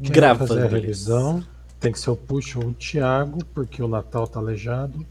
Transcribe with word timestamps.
Gravando 0.00 0.54
fazer 0.54 0.66
a 0.66 0.68
revisão 0.68 1.44
tem 1.80 1.92
que 1.92 1.98
ser 1.98 2.10
o 2.10 2.16
Puxa 2.16 2.58
ou 2.58 2.66
o 2.66 2.74
Thiago, 2.74 3.44
porque 3.54 3.82
o 3.82 3.88
Natal 3.88 4.26
tá 4.26 4.40
aleijado. 4.40 5.06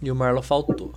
E 0.00 0.10
o 0.10 0.14
Marlon 0.14 0.42
faltou. 0.42 0.94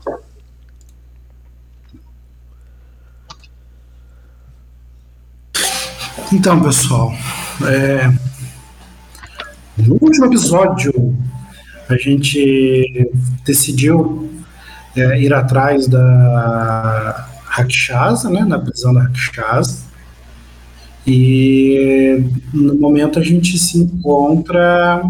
Então, 6.32 6.62
pessoal, 6.62 7.12
é, 7.66 8.08
no 9.78 9.98
último 10.02 10.26
episódio 10.26 11.16
a 11.90 11.96
gente 11.96 13.10
decidiu 13.46 14.30
é, 14.96 15.22
ir 15.22 15.34
atrás 15.34 15.88
da 15.88 17.30
Rakshasa, 17.46 18.30
né, 18.30 18.44
na 18.44 18.60
prisão 18.60 18.94
da 18.94 19.04
Rakshasa, 19.04 19.87
e 21.08 22.22
no 22.54 22.76
momento 22.76 23.18
a 23.18 23.24
gente 23.24 23.58
se 23.58 23.78
encontra 23.80 25.02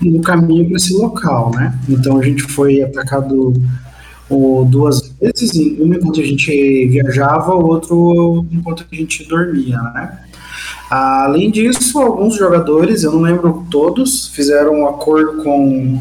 no 0.00 0.20
caminho 0.20 0.66
para 0.66 0.76
esse 0.76 0.96
local, 0.96 1.50
né? 1.52 1.76
Então 1.88 2.18
a 2.18 2.22
gente 2.22 2.44
foi 2.44 2.80
atacado 2.80 3.52
o, 4.30 4.64
duas 4.64 5.12
vezes, 5.20 5.52
uma 5.80 5.96
enquanto 5.96 6.20
a 6.20 6.24
gente 6.24 6.86
viajava, 6.86 7.54
outro 7.54 8.46
enquanto 8.52 8.86
a 8.90 8.94
gente 8.94 9.26
dormia, 9.28 9.78
né? 9.78 10.20
Além 10.88 11.50
disso, 11.50 11.98
alguns 11.98 12.36
jogadores, 12.36 13.02
eu 13.02 13.10
não 13.10 13.22
lembro 13.22 13.66
todos, 13.68 14.28
fizeram 14.28 14.82
um 14.82 14.86
acordo 14.86 15.42
com 15.42 16.00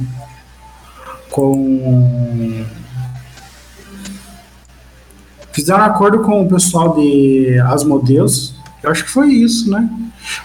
com 1.31 2.63
fizeram 5.55 5.79
um 5.79 5.83
acordo 5.85 6.19
com 6.19 6.43
o 6.43 6.47
pessoal 6.49 6.95
de 6.95 7.57
Asmodeus. 7.65 8.53
Eu 8.83 8.91
acho 8.91 9.03
que 9.05 9.09
foi 9.09 9.29
isso, 9.33 9.71
né? 9.71 9.89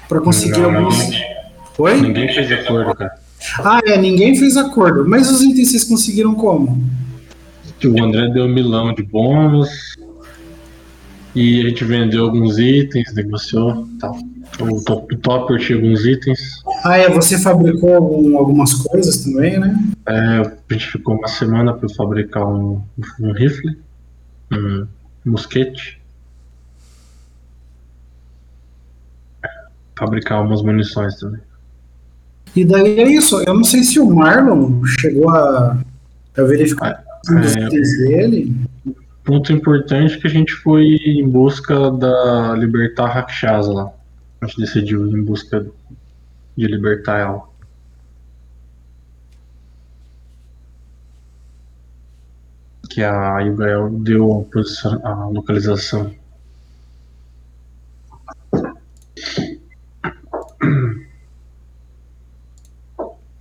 Para 0.09 0.21
conseguir 0.21 0.61
Não, 0.61 0.75
alguns. 0.77 0.99
ninguém- 0.99 1.25
Foi? 1.75 2.01
Ninguém 2.01 2.29
fez 2.33 2.52
acordo, 2.52 2.95
cara. 2.95 3.13
Ah, 3.65 3.80
é, 3.87 3.97
ninguém 3.99 4.37
fez 4.37 4.57
acordo. 4.57 5.09
Mas 5.09 5.30
os 5.30 5.43
itens 5.43 5.71
vocês 5.71 5.85
conseguiram 5.85 6.35
como? 6.35 6.83
O 7.85 8.02
André 8.05 8.29
deu 8.29 8.45
um 8.45 8.49
milão 8.52 8.95
de 8.95 9.02
bônus. 9.02 9.69
E 11.35 11.61
a 11.65 11.69
gente 11.69 11.85
vendeu 11.85 12.24
alguns 12.24 12.59
itens, 12.59 13.15
negociou 13.15 13.87
tal. 14.01 14.17
O 14.61 14.83
Top- 14.83 15.17
Topper 15.19 15.59
tinha 15.61 15.79
alguns 15.79 16.05
itens. 16.05 16.39
Ah, 16.85 16.99
é, 16.99 17.09
você 17.09 17.39
fabricou 17.39 17.95
algum- 17.95 18.37
algumas 18.37 18.74
coisas 18.74 19.19
também, 19.24 19.59
né? 19.59 19.79
É, 20.09 20.13
a 20.13 20.73
gente 20.73 20.91
ficou 20.91 21.15
uma 21.17 21.29
semana 21.29 21.73
para 21.73 21.89
fabricar 21.91 22.45
um, 22.47 22.83
um 23.21 23.33
rifle, 23.33 23.79
um 24.52 24.87
mosquete. 25.24 26.01
Fabricar 29.99 30.43
umas 30.43 30.62
munições 30.62 31.16
também. 31.16 31.40
E 32.57 32.65
daí 32.65 32.99
é 32.99 33.09
isso. 33.09 33.40
Eu 33.43 33.54
não 33.54 33.65
sei 33.65 33.82
se 33.82 34.01
o 34.01 34.10
Marlon 34.10 34.82
chegou 34.85 35.29
a, 35.30 35.79
a 36.37 36.43
verificar 36.43 37.04
os 37.24 37.57
É. 37.57 37.68
dele. 37.68 38.57
Ponto 39.23 39.52
importante 39.52 40.18
que 40.18 40.27
a 40.27 40.30
gente 40.30 40.52
foi 40.52 40.96
em 40.96 41.29
busca 41.29 41.90
da 41.93 42.55
libertar 42.57 43.09
Rakshasa 43.09 43.73
lá. 43.73 43.93
A 44.40 44.46
gente 44.46 44.60
decidiu 44.60 45.07
ir 45.07 45.18
em 45.18 45.23
busca 45.23 45.66
de 46.57 46.66
libertar 46.66 47.18
ela. 47.18 47.49
Que 52.91 53.02
a 53.02 53.38
Yugael 53.41 53.88
deu 53.91 54.41
a, 54.41 54.52
posição, 54.52 55.01
a 55.07 55.29
localização. 55.29 56.13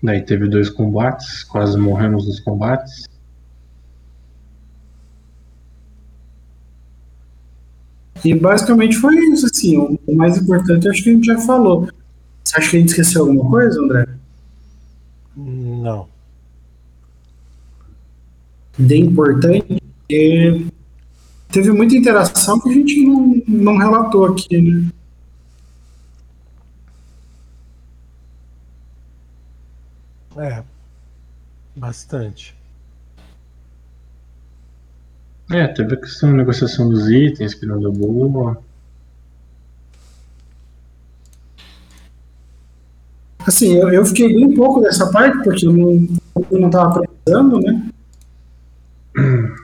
Daí 0.01 0.21
teve 0.21 0.47
dois 0.47 0.69
combates, 0.69 1.43
quase 1.43 1.77
morremos 1.77 2.25
nos 2.25 2.39
combates. 2.39 3.09
E 8.23 8.33
basicamente 8.35 8.97
foi 8.97 9.15
isso, 9.15 9.45
assim. 9.45 9.77
O 9.77 10.15
mais 10.15 10.37
importante 10.37 10.87
acho 10.87 11.03
que 11.03 11.09
a 11.09 11.13
gente 11.13 11.25
já 11.25 11.37
falou. 11.39 11.89
Você 12.43 12.57
acha 12.57 12.69
que 12.71 12.77
a 12.77 12.79
gente 12.79 12.89
esqueceu 12.89 13.21
alguma 13.21 13.49
coisa, 13.49 13.81
André? 13.81 14.07
Não. 15.35 16.07
De 18.79 18.97
importante, 18.97 19.77
porque 19.99 20.65
teve 21.51 21.71
muita 21.71 21.95
interação 21.95 22.59
que 22.59 22.69
a 22.69 22.73
gente 22.73 23.05
não, 23.05 23.43
não 23.47 23.77
relatou 23.77 24.25
aqui, 24.25 24.61
né? 24.61 24.89
É. 30.37 30.63
Bastante. 31.75 32.55
É, 35.51 35.67
teve 35.67 35.95
a 35.95 35.97
questão 35.97 36.31
da 36.31 36.37
negociação 36.37 36.89
dos 36.89 37.09
itens 37.09 37.53
que 37.53 37.65
não 37.65 37.79
deu 37.79 37.91
boa. 37.91 38.61
Assim, 43.45 43.73
eu, 43.75 43.89
eu 43.89 44.05
fiquei 44.05 44.27
bem 44.33 44.53
pouco 44.53 44.79
dessa 44.81 45.11
parte, 45.11 45.43
porque 45.43 45.65
eu 45.65 45.73
não, 45.73 46.07
eu 46.51 46.59
não 46.59 46.69
tava 46.69 47.01
precisando, 47.01 47.59
né? 47.59 47.88
O 49.15 49.55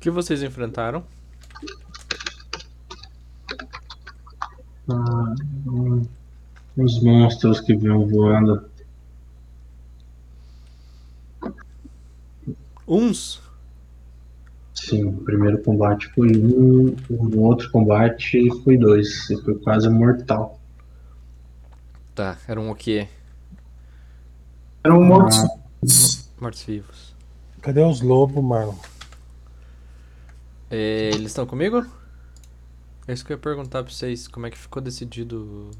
que 0.00 0.10
vocês 0.10 0.42
enfrentaram? 0.42 1.04
Ah, 4.90 5.34
os 6.76 7.02
monstros 7.02 7.60
que 7.60 7.74
vinham 7.74 8.06
voando. 8.06 8.68
Uns? 12.86 13.43
Sim, 14.88 15.04
o 15.04 15.12
primeiro 15.24 15.62
combate 15.62 16.08
foi 16.14 16.36
um, 16.36 16.94
o 17.08 17.40
outro 17.40 17.70
combate 17.70 18.48
foi 18.62 18.76
dois. 18.76 19.30
E 19.30 19.42
foi 19.42 19.58
quase 19.58 19.88
mortal. 19.88 20.60
Tá, 22.14 22.38
eram 22.46 22.70
o 22.70 22.74
quê? 22.74 23.08
Eram 24.84 25.02
mortos. 25.02 26.30
Mortos-vivos. 26.38 27.14
Cadê 27.62 27.82
os 27.82 28.02
lobos, 28.02 28.44
Marlon? 28.44 28.74
É, 30.70 31.10
eles 31.14 31.28
estão 31.28 31.46
comigo? 31.46 31.86
É 33.08 33.12
isso 33.12 33.24
que 33.24 33.32
eu 33.32 33.36
ia 33.36 33.40
perguntar 33.40 33.82
pra 33.82 33.92
vocês. 33.92 34.28
Como 34.28 34.46
é 34.46 34.50
que 34.50 34.58
ficou 34.58 34.82
decidido 34.82 35.70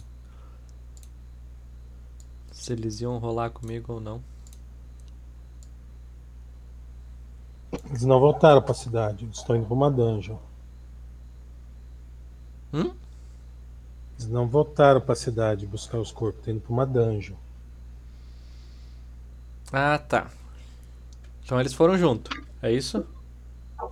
se 2.50 2.72
eles 2.72 3.00
iam 3.00 3.19
rolar 3.19 3.50
comigo 3.50 3.93
ou 3.93 4.00
não? 4.00 4.22
Eles 7.89 8.03
não 8.03 8.21
voltaram 8.21 8.62
pra 8.62 8.75
cidade. 8.75 9.25
Eles 9.25 9.39
estão 9.39 9.57
indo 9.57 9.67
pra 9.67 9.75
uma 9.75 9.91
dungeon. 9.91 10.39
Hum? 12.73 12.95
Eles 14.19 14.29
não 14.29 14.47
voltaram 14.47 15.01
pra 15.01 15.15
cidade 15.15 15.67
buscar 15.67 15.99
os 15.99 16.12
corpos. 16.12 16.41
Estão 16.41 16.55
indo 16.55 16.62
pra 16.62 16.73
uma 16.73 16.87
dungeon. 16.87 17.37
Ah, 19.73 19.99
tá. 19.99 20.31
Então 21.45 21.61
eles 21.61 21.75
foram 21.75 21.99
junto. 21.99 22.31
É 22.62 22.73
isso? 22.73 23.07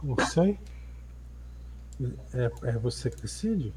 Não 0.02 0.16
sei. 0.26 0.58
É, 2.32 2.50
é 2.62 2.72
você 2.78 3.10
que 3.10 3.20
decide? 3.20 3.72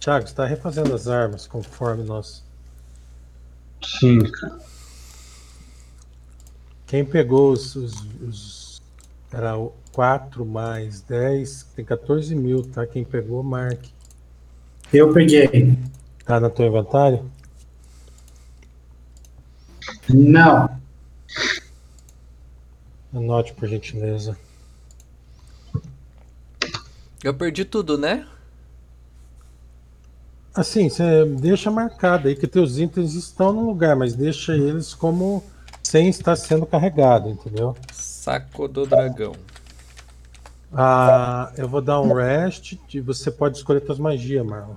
Thiago, 0.00 0.26
você 0.26 0.32
está 0.32 0.46
refazendo 0.46 0.94
as 0.94 1.06
armas 1.06 1.46
conforme 1.46 2.02
nós. 2.02 2.42
Sim, 3.82 4.18
cara. 4.30 4.71
Quem 6.92 7.06
pegou 7.06 7.52
os. 7.52 7.74
os, 7.74 7.94
os 8.20 8.82
era 9.32 9.56
o 9.56 9.72
4 9.92 10.44
mais 10.44 11.00
10, 11.00 11.68
tem 11.74 11.86
14 11.86 12.34
mil, 12.34 12.62
tá? 12.64 12.86
Quem 12.86 13.02
pegou, 13.02 13.42
marque. 13.42 13.90
Eu 14.92 15.10
peguei. 15.10 15.78
Tá 16.26 16.38
no 16.38 16.50
teu 16.50 16.66
inventário? 16.66 17.24
Não. 20.06 20.78
Anote, 23.14 23.54
por 23.54 23.66
gentileza. 23.70 24.36
Eu 27.24 27.32
perdi 27.32 27.64
tudo, 27.64 27.96
né? 27.96 28.28
Assim, 30.54 30.90
você 30.90 31.24
deixa 31.24 31.70
marcado 31.70 32.28
aí 32.28 32.36
que 32.36 32.46
teus 32.46 32.76
itens 32.76 33.14
estão 33.14 33.50
no 33.50 33.64
lugar, 33.64 33.96
mas 33.96 34.14
deixa 34.14 34.54
eles 34.54 34.92
como 34.92 35.42
sem 35.92 36.08
estar 36.08 36.36
sendo 36.36 36.64
carregado, 36.64 37.28
entendeu? 37.28 37.76
Saco 37.92 38.66
do 38.66 38.86
dragão. 38.86 39.34
Ah, 40.72 41.52
eu 41.54 41.68
vou 41.68 41.82
dar 41.82 42.00
um 42.00 42.14
rest 42.14 42.78
e 42.94 42.98
você 42.98 43.30
pode 43.30 43.58
escolher 43.58 43.84
suas 43.84 43.98
magias, 43.98 44.42
Marlon. 44.42 44.76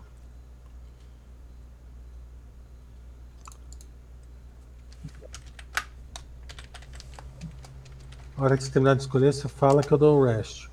A 8.35 8.43
hora 8.43 8.57
que 8.57 8.65
você 8.65 8.71
terminar 8.71 8.95
de 8.95 9.03
escolher, 9.03 9.33
você 9.33 9.47
fala 9.47 9.81
que 9.81 9.93
eu 9.93 9.97
dou 9.97 10.19
um 10.19 10.25
rest. 10.25 10.67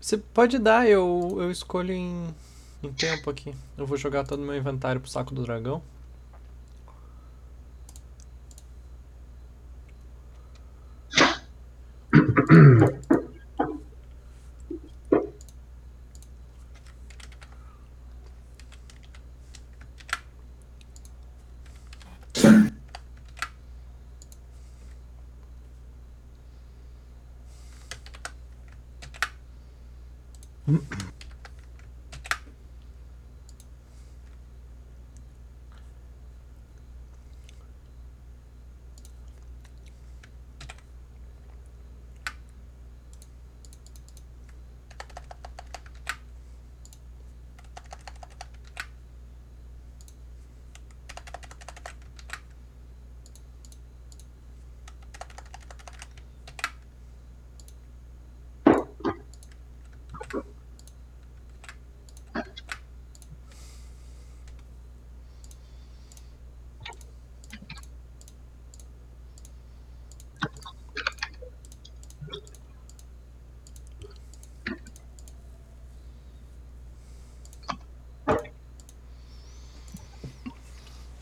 Você 0.00 0.18
pode 0.18 0.58
dar, 0.58 0.88
eu, 0.88 1.36
eu 1.38 1.48
escolho 1.48 1.92
em, 1.92 2.34
em 2.82 2.92
tempo 2.92 3.30
aqui. 3.30 3.54
Eu 3.78 3.86
vou 3.86 3.96
jogar 3.96 4.24
todo 4.24 4.42
o 4.42 4.44
meu 4.44 4.56
inventário 4.56 5.00
pro 5.00 5.08
saco 5.08 5.32
do 5.32 5.44
dragão. 5.44 5.80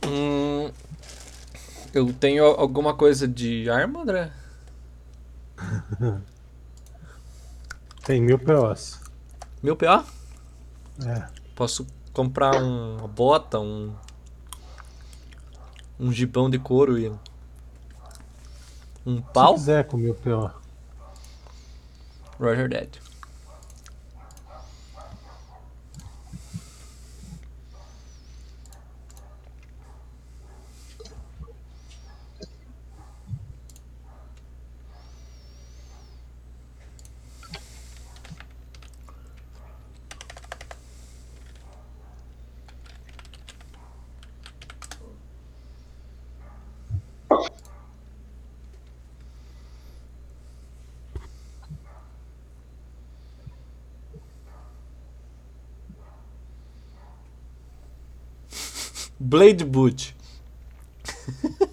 Hum, 0.09 0.73
eu 1.99 2.13
tenho 2.13 2.45
alguma 2.45 2.95
coisa 2.95 3.27
de 3.29 3.69
arma, 3.69 4.03
André? 4.03 4.31
Tem 8.05 8.21
mil 8.23 8.39
POs. 8.39 9.01
Mil 9.63 9.77
PO? 9.77 10.05
É. 11.05 11.27
Posso 11.55 11.87
comprar 12.13 12.55
um- 12.63 12.97
uma 12.99 13.09
bota, 13.09 13.59
um. 13.61 13.93
Um 16.01 16.13
gibão 16.13 16.49
de 16.49 16.59
couro 16.59 16.99
e. 16.99 17.09
Um 19.05 19.17
Se 19.17 19.23
pau? 19.33 19.55
quiser 19.55 19.85
com 19.87 19.97
mil 19.97 20.15
PO. 20.15 20.51
Roger 22.39 22.69
Dead. 22.69 22.89
Blade 59.29 59.63
Boot. 59.63 60.17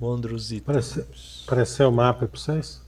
Wondrous 0.00 0.50
Parece-. 0.64 1.06
Apareceu 1.46 1.88
o 1.88 1.92
mapa 1.92 2.26
pra 2.26 2.36
vocês? 2.36 2.82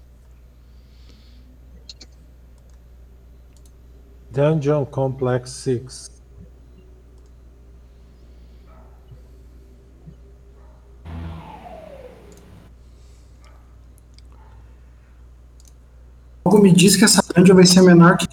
Dungeon 4.32 4.84
Complex 4.86 5.50
6. 5.50 6.10
Algo 16.44 16.60
me 16.60 16.72
diz 16.72 16.96
que 16.96 17.04
essa 17.04 17.22
dungeon 17.22 17.54
vai 17.54 17.66
ser 17.66 17.82
menor 17.82 18.16
que. 18.16 18.26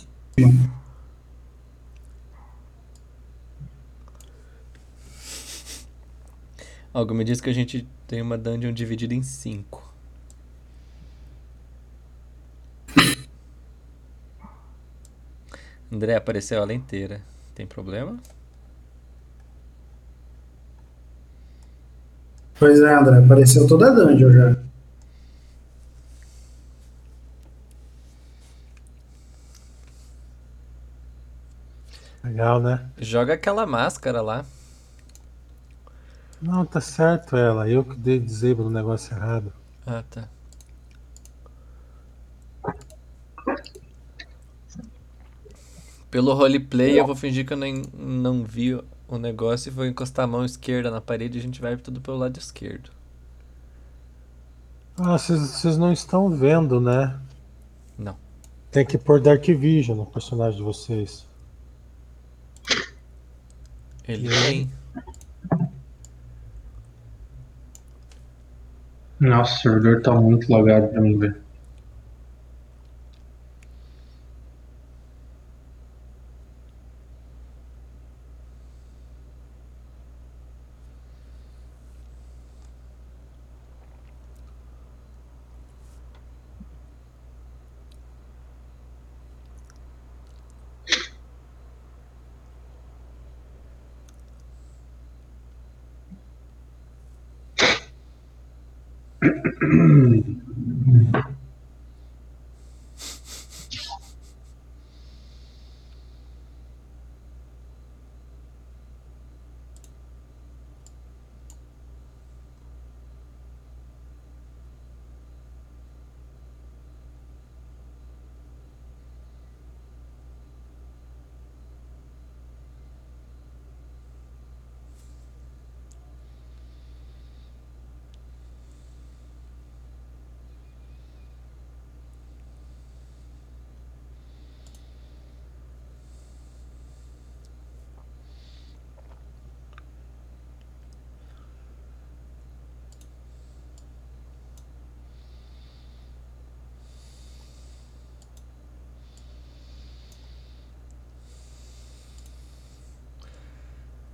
Algo 7.04 7.14
me 7.14 7.26
diz 7.26 7.42
que 7.42 7.50
a 7.50 7.54
gente 7.54 7.86
tem 8.08 8.22
uma 8.22 8.38
dungeon 8.38 8.72
dividida 8.72 9.14
em 9.14 9.22
cinco. 9.22 9.94
André 15.92 16.16
apareceu 16.16 16.62
ela 16.62 16.74
inteira. 16.74 17.20
Tem 17.54 17.68
problema? 17.68 18.18
Pois 22.58 22.80
é, 22.80 22.94
André, 22.94 23.18
apareceu 23.18 23.68
toda 23.68 23.88
a 23.88 23.90
dungeon 23.94 24.32
já. 24.32 24.56
Legal, 32.24 32.62
né? 32.62 32.90
Joga 32.98 33.34
aquela 33.34 33.66
máscara 33.66 34.22
lá. 34.22 34.46
Não, 36.44 36.66
tá 36.66 36.82
certo 36.82 37.38
ela. 37.38 37.70
Eu 37.70 37.86
que 37.86 37.96
dei 37.96 38.20
disable 38.20 38.66
no 38.66 38.70
negócio 38.70 39.16
errado. 39.16 39.54
Ah, 39.86 40.04
tá. 40.10 40.28
Pelo 46.12 46.34
roleplay, 46.34 47.00
eu 47.00 47.08
vou 47.08 47.16
fingir 47.16 47.48
que 47.48 47.54
eu 47.54 47.58
nem, 47.58 47.84
não 47.98 48.44
vi 48.44 48.76
o 49.08 49.18
negócio 49.18 49.70
e 49.70 49.72
vou 49.72 49.86
encostar 49.86 50.26
a 50.26 50.28
mão 50.28 50.44
esquerda 50.44 50.92
na 50.92 51.00
parede 51.00 51.38
e 51.38 51.40
a 51.40 51.42
gente 51.42 51.62
vai 51.62 51.78
tudo 51.78 52.02
pelo 52.02 52.18
lado 52.18 52.38
esquerdo. 52.38 52.92
Ah, 54.98 55.18
vocês 55.18 55.78
não 55.78 55.94
estão 55.94 56.30
vendo, 56.30 56.82
né? 56.82 57.18
Não. 57.98 58.18
Tem 58.70 58.86
que 58.86 58.98
pôr 58.98 59.22
Dark 59.22 59.46
Vision 59.46 59.98
no 59.98 60.06
personagem 60.06 60.58
de 60.58 60.64
vocês. 60.64 61.26
Ele 64.06 64.28
tem. 64.28 64.83
Nossa, 69.24 69.56
o 69.56 69.62
servidor 69.62 70.02
tá 70.02 70.14
muito 70.14 70.52
lagado 70.52 70.90
pra 70.90 71.02
mim 71.02 71.18
ver. 71.18 71.43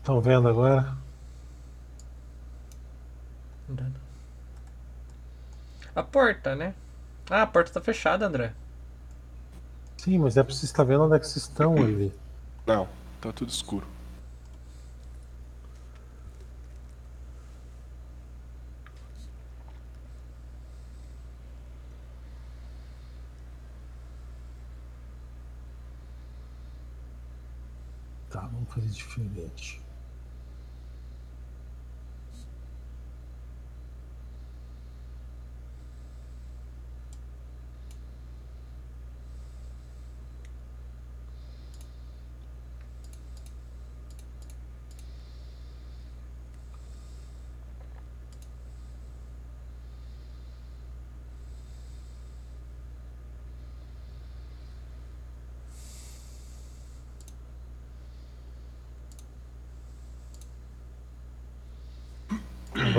Estão 0.09 0.21
vendo 0.21 0.49
agora? 0.49 0.97
A 5.95 6.01
porta, 6.01 6.55
né? 6.55 6.73
Ah, 7.29 7.43
a 7.43 7.45
porta 7.45 7.71
tá 7.73 7.79
fechada, 7.79 8.25
André. 8.25 8.51
Sim, 9.97 10.17
mas 10.17 10.35
é 10.35 10.41
pra 10.41 10.51
vocês 10.51 10.63
estar 10.63 10.83
vendo 10.83 11.03
onde 11.03 11.15
é 11.15 11.19
que 11.19 11.27
vocês 11.27 11.45
estão 11.45 11.75
ali. 11.77 12.11
Não, 12.65 12.89
tá 13.21 13.31
tudo 13.31 13.49
escuro. 13.49 13.85
Tá, 28.31 28.39
vamos 28.39 28.73
fazer 28.73 28.87
diferente. 28.87 29.88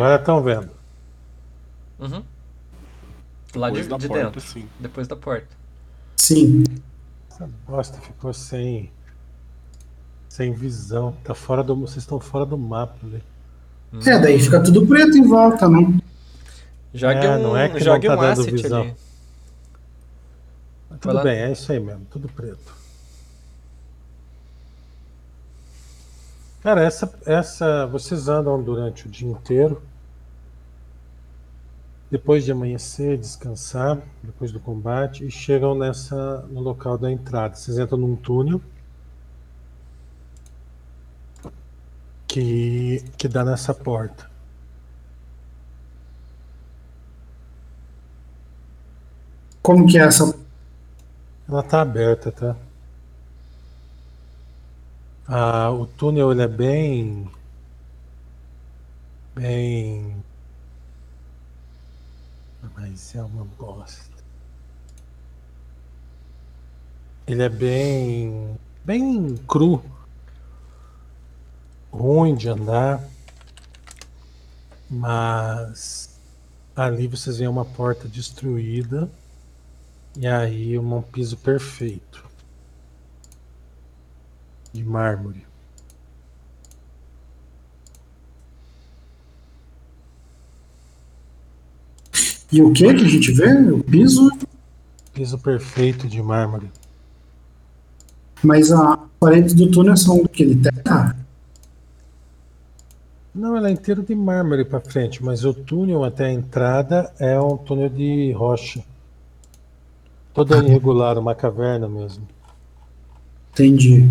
Agora 0.00 0.16
estão 0.16 0.42
vendo. 0.42 0.70
Uhum. 1.98 2.22
Lá 3.54 3.68
de, 3.68 3.82
Depois 3.82 4.00
de 4.02 4.08
porta, 4.08 4.24
dentro. 4.24 4.40
sim. 4.40 4.68
Depois 4.78 5.06
da 5.06 5.16
porta. 5.16 5.48
Sim. 6.16 6.64
Essa 7.30 7.46
bosta 7.68 8.00
ficou 8.00 8.32
sem. 8.32 8.90
Sem 10.28 10.52
visão. 10.52 11.14
Tá 11.22 11.34
fora 11.34 11.62
do. 11.62 11.76
Vocês 11.76 11.98
estão 11.98 12.18
fora 12.18 12.46
do 12.46 12.56
mapa 12.56 12.96
ali. 13.02 13.22
É, 14.06 14.18
daí 14.18 14.40
fica 14.40 14.62
tudo 14.62 14.86
preto 14.86 15.18
em 15.18 15.26
volta, 15.26 15.68
né? 15.68 16.00
Jogue 16.94 17.14
É, 17.26 17.30
um, 17.36 17.42
não 17.42 17.56
é 17.56 17.68
que 17.68 17.80
jogue 17.80 18.06
não 18.08 18.14
um 18.14 18.18
tá 18.18 18.22
dando 18.28 18.40
asset 18.40 18.52
visão. 18.62 18.82
ali. 18.82 18.94
Tudo 21.00 21.14
lá. 21.14 21.22
bem, 21.22 21.38
é 21.40 21.52
isso 21.52 21.70
aí 21.72 21.80
mesmo, 21.80 22.06
tudo 22.10 22.28
preto. 22.28 22.74
Cara, 26.62 26.82
essa, 26.84 27.12
essa. 27.26 27.86
Vocês 27.86 28.28
andam 28.28 28.62
durante 28.62 29.06
o 29.06 29.10
dia 29.10 29.28
inteiro. 29.28 29.82
Depois 32.10 32.44
de 32.44 32.52
amanhecer, 32.52 33.16
descansar, 33.16 34.02
depois 34.22 34.50
do 34.50 34.58
combate, 34.58 35.24
e 35.24 35.30
chegam 35.30 35.74
nessa 35.76 36.42
no 36.50 36.60
local 36.60 36.98
da 36.98 37.10
entrada. 37.10 37.54
Vocês 37.54 37.78
entram 37.78 37.98
num 37.98 38.16
túnel 38.16 38.60
que, 42.26 43.04
que 43.16 43.28
dá 43.28 43.44
nessa 43.44 43.74
porta. 43.74 44.30
Como 49.62 49.86
que 49.86 49.98
é 49.98 50.02
essa. 50.02 50.34
Ela 51.48 51.62
tá 51.62 51.82
aberta, 51.82 52.32
tá? 52.32 52.56
Ah, 55.26 55.70
o 55.70 55.86
túnel 55.86 56.32
ele 56.32 56.42
é 56.42 56.48
bem. 56.48 57.30
Bem. 59.34 60.22
Mas 62.74 63.14
é 63.14 63.22
uma 63.22 63.44
bosta. 63.44 64.10
Ele 67.26 67.42
é 67.42 67.48
bem. 67.48 68.58
Bem 68.84 69.36
cru. 69.46 69.82
Ruim 71.92 72.34
de 72.34 72.48
andar. 72.48 73.02
Mas. 74.88 76.18
Ali 76.74 77.06
vocês 77.06 77.38
veem 77.38 77.48
uma 77.48 77.64
porta 77.64 78.08
destruída. 78.08 79.10
E 80.16 80.26
aí 80.26 80.78
um 80.78 81.02
piso 81.02 81.36
perfeito. 81.36 82.28
De 84.72 84.84
mármore. 84.84 85.49
E 92.52 92.62
o 92.62 92.72
que 92.72 92.92
que 92.94 93.04
a 93.04 93.08
gente 93.08 93.32
vê? 93.32 93.52
O 93.70 93.82
piso, 93.82 94.30
Piso 95.12 95.38
perfeito 95.38 96.08
de 96.08 96.22
mármore. 96.22 96.70
mas 98.42 98.70
a 98.72 98.98
parede 99.18 99.54
do 99.54 99.70
túnel 99.70 99.96
são 99.96 100.22
aquele 100.24 100.56
terra. 100.56 101.16
Não, 103.34 103.56
ela 103.56 103.68
é 103.68 103.72
inteiro 103.72 104.02
de 104.02 104.14
mármore 104.14 104.64
para 104.64 104.80
frente, 104.80 105.22
mas 105.22 105.44
o 105.44 105.54
túnel 105.54 106.02
até 106.04 106.26
a 106.26 106.32
entrada 106.32 107.12
é 107.18 107.38
um 107.40 107.56
túnel 107.56 107.88
de 107.88 108.32
rocha. 108.32 108.82
Todo 110.34 110.56
irregular, 110.56 111.18
uma 111.18 111.34
caverna 111.34 111.88
mesmo. 111.88 112.26
Entendi. 113.52 114.08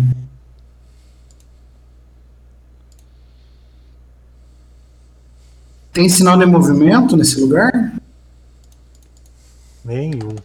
Tem 5.92 6.08
sinal 6.08 6.38
de 6.38 6.46
movimento 6.46 7.16
nesse 7.16 7.40
lugar? 7.40 7.72
Nenhum. 9.84 10.36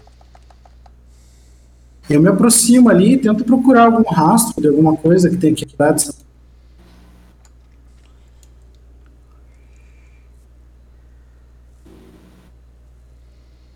Eu 2.09 2.21
me 2.21 2.27
aproximo 2.29 2.89
ali 2.89 3.13
e 3.13 3.17
tento 3.17 3.43
procurar 3.43 3.85
algum 3.85 4.07
rastro 4.09 4.61
de 4.61 4.67
alguma 4.67 4.95
coisa 4.95 5.29
que 5.29 5.37
tenha 5.37 5.55
quebrado. 5.55 5.95
essa- 5.95 6.13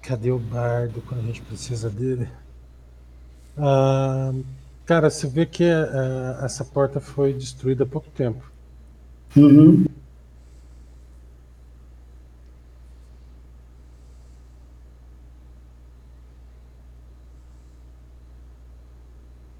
Cadê 0.01 0.32
o 0.32 0.39
bardo 0.39 1.01
quando 1.08 1.22
a 1.22 1.24
gente 1.28 1.42
precisa 1.42 1.89
dele? 1.89 2.28
Ah, 3.58 4.32
cara, 4.86 5.10
você 5.10 5.28
vê 5.28 5.46
que 5.46 5.66
ah, 5.66 6.39
essa 6.44 6.63
porta 6.63 7.00
foi 7.00 7.34
destruída 7.34 7.84
há 7.84 7.88
pouco 7.88 8.10
tempo. 8.12 8.50
Uhum. 9.36 9.86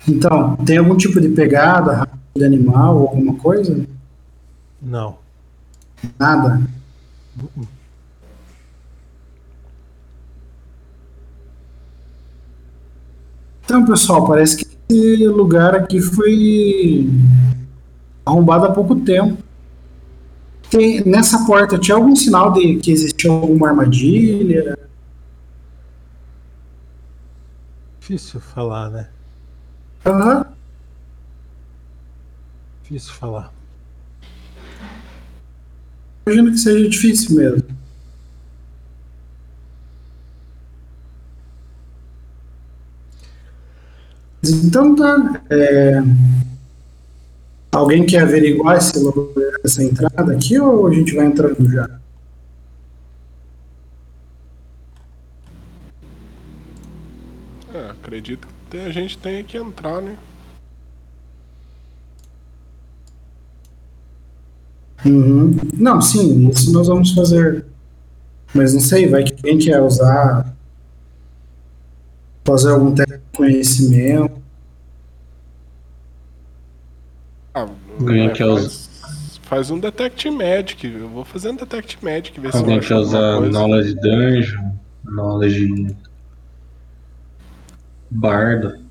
Então, 0.10 0.56
tem 0.58 0.78
algum 0.78 0.98
tipo 0.98 1.22
de 1.22 1.30
pegada, 1.30 2.10
de 2.36 2.44
animal 2.44 2.98
ou 2.98 3.08
alguma 3.10 3.36
coisa? 3.36 3.86
Não. 4.82 5.18
Nada. 6.18 6.62
Então, 13.64 13.86
pessoal, 13.86 14.26
parece 14.26 14.58
que 14.58 14.78
esse 14.90 15.28
lugar 15.28 15.76
aqui 15.76 16.02
foi 16.02 17.08
arrombado 18.26 18.66
há 18.66 18.72
pouco 18.72 18.96
tempo. 18.96 19.38
Tem, 20.72 21.04
nessa 21.06 21.46
porta 21.46 21.78
tinha 21.78 21.96
algum 21.96 22.16
sinal 22.16 22.52
de 22.52 22.78
que 22.78 22.92
existia 22.92 23.30
alguma 23.30 23.70
armadilha? 23.70 24.76
Difícil 28.00 28.40
falar, 28.40 28.90
né? 28.90 29.08
Aham. 30.06 30.46
Difícil 32.84 33.14
falar. 33.14 33.54
Imagino 36.26 36.52
que 36.52 36.58
seja 36.58 36.90
difícil 36.90 37.36
mesmo. 37.36 37.64
Então 44.44 44.96
tá. 44.96 45.42
é, 45.50 46.02
Alguém 47.72 48.06
quer 48.06 48.24
averiguar 48.24 48.78
esse 48.78 48.94
essa 49.64 49.84
entrada 49.84 50.34
aqui 50.34 50.60
ou 50.60 50.88
a 50.88 50.94
gente 50.94 51.14
vai 51.14 51.26
entrando 51.28 51.70
já? 51.72 51.88
É, 57.74 57.92
acredito 57.92 58.48
que 58.48 58.59
a 58.78 58.90
gente 58.92 59.18
tem 59.18 59.44
que 59.44 59.58
entrar, 59.58 60.02
né? 60.02 60.18
Uhum. 65.06 65.56
Não, 65.76 66.02
sim, 66.02 66.50
isso 66.50 66.72
nós 66.74 66.88
vamos 66.88 67.14
fazer. 67.14 67.66
Mas 68.54 68.74
não 68.74 68.82
sei, 68.82 69.08
vai 69.08 69.24
que 69.24 69.32
quem 69.34 69.58
quer 69.58 69.82
usar. 69.82 70.54
Fazer 72.44 72.72
algum 72.72 72.94
teste 72.94 73.14
de 73.14 73.38
conhecimento. 73.38 74.42
Ah, 77.54 77.68
Ganha 78.02 78.30
é, 78.30 78.34
que 78.34 78.42
é 78.44 78.46
os- 78.46 78.88
faz- 78.88 78.90
Faz 79.50 79.72
um 79.72 79.80
Detect 79.80 80.30
Magic. 80.30 80.86
Eu 80.88 81.10
vou 81.10 81.26
fazer 81.26 81.50
um 81.50 81.56
Detect 81.56 81.98
Magic, 82.04 82.40
ver 82.40 82.52
se 82.52 82.58
Alguém 82.58 82.78
acho 82.78 82.88
quer 82.88 82.96
usar. 82.98 83.42
Knowledge 83.42 83.96
Dungeon, 83.96 84.72
Knowledge 85.06 85.96
Bardo. 88.12 88.86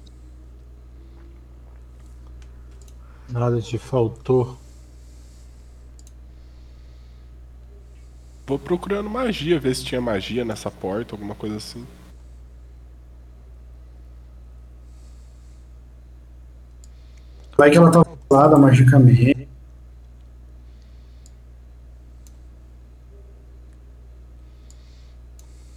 Nada 3.29 3.61
de 3.61 3.79
faltou. 3.79 4.57
Vou 8.47 8.59
procurando 8.59 9.11
magia, 9.11 9.61
ver 9.61 9.75
se 9.75 9.85
tinha 9.85 10.01
magia 10.01 10.45
nessa 10.45 10.71
porta, 10.71 11.15
alguma 11.15 11.35
coisa 11.35 11.57
assim. 11.57 11.87
Vai 17.59 17.71
que 17.71 17.77
ela 17.77 17.91
tá 17.91 18.05
falada 18.29 18.57
magicamente. 18.57 19.47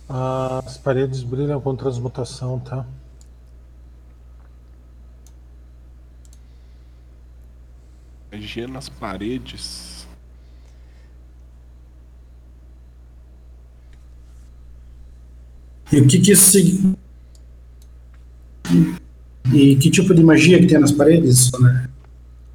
As 0.07 0.77
paredes 0.77 1.23
brilham 1.23 1.59
com 1.59 1.75
transmutação, 1.75 2.59
tá? 2.59 2.85
Magia 8.31 8.67
nas 8.67 8.87
paredes. 8.87 10.07
E 15.91 15.99
o 15.99 16.07
que 16.07 16.19
que 16.19 16.31
isso 16.31 16.51
significa? 16.51 16.97
E 19.53 19.75
que 19.75 19.89
tipo 19.89 20.13
de 20.13 20.23
magia 20.23 20.57
que 20.59 20.67
tem 20.67 20.79
nas 20.79 20.93
paredes, 20.93 21.51
né? 21.59 21.89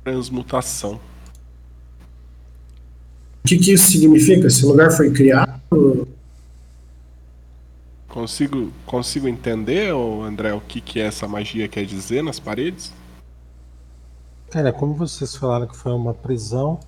Transmutação. 0.02 0.98
O 3.44 3.48
que 3.48 3.58
que 3.58 3.72
isso 3.72 3.90
significa? 3.90 4.46
Esse 4.46 4.64
lugar 4.64 4.90
foi 4.90 5.12
criado? 5.12 6.08
Consigo, 8.08 8.72
consigo 8.86 9.28
entender, 9.28 9.92
André, 9.92 10.54
o 10.54 10.60
que, 10.60 10.80
que 10.80 10.98
essa 10.98 11.28
magia 11.28 11.68
quer 11.68 11.84
dizer 11.84 12.22
nas 12.22 12.40
paredes? 12.40 12.90
Cara, 14.50 14.72
como 14.72 14.92
vocês 14.94 15.36
falaram 15.36 15.68
que 15.68 15.76
foi 15.76 15.92
uma 15.92 16.12
prisão, 16.12 16.80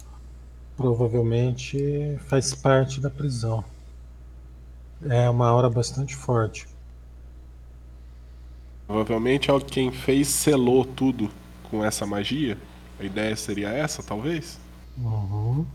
provavelmente 0.76 2.18
faz 2.28 2.54
parte 2.54 3.00
da 3.00 3.10
prisão. 3.10 3.64
É 5.10 5.28
uma 5.28 5.48
aura 5.48 5.68
bastante 5.68 6.14
forte. 6.14 6.68
Provavelmente 8.86 9.50
é 9.50 9.60
quem 9.60 9.92
fez 9.92 10.28
selou 10.28 10.84
tudo 10.84 11.30
com 11.62 11.84
essa 11.84 12.04
magia. 12.06 12.58
A 12.98 13.04
ideia 13.04 13.36
seria 13.36 13.70
essa, 13.70 14.02
talvez? 14.02 14.60
Uhum. 14.96 15.66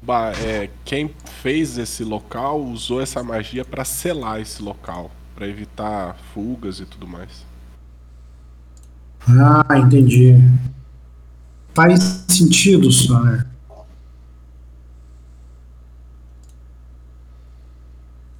Ba- 0.00 0.32
é, 0.36 0.70
quem 0.84 1.14
fez 1.24 1.76
esse 1.78 2.04
local 2.04 2.60
usou 2.60 3.00
essa 3.00 3.22
magia 3.22 3.64
para 3.64 3.84
selar 3.84 4.40
esse 4.40 4.62
local, 4.62 5.10
para 5.34 5.46
evitar 5.48 6.16
fugas 6.32 6.80
e 6.80 6.86
tudo 6.86 7.06
mais. 7.06 7.47
Ah, 9.28 9.78
entendi. 9.78 10.34
Faz 11.74 12.24
sentido, 12.28 12.90
Soner. 12.90 13.46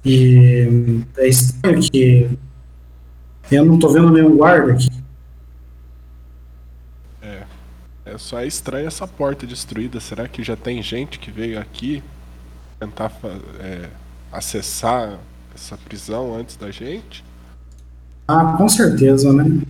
E 0.03 1.03
é 1.17 1.27
estranho 1.27 1.81
que 1.81 2.29
eu 3.51 3.65
não 3.65 3.77
tô 3.77 3.89
vendo 3.89 4.11
nenhum 4.11 4.37
guarda 4.37 4.73
aqui. 4.73 4.89
É 8.09 8.17
só 8.17 8.43
estranho 8.43 8.87
essa 8.87 9.07
porta 9.07 9.45
destruída. 9.45 9.99
Será 9.99 10.27
que 10.27 10.43
já 10.43 10.55
tem 10.55 10.81
gente 10.81 11.19
que 11.19 11.29
veio 11.29 11.59
aqui 11.59 12.03
tentar 12.79 13.11
é, 13.59 13.87
acessar 14.31 15.19
essa 15.53 15.77
prisão 15.77 16.35
antes 16.35 16.55
da 16.55 16.71
gente? 16.71 17.23
Ah, 18.27 18.55
com 18.57 18.67
certeza, 18.67 19.31
né? 19.31 19.61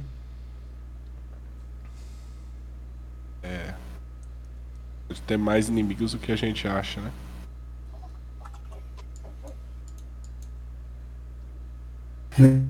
Pode 5.10 5.22
ter 5.24 5.38
mais 5.38 5.68
inimigos 5.68 6.12
do 6.12 6.20
que 6.20 6.32
a 6.32 6.36
gente 6.36 6.68
acha, 6.68 7.02
né? 7.02 7.12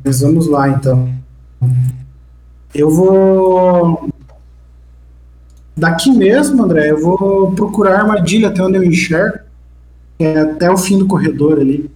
Mas 0.06 0.21
vamos 0.21 0.47
lá, 0.47 0.69
então. 0.69 1.13
Eu 2.73 2.89
vou. 2.89 4.10
Daqui 5.75 6.12
mesmo, 6.12 6.63
André, 6.63 6.91
eu 6.91 7.02
vou 7.02 7.52
procurar 7.52 7.99
armadilha 7.99 8.47
até 8.47 8.63
onde 8.63 8.78
eu 8.78 8.84
enxergo. 8.86 9.39
É 10.17 10.39
até 10.39 10.71
o 10.71 10.78
fim 10.78 10.97
do 10.97 11.08
corredor 11.08 11.60
ali. 11.60 11.91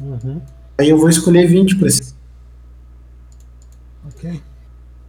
Uhum. 0.00 0.40
Aí 0.78 0.88
eu 0.88 0.98
vou 0.98 1.08
escolher 1.08 1.48
20 1.48 1.76
pra 1.76 1.88
esse. 1.88 2.13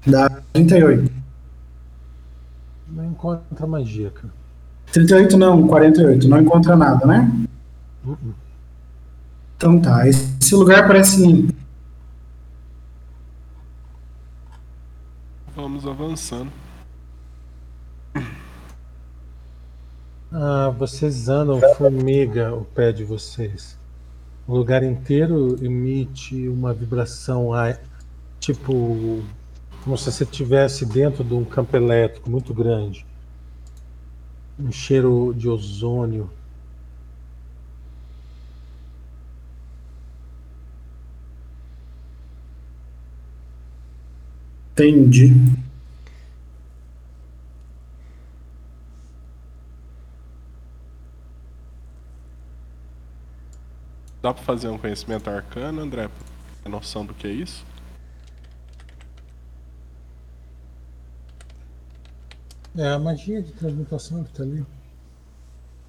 Dá 0.08 0.30
38. 0.54 1.12
Não 2.88 3.06
encontra 3.06 3.67
magia, 3.67 4.12
cara. 4.12 4.34
38 4.91 5.38
não, 5.38 5.67
48. 5.67 6.28
Não 6.28 6.39
encontra 6.39 6.75
nada, 6.75 7.06
né? 7.06 7.32
Uhum. 8.06 8.34
Então 9.58 9.82
tá. 9.82 10.08
Esse 10.08 10.54
lugar 10.54 10.88
parece 10.88 11.21
limpo. 11.21 11.54
Vamos 15.56 15.88
avançando. 15.88 16.51
Ah, 20.32 20.69
vocês 20.78 21.30
andam 21.30 21.62
formiga 21.78 22.54
o 22.54 22.65
pé 22.65 22.91
de 22.91 23.04
vocês. 23.06 23.78
O 24.45 24.56
lugar 24.56 24.84
inteiro 24.84 25.56
emite 25.63 26.47
uma 26.49 26.73
vibração 26.73 27.54
tipo 28.39 29.23
como 29.83 29.97
se 29.97 30.11
você 30.11 30.23
estivesse 30.23 30.85
dentro 30.85 31.23
de 31.23 31.33
um 31.35 31.45
campo 31.45 31.77
elétrico 31.77 32.29
muito 32.29 32.53
grande. 32.53 33.05
Um 34.59 34.71
cheiro 34.71 35.33
de 35.37 35.47
ozônio. 35.47 36.29
Entendi. 44.71 45.33
Dá 54.21 54.33
pra 54.33 54.43
fazer 54.43 54.69
um 54.69 54.77
conhecimento 54.79 55.29
arcano, 55.29 55.81
André? 55.81 56.07
Pra 56.07 56.17
ter 56.63 56.69
noção 56.69 57.05
do 57.05 57.13
que 57.13 57.27
é 57.27 57.31
isso? 57.31 57.63
É 62.77 62.88
a 62.88 62.99
magia 62.99 63.41
de 63.41 63.51
transmutação 63.53 64.23
que 64.23 64.33
tá 64.33 64.43
ali. 64.43 64.65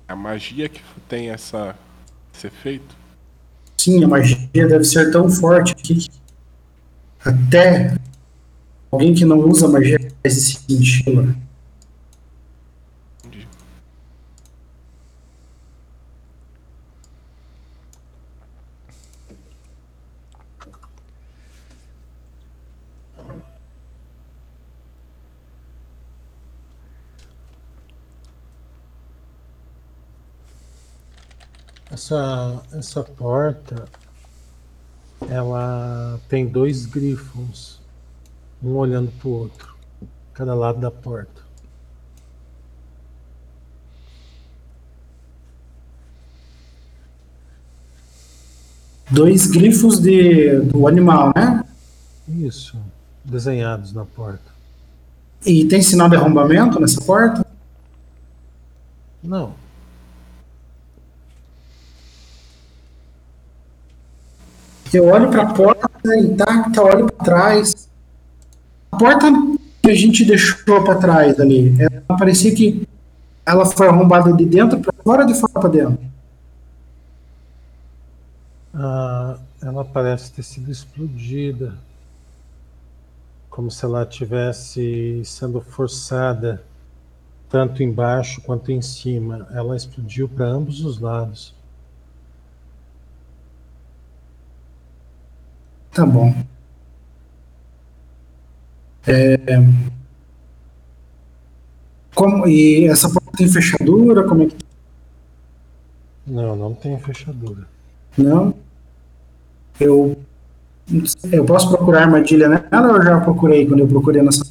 É 0.08 0.12
a 0.12 0.16
magia 0.16 0.68
que 0.68 0.80
tem 1.08 1.30
essa, 1.30 1.74
esse 2.32 2.46
efeito? 2.46 2.96
Sim, 3.76 4.04
a 4.04 4.08
magia 4.08 4.38
deve 4.52 4.84
ser 4.84 5.10
tão 5.10 5.28
forte 5.28 5.74
que 5.74 6.08
até 7.24 7.96
alguém 8.90 9.14
que 9.14 9.24
não 9.24 9.40
usa 9.40 9.66
magia 9.66 9.98
faz 10.22 10.34
senti-la. 10.34 11.34
Essa, 32.06 32.62
essa 32.72 33.02
porta, 33.02 33.84
ela 35.28 36.20
tem 36.28 36.46
dois 36.46 36.86
grifos, 36.86 37.80
um 38.62 38.76
olhando 38.76 39.10
pro 39.18 39.28
outro, 39.28 39.74
cada 40.32 40.54
lado 40.54 40.78
da 40.78 40.88
porta. 40.88 41.42
Dois 49.10 49.48
grifos 49.48 49.98
de, 49.98 50.60
do 50.60 50.86
animal, 50.86 51.32
né? 51.34 51.64
Isso, 52.28 52.78
desenhados 53.24 53.92
na 53.92 54.04
porta. 54.04 54.54
E 55.44 55.64
tem 55.64 55.82
sinal 55.82 56.08
de 56.08 56.14
arrombamento 56.14 56.78
nessa 56.78 57.00
porta? 57.00 57.44
Não, 59.20 59.65
Eu 64.92 65.06
olho 65.06 65.30
pra 65.30 65.46
porta 65.46 66.16
intacta, 66.16 66.82
olho 66.82 67.06
pra 67.06 67.24
trás. 67.24 67.88
A 68.92 68.96
porta 68.96 69.26
que 69.82 69.90
a 69.90 69.94
gente 69.94 70.24
deixou 70.24 70.82
pra 70.82 70.96
trás 70.96 71.38
ali, 71.38 71.76
ela 71.80 72.18
parecia 72.18 72.54
que 72.54 72.86
ela 73.44 73.64
foi 73.66 73.86
arrombada 73.88 74.32
de 74.32 74.44
dentro 74.44 74.80
pra 74.80 74.92
fora 75.04 75.24
de 75.24 75.34
fora 75.34 75.52
pra 75.52 75.68
dentro? 75.68 75.98
Ah, 78.74 79.38
ela 79.62 79.84
parece 79.84 80.32
ter 80.32 80.42
sido 80.42 80.70
explodida. 80.70 81.74
Como 83.48 83.70
se 83.70 83.84
ela 83.84 84.04
tivesse 84.04 85.22
sendo 85.24 85.60
forçada 85.60 86.62
tanto 87.48 87.82
embaixo 87.82 88.42
quanto 88.42 88.70
em 88.70 88.82
cima. 88.82 89.46
Ela 89.50 89.76
explodiu 89.76 90.28
para 90.28 90.46
ambos 90.46 90.84
os 90.84 90.98
lados. 90.98 91.55
Tá 95.96 96.04
bom. 96.04 96.30
É... 99.06 99.38
Como... 102.14 102.46
E 102.46 102.86
essa 102.86 103.08
porta 103.08 103.30
tem 103.34 103.48
fechadura? 103.48 104.22
Como 104.24 104.42
é 104.42 104.46
que. 104.46 104.56
Não, 106.26 106.54
não 106.54 106.74
tem 106.74 106.98
fechadura. 106.98 107.66
Não? 108.18 108.52
Eu. 109.80 110.18
Eu 111.32 111.46
posso 111.46 111.70
procurar 111.70 112.02
armadilha 112.02 112.46
nela 112.46 112.88
ou 112.90 112.96
eu 112.96 113.02
já 113.02 113.20
procurei 113.20 113.66
quando 113.66 113.80
eu 113.80 113.88
procurei 113.88 114.20
nessa. 114.20 114.44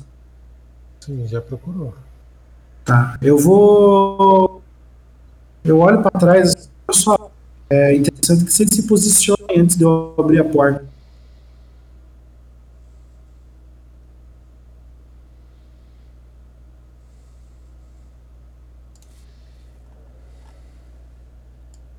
Sim, 1.00 1.28
já 1.28 1.42
procurou. 1.42 1.94
Tá. 2.84 3.20
Eu 3.22 3.38
vou. 3.38 4.64
Eu 5.64 5.78
olho 5.78 6.02
para 6.02 6.20
trás. 6.20 6.72
Só. 6.90 7.30
É 7.70 7.94
interessante 7.94 8.46
que 8.46 8.52
você 8.52 8.66
se 8.66 8.88
posicione 8.88 9.60
antes 9.60 9.76
de 9.76 9.84
eu 9.84 10.16
abrir 10.18 10.40
a 10.40 10.44
porta. 10.44 10.95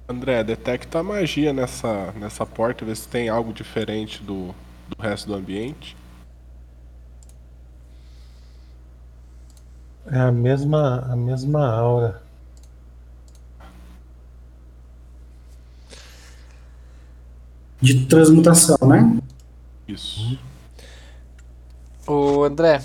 André, 0.09 0.45
detecta 0.45 1.01
a 1.01 1.03
magia 1.03 1.53
nessa, 1.53 2.13
nessa 2.13 2.47
porta, 2.47 2.85
vê 2.85 2.95
se 2.95 3.09
tem 3.09 3.29
algo 3.29 3.53
diferente 3.53 4.23
do, 4.23 4.55
do 4.89 5.03
resto 5.03 5.27
do 5.27 5.35
ambiente. 5.35 5.97
É 10.07 10.21
a 10.21 10.31
mesma, 10.31 11.01
a 11.11 11.17
mesma 11.17 11.69
aura. 11.69 12.23
De 17.83 18.07
transmutação, 18.07 18.79
né? 18.89 19.21
Isso. 19.89 20.39
Ô 22.07 22.45
André, 22.45 22.81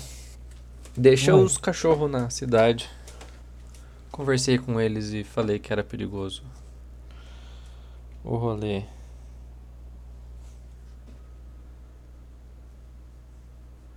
deixa 0.96 1.32
Oi. 1.32 1.44
os 1.44 1.56
cachorros 1.56 2.10
na 2.10 2.28
cidade. 2.30 2.90
Conversei 4.10 4.58
com 4.58 4.80
eles 4.80 5.12
e 5.12 5.22
falei 5.22 5.60
que 5.60 5.72
era 5.72 5.84
perigoso. 5.84 6.42
O 8.24 8.36
rolê. 8.36 8.84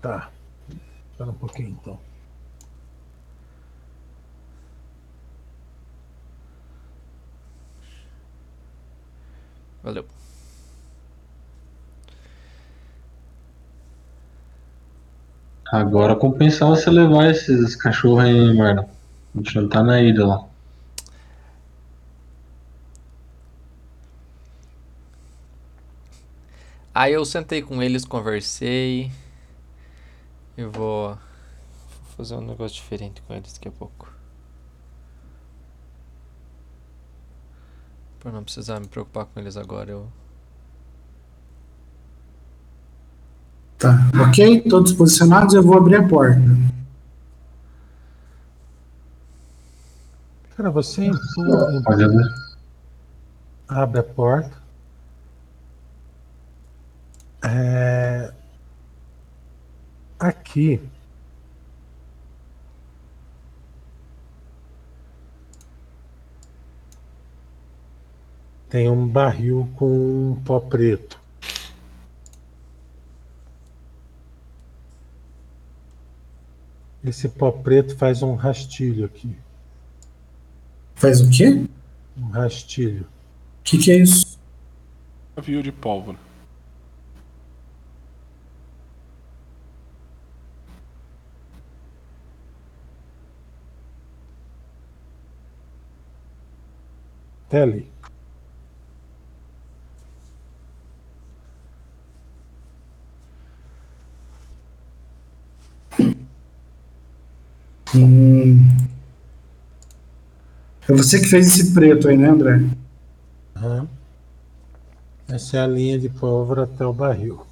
Tá. 0.01 0.29
Espera 1.11 1.29
um 1.31 1.33
pouquinho 1.33 1.69
então. 1.69 1.99
Valeu. 9.83 10.05
Agora 15.71 16.15
compensava 16.15 16.75
você 16.75 16.89
levar 16.89 17.29
esses 17.29 17.75
cachorros 17.75 18.23
aí, 18.23 18.53
Marlon. 18.55 18.85
A 19.35 19.37
gente 19.37 19.55
não 19.55 19.69
tá 19.69 19.83
na 19.83 20.01
ilha 20.01 20.25
lá. 20.25 20.54
Aí 26.95 27.11
eu 27.11 27.25
sentei 27.25 27.61
com 27.61 27.83
eles, 27.83 28.05
conversei. 28.05 29.11
Eu 30.55 30.71
vou 30.71 31.09
vou 31.09 31.17
fazer 32.15 32.35
um 32.35 32.41
negócio 32.41 32.77
diferente 32.77 33.21
com 33.23 33.33
eles 33.33 33.51
daqui 33.51 33.67
a 33.67 33.71
pouco. 33.71 34.09
Pra 38.17 38.31
não 38.31 38.45
precisar 38.45 38.79
me 38.79 38.87
preocupar 38.87 39.25
com 39.25 39.41
eles 39.41 39.57
agora, 39.57 39.91
eu. 39.91 40.07
Tá. 43.77 43.99
Ok? 44.29 44.61
Todos 44.61 44.93
posicionados, 44.93 45.53
eu 45.53 45.61
vou 45.61 45.77
abrir 45.77 45.97
a 45.97 46.07
porta. 46.07 46.39
Cara, 50.55 50.71
você 50.71 51.03
empurra, 51.03 51.83
abre 53.67 53.99
a 53.99 54.03
porta. 54.03 54.64
É... 57.47 58.33
Aqui. 60.19 60.81
Tem 68.67 68.89
um 68.89 69.07
barril 69.07 69.69
com 69.75 70.31
um 70.31 70.41
pó 70.43 70.59
preto. 70.59 71.21
Esse 77.03 77.29
pó 77.29 77.51
preto 77.51 77.95
faz 77.95 78.23
um 78.23 78.33
rastilho 78.33 79.05
aqui. 79.05 79.37
Faz 80.95 81.21
o 81.21 81.29
quê? 81.29 81.67
Um 82.17 82.29
rastilho. 82.29 83.03
O 83.03 83.63
que, 83.63 83.77
que 83.77 83.91
é 83.91 83.97
isso? 83.97 84.39
Navio 85.35 85.61
de 85.61 85.71
pólvora. 85.71 86.17
Tele. 97.49 97.87
Hum. 107.95 108.59
É 110.87 110.91
você 110.93 111.19
que 111.19 111.27
fez 111.27 111.47
esse 111.47 111.73
preto 111.73 112.07
aí, 112.07 112.17
né, 112.17 112.29
André? 112.29 112.61
Aham. 113.55 113.87
Essa 115.27 115.57
é 115.57 115.59
a 115.61 115.67
linha 115.67 115.97
de 115.97 116.09
pólvora 116.09 116.63
até 116.63 116.85
o 116.85 116.93
barril. 116.93 117.45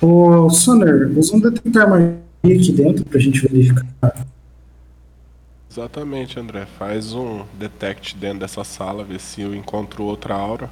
Ô, 0.00 0.50
Soner, 0.50 1.10
usa 1.16 1.34
um 1.36 1.40
detectar 1.40 1.88
magia 1.88 2.25
aqui 2.54 2.72
dentro 2.72 3.04
pra 3.04 3.18
gente 3.18 3.40
verificar. 3.46 4.26
Exatamente, 5.70 6.38
André. 6.40 6.64
Faz 6.64 7.12
um 7.12 7.44
detect 7.58 8.16
dentro 8.16 8.40
dessa 8.40 8.64
sala, 8.64 9.04
vê 9.04 9.18
se 9.18 9.42
eu 9.42 9.54
encontro 9.54 10.04
outra 10.04 10.34
aura. 10.34 10.70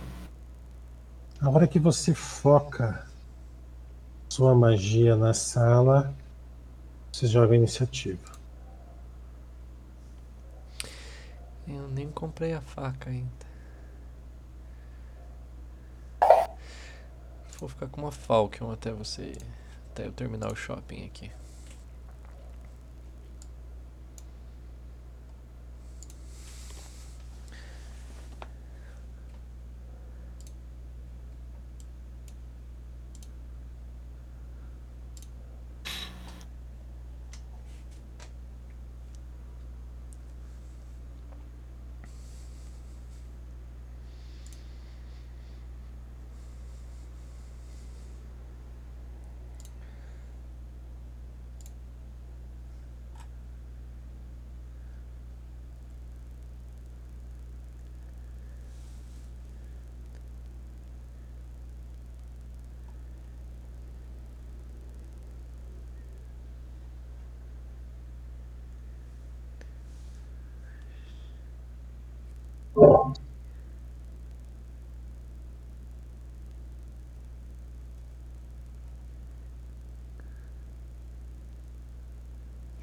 A 1.41 1.51
hora 1.51 1.67
que 1.67 1.79
você 1.79 2.15
foca 2.15 3.07
sua 4.31 4.55
magia 4.55 5.15
na 5.15 5.35
sala, 5.35 6.15
você 7.13 7.27
joga 7.27 7.53
a 7.53 7.57
iniciativa. 7.57 8.33
Eu 11.69 11.89
nem 11.89 12.11
comprei 12.11 12.53
a 12.53 12.61
faca 12.61 13.11
ainda. 13.11 13.45
Vou 17.59 17.69
ficar 17.69 17.89
com 17.89 18.01
uma 18.03 18.13
Falcon 18.13 18.73
até 18.73 18.91
você. 18.91 19.33
Até 19.91 20.07
eu 20.07 20.13
terminar 20.13 20.51
o 20.51 20.57
shopping 20.57 21.05
aqui. 21.05 21.31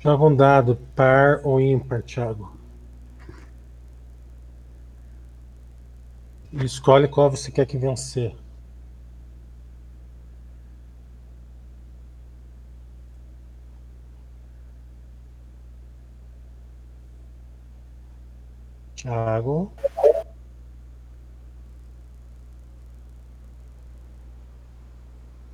Joga 0.03 0.25
um 0.25 0.35
dado, 0.35 0.75
par 0.95 1.41
ou 1.43 1.61
ímpar, 1.61 2.01
Thiago. 2.01 2.57
E 6.51 6.65
escolhe 6.65 7.07
qual 7.07 7.29
você 7.29 7.51
quer 7.51 7.67
que 7.67 7.77
vencer. 7.77 8.35
Thiago. 18.95 19.71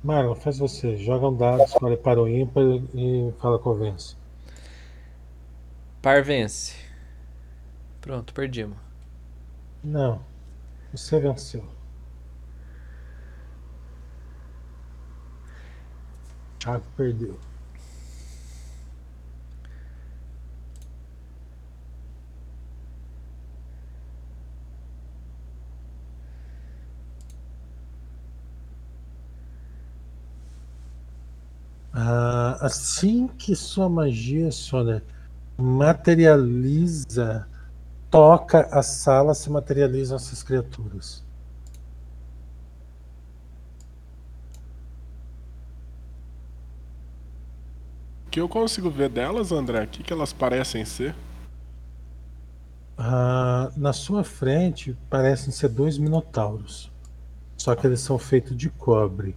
Marlon, 0.02 0.34
faz 0.34 0.58
você. 0.58 0.96
Joga 0.96 1.28
um 1.28 1.36
dado, 1.36 1.62
escolhe 1.64 1.96
para 1.98 2.22
o 2.22 2.26
ímpar 2.28 2.62
e 2.94 3.32
fala 3.40 3.58
qual 3.58 3.74
vence. 3.76 4.17
Par 6.02 6.22
vence. 6.22 6.74
Pronto, 8.00 8.32
perdimos. 8.34 8.76
Não. 9.82 10.20
Você 10.92 11.20
venceu. 11.20 11.64
Thiago 16.60 16.84
perdeu. 16.96 17.38
Ah, 31.92 32.58
assim 32.60 33.26
que 33.28 33.56
sua 33.56 33.88
magia, 33.88 34.50
Sônia, 34.52 35.02
materializa, 35.58 37.48
toca 38.08 38.68
a 38.70 38.82
sala, 38.82 39.34
se 39.34 39.50
materializam 39.50 40.16
essas 40.16 40.42
criaturas. 40.42 41.24
O 48.26 48.30
que 48.30 48.40
eu 48.40 48.48
consigo 48.48 48.88
ver 48.90 49.08
delas, 49.08 49.50
André? 49.50 49.82
O 49.84 49.88
que, 49.88 50.02
que 50.02 50.12
elas 50.12 50.32
parecem 50.32 50.84
ser? 50.84 51.14
Ah, 52.96 53.72
na 53.76 53.92
sua 53.92 54.22
frente 54.22 54.96
parecem 55.10 55.50
ser 55.52 55.68
dois 55.68 55.98
minotauros. 55.98 56.92
Só 57.56 57.74
que 57.74 57.86
eles 57.86 58.00
são 58.00 58.18
feitos 58.18 58.56
de 58.56 58.70
cobre. 58.70 59.34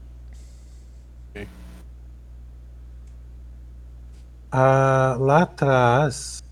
Ah, 4.51 5.15
lá 5.19 5.43
atrás 5.43 6.43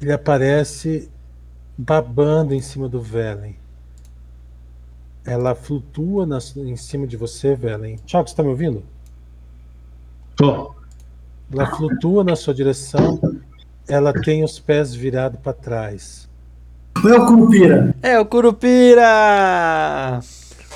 ele 0.00 0.12
aparece 0.12 1.08
babando 1.78 2.52
em 2.52 2.60
cima 2.60 2.88
do 2.88 3.00
Velen. 3.00 3.56
Ela 5.24 5.54
flutua 5.54 6.26
na- 6.26 6.38
em 6.56 6.76
cima 6.76 7.06
de 7.06 7.16
você, 7.16 7.54
Velen. 7.54 7.96
Tiago, 8.04 8.26
você 8.28 8.32
está 8.32 8.42
me 8.42 8.48
ouvindo? 8.48 8.82
Tô. 10.36 10.74
Ela 11.52 11.66
flutua 11.76 12.24
na 12.24 12.34
sua 12.34 12.52
direção. 12.52 13.20
Ela 13.88 14.12
tem 14.12 14.42
os 14.44 14.58
pés 14.58 14.92
virados 14.94 15.38
para 15.40 15.52
trás. 15.52 16.28
Meu 17.02 17.24
Curupira. 17.26 17.94
É 18.02 18.18
o 18.18 18.26
Curupira! 18.26 20.20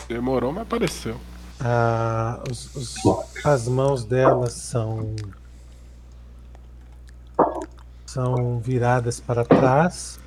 Demorou, 0.09 0.53
mas 0.53 0.62
apareceu. 0.62 1.17
Ah, 1.61 2.42
os- 2.51 2.75
os- 2.77 2.97
as 3.45 3.66
mãos 3.66 4.05
dela 4.05 4.49
são 4.51 5.14
são 8.07 8.59
viradas 8.61 9.21
para 9.21 9.45
trás 9.45 10.19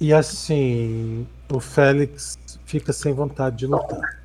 e 0.00 0.12
assim 0.12 1.26
o 1.52 1.60
Félix 1.60 2.38
fica 2.64 2.92
sem 2.92 3.12
vontade 3.12 3.56
de 3.56 3.66
lutar. 3.66 4.20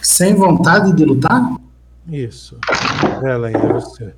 Sem 0.00 0.34
vontade 0.34 0.92
de 0.92 1.04
lutar? 1.04 1.54
Isso. 2.08 2.58
Ela 3.24 3.50
é 3.50 3.58
você. 3.58 4.14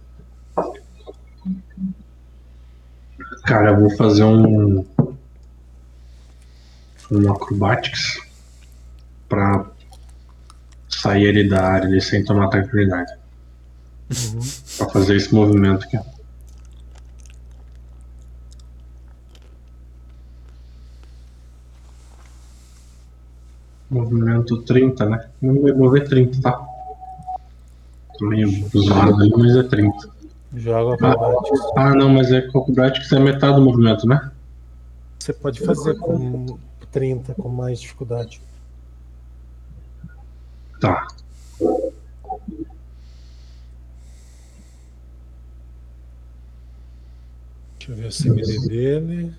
Cara, 3.44 3.70
eu 3.72 3.80
vou 3.80 3.90
fazer 3.96 4.24
um. 4.24 4.84
Um 7.12 7.30
acrobatics 7.30 8.18
pra 9.28 9.66
sair 10.88 11.24
ele 11.24 11.48
da 11.48 11.62
área 11.62 11.86
ali 11.86 12.00
sem 12.00 12.24
tomar 12.24 12.46
ataque 12.46 12.68
de 12.68 12.72
verdade. 12.72 13.12
Pra 14.78 14.88
fazer 14.88 15.16
esse 15.16 15.32
movimento 15.34 15.84
aqui. 15.84 15.98
Movimento 23.90 24.62
30, 24.62 25.06
né? 25.06 25.28
Não 25.42 25.60
vai 25.60 25.72
mover 25.72 26.08
30, 26.08 26.40
tá? 26.40 26.66
Tô 28.18 28.26
meio 28.26 28.48
zoado 28.74 29.22
ali, 29.22 29.30
mas 29.36 29.56
é 29.56 29.62
30. 29.62 30.13
Joga 30.56 30.94
acrobatics. 30.94 31.60
Ah, 31.76 31.94
não, 31.94 32.08
mas 32.10 32.32
é 32.32 32.40
que 32.40 32.56
o 32.56 32.60
acrobatics 32.60 33.12
é 33.12 33.18
metade 33.18 33.56
do 33.56 33.62
movimento, 33.62 34.06
né? 34.06 34.30
Você 35.18 35.32
pode 35.32 35.60
fazer 35.60 35.98
com 35.98 36.58
30 36.92 37.34
com 37.34 37.48
mais 37.48 37.80
dificuldade. 37.80 38.40
Tá. 40.80 41.06
Deixa 47.78 47.92
eu 47.92 47.96
ver 47.96 48.06
o 48.06 48.12
CMD 48.12 48.68
dele. 48.68 49.34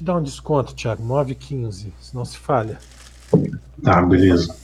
Te 0.00 0.04
dá 0.04 0.16
um 0.16 0.22
desconto, 0.22 0.74
Thiago. 0.74 1.04
9,15, 1.04 1.92
senão 2.00 2.24
se 2.24 2.38
falha. 2.38 2.78
Tá, 3.84 4.00
beleza. 4.00 4.56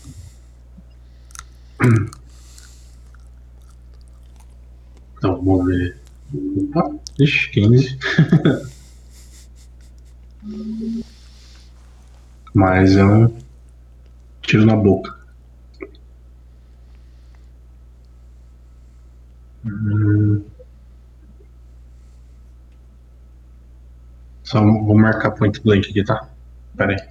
Então, 5.19 5.37
vamos 5.45 5.67
ver. 5.67 6.01
Opa, 6.73 6.97
ixi, 7.21 7.51
15. 7.51 7.99
Mas 12.55 12.97
é 12.97 13.05
um 13.05 13.37
tiro 14.41 14.65
na 14.65 14.75
boca. 14.75 15.15
Hum. 19.67 20.43
Só 24.47 24.61
vou 24.61 24.97
marcar 24.97 25.33
point 25.33 25.61
blank 25.61 25.91
aqui, 25.91 26.05
tá? 26.05 26.29
Pera 26.77 26.93
aí. 26.93 27.09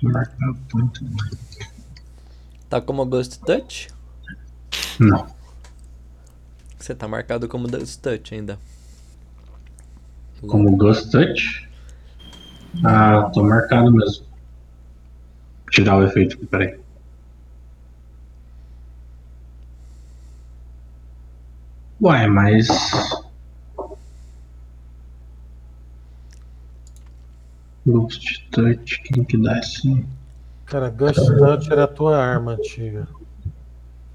Marcar 0.00 0.54
point 0.70 1.04
blank. 1.04 1.38
Tá 2.68 2.80
como 2.80 3.04
Ghost 3.04 3.40
Touch? 3.40 3.88
Não. 5.00 5.26
Você 6.78 6.94
tá 6.94 7.08
marcado 7.08 7.48
como 7.48 7.68
Ghost 7.68 8.00
Touch 8.00 8.32
ainda. 8.32 8.58
Como 10.46 10.76
Ghost 10.76 11.10
Touch. 11.10 11.68
Ah, 12.84 13.28
tô 13.34 13.42
marcado 13.42 13.90
mesmo. 13.90 14.24
Vou 14.24 15.70
tirar 15.70 15.96
o 15.96 16.04
efeito 16.04 16.36
aqui, 16.36 16.46
peraí. 16.46 16.80
Ué, 22.00 22.26
mas. 22.28 22.68
Ghost 27.86 28.48
Touch, 28.50 29.02
quem 29.02 29.24
que 29.24 29.36
dá 29.36 29.58
assim? 29.58 30.06
Cara, 30.66 30.88
Ghost 30.90 31.20
Touch 31.38 31.70
era 31.72 31.84
a 31.84 31.88
tua 31.88 32.16
arma 32.16 32.52
antiga. 32.52 33.06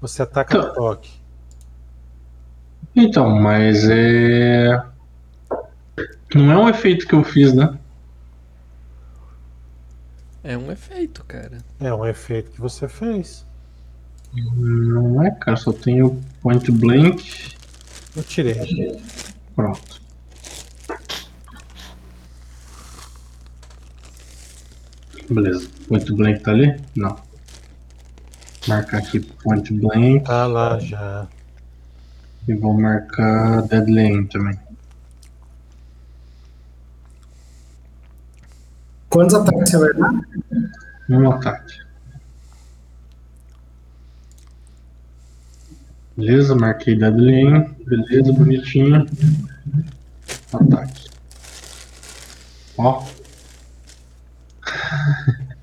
Você 0.00 0.22
ataca 0.22 0.60
Tá. 0.60 0.70
toque. 0.70 1.10
Então, 2.96 3.30
mas 3.38 3.88
é. 3.88 4.82
Não 6.34 6.50
é 6.52 6.58
um 6.58 6.68
efeito 6.68 7.06
que 7.06 7.14
eu 7.14 7.22
fiz, 7.24 7.52
né? 7.54 7.78
É 10.42 10.56
um 10.56 10.70
efeito, 10.72 11.24
cara. 11.24 11.58
É 11.80 11.92
um 11.92 12.06
efeito 12.06 12.50
que 12.50 12.60
você 12.60 12.88
fez. 12.88 13.44
Não 14.34 15.22
é, 15.22 15.30
cara, 15.30 15.56
só 15.56 15.72
tenho 15.72 16.20
point 16.40 16.70
blank. 16.70 17.54
Eu 18.16 18.22
tirei. 18.22 19.00
Pronto. 19.54 20.00
Beleza. 25.30 25.68
Point 25.88 26.12
blank 26.12 26.40
tá 26.42 26.50
ali? 26.52 26.80
Não. 26.96 27.16
Marcar 28.66 28.98
aqui 28.98 29.20
point 29.20 29.72
blank 29.74 30.24
Tá 30.24 30.46
lá 30.46 30.78
já. 30.78 31.26
e 32.46 32.54
vou 32.54 32.72
marcar 32.78 33.62
deadly 33.62 34.00
aim 34.00 34.26
também. 34.26 34.58
Quantos 39.10 39.34
ataques 39.34 39.70
você 39.70 39.78
vai 39.78 39.92
dar? 39.94 40.12
Um 41.10 41.30
ataque. 41.30 41.80
Beleza, 46.16 46.54
marquei 46.54 46.96
deadly 46.98 47.34
aim. 47.34 47.74
Beleza, 47.86 48.32
bonitinho. 48.32 49.06
Ataque. 50.52 51.08
Ó. 52.76 53.04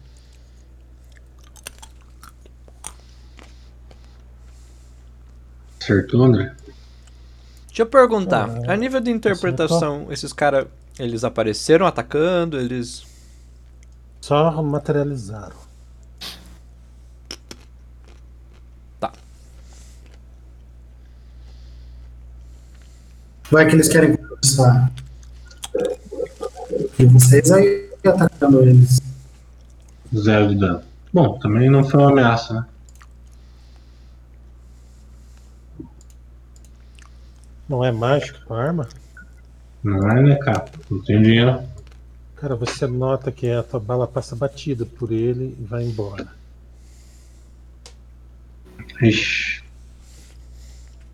Acertou, 5.81 6.23
André? 6.23 6.53
Deixa 7.67 7.81
eu 7.84 7.86
perguntar, 7.86 8.49
Ah, 8.67 8.73
a 8.73 8.75
nível 8.75 8.99
de 9.01 9.12
interpretação, 9.12 10.08
esses 10.10 10.34
caras, 10.34 10.65
eles 10.97 11.23
apareceram 11.23 11.86
atacando, 11.86 12.60
eles... 12.60 13.05
Só 14.21 14.63
materializaram. 14.63 15.65
Vai 23.51 23.67
que 23.67 23.75
eles 23.75 23.88
querem 23.88 24.15
conversar. 24.15 24.91
E 26.97 27.05
vocês 27.05 27.51
aí 27.51 27.89
atacando 28.05 28.62
eles. 28.63 29.04
Zero 30.15 30.49
de 30.49 30.56
dano. 30.56 30.82
Bom, 31.13 31.38
também 31.39 31.69
não 31.69 31.84
foi 31.84 31.99
uma 31.99 32.12
ameaça, 32.12 32.54
né? 32.54 32.65
Não 37.67 37.84
é 37.84 37.91
mágico 37.91 38.54
a 38.54 38.62
arma? 38.62 38.88
Não 39.84 40.10
é, 40.10 40.21
né, 40.21 40.36
cara? 40.36 40.65
Não 40.89 41.01
tem 41.01 41.21
dinheiro. 41.21 41.63
Cara, 42.36 42.56
você 42.56 42.86
nota 42.86 43.32
que 43.32 43.49
a 43.49 43.63
tua 43.63 43.80
bala 43.80 44.08
passa 44.08 44.36
batida 44.36 44.86
por 44.86 45.12
ele 45.12 45.56
e 45.60 45.63
vai 45.63 45.84
embora. 45.84 46.28
Ixi. 49.01 49.63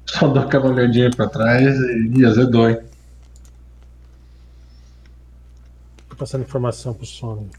Só 0.05 0.27
dou 0.27 0.43
aquela 0.43 0.69
olhadinha 0.69 1.09
pra 1.09 1.27
trás 1.29 1.75
e 1.79 2.19
e 2.19 2.25
azedou, 2.25 2.69
hein? 2.69 2.79
Tô 6.09 6.15
passando 6.15 6.41
informação 6.41 6.93
pro 6.93 7.05
Sony. 7.05 7.49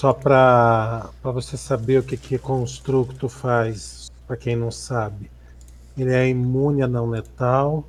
Só 0.00 0.14
para 0.14 1.10
você 1.22 1.58
saber 1.58 1.98
o 1.98 2.02
que, 2.02 2.16
que 2.16 2.38
construto 2.38 3.28
faz, 3.28 4.10
para 4.26 4.34
quem 4.34 4.56
não 4.56 4.70
sabe. 4.70 5.30
Ele 5.94 6.10
é 6.14 6.26
imune 6.26 6.82
a 6.82 6.88
não 6.88 7.10
letal, 7.10 7.86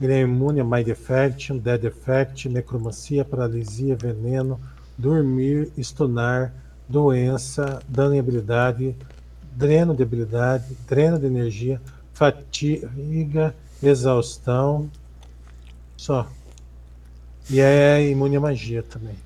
ele 0.00 0.12
é 0.12 0.20
imune 0.20 0.60
a 0.60 0.64
Mind 0.64 0.86
Effect, 0.86 1.52
Dead 1.58 1.82
Effect, 1.82 2.48
Necromancia, 2.48 3.24
Paralisia, 3.24 3.96
Veneno, 3.96 4.60
Dormir, 4.96 5.72
Stunar, 5.76 6.54
Doença, 6.88 7.82
Dano 7.88 8.14
em 8.14 8.20
Habilidade, 8.20 8.94
Dreno 9.56 9.96
de 9.96 10.04
Habilidade, 10.04 10.76
Dreno 10.86 11.18
de 11.18 11.26
Energia, 11.26 11.82
Fatiga, 12.14 13.52
Exaustão. 13.82 14.88
Só. 15.96 16.24
E 17.50 17.58
é 17.58 18.08
imune 18.08 18.36
a 18.36 18.40
magia 18.40 18.84
também. 18.84 19.16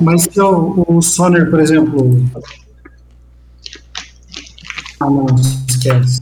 Mas 0.00 0.22
se 0.22 0.40
o, 0.40 0.84
o 0.88 1.02
Soner, 1.02 1.50
por 1.50 1.60
exemplo. 1.60 2.24
Ah, 5.00 5.10
não, 5.10 5.26
esquece. 5.68 6.20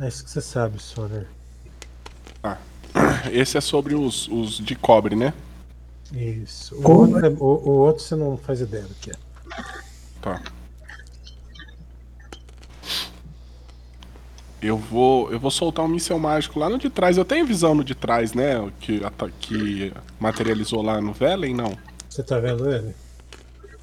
É 0.00 0.08
isso 0.08 0.24
que 0.24 0.30
você 0.30 0.40
sabe, 0.40 0.80
Soner. 0.80 1.26
Esse 3.32 3.56
é 3.56 3.60
sobre 3.60 3.94
os, 3.94 4.28
os 4.28 4.58
de 4.58 4.74
cobre, 4.74 5.16
né? 5.16 5.32
Isso. 6.12 6.74
O 6.76 6.90
outro, 6.90 7.24
é- 7.24 7.30
o, 7.30 7.44
o 7.44 7.70
outro 7.78 8.02
você 8.02 8.14
não 8.14 8.36
faz 8.36 8.60
ideia 8.60 8.84
do 8.84 8.94
que 8.94 9.10
é. 9.10 9.14
Tá. 10.20 10.40
Eu 14.60 14.76
vou, 14.76 15.30
eu 15.32 15.40
vou 15.40 15.50
soltar 15.50 15.84
um 15.84 15.88
míssel 15.88 16.18
mágico 16.18 16.58
lá 16.58 16.68
no 16.68 16.78
de 16.78 16.88
trás. 16.88 17.16
Eu 17.16 17.24
tenho 17.24 17.44
visão 17.44 17.74
no 17.74 17.82
de 17.82 17.94
trás, 17.94 18.32
né? 18.32 18.58
o 18.60 18.70
Que, 18.78 19.00
que 19.40 19.92
materializou 20.20 20.82
lá 20.82 21.00
no 21.00 21.12
Velen, 21.12 21.54
não. 21.54 21.76
Você 22.12 22.22
tá 22.22 22.38
vendo 22.38 22.70
ele? 22.70 22.94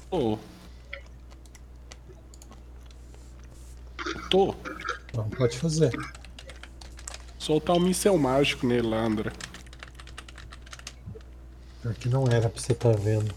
Tô. 0.08 0.38
Tô. 4.30 4.54
Não, 5.12 5.28
pode 5.30 5.58
fazer. 5.58 5.90
Soltar 7.40 7.74
um 7.74 7.80
míssel 7.80 8.16
mágico 8.16 8.68
nele 8.68 8.86
lá, 8.86 9.02
André. 9.04 9.32
Porque 11.82 12.08
não 12.08 12.24
era 12.28 12.48
pra 12.48 12.62
você 12.62 12.72
tá 12.72 12.92
vendo. 12.92 13.34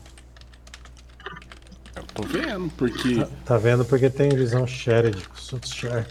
Eu 1.96 2.04
tô 2.14 2.22
vendo, 2.28 2.70
porque. 2.78 3.16
Tá, 3.16 3.30
tá 3.46 3.58
vendo 3.58 3.84
porque 3.86 4.12
tem 4.12 4.30
visão 4.30 4.68
shared 4.68 5.28
com 5.28 5.34
os 5.34 5.54
outros 5.54 5.74
share. 5.74 6.06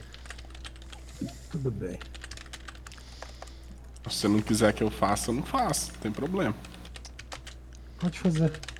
Tudo 1.53 1.70
bem. 1.70 2.01
Se 4.09 4.18
você 4.18 4.26
não 4.26 4.43
quiser 4.43 4.72
que 4.72 4.83
eu 4.83 4.91
faça, 4.91 5.30
eu 5.30 5.35
não 5.37 5.45
faço. 5.45 5.93
Não 5.93 6.01
tem 6.01 6.11
problema. 6.11 6.57
Pode 8.01 8.18
fazer. 8.18 8.72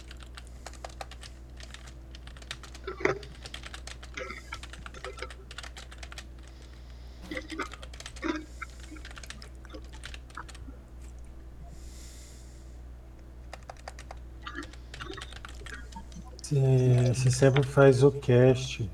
Você 17.23 17.31
sempre 17.31 17.63
faz 17.63 18.03
o 18.03 18.11
cast. 18.11 18.91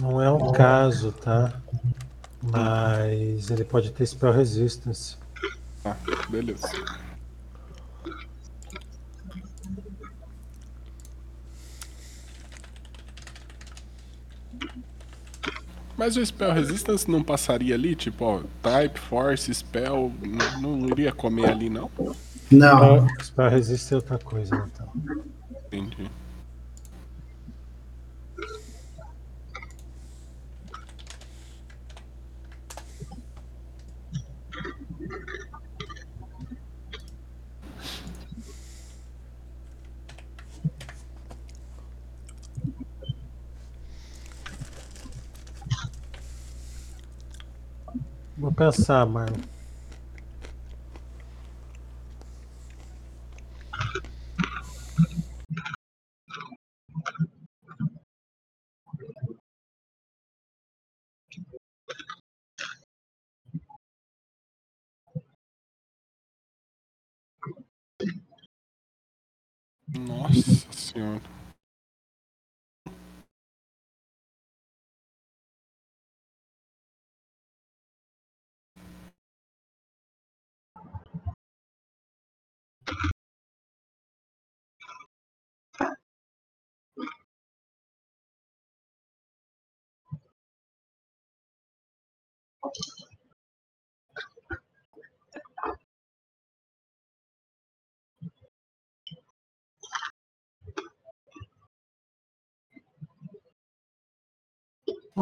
Não 0.00 0.22
é 0.22 0.32
um 0.32 0.50
caso, 0.52 1.12
tá? 1.12 1.60
Mas 2.40 3.50
ele 3.50 3.62
pode 3.62 3.92
ter 3.92 4.06
spell 4.06 4.32
resistance. 4.32 5.18
Tá, 5.82 5.94
beleza. 6.30 6.66
Mas 15.94 16.16
o 16.16 16.24
Spell 16.24 16.52
Resistance 16.54 17.08
não 17.08 17.22
passaria 17.22 17.74
ali? 17.74 17.94
Tipo, 17.94 18.24
ó, 18.24 18.42
Type, 18.62 18.98
Force, 18.98 19.54
Spell, 19.54 20.10
não, 20.58 20.76
não 20.78 20.88
iria 20.88 21.12
comer 21.12 21.50
ali, 21.50 21.68
não? 21.68 21.90
Não. 22.52 23.06
Para 23.34 23.48
resistir 23.48 23.94
outra 23.94 24.18
coisa, 24.18 24.54
então. 24.56 24.92
Entendi. 25.66 26.10
Vou 48.36 48.52
pensar, 48.52 49.06
mano. 49.06 49.51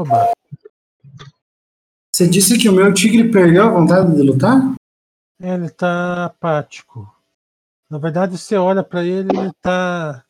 Oba. 0.01 0.33
Você 2.11 2.27
disse 2.27 2.59
que 2.59 2.71
o 2.71 2.73
meu 2.73 2.95
tigre 2.95 3.31
perdeu 3.31 3.65
a 3.65 3.71
vontade 3.71 4.15
de 4.15 4.23
lutar? 4.23 4.75
Ele 5.39 5.69
tá 5.69 6.25
apático. 6.25 7.15
Na 7.91 7.99
verdade, 7.99 8.39
você 8.39 8.57
olha 8.57 8.83
pra 8.83 9.05
ele, 9.05 9.29
ele 9.37 9.53
tá. 9.61 10.25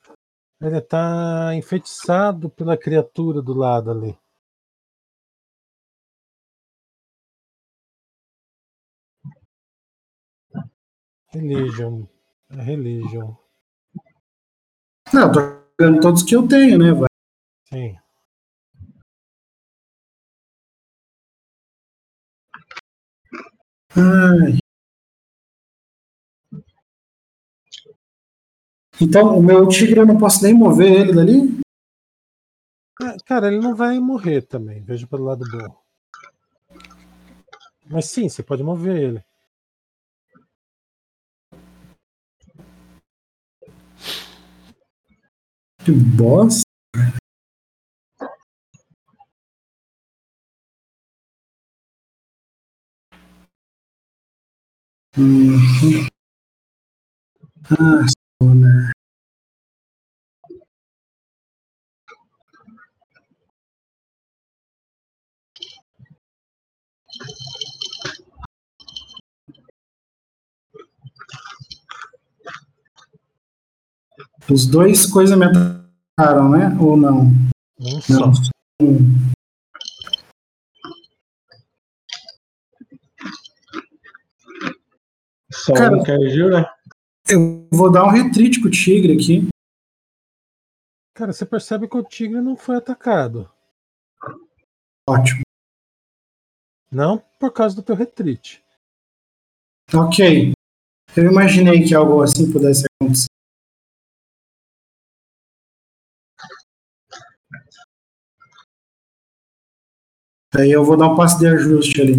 Ele 0.61 0.81
tá 0.81 1.55
enfeitiçado 1.55 2.51
pela 2.51 2.77
criatura 2.77 3.41
do 3.41 3.55
lado 3.55 3.93
ali. 3.93 4.19
Religion. 11.29 12.07
É 12.51 12.61
religion. 12.61 13.37
Não, 15.15 15.31
tô 15.31 15.41
jogando 15.81 16.01
todos 16.01 16.25
que 16.25 16.35
eu 16.35 16.47
tenho, 16.49 16.77
né? 16.77 16.93
Vai. 16.93 17.09
Sim. 17.73 18.10
Ai. 23.97 24.59
Então, 29.01 29.39
o 29.39 29.43
meu 29.43 29.67
tigre 29.67 29.99
eu 29.99 30.07
não 30.07 30.19
posso 30.19 30.43
nem 30.45 30.55
mover 30.55 30.93
ele 30.93 31.15
dali? 31.15 31.61
É, 33.03 33.17
Cara, 33.25 33.49
ele 33.49 33.59
não 33.59 33.75
vai 33.75 33.99
morrer 33.99 34.43
também. 34.43 34.83
Veja 34.83 35.07
pelo 35.07 35.25
lado 35.25 35.45
bom. 35.51 35.81
Mas 37.91 38.05
sim, 38.07 38.29
você 38.29 38.43
pode 38.43 38.63
mover 38.63 38.97
ele. 38.97 39.25
Que 45.85 45.91
bosta. 45.91 46.63
Uhum. 55.21 56.07
Ah, 57.71 58.07
Sona. 58.43 58.91
Os 74.51 74.67
dois 74.67 75.05
coisas 75.05 75.37
me 75.37 75.45
atacaram, 75.45 76.49
né? 76.49 76.75
Ou 76.81 76.97
não? 76.97 77.31
Só. 78.01 78.33
Não. 78.81 79.30
Só 85.65 85.75
Cara- 85.75 85.97
um 85.97 86.27
agiu, 86.27 86.51
né? 86.51 86.65
Eu 87.29 87.69
vou 87.73 87.93
dar 87.93 88.05
um 88.05 88.11
retreat 88.11 88.61
com 88.61 88.69
o 88.69 88.71
tigre 88.71 89.13
aqui. 89.13 89.49
Cara, 91.15 91.33
você 91.33 91.45
percebe 91.45 91.87
que 91.89 91.97
o 91.97 92.03
tigre 92.03 92.41
não 92.41 92.57
foi 92.57 92.77
atacado. 92.77 93.51
Ótimo. 95.09 95.43
Não 96.91 97.19
por 97.39 97.53
causa 97.53 97.77
do 97.77 97.83
teu 97.83 97.95
retreat. 97.95 98.65
Ok. 99.95 100.53
Eu 101.17 101.25
imaginei 101.31 101.85
que 101.85 101.95
algo 101.95 102.23
assim 102.23 102.51
pudesse 102.51 102.85
acontecer. 102.87 103.27
Aí 110.57 110.71
eu 110.71 110.85
vou 110.85 110.97
dar 110.97 111.09
um 111.09 111.17
passo 111.17 111.39
de 111.39 111.47
ajuste 111.47 112.01
ali. 112.01 112.15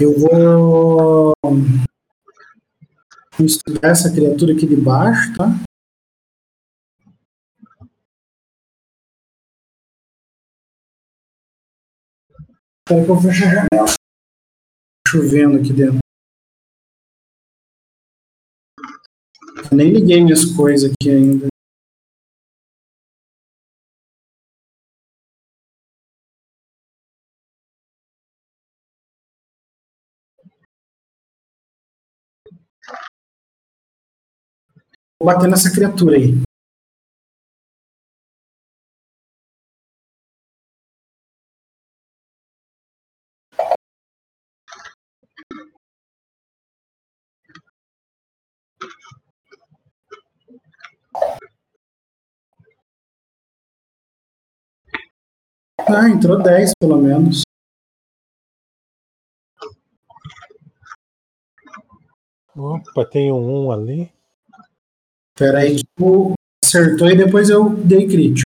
Eu 0.00 0.16
vou 0.16 1.34
estudar 3.40 3.88
essa 3.88 4.12
criatura 4.12 4.52
aqui 4.52 4.64
de 4.64 4.76
baixo, 4.76 5.36
tá? 5.36 5.46
Espera 12.86 13.04
que 13.04 13.10
eu 13.10 13.20
feche 13.20 13.44
a 13.44 13.48
janela. 13.48 13.94
Chovendo 15.08 15.58
aqui 15.58 15.72
dentro. 15.72 15.98
Eu 19.68 19.76
nem 19.76 19.92
liguei 19.92 20.22
minhas 20.22 20.44
coisas 20.44 20.92
aqui 20.92 21.10
ainda. 21.10 21.48
Vou 35.20 35.26
bater 35.26 35.48
nessa 35.48 35.72
criatura 35.72 36.16
aí. 36.16 36.40
Ah, 55.90 56.08
entrou 56.08 56.40
10 56.40 56.70
pelo 56.80 56.98
menos. 56.98 57.42
Opa, 62.54 63.04
tem 63.04 63.32
um 63.32 63.66
1 63.66 63.72
ali. 63.72 64.17
Pera 65.38 65.60
aí, 65.60 65.76
tipo, 65.76 66.34
acertou 66.64 67.08
e 67.08 67.16
depois 67.16 67.48
eu 67.48 67.70
dei 67.70 68.08
crítico. 68.08 68.42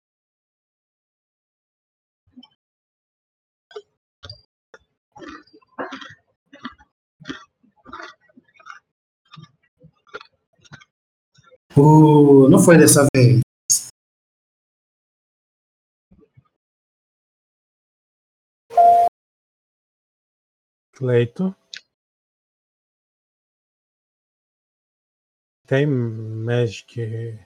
Uh, 11.75 12.49
não 12.51 12.59
foi 12.59 12.77
dessa 12.77 13.07
vez. 13.15 13.41
Cleito. 20.93 21.57
tem 25.73 25.87
Magic 25.87 27.41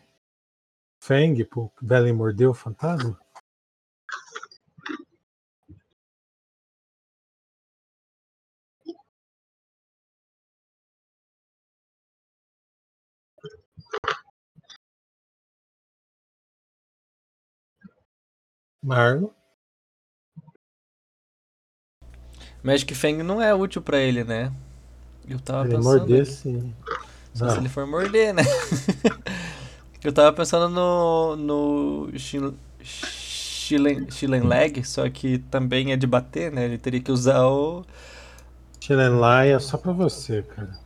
Fang 1.01 1.45
pro 1.45 1.71
Belen 1.81 2.13
morder 2.13 2.51
o 2.51 2.55
fantasma? 2.55 3.17
Marlon? 18.83 19.31
Magic 22.65 22.93
Fang 22.93 23.23
não 23.23 23.41
é 23.41 23.55
útil 23.55 23.81
para 23.81 24.01
ele, 24.01 24.25
né? 24.25 24.53
Eu 25.29 25.39
tava 25.39 25.69
ele 25.69 25.77
pensando. 25.77 25.99
Morder, 26.01 26.27
sim. 26.27 26.75
Só 27.37 27.49
se 27.49 27.59
ele 27.59 27.69
for 27.69 27.87
morder, 27.87 28.33
né? 28.35 28.43
Eu 30.03 30.13
tava 30.13 30.33
pensando 30.33 30.69
no. 30.69 31.37
no. 31.37 32.19
Shin- 32.19 32.55
Shilen, 32.83 34.09
Shilen 34.11 34.43
Leg, 34.45 34.85
só 34.85 35.09
que 35.11 35.39
também 35.39 35.91
é 35.93 35.97
de 35.97 36.07
bater, 36.07 36.53
né? 36.53 36.65
Ele 36.65 36.79
teria 36.79 37.01
que 37.01 37.11
usar 37.11 37.45
o. 37.47 37.85
Chilenlai 38.81 39.53
é 39.53 39.59
só 39.59 39.77
pra 39.77 39.93
você, 39.93 40.43
cara. 40.43 40.79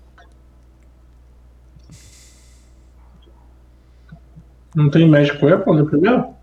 Não 4.74 4.90
tem 4.90 5.08
Magic 5.08 5.44
Weapon 5.44 5.74
no 5.74 5.86
primeiro? 5.86 6.34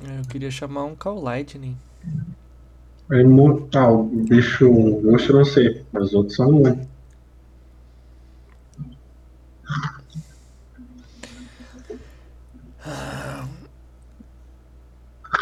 Eu 0.00 0.22
queria 0.30 0.50
chamar 0.50 0.84
um 0.84 0.94
Call 0.94 1.20
Lightning. 1.20 1.76
Ah, 3.74 3.90
o 3.90 4.02
bicho 4.04 4.64
eu 4.64 5.02
não 5.36 5.44
sei, 5.44 5.84
mas 5.92 6.04
os 6.08 6.14
outros 6.14 6.36
são 6.36 6.50
muito. 6.52 6.88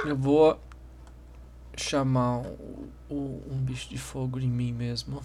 Eu 0.04 0.16
vou 0.16 0.58
chamar 1.76 2.42
o- 3.10 3.42
um 3.50 3.58
bicho 3.58 3.88
de 3.88 3.98
fogo 3.98 4.38
em 4.40 4.48
mim 4.48 4.72
mesmo. 4.72 5.22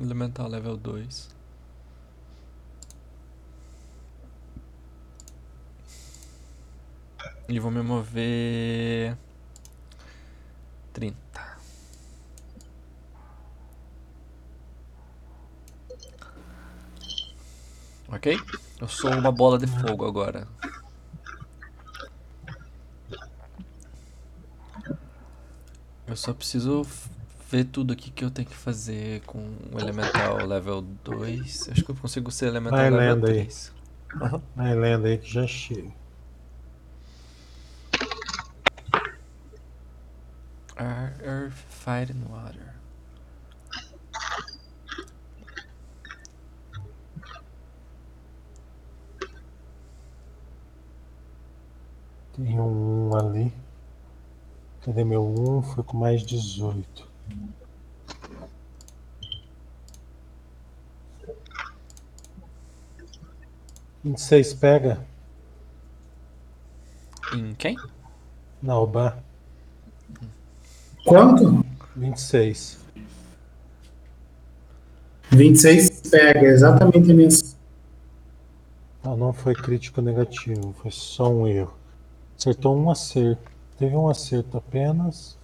Elemental 0.00 0.48
level 0.48 0.78
2. 0.78 1.28
E 7.48 7.58
vou 7.58 7.70
me 7.70 7.82
mover. 7.82 9.16
30. 10.92 11.47
Ok? 18.08 18.38
Eu 18.80 18.88
sou 18.88 19.10
uma 19.12 19.30
bola 19.30 19.58
de 19.58 19.66
fogo 19.66 20.06
agora. 20.06 20.46
Eu 26.06 26.16
só 26.16 26.32
preciso 26.32 26.86
ver 27.50 27.64
tudo 27.64 27.92
aqui 27.92 28.10
que 28.10 28.24
eu 28.24 28.30
tenho 28.30 28.48
que 28.48 28.54
fazer 28.56 29.20
com 29.22 29.38
o 29.72 29.78
Elemental 29.78 30.44
level 30.46 30.82
2. 31.04 31.68
Acho 31.70 31.84
que 31.84 31.90
eu 31.90 31.94
consigo 31.94 32.30
ser 32.30 32.46
Elemental 32.46 32.78
Vai 32.78 32.90
level 32.90 33.14
lendo 33.14 33.26
aí. 33.26 33.32
3. 33.34 33.72
Vai 34.56 34.74
lendo 34.74 35.06
aí 35.06 35.18
que 35.18 35.30
já 35.30 35.46
chega. 35.46 35.90
Ar- 40.76 41.16
Earth, 41.22 41.52
Fire 41.68 42.12
and 42.12 42.24
Water. 42.30 42.67
Tem 52.38 52.60
um 52.60 53.16
ali. 53.16 53.52
Cadê 54.84 55.02
meu 55.02 55.26
um? 55.26 55.60
Foi 55.60 55.82
com 55.82 55.96
mais 55.96 56.22
18. 56.22 57.08
Vinte 64.04 64.18
e 64.18 64.20
seis 64.20 64.54
pega? 64.54 65.04
Em 67.34 67.54
quem? 67.56 67.76
Na 68.62 68.78
Oba. 68.78 69.20
Quanto? 71.04 71.66
26. 71.96 72.78
26 75.30 76.02
pega, 76.08 76.46
exatamente 76.46 77.10
a 77.10 77.14
minha. 77.14 77.28
Não, 79.02 79.16
não 79.16 79.32
foi 79.32 79.54
crítico 79.54 80.00
negativo, 80.00 80.72
foi 80.80 80.92
só 80.92 81.28
um 81.28 81.46
erro. 81.46 81.77
Acertou 82.38 82.78
um 82.78 82.88
acerto. 82.88 83.50
Teve 83.76 83.96
um 83.96 84.08
acerto 84.08 84.56
apenas. 84.56 85.36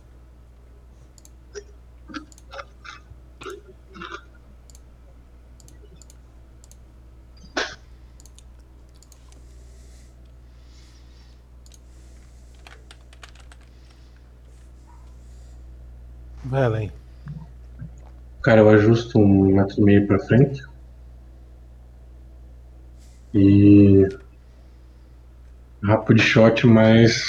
Vai. 16.44 16.92
Cara, 18.40 18.60
eu 18.60 18.68
ajusto 18.68 19.18
um 19.18 19.46
metro 19.46 19.80
e 19.80 19.82
meio 19.82 20.06
pra 20.06 20.20
frente. 20.20 20.62
E. 23.34 24.06
Rapid 25.84 26.18
shot 26.18 26.66
mais 26.66 27.22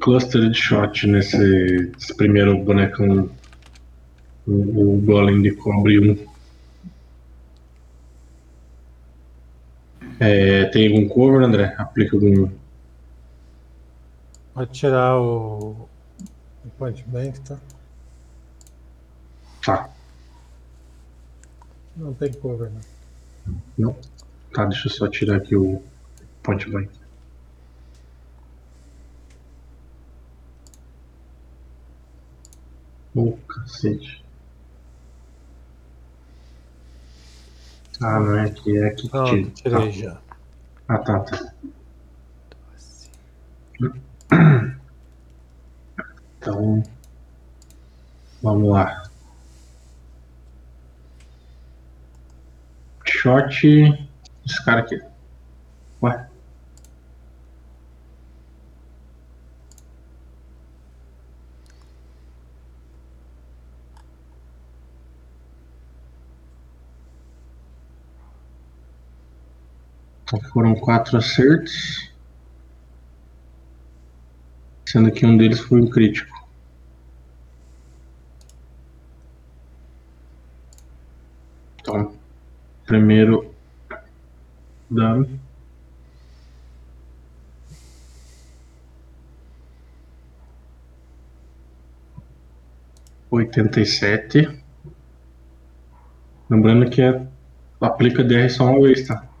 cluster 0.00 0.48
de 0.48 0.54
shot 0.54 1.06
nesse, 1.06 1.92
primeiro 2.16 2.56
bonecão. 2.64 3.28
O, 4.46 4.94
o 4.94 5.00
Golem 5.02 5.42
de 5.42 5.54
cobre 5.54 5.98
1. 5.98 6.34
É, 10.20 10.64
tem 10.66 10.88
algum 10.88 11.06
cover, 11.06 11.42
André? 11.42 11.74
Aplica 11.76 12.16
algum. 12.16 12.48
Pode 14.54 14.70
tirar 14.72 15.20
o, 15.20 15.88
o 16.64 16.68
point 16.78 17.04
blank, 17.06 17.40
tá? 17.40 17.58
Tá, 19.62 19.90
Não 21.96 22.14
tem 22.14 22.32
cover, 22.32 22.70
não. 22.70 23.60
não. 23.76 23.96
Tá, 24.52 24.64
deixa 24.66 24.88
eu 24.88 24.92
só 24.92 25.08
tirar 25.08 25.36
aqui 25.36 25.56
o 25.56 25.82
point 26.42 26.70
blank. 26.70 27.03
Ô, 33.14 33.32
cacete. 33.48 34.24
Ah, 38.00 38.18
não 38.18 38.36
é 38.36 38.46
aqui, 38.46 38.76
é 38.76 38.86
aqui 38.88 39.02
que 39.02 39.08
Pronto, 39.08 39.50
tira. 39.52 39.78
tirei 39.78 39.86
Tá. 39.86 39.90
já. 39.90 40.20
Ah, 40.88 40.98
tá, 40.98 41.20
tá. 41.20 41.54
Então, 46.38 46.82
vamos 48.42 48.70
lá. 48.72 49.02
Shot. 53.06 53.66
Esse 54.44 54.64
cara 54.64 54.80
aqui. 54.80 55.00
Ué. 56.02 56.28
Então 70.34 70.50
foram 70.50 70.74
quatro 70.74 71.16
acertos. 71.16 72.10
Sendo 74.84 75.12
que 75.12 75.24
um 75.24 75.36
deles 75.36 75.60
foi 75.60 75.80
um 75.80 75.88
crítico. 75.88 76.34
Então, 81.80 82.16
primeiro 82.84 83.54
dano. 84.90 85.40
Oitenta 93.30 93.80
e 93.80 93.86
sete. 93.86 94.48
Lembrando 96.48 96.90
que 96.90 97.02
é, 97.02 97.26
aplica 97.80 98.22
DR 98.22 98.48
só 98.48 98.64
uma 98.64 98.80
vez, 98.80 99.06
tá? 99.06 99.33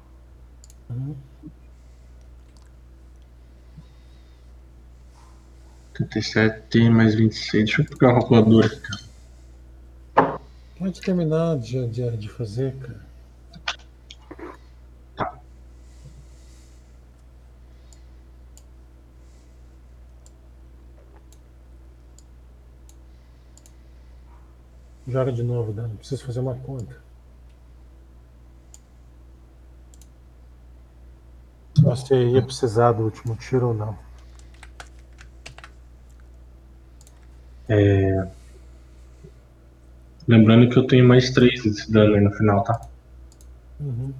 Oitenta 5.92 6.18
e 6.18 6.22
sete 6.22 6.90
mais 6.90 7.14
vinte 7.14 7.32
e 7.32 7.36
seis. 7.36 7.64
Deixa 7.66 7.82
eu 7.82 7.86
pegar 7.86 8.08
uma 8.08 8.20
calculadora 8.20 8.66
aqui, 8.66 8.80
cara. 8.80 10.40
Pode 10.78 11.00
terminar 11.00 11.56
de, 11.58 11.86
de, 11.88 12.16
de 12.16 12.28
fazer, 12.28 12.74
cara. 12.76 13.14
Joga 25.06 25.30
de 25.30 25.42
novo, 25.42 25.72
Dan. 25.72 25.90
Preciso 25.96 26.24
fazer 26.24 26.40
uma 26.40 26.56
conta. 26.56 26.96
Você 31.94 32.14
ia 32.28 32.42
precisar 32.42 32.92
do 32.92 33.04
último 33.04 33.36
tiro 33.36 33.68
ou 33.68 33.74
não? 33.74 33.96
É... 37.68 38.26
Lembrando 40.26 40.68
que 40.70 40.76
eu 40.76 40.86
tenho 40.86 41.06
mais 41.06 41.30
três 41.30 41.62
desse 41.62 41.90
dano 41.90 42.14
aí 42.14 42.20
no 42.20 42.32
final, 42.32 42.64
tá? 42.64 42.80
Uhum. 43.78 44.12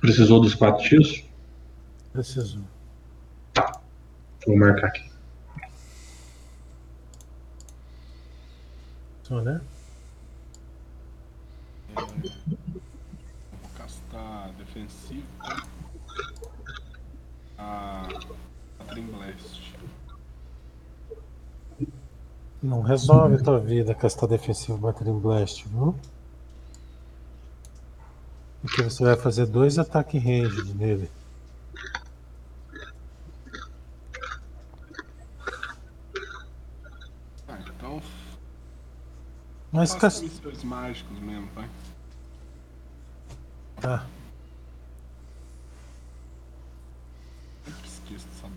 Precisou 0.00 0.40
dos 0.40 0.54
quatro 0.54 0.82
tiros? 0.82 1.24
Precisou. 2.12 2.62
Vou 4.46 4.56
marcar 4.56 4.86
aqui. 4.88 5.10
Só, 9.22 9.40
né? 9.42 9.60
Vou 11.94 12.06
castar 13.76 14.50
defensivo. 14.54 15.22
tá? 15.38 15.66
A. 17.58 18.08
A 18.78 18.84
Trim 18.84 19.06
Blast. 19.06 19.74
Não 22.62 22.82
resolve 22.82 23.36
a 23.36 23.42
tua 23.42 23.58
vida 23.58 23.94
castar 23.94 24.28
defensivo 24.28 24.76
Battering 24.78 25.18
Blast, 25.18 25.66
viu? 25.68 25.94
Porque 28.60 28.82
você 28.82 29.04
vai 29.04 29.16
fazer 29.16 29.46
dois 29.46 29.78
ataques 29.78 30.22
ranged 30.22 30.74
nele. 30.74 31.10
Ah, 37.48 37.58
então. 37.58 38.02
Mas 39.72 39.94
cas... 39.94 40.22
mágicos 40.62 41.18
mesmo, 41.18 41.48
vai. 41.54 41.68
Tá. 43.80 44.06
Sempre 47.64 47.88
esqueço 47.88 48.26
dessa. 48.28 48.50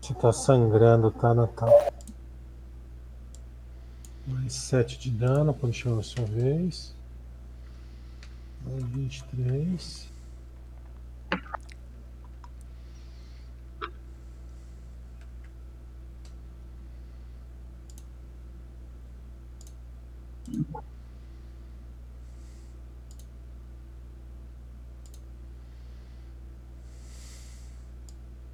Você 0.00 0.09
tá 0.20 0.32
sangrando, 0.32 1.10
tá, 1.10 1.32
Natal? 1.32 1.70
Mais 4.26 4.52
7 4.52 4.98
de 4.98 5.10
dano, 5.10 5.54
continua 5.54 6.00
a 6.00 6.02
sua 6.02 6.26
vez. 6.26 6.94
Mais 8.66 8.84
23. 8.84 10.10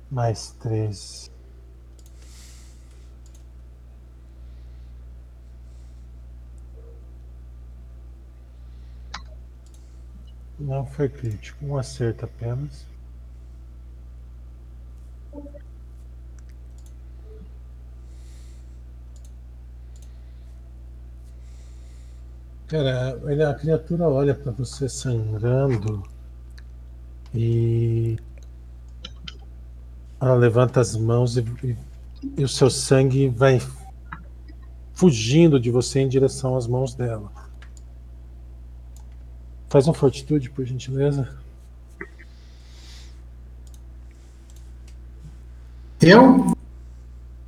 Mais 0.09 0.53
13. 0.61 1.36
Não 10.67 10.85
foi 10.85 11.09
crítico, 11.09 11.65
um 11.65 11.79
acerto 11.79 12.25
apenas. 12.25 12.85
Cara, 22.69 23.19
ele- 23.27 23.45
a 23.45 23.55
criatura 23.55 24.09
olha 24.09 24.35
pra 24.35 24.51
você 24.53 24.89
sangrando 24.89 26.03
e 27.35 28.17
ela 30.21 30.35
levanta 30.35 30.81
as 30.81 30.97
mãos 30.97 31.37
e, 31.37 31.45
e- 31.65 31.77
e 32.39 32.45
o 32.45 32.49
seu 32.49 32.69
sangue 32.71 33.29
vai 33.29 33.61
fugindo 34.95 35.61
de 35.61 35.71
você 35.71 36.01
em 36.01 36.09
direção 36.09 36.57
às 36.57 36.67
mãos 36.67 36.95
dela. 36.95 37.31
Faz 39.77 39.87
uma 39.87 39.93
fortitude, 39.93 40.49
por 40.49 40.65
gentileza. 40.65 41.37
Eu? 46.01 46.57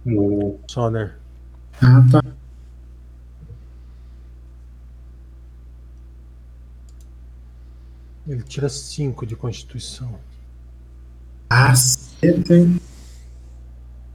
O 0.05 0.61
Soner. 0.68 1.16
Ah, 1.81 2.05
tá. 2.12 2.22
Ele 8.26 8.43
tira 8.43 8.68
5 8.68 9.24
de 9.24 9.35
constituição. 9.35 10.20
Caceta, 11.49 12.55
hein? 12.55 12.79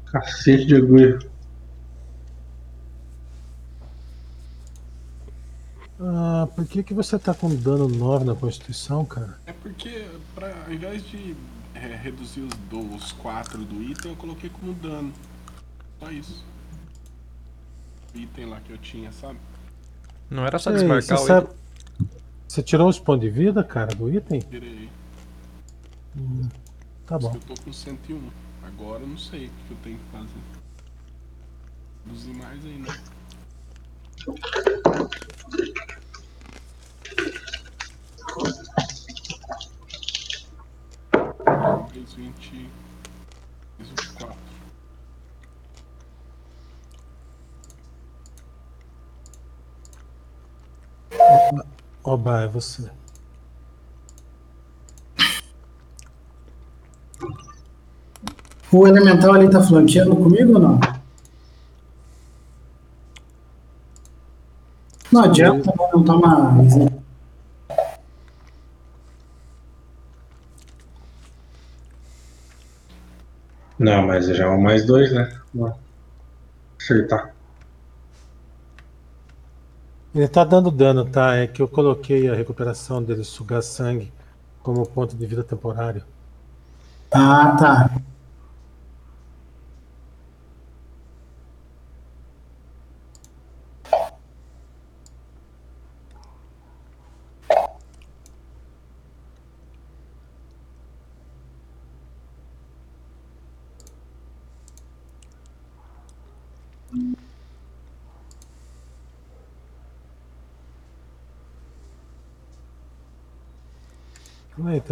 cacete 0.05 0.67
de 0.67 0.75
agulha. 0.75 1.17
Ah, 6.05 6.47
por 6.53 6.65
que, 6.67 6.83
que 6.83 6.93
você 6.93 7.17
tá 7.17 7.33
com 7.33 7.55
dano 7.55 7.87
9 7.87 8.25
na 8.25 8.35
constituição, 8.35 9.05
cara? 9.05 9.37
É 9.45 9.53
porque, 9.53 10.05
pra, 10.35 10.53
ao 10.65 10.73
invés 10.73 11.01
de 11.07 11.33
é, 11.73 11.95
reduzir 11.95 12.41
os, 12.41 12.53
do, 12.69 12.79
os 12.93 13.13
quatro 13.13 13.63
do 13.63 13.81
item, 13.81 14.11
eu 14.11 14.17
coloquei 14.17 14.49
como 14.49 14.73
dano. 14.73 15.13
Só 15.99 16.11
isso. 16.11 16.43
O 18.13 18.17
item 18.17 18.47
lá 18.47 18.59
que 18.59 18.73
eu 18.73 18.77
tinha, 18.77 19.13
sabe? 19.13 19.39
Não 20.29 20.45
era 20.45 20.59
só 20.59 20.71
Ei, 20.71 20.77
desmarcar 20.77 21.17
você, 21.17 21.23
o 21.23 21.27
sabe- 21.27 21.47
você 22.47 22.61
tirou 22.61 22.89
os 22.89 22.99
pontos 22.99 23.21
de 23.21 23.29
vida, 23.29 23.63
cara, 23.63 23.95
do 23.95 24.13
item? 24.13 24.41
Virei. 24.49 24.89
Tá 27.05 27.17
bom. 27.17 27.33
Eu 27.33 27.55
tô 27.55 27.63
com 27.63 27.71
101. 27.71 28.29
Agora 28.61 29.03
eu 29.03 29.07
não 29.07 29.17
sei 29.17 29.47
o 29.47 29.49
que 29.49 29.71
eu 29.71 29.77
tenho 29.83 29.97
que 29.97 30.11
fazer. 30.11 30.29
Reduzir 32.05 32.33
mais 32.33 32.65
ainda. 32.65 32.93
20. 42.15 42.69
Mais 43.77 43.89
24. 43.89 44.35
Oba, 52.03 52.43
é 52.43 52.47
você. 52.47 52.89
O 58.71 58.87
elemental 58.87 59.33
ali 59.33 59.49
tá 59.49 59.61
flanqueando 59.61 60.15
comigo 60.15 60.53
ou 60.53 60.59
não? 60.59 61.02
Não 65.13 65.23
adianta 65.25 65.71
não 65.93 66.03
tomar. 66.03 66.55
Não, 73.77 74.07
mas 74.07 74.25
já 74.25 74.45
é 74.45 74.49
um 74.49 74.59
mais 74.59 74.85
dois, 74.87 75.13
né? 75.13 75.39
Vou 75.53 75.71
acertar. 76.79 77.31
Ele 80.15 80.27
tá 80.27 80.43
dando 80.43 80.71
dano, 80.71 81.05
tá? 81.05 81.35
É 81.35 81.45
que 81.45 81.61
eu 81.61 81.67
coloquei 81.67 82.27
a 82.27 82.33
recuperação 82.33 83.03
dele 83.03 83.23
sugar 83.23 83.61
sangue 83.61 84.11
como 84.63 84.83
ponto 84.87 85.15
de 85.15 85.25
vida 85.27 85.43
temporário. 85.43 86.03
Ah, 87.11 87.55
tá. 87.59 88.01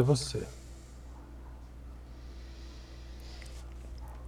Eita, 0.02 0.04
você. 0.04 0.44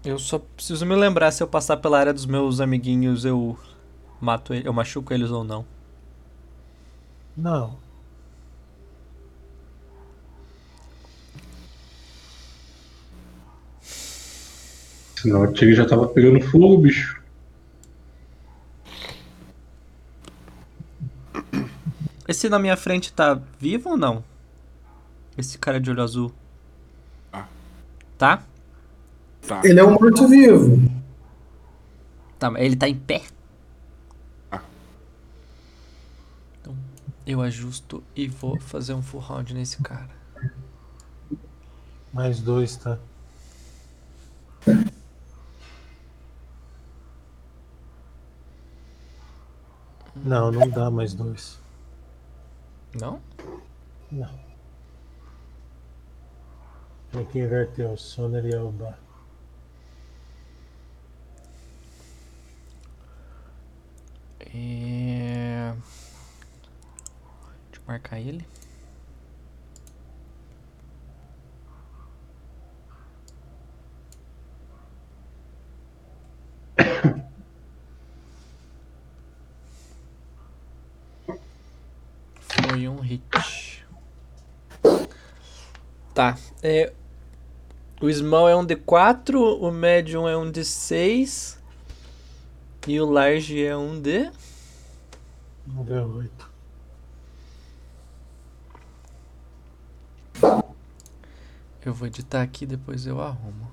Eu 0.06 0.20
só 0.20 0.38
preciso 0.38 0.86
me 0.86 0.96
lembrar 0.96 1.32
se 1.32 1.42
eu 1.42 1.48
passar 1.48 1.78
pela 1.78 1.98
área 1.98 2.14
dos 2.14 2.26
meus 2.26 2.60
amiguinhos 2.60 3.26
eu 3.26 3.58
mato 4.20 4.54
ele, 4.54 4.68
eu 4.68 4.74
machuco 4.74 5.14
eles 5.14 5.32
ou 5.32 5.44
não. 5.44 5.66
Não. 7.36 7.78
Senão 15.16 15.44
o 15.44 15.54
tigre 15.54 15.74
já 15.74 15.86
tava 15.86 16.08
pegando 16.08 16.42
fogo, 16.42 16.78
bicho. 16.78 17.24
Esse 22.28 22.50
na 22.50 22.60
minha 22.60 22.76
frente 22.76 23.12
tá 23.14 23.40
vivo 23.60 23.92
ou 23.92 23.98
não? 23.98 24.24
Esse 25.38 25.58
cara 25.58 25.80
de 25.80 25.90
olho 25.90 26.04
azul. 26.04 26.32
Tá. 27.32 27.48
Tá? 28.18 28.44
Tá. 29.48 29.62
Ele 29.64 29.80
é 29.80 29.84
um 29.84 29.92
morto-vivo. 29.92 30.78
Tá, 32.38 32.52
mas 32.52 32.64
ele 32.64 32.76
tá 32.76 32.88
em 32.88 32.96
pé? 32.96 33.24
Ah. 34.52 34.62
Então, 36.62 36.76
eu 37.26 37.42
ajusto 37.42 38.04
e 38.16 38.28
vou 38.28 38.60
fazer 38.60 38.94
um 38.94 39.02
full 39.02 39.22
round 39.22 39.54
nesse 39.54 39.82
cara. 39.82 40.10
Mais 42.14 42.40
dois, 42.40 42.78
tá? 42.78 43.00
Não, 50.16 50.52
não 50.52 50.70
dá 50.70 50.92
mais 50.92 51.14
dois. 51.14 51.60
Não? 52.94 53.20
Não. 54.12 54.53
Tem 57.14 57.24
que 57.26 57.38
inverter 57.38 57.88
o 57.88 57.96
Soner 57.96 58.44
e 58.44 58.56
a 58.56 58.64
Uba. 58.64 58.98
É... 64.40 65.74
Deixa 67.70 67.80
eu 67.80 67.82
marcar 67.86 68.20
ele. 68.20 68.44
Foi 82.42 82.88
um 82.88 83.00
hit. 83.02 83.24
Tá. 86.16 86.36
É, 86.64 86.92
o 88.02 88.10
small 88.12 88.50
é 88.50 88.56
um 88.56 88.66
D4, 88.66 89.36
o 89.36 89.72
medium 89.72 90.28
é 90.28 90.36
um 90.38 90.52
D6 90.52 91.58
e 92.88 93.00
o 93.00 93.10
large 93.10 93.64
é 93.64 93.76
um 93.78 94.00
D. 94.00 94.30
Vamos 95.66 95.88
ver 95.88 96.02
oito. 96.06 96.52
Eu 101.86 101.94
vou 101.94 102.08
editar 102.08 102.42
aqui, 102.42 102.66
depois 102.66 103.06
eu 103.06 103.22
arrumo. 103.22 103.68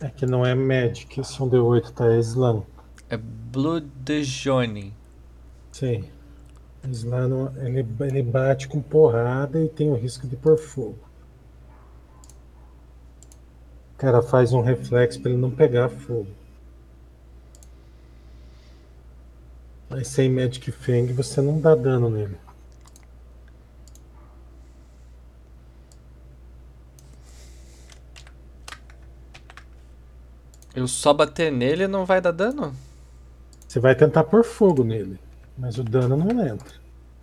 É 0.00 0.08
que 0.10 0.26
não 0.26 0.44
é 0.44 0.54
Magic, 0.54 1.20
esse 1.20 1.40
é 1.40 1.44
um 1.44 1.48
D8, 1.48 1.90
tá? 1.92 2.12
É 2.12 2.18
Slam. 2.18 2.62
É 3.08 3.16
Blood 3.16 3.86
de 4.04 4.22
Johnny. 4.22 4.92
Sim. 5.70 6.04
Slam 6.90 7.28
não- 7.28 7.56
ele, 7.64 7.86
ele 8.00 8.22
bate 8.22 8.66
com 8.68 8.82
porrada 8.82 9.62
e 9.62 9.68
tem 9.68 9.90
o 9.90 9.94
risco 9.94 10.26
de 10.26 10.36
pôr 10.36 10.58
fogo. 10.58 10.98
O 14.02 14.04
cara 14.04 14.20
faz 14.20 14.52
um 14.52 14.60
reflexo 14.62 15.20
pra 15.20 15.30
ele 15.30 15.40
não 15.40 15.48
pegar 15.48 15.88
fogo. 15.88 16.26
Mas 19.88 20.08
sem 20.08 20.28
Magic 20.28 20.72
Fang 20.72 21.12
você 21.12 21.40
não 21.40 21.60
dá 21.60 21.76
dano 21.76 22.10
nele. 22.10 22.36
Eu 30.74 30.88
só 30.88 31.12
bater 31.12 31.52
nele 31.52 31.86
não 31.86 32.04
vai 32.06 32.20
dar 32.20 32.30
dano? 32.32 32.74
Você 33.68 33.78
vai 33.78 33.94
tentar 33.94 34.24
pôr 34.24 34.42
fogo 34.44 34.82
nele, 34.82 35.18
mas 35.56 35.78
o 35.78 35.84
dano 35.84 36.16
não 36.16 36.30
entra. 36.46 36.74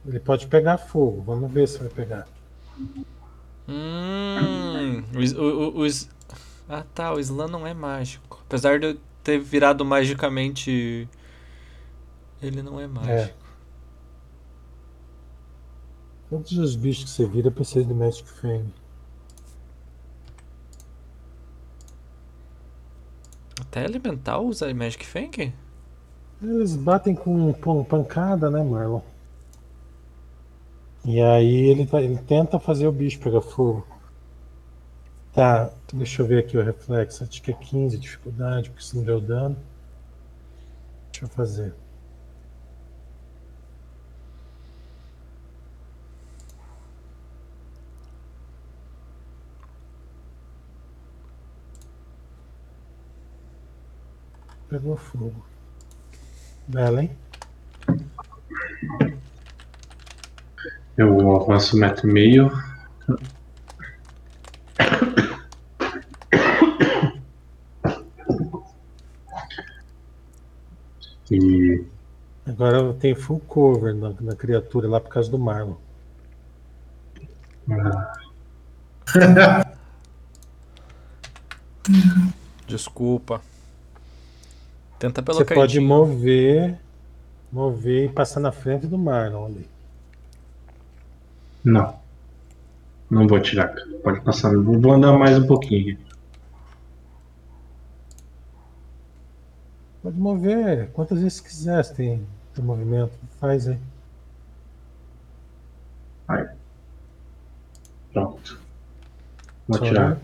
Ele 0.05 0.19
pode 0.19 0.47
pegar 0.47 0.77
fogo, 0.77 1.21
vamos 1.21 1.51
ver 1.51 1.67
se 1.67 1.79
vai 1.79 1.89
pegar. 1.89 2.27
Hum. 3.67 5.03
O, 5.15 5.19
is- 5.19 5.33
o, 5.33 5.41
o- 5.43 5.77
o 5.79 5.85
is- 5.85 6.09
Ah 6.69 6.83
tá, 6.83 7.13
o 7.13 7.19
Slam 7.19 7.47
não 7.49 7.65
é 7.67 7.73
mágico. 7.73 8.39
Apesar 8.45 8.79
de 8.79 8.85
eu 8.87 8.99
ter 9.23 9.39
virado 9.39 9.83
magicamente. 9.83 11.09
Ele 12.41 12.61
não 12.61 12.79
é 12.79 12.87
mágico. 12.87 13.45
Todos 16.29 16.53
os 16.53 16.75
bichos 16.75 17.03
que 17.03 17.09
você 17.11 17.25
vira 17.27 17.51
precisam 17.51 17.87
de 17.87 17.93
Magic 17.93 18.27
Fang. 18.27 18.73
Até 23.61 23.85
elemental 23.85 24.45
usa 24.45 24.73
Magic 24.73 25.05
Fang? 25.05 25.53
Eles 26.41 26.75
batem 26.75 27.15
com 27.15 27.53
pancada, 27.85 28.49
né, 28.49 28.61
Marlon? 28.61 28.99
E 31.03 31.19
aí 31.21 31.69
ele, 31.69 31.83
vai- 31.85 32.05
ele 32.05 32.17
tenta 32.19 32.57
fazer 32.57 32.87
o 32.87 32.91
bicho 32.93 33.19
pegar 33.19 33.41
fogo. 33.41 33.85
Tá, 35.33 35.69
deixa 35.93 36.21
eu 36.21 36.27
ver 36.27 36.39
aqui 36.39 36.57
o 36.57 36.63
reflexo. 36.63 37.23
Acho 37.23 37.41
que 37.41 37.51
é 37.51 37.53
15 37.53 37.95
a 37.95 37.99
dificuldade, 37.99 38.69
porque 38.69 38.83
se 38.83 38.95
não 38.95 39.03
deu 39.03 39.21
dano. 39.21 39.55
Deixa 41.11 41.25
eu 41.25 41.29
fazer. 41.29 41.73
Pegou 54.69 54.95
fogo. 54.97 55.45
Bela, 56.67 57.01
hein? 57.01 57.11
Eu 60.95 61.35
avanço 61.35 61.75
um 61.75 61.79
metro 61.79 62.07
e 62.07 62.13
meio. 62.13 62.51
E 71.31 71.85
Agora 72.45 72.93
tenho 72.95 73.15
full 73.15 73.39
cover 73.41 73.93
na, 73.95 74.09
na 74.19 74.35
criatura 74.35 74.87
lá 74.89 74.99
por 74.99 75.09
causa 75.09 75.29
do 75.31 75.37
Marlon. 75.39 75.75
Desculpa. 82.67 83.41
Tenta 84.97 85.21
pelo 85.23 85.37
Você 85.37 85.45
pode 85.45 85.75
cantinho. 85.79 85.87
mover, 85.87 86.79
mover 87.51 88.05
e 88.05 88.09
passar 88.13 88.39
na 88.39 88.51
frente 88.51 88.85
do 88.87 88.97
Marlon 88.97 89.45
ali. 89.45 89.69
não. 91.63 91.97
Não 93.09 93.27
vou 93.27 93.39
tirar. 93.41 93.73
Pode 94.03 94.21
passar. 94.21 94.55
Vou 94.55 94.91
andar 94.91 95.17
mais 95.17 95.37
um 95.37 95.47
pouquinho. 95.47 95.97
Pode 100.01 100.17
mover 100.17 100.91
quantas 100.91 101.19
vezes 101.19 101.39
quiser, 101.39 101.83
se 101.83 101.93
tem, 101.93 102.25
movimento. 102.57 103.11
Faz 103.39 103.67
aí. 103.67 103.77
Pronto. 108.11 108.59
Vou 109.67 109.77
Só 109.77 109.85
tirar. 109.85 110.17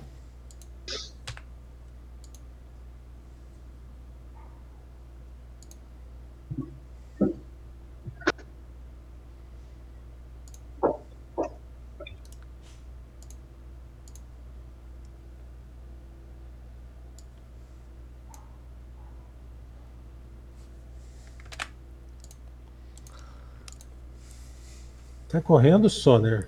Tá 25.36 25.41
correndo, 25.41 25.89
Soner? 25.89 26.47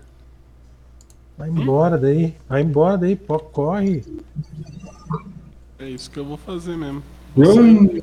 Vai 1.38 1.49
embora 1.49 1.97
daí. 1.97 2.33
Vai 2.47 2.61
embora 2.61 2.97
daí, 2.97 3.17
pô, 3.17 3.38
corre. 3.38 4.01
É 5.77 5.89
isso 5.89 6.09
que 6.09 6.17
eu 6.17 6.23
vou 6.23 6.38
fazer 6.38 6.77
mesmo. 6.77 7.03
Hum. 7.35 7.99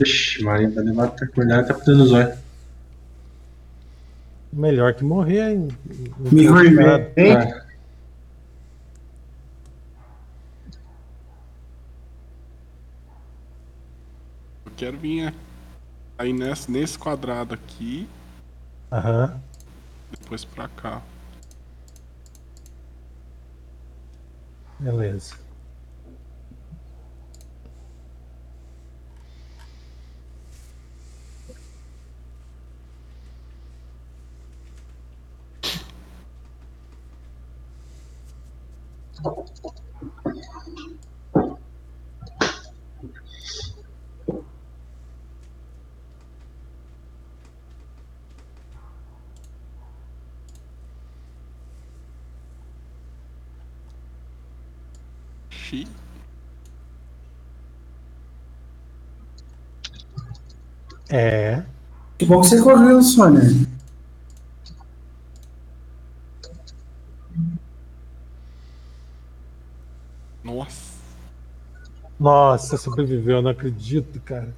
Ixi, 0.00 0.42
Maria, 0.42 0.70
vai 0.70 0.84
levar 0.84 1.04
até 1.04 1.26
acordar 1.26 1.60
até 1.60 1.74
fazendo 1.74 2.06
zóio. 2.06 2.34
Melhor 4.50 4.94
que 4.94 5.04
morrer 5.04 5.52
em. 5.52 5.68
em 5.68 6.32
Me? 6.32 6.48
Ah, 6.48 7.62
Eu 14.64 14.72
quero 14.78 14.96
vir 14.96 15.34
aí 16.16 16.32
nesse, 16.32 16.70
nesse 16.70 16.98
quadrado 16.98 17.52
aqui, 17.52 18.08
Aham. 18.90 19.38
Depois 20.18 20.44
pra 20.44 20.68
cá. 20.68 21.02
Beleza. 24.78 25.36
É. 61.14 61.62
Que 62.18 62.26
bom 62.26 62.40
que 62.40 62.48
você 62.48 62.60
correu, 62.60 63.00
Sônia. 63.00 63.40
Nossa. 70.42 70.94
Nossa, 72.18 72.76
sobreviveu, 72.76 73.36
eu 73.36 73.42
não 73.42 73.52
acredito, 73.52 74.20
cara. 74.22 74.52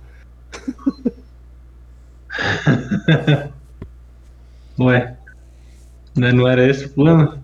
Ué. 4.80 5.18
Né, 6.16 6.32
Não 6.32 6.48
era 6.48 6.66
esse 6.66 6.86
o 6.86 6.90
plano? 6.90 7.38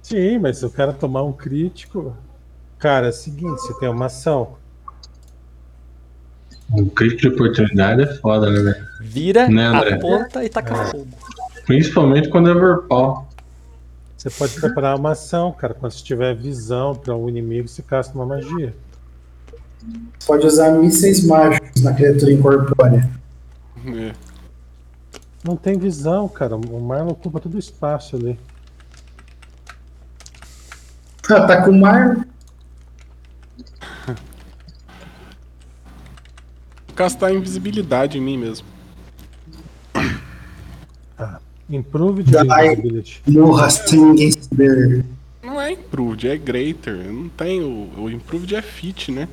Sim, 0.00 0.38
mas 0.38 0.56
se 0.56 0.64
o 0.64 0.70
cara 0.70 0.94
tomar 0.94 1.24
um 1.24 1.32
crítico. 1.34 2.16
Cara, 2.78 3.08
é 3.08 3.10
o 3.10 3.12
seguinte, 3.12 3.60
você 3.60 3.78
tem 3.78 3.90
uma 3.90 4.06
ação. 4.06 4.56
Um 6.74 6.88
crítico 6.88 7.20
de 7.22 7.28
oportunidade 7.28 8.02
é 8.02 8.06
foda, 8.14 8.50
né, 8.50 8.60
velho? 8.60 8.86
Vira, 9.00 9.48
Né, 9.48 9.66
aponta 9.68 10.42
e 10.44 10.48
taca 10.48 10.74
É. 10.74 10.84
fogo. 10.90 11.08
Principalmente 11.66 12.28
quando 12.28 12.50
é 12.50 12.54
verbal. 12.54 13.28
Você 14.16 14.30
pode 14.30 14.54
preparar 14.60 14.96
uma 14.96 15.10
ação, 15.12 15.52
cara. 15.52 15.74
Quando 15.74 15.92
você 15.92 16.02
tiver 16.02 16.34
visão 16.34 16.94
para 16.94 17.14
um 17.16 17.28
inimigo, 17.28 17.68
você 17.68 17.82
casta 17.82 18.14
uma 18.14 18.24
magia. 18.24 18.74
Pode 20.26 20.46
usar 20.46 20.70
mísseis 20.72 21.24
mágicos 21.24 21.82
na 21.82 21.92
criatura 21.92 22.32
incorpórea. 22.32 23.10
É. 23.84 24.12
Não 25.44 25.56
tem 25.56 25.76
visão, 25.76 26.28
cara. 26.28 26.54
O 26.56 26.80
Marlon 26.80 27.10
ocupa 27.10 27.40
todo 27.40 27.54
o 27.54 27.58
espaço 27.58 28.14
ali. 28.14 28.38
Ah, 31.28 31.46
tá 31.46 31.62
com 31.64 31.70
o 31.72 31.80
mar. 31.80 32.26
Castar 37.02 37.34
invisibilidade 37.34 38.16
em 38.16 38.20
mim 38.20 38.38
mesmo. 38.38 38.66
Improve 41.68 42.22
de 42.22 42.36
Ai. 42.36 42.66
invisibility. 42.66 43.22
Morra 43.26 43.70
sem 43.70 43.98
ninguém 43.98 44.30
saber. 44.30 45.04
Não 45.42 45.60
é 45.60 45.72
improved, 45.72 46.28
é 46.28 46.36
greater. 46.36 46.94
Eu 46.94 47.12
não 47.12 47.28
tenho. 47.28 47.90
O 47.98 48.08
improved 48.08 48.54
é 48.54 48.62
fit, 48.62 49.10
né? 49.10 49.28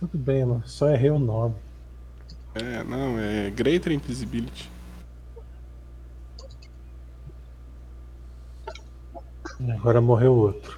Tudo 0.00 0.16
bem, 0.16 0.44
mano. 0.46 0.62
Só 0.64 0.88
errei 0.88 1.10
o 1.10 1.18
nome. 1.18 1.54
É, 2.54 2.82
não, 2.84 3.18
é 3.18 3.50
greater 3.50 3.92
invisibility. 3.92 4.70
Agora 9.68 10.00
morreu 10.00 10.32
outro. 10.34 10.77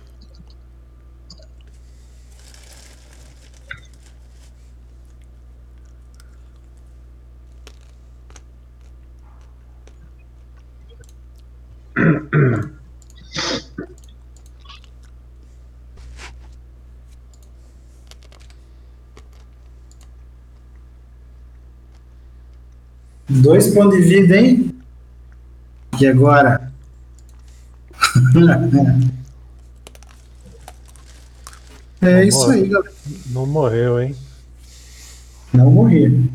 Dois 23.41 23.69
pontos 23.75 23.97
de 23.99 24.05
vida, 24.05 24.37
hein? 24.37 24.75
E 25.99 26.07
agora? 26.07 26.71
é 32.03 32.25
isso 32.25 32.51
aí, 32.51 32.69
galera. 32.69 32.93
Não 33.27 33.47
morreu, 33.47 34.01
hein? 34.01 34.15
Não 35.53 35.71
morri. 35.71 36.31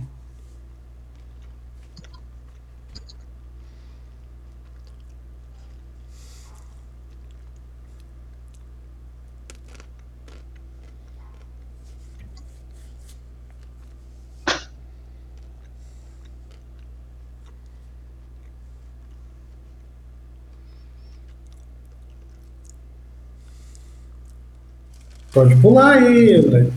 Pode 25.36 25.54
pular 25.58 25.98
aí, 25.98 26.34
André. 26.36 26.72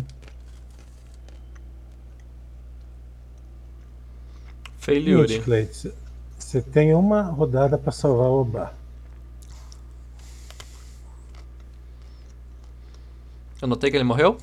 Failure. 4.80 5.40
Você 6.36 6.60
tem 6.60 6.92
uma 6.92 7.22
rodada 7.22 7.78
para 7.78 7.92
salvar 7.92 8.26
o 8.26 8.40
Obá. 8.40 8.72
Eu 13.62 13.68
notei 13.68 13.92
que 13.92 13.96
ele 13.96 14.02
morreu? 14.02 14.38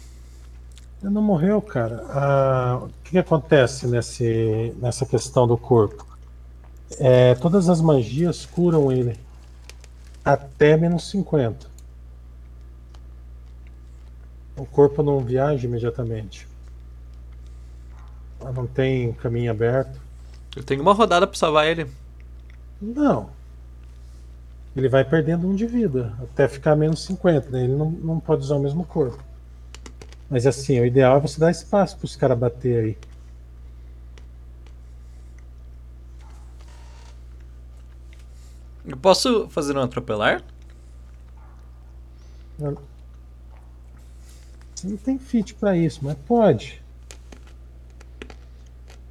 Ele 1.03 1.11
não 1.11 1.21
morreu, 1.21 1.61
cara. 1.61 2.05
Ah, 2.07 2.79
o 2.83 2.89
que, 3.03 3.11
que 3.11 3.17
acontece 3.17 3.85
nesse, 3.85 4.73
nessa 4.77 5.05
questão 5.05 5.45
do 5.45 5.57
corpo? 5.57 6.07
É, 6.99 7.35
todas 7.35 7.67
as 7.67 7.81
magias 7.81 8.45
curam 8.45 8.93
ele 8.93 9.19
até 10.23 10.77
menos 10.77 11.09
50. 11.09 11.74
O 14.57 14.65
corpo 14.65 15.03
não 15.03 15.19
viaja 15.19 15.67
imediatamente. 15.67 16.47
Ela 18.39 18.51
Não 18.51 18.67
tem 18.67 19.11
caminho 19.13 19.51
aberto. 19.51 19.99
Eu 20.55 20.63
tenho 20.63 20.81
uma 20.81 20.93
rodada 20.93 21.27
pra 21.27 21.37
salvar 21.37 21.67
ele. 21.67 21.89
Não. 22.81 23.29
Ele 24.75 24.89
vai 24.89 25.03
perdendo 25.03 25.47
um 25.47 25.55
de 25.55 25.65
vida 25.65 26.13
até 26.21 26.47
ficar 26.47 26.75
menos 26.75 27.03
50. 27.03 27.49
Né? 27.49 27.63
Ele 27.63 27.75
não, 27.75 27.89
não 27.89 28.19
pode 28.19 28.43
usar 28.43 28.55
o 28.55 28.59
mesmo 28.59 28.85
corpo. 28.85 29.21
Mas 30.29 30.45
assim, 30.45 30.79
o 30.79 30.85
ideal 30.85 31.17
é 31.17 31.19
você 31.19 31.39
dar 31.39 31.51
espaço 31.51 31.97
para 31.97 32.05
os 32.05 32.15
caras 32.15 32.37
bater 32.37 32.83
aí. 32.83 32.97
Eu 38.85 38.97
posso 38.97 39.49
fazer 39.49 39.75
um 39.75 39.81
atropelar? 39.81 40.43
Você 42.57 42.94
não 44.83 44.97
tem 44.97 45.17
fit 45.17 45.53
para 45.55 45.77
isso, 45.77 45.99
mas 46.03 46.17
pode. 46.27 46.81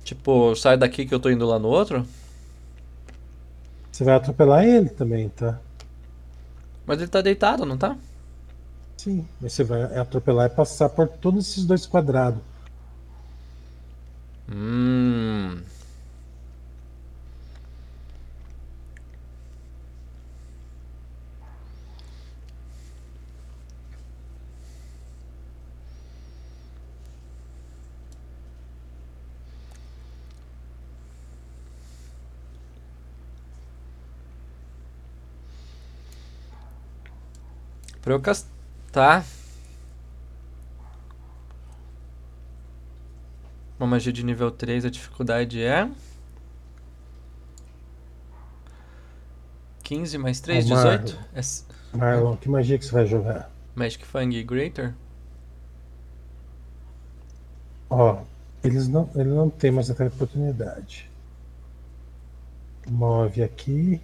Tipo, 0.05 0.55
sai 0.55 0.77
daqui 0.77 1.07
que 1.07 1.15
eu 1.15 1.21
tô 1.21 1.31
indo 1.31 1.47
lá 1.47 1.59
no 1.59 1.69
outro? 1.69 2.07
Você 3.91 4.05
vai 4.05 4.15
atropelar 4.15 4.65
ele 4.65 4.91
também, 4.91 5.29
tá? 5.29 5.59
Mas 6.87 6.99
ele 6.99 7.09
tá 7.09 7.23
deitado, 7.23 7.65
não 7.65 7.79
tá? 7.79 7.97
Sim, 8.97 9.27
mas 9.41 9.53
você 9.53 9.65
vai 9.65 9.83
atropelar 9.99 10.47
e 10.47 10.55
passar 10.55 10.89
por 10.89 11.09
todos 11.09 11.49
esses 11.49 11.65
dois 11.65 11.87
quadrados. 11.87 12.41
Hum. 14.51 15.59
Pra 38.05 38.13
eu 38.13 38.21
castar. 38.21 39.25
Uma 43.79 43.87
magia 43.87 44.13
de 44.13 44.23
nível 44.23 44.51
3, 44.51 44.85
a 44.85 44.91
dificuldade 44.91 45.63
é. 45.63 45.91
15 49.83 50.19
mais 50.19 50.39
3, 50.41 50.71
Ô, 50.71 50.75
Marlon. 50.75 50.99
18? 50.99 51.19
É 51.35 51.97
Marlon, 51.97 52.37
que 52.37 52.49
magia 52.49 52.79
que 52.79 52.85
você 52.85 52.93
vai 52.93 53.07
jogar? 53.07 53.51
Magic 53.75 54.05
Fang 54.05 54.43
Greater? 54.43 54.95
Ó, 57.89 58.23
eles 58.63 58.87
não, 58.87 59.09
ele 59.15 59.31
não 59.31 59.49
tem 59.49 59.71
mais 59.71 59.91
aquela 59.91 60.11
oportunidade. 60.11 61.11
Move 62.87 63.43
aqui 63.43 63.99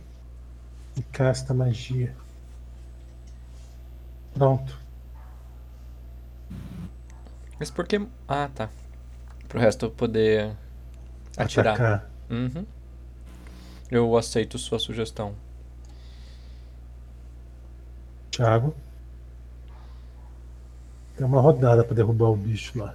e 0.96 1.02
casta 1.02 1.52
magia. 1.52 2.14
Pronto. 4.40 4.74
Mas 7.58 7.70
por 7.70 7.86
que. 7.86 8.00
Ah, 8.26 8.48
tá. 8.54 8.70
Pro 9.46 9.60
resto 9.60 9.84
eu 9.84 9.90
poder 9.90 10.56
atirar. 11.36 11.74
Atacar. 11.74 12.10
Uhum. 12.30 12.64
Eu 13.90 14.16
aceito 14.16 14.58
sua 14.58 14.78
sugestão. 14.78 15.34
Thiago. 18.30 18.74
Tem 21.18 21.26
uma 21.26 21.42
rodada 21.42 21.84
pra 21.84 21.94
derrubar 21.94 22.30
o 22.30 22.36
bicho 22.36 22.78
lá. 22.78 22.94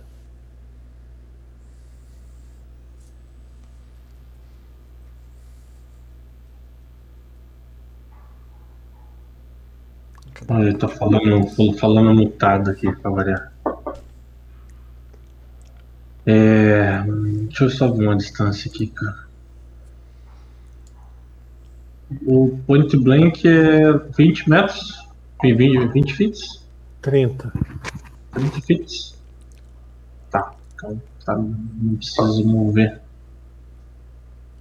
Olha, 10.47 10.69
eu 10.69 10.77
tô 10.77 10.87
falando, 10.87 11.75
falando 11.77 12.13
mutado 12.13 12.69
aqui 12.69 12.91
pra 12.97 13.11
variar. 13.11 13.51
É, 16.25 17.03
deixa 17.47 17.65
eu 17.65 17.69
só 17.69 17.91
ver 17.91 18.07
uma 18.07 18.17
distância 18.17 18.69
aqui, 18.69 18.87
cara. 18.87 19.25
O 22.25 22.59
point 22.67 22.95
blank 22.97 23.47
é 23.47 23.91
20 24.15 24.49
metros? 24.49 25.05
Tem 25.41 25.55
20, 25.55 25.91
20 25.91 26.13
feet? 26.13 26.39
30. 27.01 27.51
30 28.31 28.61
feet? 28.61 29.15
Tá, 30.29 30.53
então 30.75 31.01
tá, 31.25 31.35
não 31.35 31.95
preciso 31.95 32.47
mover. 32.47 33.01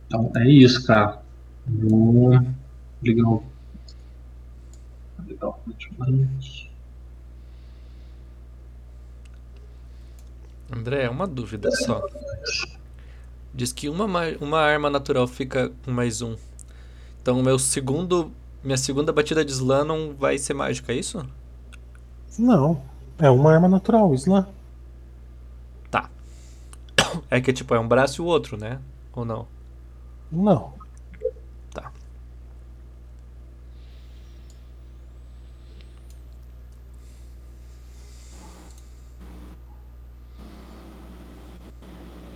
Então 0.06 0.32
é 0.36 0.48
isso, 0.48 0.86
cara. 0.86 1.18
Vou 1.66 2.38
ligar 3.02 3.28
o. 3.28 3.53
blank. 5.98 6.70
André, 10.72 11.08
uma 11.08 11.26
dúvida 11.26 11.70
só. 11.70 12.02
Diz 13.52 13.72
que 13.72 13.88
uma, 13.88 14.08
ma- 14.08 14.34
uma 14.40 14.60
arma 14.60 14.90
natural 14.90 15.26
fica 15.28 15.70
com 15.84 15.90
mais 15.90 16.22
um. 16.22 16.36
Então, 17.22 17.42
meu 17.42 17.58
segundo, 17.58 18.32
minha 18.62 18.76
segunda 18.76 19.12
batida 19.12 19.44
de 19.44 19.52
slam 19.52 19.84
não 19.84 20.14
vai 20.14 20.38
ser 20.38 20.54
mágica, 20.54 20.92
é 20.92 20.96
isso? 20.96 21.24
Não. 22.38 22.82
É 23.18 23.30
uma 23.30 23.52
arma 23.52 23.68
natural, 23.68 24.12
Islam. 24.14 24.46
Tá. 25.90 26.10
É 27.30 27.40
que 27.40 27.52
tipo, 27.52 27.74
é 27.74 27.78
um 27.78 27.86
braço 27.86 28.20
e 28.20 28.24
o 28.24 28.26
outro, 28.26 28.56
né? 28.56 28.80
Ou 29.12 29.24
não? 29.24 29.46
Não. 30.32 30.72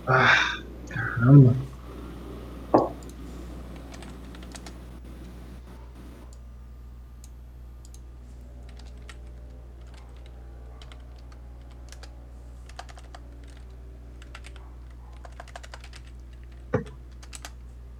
Caramba. 0.09 1.55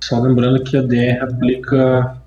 Só 0.02 0.20
lembrando 0.20 0.64
que 0.64 0.76
a 0.76 0.82
DR 0.82 1.22
aplica 1.22 2.20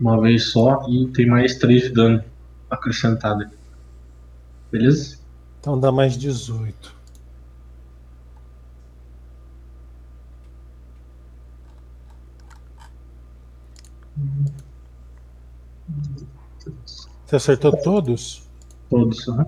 uma 0.00 0.20
vez 0.20 0.50
só 0.50 0.84
e 0.88 1.06
tem 1.12 1.28
mais 1.28 1.54
3 1.54 1.82
de 1.82 1.90
dano 1.90 2.24
acrescentado. 2.68 3.48
Beleza? 4.72 5.18
Então 5.60 5.78
dá 5.78 5.92
mais 5.92 6.18
18. 6.18 6.99
Você 17.30 17.36
acertou 17.36 17.76
todos? 17.76 18.42
Todos. 18.88 19.28
aham. 19.28 19.46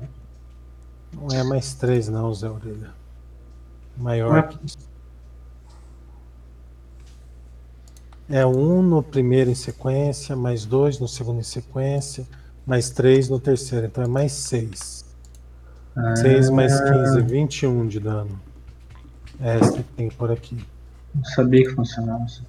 Não 1.20 1.37
é 1.37 1.43
mais 1.43 1.74
3 1.74 2.09
não, 2.09 2.33
Zé 2.33 2.49
Orelha. 2.49 2.91
Maior 3.97 4.39
Ah. 4.39 4.43
que 4.45 4.59
isso. 4.64 4.78
É 8.30 8.47
um 8.47 8.83
no 8.83 9.03
primeiro 9.03 9.51
em 9.51 9.55
sequência, 9.57 10.37
mais 10.37 10.64
dois 10.64 11.01
no 11.01 11.09
segundo 11.09 11.41
em 11.41 11.43
sequência, 11.43 12.24
mais 12.64 12.89
três 12.89 13.28
no 13.28 13.41
terceiro. 13.41 13.87
Então 13.87 14.05
é 14.05 14.07
mais 14.07 14.30
6. 14.30 15.05
6 16.18 16.51
mais 16.51 16.80
15, 16.80 17.20
21 17.22 17.89
de 17.89 17.99
dano. 17.99 18.41
Extra 19.41 19.83
que 19.83 19.93
tem 19.95 20.09
por 20.09 20.30
aqui. 20.30 20.64
Não 21.12 21.24
sabia 21.24 21.64
que 21.68 21.74
funcionava 21.74 22.22
assim. 22.22 22.45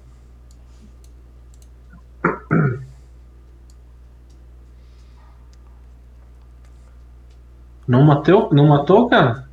Não 7.86 8.02
matou? 8.02 8.48
Não 8.52 8.66
matou, 8.66 9.08
cara? 9.08 9.46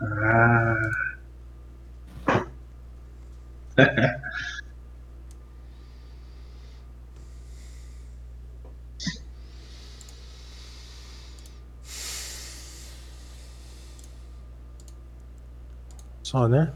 Ah. 0.00 0.90
Só, 16.22 16.48
né? 16.48 16.72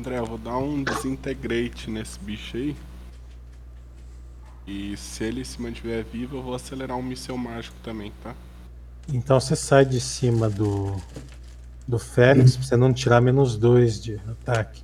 André, 0.00 0.18
eu 0.18 0.24
vou 0.24 0.38
dar 0.38 0.56
um 0.56 0.82
desintegrate 0.82 1.90
nesse 1.90 2.18
bicho 2.20 2.56
aí. 2.56 2.74
E 4.66 4.96
se 4.96 5.24
ele 5.24 5.44
se 5.44 5.60
mantiver 5.60 6.02
vivo, 6.10 6.38
eu 6.38 6.42
vou 6.42 6.54
acelerar 6.54 6.96
um 6.96 7.02
míssel 7.02 7.36
mágico 7.36 7.76
também, 7.82 8.10
tá? 8.22 8.34
Então 9.12 9.38
você 9.38 9.54
sai 9.54 9.84
de 9.84 10.00
cima 10.00 10.48
do, 10.48 10.96
do 11.86 11.98
Félix 11.98 12.56
pra 12.56 12.64
você 12.64 12.76
não 12.78 12.94
tirar 12.94 13.20
menos 13.20 13.58
2 13.58 14.02
de 14.02 14.14
ataque. 14.26 14.82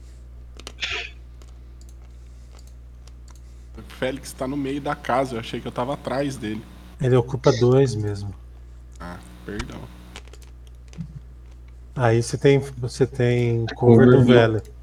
O 3.79 3.83
Félix 3.99 4.35
tá 4.35 4.47
no 4.47 4.57
meio 4.57 4.83
da 4.83 4.95
casa, 4.95 5.37
eu 5.37 5.41
achei 5.41 5.63
que 5.63 5.67
eu 5.67 5.73
tava 5.73 5.95
atrás 5.95 6.37
dele. 6.37 6.63
Ele 7.01 7.17
ocupa 7.17 7.51
2 7.53 7.95
mesmo. 7.95 8.35
Ah, 9.01 9.19
perdão. 9.47 9.81
Aí 11.95 12.23
você 12.23 12.37
tem, 12.37 12.59
você 12.59 13.07
tem 13.07 13.65
cover 13.75 13.77
Cover 13.77 14.07
do 14.11 14.61
do- 14.61 14.76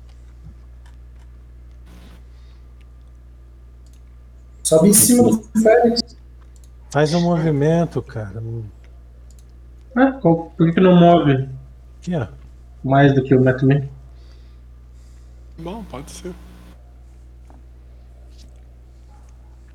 Sobe 4.74 4.90
em 4.90 4.94
cima 4.94 5.24
do 5.24 5.44
Félix. 5.62 6.02
Faz 6.90 7.14
um 7.14 7.22
movimento, 7.22 8.02
cara. 8.02 8.42
Ah, 9.96 10.12
qual- 10.14 10.52
por 10.58 10.68
que 10.68 10.74
que 10.74 10.80
não 10.80 10.96
move 10.96 11.50
Aqui, 12.00 12.16
ó. 12.16 12.28
mais 12.84 13.14
do 13.14 13.24
que 13.24 13.36
o 13.36 13.42
metro 13.42 13.66
meio? 13.68 13.90
Bom, 15.60 15.84
pode 15.84 16.12
ser. 16.12 16.34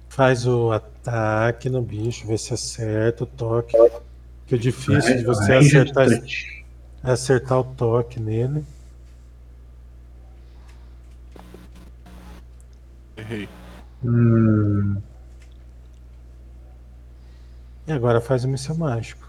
Faz 0.09 0.47
o 0.47 0.73
ataque 0.73 1.71
no 1.71 1.81
bicho, 1.81 2.27
vê 2.27 2.37
se 2.37 2.53
acerta 2.53 3.25
o 3.25 3.27
toque. 3.27 3.77
Que 4.47 4.55
o 4.55 4.59
difícil 4.59 5.19
de 5.19 5.25
você 5.25 5.53
acertar, 5.55 6.09
é 6.11 7.11
acertar 7.11 7.61
o 7.61 7.65
toque 7.65 8.19
nele. 8.19 8.65
Errei. 13.17 13.49
Hum, 14.03 15.03
E 17.89 17.93
agora 17.93 18.21
faz 18.21 18.45
o 18.45 18.49
míssil 18.49 18.77
mágico. 18.77 19.28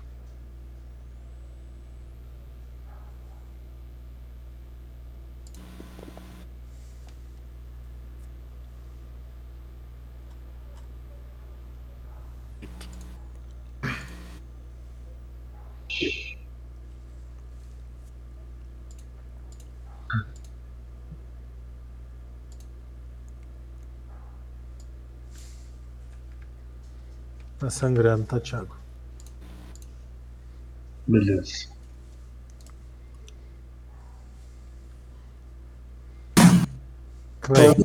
Tá 27.60 27.70
sangrando, 27.70 28.24
tá, 28.24 28.40
Thiago? 28.40 28.76
Beleza. 31.06 31.68
Clay, 37.42 37.76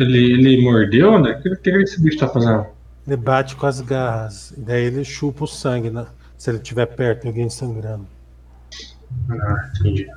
Ele, 0.00 0.32
ele 0.32 0.62
mordeu, 0.62 1.20
né? 1.20 1.32
O 1.32 1.42
que, 1.42 1.56
que 1.56 1.70
esse 1.70 2.02
bicho 2.02 2.18
tá 2.18 2.28
fazendo? 2.28 2.66
ele 3.06 3.16
bate 3.16 3.54
com 3.54 3.66
as 3.66 3.80
garras. 3.80 4.50
E 4.52 4.60
daí 4.60 4.84
ele 4.84 5.04
chupa 5.04 5.44
o 5.44 5.46
sangue, 5.46 5.90
né? 5.90 6.06
Se 6.36 6.50
ele 6.50 6.58
estiver 6.58 6.86
perto 6.86 7.22
de 7.22 7.28
alguém 7.28 7.48
sangrando. 7.50 8.06
Ah, 9.30 9.70
entendi. 9.78 10.08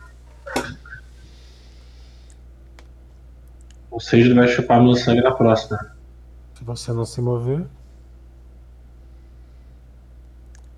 Ou 3.91 3.99
seja, 3.99 4.25
ele 4.25 4.34
vai 4.34 4.47
chupar 4.47 4.82
meu 4.82 4.95
sangue 4.95 5.21
na 5.21 5.32
próxima. 5.32 5.97
Se 6.58 6.64
você 6.64 6.91
não 6.91 7.05
se 7.05 7.22
mover. 7.22 7.68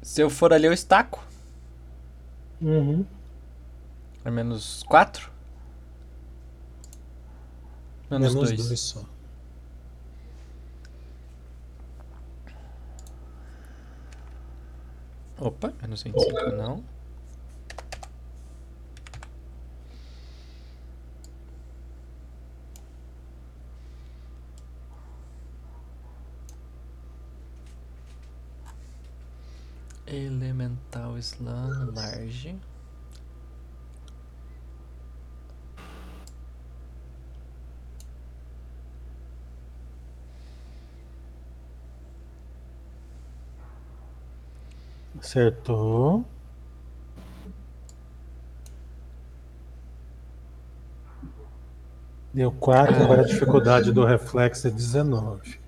Se 0.02 0.22
eu 0.22 0.30
for 0.30 0.52
ali, 0.52 0.66
eu 0.66 0.74
estaco. 0.74 1.26
Uhum. 2.62 3.06
É 4.26 4.30
menos 4.30 4.84
4? 4.84 5.32
Menos 8.12 8.36
Menos 8.36 8.50
2. 8.50 8.68
dois 8.68 8.80
só. 8.82 9.06
Opa, 15.40 15.72
menos 15.82 16.04
25 16.04 16.42
não. 16.58 16.84
Elemental 30.12 31.18
Slam 31.20 31.93
Large. 31.95 32.55
Acertou. 45.20 46.26
Deu 52.34 52.51
4, 52.51 53.03
agora 53.03 53.22
a 53.22 53.26
dificuldade 53.26 53.91
do 53.91 54.05
reflexo 54.05 54.68
é 54.68 54.72
19. 54.72 55.59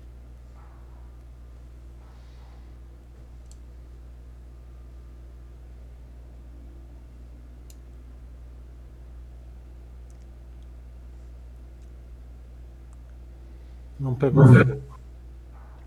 Não 14.02 14.16
pegou. 14.16 14.44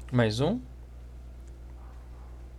Mais 0.09 0.39
um. 0.39 0.61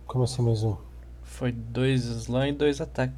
Como 0.05 0.23
assim 0.23 0.43
mais 0.43 0.63
um? 0.63 0.77
Foi 1.23 1.51
dois 1.51 2.05
slam 2.05 2.49
e 2.49 2.53
dois 2.53 2.79
ataques. 2.79 3.17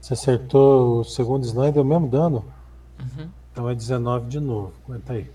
Você 0.00 0.12
acertou 0.12 1.00
o 1.00 1.04
segundo 1.04 1.44
slide, 1.44 1.74
deu 1.74 1.82
o 1.82 1.84
mesmo 1.84 2.08
dano? 2.08 2.44
Uhum. 3.00 3.28
Então 3.50 3.68
é 3.68 3.74
19 3.74 4.28
de 4.28 4.38
novo. 4.38 4.72
Aguenta 4.84 5.14
aí. 5.14 5.28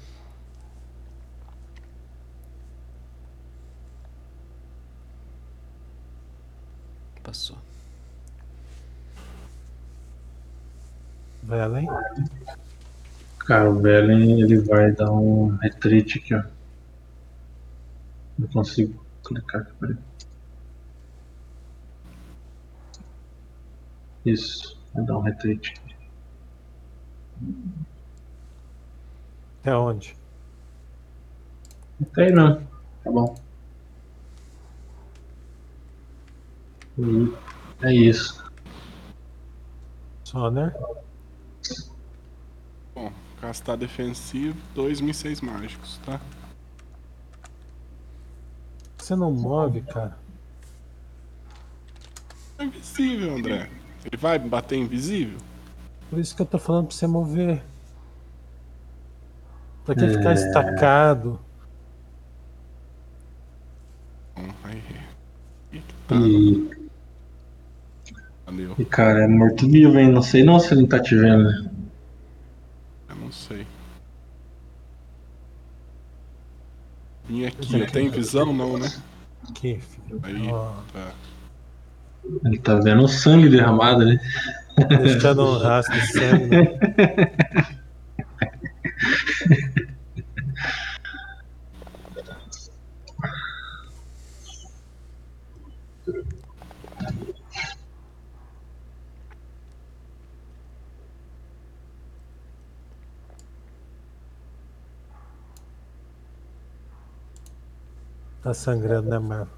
Passou. 7.21 7.57
Vai 11.43 11.59
além? 11.59 11.89
Cara, 13.47 13.71
o 13.71 13.79
Velen 13.79 14.41
ele 14.41 14.57
vai 14.57 14.91
dar 14.91 15.09
um 15.09 15.55
retreat 15.55 16.19
aqui, 16.19 16.35
ó. 16.35 16.43
Não 18.37 18.45
consigo 18.49 19.05
clicar 19.23 19.61
aqui, 19.61 19.71
peraí. 19.79 19.97
Isso, 24.25 24.77
vai 24.93 25.05
dar 25.05 25.17
um 25.17 25.21
retreat. 25.21 25.73
Até 29.61 29.73
onde? 29.77 30.17
Não 32.01 32.09
tem 32.09 32.33
não. 32.33 32.61
Tá 33.01 33.11
bom. 33.11 33.35
E 36.97 37.33
é 37.81 37.93
isso. 37.93 38.43
Só, 40.25 40.51
né? 40.51 40.73
Castar 43.41 43.77
defensivo, 43.77 44.57
dois 44.73 44.99
mísseis 44.99 45.41
mágicos, 45.41 45.99
tá? 46.05 46.19
Você 48.97 49.15
não 49.15 49.31
move, 49.31 49.81
cara. 49.81 50.17
É 52.57 52.63
invisível, 52.65 53.35
André. 53.35 53.69
Ele 54.03 54.17
vai 54.17 54.39
bater 54.39 54.77
invisível? 54.77 55.37
Por 56.09 56.19
isso 56.19 56.35
que 56.35 56.41
eu 56.41 56.45
tô 56.45 56.57
falando 56.57 56.87
pra 56.87 56.95
você 56.95 57.05
mover. 57.05 57.63
Pra 59.85 59.95
que 59.95 60.07
ficar 60.09 60.33
estacado? 60.33 61.39
Tá, 66.07 66.15
E, 66.15 66.69
valeu. 68.45 68.75
e 68.79 68.85
cara, 68.85 69.23
é 69.25 69.27
morto-vivo, 69.27 69.97
hein? 69.99 70.11
Não 70.11 70.21
sei 70.21 70.43
não 70.43 70.59
se 70.59 70.73
ele 70.73 70.81
não 70.81 70.87
tá 70.87 70.99
te 70.99 71.15
vendo, 71.15 71.43
né? 71.43 71.69
Eu 73.27 73.29
não 73.29 73.31
sei. 73.31 73.67
Vim 77.27 77.45
aqui, 77.45 77.83
ó. 77.83 77.91
Tem 77.91 78.09
visão 78.09 78.53
não, 78.53 78.77
né? 78.77 78.89
Aqui, 79.49 79.79
filho. 79.81 80.19
Aí, 80.23 80.47
tá. 80.93 81.11
Ele 82.45 82.57
tá 82.57 82.75
vendo 82.75 83.03
o 83.03 83.07
sangue 83.07 83.49
derramado, 83.49 84.05
né? 84.05 84.17
deixando 85.01 85.43
um 85.43 85.57
rastro 85.57 85.99
de 85.99 86.07
sangue. 86.07 86.47
Né? 86.47 87.76
Tá 108.47 108.53
sangrando, 108.53 109.09
né, 109.09 109.19
Marvel? 109.19 109.53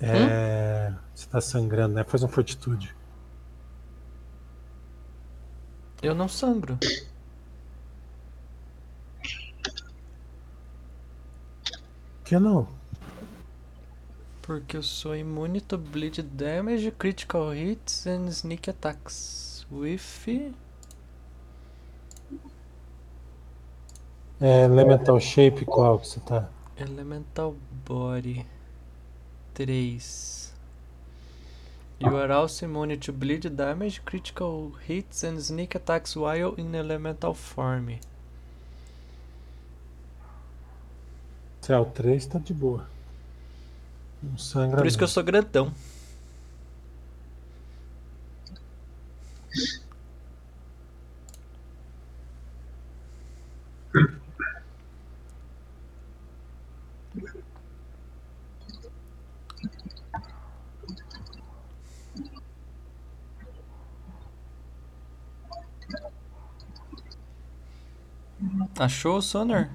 É. 0.00 0.92
Você 1.14 1.28
tá 1.28 1.40
sangrando, 1.40 1.94
né? 1.94 2.02
Faz 2.02 2.24
uma 2.24 2.28
fortitude. 2.28 2.92
Eu 6.02 6.16
não 6.16 6.26
sangro. 6.26 6.76
Que 12.24 12.40
não? 12.40 12.66
Porque 14.42 14.76
eu 14.76 14.82
sou 14.82 15.14
imune 15.14 15.60
to 15.60 15.78
bleed 15.78 16.22
damage, 16.22 16.90
critical 16.90 17.54
hits 17.54 18.04
and 18.08 18.26
sneak 18.30 18.68
attacks. 18.68 19.64
With. 19.70 20.52
É 24.40 24.64
Elemental 24.64 25.20
Shape 25.20 25.64
qual 25.64 26.00
que 26.00 26.08
você 26.08 26.18
tá? 26.18 26.48
Elemental 26.78 27.56
Body 27.84 28.44
3. 29.54 30.00
You 32.00 32.16
are 32.16 32.32
also 32.32 32.66
immune 32.66 32.98
to 33.00 33.12
bleed 33.12 33.56
damage, 33.56 34.04
critical 34.04 34.72
hits 34.86 35.22
and 35.22 35.40
sneak 35.40 35.74
attacks 35.76 36.16
while 36.16 36.54
in 36.58 36.74
elemental 36.74 37.34
form. 37.34 37.98
O 41.68 41.84
3, 41.84 42.26
tá 42.26 42.38
de 42.38 42.52
boa. 42.52 42.86
Não 44.22 44.36
sangra. 44.36 44.78
Por 44.78 44.86
isso 44.86 44.98
que 44.98 45.04
eu 45.04 45.08
sou 45.08 45.22
grandão. 45.22 45.72
Achou 68.78 69.18
o 69.18 69.22
Sonar? 69.22 69.70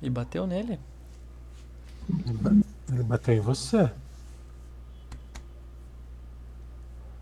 E 0.00 0.08
bateu 0.08 0.46
nele? 0.46 0.78
Ele 2.88 3.02
bateu 3.02 3.34
em 3.34 3.40
você. 3.40 3.90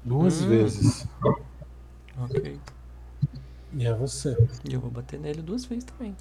Duas 0.04 0.42
Hum. 0.42 0.48
vezes. 0.48 1.06
Ok. 2.18 2.58
E 3.74 3.86
é 3.86 3.94
você. 3.94 4.36
E 4.68 4.74
eu 4.74 4.80
vou 4.80 4.90
bater 4.90 5.18
nele 5.18 5.42
duas 5.42 5.64
vezes 5.64 5.84
também. 5.84 6.16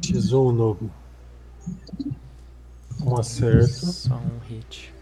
X1 0.00 0.52
no. 0.52 0.90
Um 3.02 3.16
acerto. 3.18 3.86
Só 3.86 4.14
um 4.16 4.38
hit. 4.48 4.92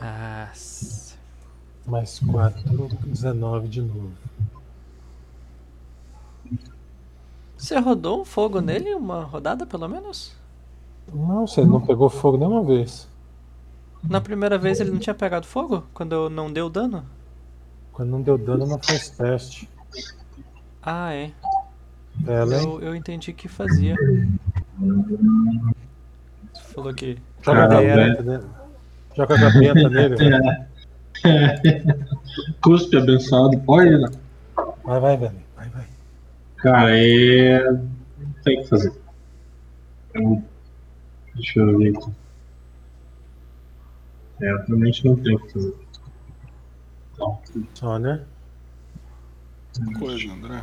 Ah. 0.00 0.52
Mais 1.86 2.18
4, 2.18 2.88
19 3.06 3.68
de 3.68 3.82
novo. 3.82 4.12
Você 7.56 7.78
rodou 7.78 8.20
um 8.20 8.24
fogo 8.24 8.60
nele 8.60 8.94
uma 8.94 9.22
rodada 9.22 9.64
pelo 9.64 9.88
menos? 9.88 10.34
Não, 11.12 11.46
você 11.46 11.64
não 11.64 11.80
pegou 11.80 12.10
fogo 12.10 12.36
nenhuma 12.36 12.62
vez. 12.64 13.08
Na 14.02 14.20
primeira 14.20 14.58
vez 14.58 14.80
ele 14.80 14.90
não 14.90 14.98
tinha 14.98 15.14
pegado 15.14 15.46
fogo? 15.46 15.84
Quando 15.94 16.12
eu 16.12 16.28
não 16.28 16.52
deu 16.52 16.68
dano? 16.68 17.04
Quando 17.92 18.10
não 18.10 18.20
deu 18.20 18.36
dano, 18.36 18.66
não 18.66 18.78
faz 18.78 19.08
teste. 19.10 19.68
Ah, 20.82 21.14
é. 21.14 21.32
Ela? 22.26 22.56
Eu, 22.56 22.80
eu 22.80 22.94
entendi 22.94 23.32
que 23.32 23.48
fazia. 23.48 23.96
Você 26.52 26.62
falou 26.74 26.94
que. 26.94 27.18
Joga 27.42 27.68
Cara, 27.68 27.80
benta, 27.80 28.22
né? 28.22 28.42
Joga 29.16 29.38
da 29.38 29.50
benta 29.50 29.88
nele. 29.88 30.66
Cuspe 32.62 32.96
abençoado, 32.96 33.58
pode? 33.60 33.90
né? 33.90 34.08
Vai, 34.84 35.00
vai, 35.00 35.16
velho. 35.16 35.40
Vai, 35.56 35.68
vai. 35.70 35.86
Cara, 36.56 36.96
é. 36.98 37.70
Não 37.70 38.32
tem 38.44 38.58
o 38.58 38.62
que 38.62 38.68
fazer. 38.68 38.92
Eu- 40.14 40.42
Deixa 41.34 41.60
eu 41.60 41.78
ver 41.78 41.96
aqui. 41.96 42.10
É, 44.40 44.54
realmente 44.66 45.04
não 45.04 45.16
tenho 45.16 45.36
o 45.36 45.40
que 45.46 45.52
fazer. 45.52 45.74
Então, 47.14 47.38
Só, 47.74 47.98
né? 47.98 48.22
Coisa, 49.98 50.32
André. 50.32 50.62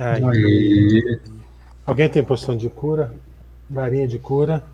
Aí. 0.00 1.20
Alguém 1.84 2.08
tem 2.08 2.24
poção 2.24 2.56
de 2.56 2.70
cura? 2.70 3.12
Varinha 3.68 4.08
de 4.08 4.18
cura. 4.18 4.64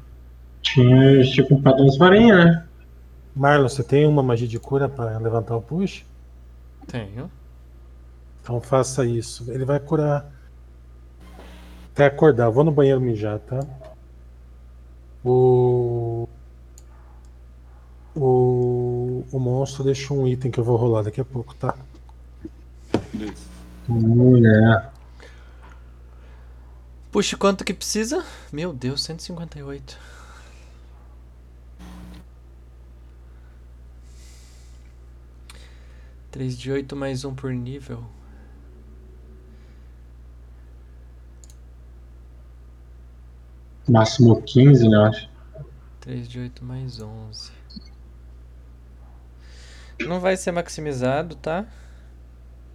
Tinha, 0.62 1.22
tinha 1.24 1.46
comprado 1.46 1.82
umas 1.82 1.98
varinhas, 1.98 2.44
né? 2.44 2.66
Marlon, 3.34 3.68
você 3.68 3.82
tem 3.82 4.06
uma 4.06 4.22
magia 4.22 4.46
de 4.46 4.58
cura 4.60 4.88
para 4.88 5.18
levantar 5.18 5.56
o 5.56 5.60
push? 5.60 6.04
Tenho. 6.86 7.28
Então 8.40 8.60
faça 8.60 9.04
isso. 9.04 9.50
Ele 9.50 9.64
vai 9.64 9.80
curar 9.80 10.30
até 11.92 12.06
acordar. 12.06 12.44
Eu 12.44 12.52
vou 12.52 12.62
no 12.62 12.70
banheiro 12.70 13.00
mijar, 13.00 13.40
tá? 13.40 13.60
O. 15.24 16.28
O, 18.14 19.24
o 19.30 19.38
monstro 19.38 19.84
deixou 19.84 20.18
um 20.18 20.26
item 20.26 20.50
que 20.50 20.58
eu 20.58 20.64
vou 20.64 20.76
rolar 20.76 21.02
daqui 21.02 21.20
a 21.20 21.24
pouco, 21.24 21.54
tá? 21.56 21.74
Beleza. 23.12 23.44
Mulher. 23.88 24.95
Puxa, 27.16 27.34
quanto 27.34 27.64
que 27.64 27.72
precisa? 27.72 28.22
Meu 28.52 28.74
Deus, 28.74 29.02
158. 29.04 29.98
Três 36.30 36.58
de 36.58 36.70
oito 36.70 36.94
mais 36.94 37.24
um 37.24 37.34
por 37.34 37.54
nível. 37.54 38.04
Máximo 43.88 44.42
15, 44.42 44.86
né? 44.86 44.96
eu 44.98 45.04
acho. 45.04 45.30
3 46.00 46.28
de 46.28 46.40
8 46.40 46.62
mais 46.62 47.00
11. 47.00 47.50
Não 50.06 50.20
vai 50.20 50.36
ser 50.36 50.52
maximizado, 50.52 51.34
tá? 51.36 51.64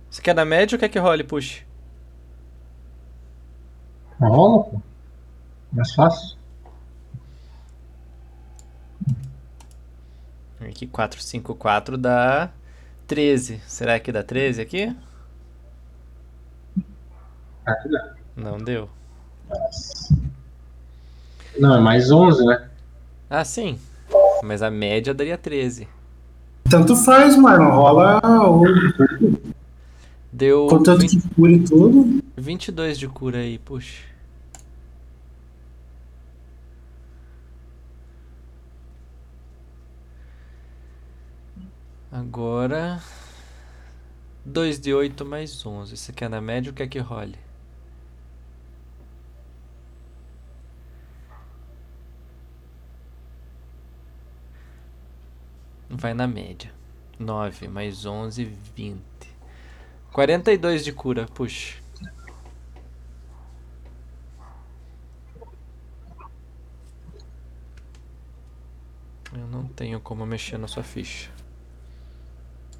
Você 0.09 0.19
quer 0.19 0.33
da 0.33 0.43
média 0.43 0.75
ou 0.75 0.79
quer 0.79 0.89
que 0.89 0.97
role, 0.97 1.23
puxe? 1.23 1.69
Rola, 4.27 4.63
pô. 4.63 4.81
Mais 5.71 5.93
fácil. 5.93 6.37
Aqui 10.59 10.85
4, 10.85 11.21
5, 11.21 11.55
4 11.55 11.97
dá 11.97 12.49
13. 13.07 13.61
Será 13.67 13.99
que 13.99 14.11
dá 14.11 14.23
13 14.23 14.61
aqui? 14.61 14.95
Aqui 17.65 17.89
dá. 17.89 18.13
Não 18.35 18.57
deu. 18.57 18.89
Não, 21.59 21.75
é 21.75 21.79
mais 21.79 22.11
11, 22.11 22.45
né? 22.45 22.69
Ah, 23.29 23.43
sim. 23.43 23.79
Mas 24.43 24.61
a 24.61 24.69
média 24.69 25.13
daria 25.13 25.37
13. 25.37 25.87
Tanto 26.69 26.95
faz, 26.95 27.35
Marlon. 27.35 27.71
Rola 27.71 28.21
o 28.49 28.63
Deu 30.31 30.67
contanto 30.67 31.01
20, 31.01 31.19
que 31.19 31.35
cure 31.35 31.59
tudo. 31.59 32.23
22 32.37 32.97
de 32.97 33.07
cura 33.07 33.39
aí, 33.39 33.57
puxa. 33.57 34.10
Agora. 42.11 43.01
2 44.43 44.79
de 44.79 44.93
8 44.93 45.23
mais 45.23 45.65
11. 45.65 45.95
Você 45.95 46.11
quer 46.11 46.29
na 46.29 46.41
média 46.41 46.69
ou 46.71 46.75
quer 46.75 46.87
que 46.87 46.99
role? 46.99 47.37
Vai 55.89 56.13
na 56.13 56.27
média. 56.27 56.73
9 57.19 57.67
mais 57.67 58.05
11, 58.05 58.43
20. 58.75 59.01
42 60.11 60.83
de 60.83 60.91
cura, 60.91 61.25
puxa. 61.27 61.79
Eu 69.33 69.47
não 69.47 69.65
tenho 69.65 69.99
como 70.01 70.25
mexer 70.25 70.57
na 70.57 70.67
sua 70.67 70.83
ficha. 70.83 71.31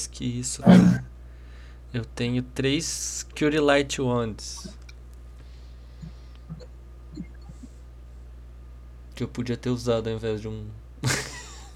mais 0.00 0.06
que 0.06 0.24
isso. 0.24 0.62
tá? 0.62 1.04
Eu 1.92 2.04
tenho 2.04 2.42
três 2.42 3.26
Cure 3.36 3.58
Light 3.58 4.00
Wands. 4.00 4.68
Que 9.14 9.22
eu 9.24 9.28
podia 9.28 9.56
ter 9.56 9.70
usado 9.70 10.08
ao 10.08 10.14
invés 10.14 10.40
de 10.40 10.48
um. 10.48 10.70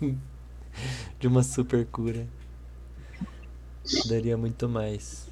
de 1.20 1.26
uma 1.26 1.42
super 1.42 1.84
cura. 1.86 2.26
Daria 4.08 4.36
muito 4.36 4.68
mais. 4.68 5.28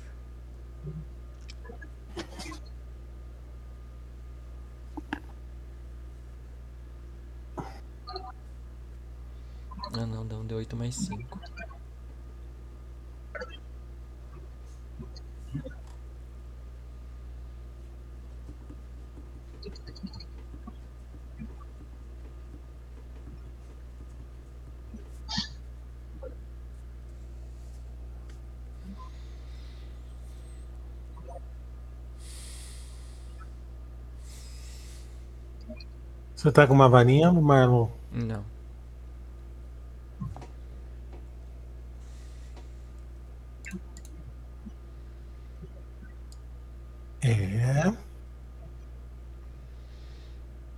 Ah 9.94 10.06
não, 10.06 10.26
dá 10.26 10.36
um 10.36 10.46
D8 10.46 10.74
mais 10.74 10.96
5. 10.96 11.38
Você 36.42 36.50
tá 36.50 36.66
com 36.66 36.74
uma 36.74 36.88
varinha, 36.88 37.30
Marlon? 37.30 37.86
Não. 38.10 38.44
É. 47.22 47.92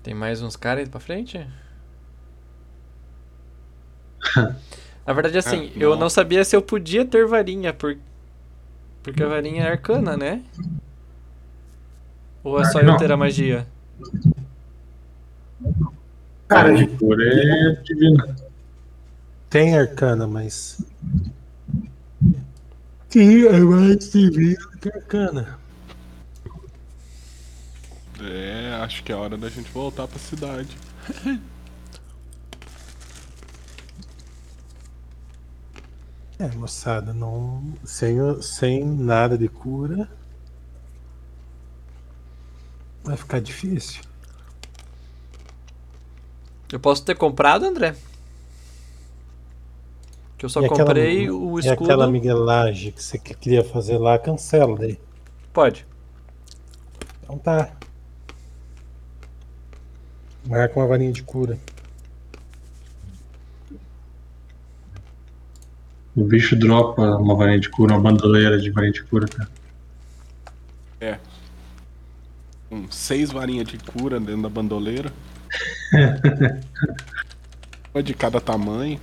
Tem 0.03 0.12
mais 0.12 0.43
uns 0.43 0.55
caras 0.55 0.85
aí 0.85 0.91
pra 0.91 1.01
frente? 1.01 1.47
Na 5.07 5.12
verdade, 5.15 5.39
assim, 5.39 5.70
Ah, 5.74 5.78
eu 5.78 5.97
não. 5.97 6.11
sabia 6.11 6.45
se 6.45 6.55
eu 6.55 6.61
podia 6.61 7.07
ter 7.07 7.27
varinha, 7.27 7.73
por... 7.73 7.97
porque 9.03 9.23
a 9.23 9.28
varinha 9.28 9.65
é 9.65 9.70
arcana, 9.70 10.15
né? 10.16 10.43
Ou 12.43 12.61
é 12.61 12.65
só 12.65 12.81
eu 12.81 12.86
Não. 12.86 12.97
ter 12.99 13.11
a 13.11 13.16
magia? 13.16 13.66
Cara, 16.55 16.71
a 16.71 16.77
de 16.77 16.87
cura 16.87 17.25
é 17.25 17.83
divina. 17.83 18.37
Tem 19.51 19.77
arcana, 19.77 20.25
mas. 20.25 20.81
Sim, 23.09 23.47
é 23.47 23.59
mais 23.59 24.13
divino 24.13 24.71
que 24.81 24.89
arcana. 24.89 25.59
É, 28.21 28.79
acho 28.83 29.03
que 29.03 29.11
é 29.11 29.17
hora 29.17 29.37
da 29.37 29.49
gente 29.49 29.69
voltar 29.73 30.07
pra 30.07 30.19
cidade. 30.19 30.77
É, 36.37 36.49
moçada, 36.57 37.13
não. 37.13 37.63
Sem, 37.85 38.17
sem 38.43 38.85
nada 38.85 39.39
de 39.39 39.49
cura. 39.49 40.09
Vai 43.05 43.17
ficar 43.17 43.41
difícil. 43.41 44.03
Eu 46.75 46.81
posso 46.81 47.05
ter 47.05 47.15
comprado, 47.17 47.65
André? 47.65 47.95
Que 50.37 50.45
eu 50.45 50.49
só 50.49 50.61
E 50.61 50.65
aquela- 50.65 50.81
comprei 50.87 51.31
o 51.31 51.61
E 51.61 51.69
aquela 51.69 51.93
escudo. 51.93 52.11
miguelagem 52.11 52.91
que 52.91 53.01
você 53.01 53.17
que- 53.17 53.33
queria 53.33 53.63
fazer 53.63 53.97
lá, 53.97 54.19
cancela 54.19 54.77
daí. 54.77 54.99
Pode. 55.53 55.87
Então 57.23 57.39
tá. 57.39 57.71
Marca 60.49 60.81
uma 60.81 60.89
varinha 60.89 61.13
de 61.13 61.23
cura. 61.23 61.57
O 66.17 66.25
bicho 66.25 66.57
dropa 66.57 67.03
uma 67.19 67.37
varinha 67.37 67.61
de 67.61 67.71
cura, 67.71 67.95
uma 67.95 68.03
bandoleira 68.03 68.59
de 68.59 68.69
varinha 68.73 68.93
de 68.93 69.05
cura, 69.05 69.29
cara. 69.29 69.49
É. 71.01 71.21
Com 72.69 72.91
seis 72.91 73.31
varinhas 73.31 73.69
de 73.69 73.79
cura 73.79 74.19
dentro 74.19 74.43
da 74.43 74.49
bandoleira. 74.49 75.13
Uma 77.95 78.03
de 78.03 78.15
cada 78.15 78.41
tamanho. 78.41 78.99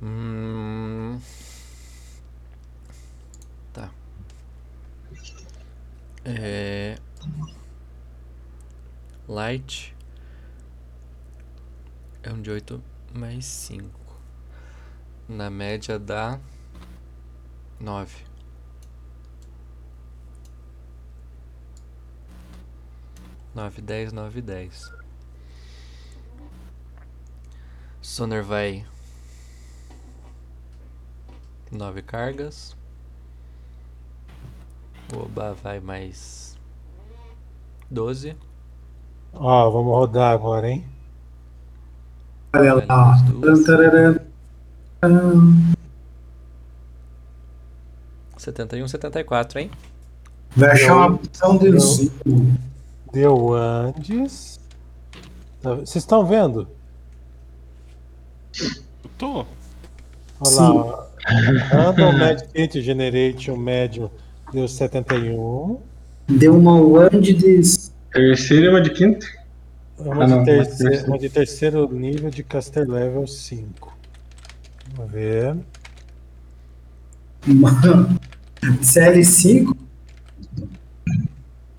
Hum... 0.00 1.20
Tá. 3.72 3.90
É... 6.24 6.96
Light 9.28 9.94
é 12.22 12.32
um 12.32 12.40
de 12.42 12.50
8 12.50 12.82
mais 13.14 13.44
5. 13.44 13.88
Na 15.28 15.45
média 15.56 15.98
dá 15.98 16.38
9. 17.80 18.24
Nove, 23.54 23.80
dez, 23.80 24.12
nove, 24.12 24.42
dez. 24.42 24.92
Soner 28.02 28.44
vai 28.44 28.86
Nove 31.72 32.02
cargas. 32.02 32.76
O 35.14 35.20
Oba 35.20 35.54
vai 35.54 35.80
mais 35.80 36.56
12. 37.90 38.36
Ó, 39.32 39.70
vamos 39.70 39.92
rodar 39.92 40.32
agora, 40.32 40.68
hein? 40.68 40.84
olha 42.54 42.74
lá. 42.74 43.16
Mais 45.08 45.22
duas. 45.22 45.34
Tantararã. 45.34 45.76
71, 48.38 48.88
74, 48.88 49.58
hein? 49.60 49.70
Vai 50.56 50.70
achar 50.70 50.94
uma 50.96 51.06
opção 51.16 51.58
de. 51.58 51.70
Deu 53.12 53.54
antes. 53.54 54.60
Tá- 55.62 55.74
Vocês 55.74 55.96
estão 55.96 56.24
vendo? 56.26 56.68
Eu 58.60 59.10
tô. 59.18 59.38
Olha 60.40 60.50
Sim. 60.50 60.78
lá. 60.78 61.06
Random 61.70 62.12
Magic 62.18 62.48
Kit 62.52 62.80
Generate 62.82 63.50
um 63.50 63.56
médium 63.56 64.08
deu 64.52 64.68
71. 64.68 65.80
Deu 66.28 66.56
uma 66.56 66.80
wand 66.80 67.20
de. 67.20 67.62
Terceira 68.12 68.66
e 68.66 68.68
uma 68.68 68.80
de 68.80 68.90
quinta. 68.90 69.26
Uma, 69.98 70.22
Ah, 70.22 70.26
de 70.26 70.30
não, 70.34 70.44
terceiro, 70.44 70.90
terceiro. 70.90 71.06
uma 71.10 71.18
de 71.18 71.28
terceiro 71.30 71.92
nível 71.92 72.30
de 72.30 72.42
caster 72.42 72.88
level 72.88 73.26
5. 73.26 73.95
Vamos 74.96 75.12
ver. 75.12 75.56
Uma 77.46 77.70
CL5. 78.80 79.76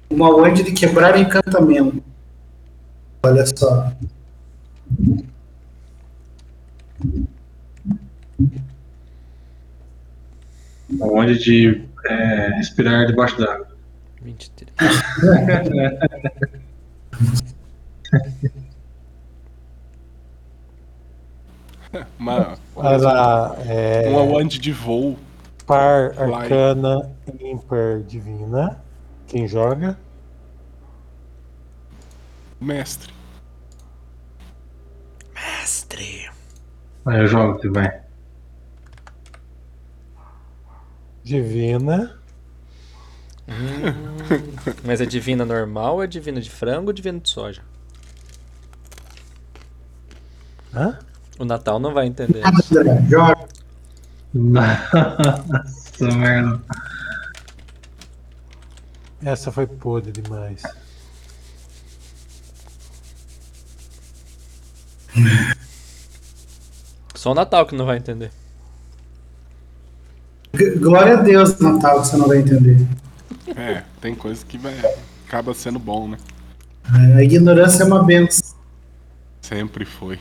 Uma 0.09 0.29
wand 0.29 0.53
de 0.53 0.71
quebrar 0.71 1.19
encantamento. 1.19 2.01
Olha 3.23 3.45
só. 3.45 3.91
Onde 11.01 11.37
de 11.39 11.83
é, 12.05 12.47
respirar 12.55 13.07
debaixo 13.07 13.37
d'água. 13.39 13.67
23. 14.21 14.71
Uma, 22.19 22.57
lá. 22.75 23.55
É, 23.65 24.09
uma 24.09 24.21
wand 24.23 24.47
de 24.47 24.71
voo. 24.71 25.17
par, 25.65 26.13
Fly. 26.13 26.33
arcana, 26.33 27.11
ímpar, 27.39 28.01
divina. 28.01 28.81
Quem 29.27 29.47
joga? 29.47 29.97
Mestre. 32.59 33.13
Mestre. 35.33 36.29
Aí 37.05 37.19
eu 37.19 37.27
jogo, 37.27 37.59
que 37.59 37.69
vai. 37.69 38.01
Divina. 41.23 42.17
Mas 44.83 44.99
é 44.99 45.05
divina 45.05 45.45
normal 45.45 45.95
ou 45.95 46.03
é 46.03 46.07
divina 46.07 46.41
de 46.41 46.49
frango 46.49 46.87
ou 46.87 46.93
divina 46.93 47.19
de 47.19 47.29
soja? 47.29 47.61
Hã? 50.73 50.99
O 51.39 51.45
Natal 51.45 51.79
não 51.79 51.93
vai 51.93 52.07
entender. 52.07 52.41
André, 52.45 53.05
joga. 53.09 53.47
Nossa, 54.33 54.89
merda. 56.15 56.61
Essa 59.23 59.51
foi 59.51 59.67
podre 59.67 60.11
demais. 60.11 60.63
Só 67.15 67.31
o 67.31 67.35
Natal 67.35 67.65
que 67.65 67.75
não 67.75 67.85
vai 67.85 67.97
entender. 67.97 68.31
Glória 70.79 71.17
a 71.19 71.21
Deus, 71.21 71.59
Natal, 71.59 72.01
que 72.01 72.07
você 72.07 72.17
não 72.17 72.27
vai 72.27 72.37
entender. 72.39 72.77
É, 73.55 73.83
tem 74.01 74.15
coisa 74.15 74.45
que 74.45 74.57
vai, 74.57 74.73
acaba 75.27 75.53
sendo 75.53 75.79
bom, 75.79 76.07
né? 76.07 76.17
A 77.15 77.21
ignorância 77.21 77.83
é 77.83 77.85
uma 77.85 78.03
benção. 78.03 78.55
Sempre 79.41 79.85
foi. 79.85 80.19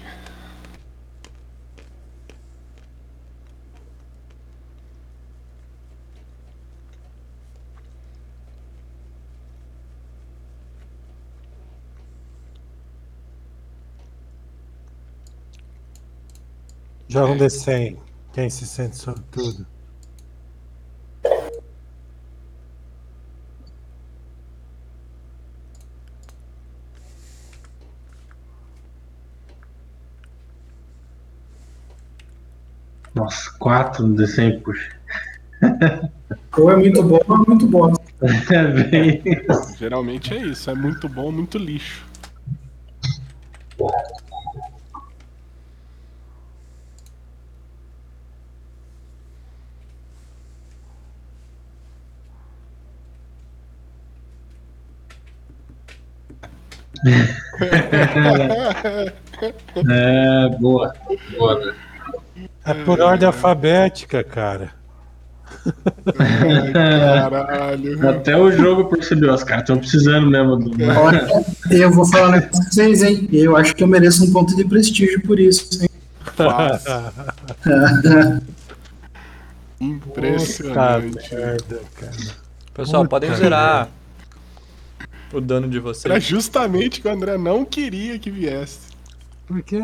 Joga 17.08 17.32
um 17.32 17.38
D100. 17.38 17.96
Quem 18.32 18.50
se 18.50 18.66
sente 18.66 18.96
sobretudo? 18.96 19.66
Nossa, 33.14 33.50
4 33.58 34.06
no 34.06 34.14
D100, 34.14 34.62
puxa. 34.62 34.94
Ou 36.58 36.70
é 36.70 36.76
muito 36.76 37.02
bom 37.02 37.20
ou 37.26 37.36
é 37.36 37.38
muito 37.48 37.66
bom. 37.66 37.92
É 38.50 38.84
bem. 38.84 39.22
Geralmente 39.78 40.34
é 40.34 40.38
isso, 40.38 40.70
é 40.70 40.74
muito 40.74 41.08
bom, 41.08 41.30
muito 41.30 41.56
lixo. 41.56 42.04
É, 59.88 60.48
boa. 60.58 60.92
Boa, 61.36 61.66
né? 61.66 61.74
É 62.64 62.74
por 62.74 63.00
ordem 63.00 63.26
alfabética, 63.26 64.24
cara. 64.24 64.72
Caralho. 66.72 68.08
Até 68.10 68.36
o 68.36 68.50
jogo 68.50 68.86
percebeu, 68.86 69.32
os 69.32 69.44
caras 69.44 69.62
estão 69.62 69.78
precisando 69.78 70.28
mesmo 70.28 70.56
do. 70.56 70.70
Olha, 70.84 71.26
eu 71.70 71.90
vou 71.90 72.04
falar 72.06 72.30
negócio 72.32 72.50
pra 72.50 72.62
vocês, 72.70 73.02
hein? 73.02 73.28
Eu 73.32 73.56
acho 73.56 73.74
que 73.74 73.82
eu 73.82 73.88
mereço 73.88 74.24
um 74.24 74.32
ponto 74.32 74.54
de 74.56 74.64
prestígio 74.64 75.22
por 75.22 75.38
isso, 75.38 75.82
hein? 75.82 75.88
Fácil. 76.34 76.92
Puta 79.78 79.84
Impressionante. 79.84 81.34
merda, 81.34 81.80
cara. 82.00 82.12
Pessoal, 82.74 83.02
Puta 83.02 83.10
podem 83.10 83.34
zerar 83.34 83.88
o 85.38 85.40
dano 85.40 85.68
de 85.68 85.78
vocês. 85.78 86.04
Era 86.04 86.18
justamente 86.20 87.00
que 87.00 87.08
o 87.08 87.10
André 87.10 87.36
não 87.38 87.64
queria 87.64 88.18
que 88.18 88.30
viesse. 88.30 88.80
Por 89.46 89.62
quê? 89.62 89.82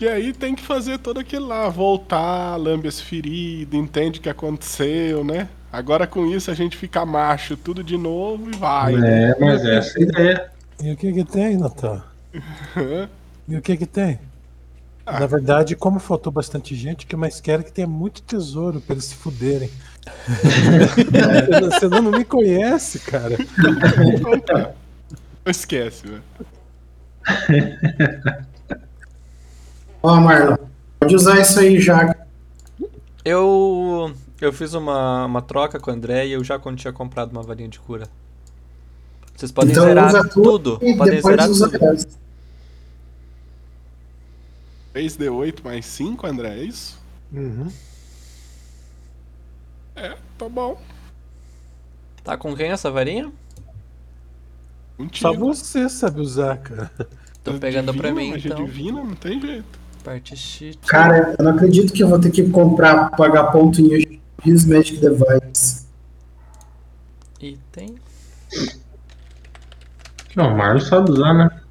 E 0.00 0.08
aí 0.08 0.32
tem 0.32 0.54
que 0.54 0.62
fazer 0.62 0.98
todo 0.98 1.20
aquele 1.20 1.44
lá, 1.44 1.68
voltar, 1.68 2.56
lambe 2.56 2.88
as 2.88 3.00
feridas, 3.00 3.78
entende 3.78 4.18
o 4.18 4.22
que 4.22 4.28
aconteceu, 4.28 5.22
né? 5.22 5.48
Agora 5.72 6.06
com 6.06 6.26
isso 6.26 6.50
a 6.50 6.54
gente 6.54 6.76
fica 6.76 7.04
macho 7.06 7.56
tudo 7.56 7.82
de 7.84 7.96
novo 7.96 8.50
e 8.50 8.56
vai. 8.56 8.94
né? 8.96 9.30
É, 9.30 9.36
mas 9.40 9.64
essa 9.64 9.98
é 9.98 10.02
a 10.02 10.04
ideia. 10.04 10.50
E 10.82 10.92
o 10.92 10.96
que 10.96 11.12
que 11.12 11.24
tem, 11.24 11.56
Natan? 11.56 12.02
E 13.48 13.56
o 13.56 13.60
que 13.60 13.76
que 13.76 13.86
tem? 13.86 14.20
Ah. 15.04 15.18
Na 15.20 15.26
verdade, 15.26 15.74
como 15.74 15.98
faltou 15.98 16.32
bastante 16.32 16.74
gente, 16.76 17.04
o 17.04 17.08
que 17.08 17.14
eu 17.14 17.18
mais 17.18 17.40
quero 17.40 17.62
é 17.62 17.64
que 17.64 17.72
tenha 17.72 17.88
muito 17.88 18.22
tesouro 18.22 18.80
pra 18.80 18.94
eles 18.94 19.06
se 19.06 19.14
fuderem. 19.14 19.70
Você 21.70 21.88
não, 21.88 22.02
me 22.02 22.24
conhece, 22.24 22.98
cara. 23.00 23.36
Não 25.44 25.50
esquece, 25.50 26.06
né? 26.06 26.20
Ó, 30.02 30.20
Marlon, 30.20 30.56
pode 31.00 31.14
usar 31.14 31.40
isso 31.40 31.58
aí 31.60 31.80
já. 31.80 32.14
Eu. 33.24 34.12
Eu 34.40 34.52
fiz 34.52 34.74
uma, 34.74 35.26
uma 35.26 35.40
troca 35.40 35.78
com 35.78 35.90
o 35.92 35.94
André 35.94 36.26
e 36.26 36.32
eu 36.32 36.42
já 36.42 36.58
tinha 36.74 36.92
comprado 36.92 37.30
uma 37.30 37.42
varinha 37.44 37.68
de 37.68 37.78
cura. 37.78 38.08
Vocês 39.36 39.52
podem 39.52 39.70
então 39.70 39.84
zerar 39.84 40.28
tudo. 40.28 40.78
e 40.82 40.96
Podem 40.96 41.20
zerar 41.20 41.46
tudo. 41.46 41.76
essa. 41.76 42.08
3D8 44.94 45.64
mais 45.64 45.86
5, 45.86 46.26
André, 46.26 46.48
é 46.60 46.64
isso? 46.64 47.00
Uhum. 47.32 47.68
É, 49.96 50.16
tá 50.38 50.48
bom. 50.48 50.80
Tá 52.24 52.36
com 52.36 52.54
quem 52.54 52.70
essa 52.70 52.90
varinha? 52.90 53.30
Só 55.12 55.30
Contigo. 55.32 55.54
você 55.54 55.88
sabe 55.88 56.20
usar, 56.20 56.58
cara. 56.58 56.90
Tô 57.42 57.54
pegando 57.58 57.92
pra 57.94 58.08
Divina, 58.10 58.20
mim, 58.26 58.30
magia 58.32 58.52
então. 58.52 58.64
divina, 58.64 59.02
não 59.02 59.14
tem 59.16 59.40
jeito. 59.40 59.80
Parte 60.04 60.36
sheet. 60.36 60.78
Cara, 60.86 61.34
eu 61.38 61.44
não 61.44 61.52
acredito 61.52 61.92
que 61.92 62.02
eu 62.02 62.08
vou 62.08 62.20
ter 62.20 62.30
que 62.30 62.48
comprar, 62.50 63.10
pagar 63.10 63.50
ponto 63.50 63.80
em 63.80 64.20
His 64.44 64.64
Magic 64.64 64.98
Device. 64.98 65.86
Item. 67.40 67.96
Não, 70.36 70.54
o 70.54 70.56
Marlon 70.56 70.80
sabe 70.80 71.10
usar, 71.10 71.34
né? 71.34 71.61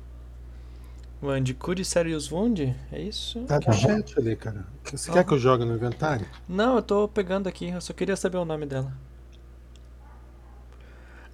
Wand 1.21 1.43
Cure 1.59 1.85
Serious 1.85 2.31
Wound? 2.31 2.75
É 2.91 3.01
isso? 3.01 3.41
Tá 3.45 3.59
no 3.59 3.73
chat 3.73 4.17
ali, 4.19 4.35
cara. 4.35 4.65
Você 4.91 5.11
quer 5.11 5.23
que 5.23 5.33
eu 5.33 5.39
jogue 5.39 5.65
no 5.65 5.75
inventário? 5.75 6.27
Não, 6.47 6.75
eu 6.75 6.81
tô 6.81 7.07
pegando 7.07 7.47
aqui, 7.47 7.69
eu 7.69 7.81
só 7.81 7.93
queria 7.93 8.15
saber 8.15 8.37
o 8.37 8.45
nome 8.45 8.65
dela. 8.65 8.91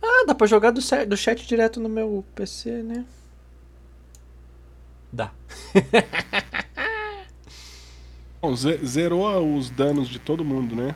Ah, 0.02 0.26
dá 0.28 0.36
pra 0.36 0.48
jogar 0.48 0.72
do, 0.72 0.82
do 1.08 1.18
chat 1.18 1.48
direto 1.48 1.80
no 1.80 1.90
meu 1.90 2.24
PC, 2.36 2.84
né? 2.84 3.06
Dá. 5.12 5.32
Bom, 8.42 8.56
ze- 8.56 8.80
zerou 8.86 9.56
os 9.58 9.70
danos 9.70 10.08
de 10.08 10.20
todo 10.20 10.46
mundo, 10.46 10.76
né? 10.76 10.96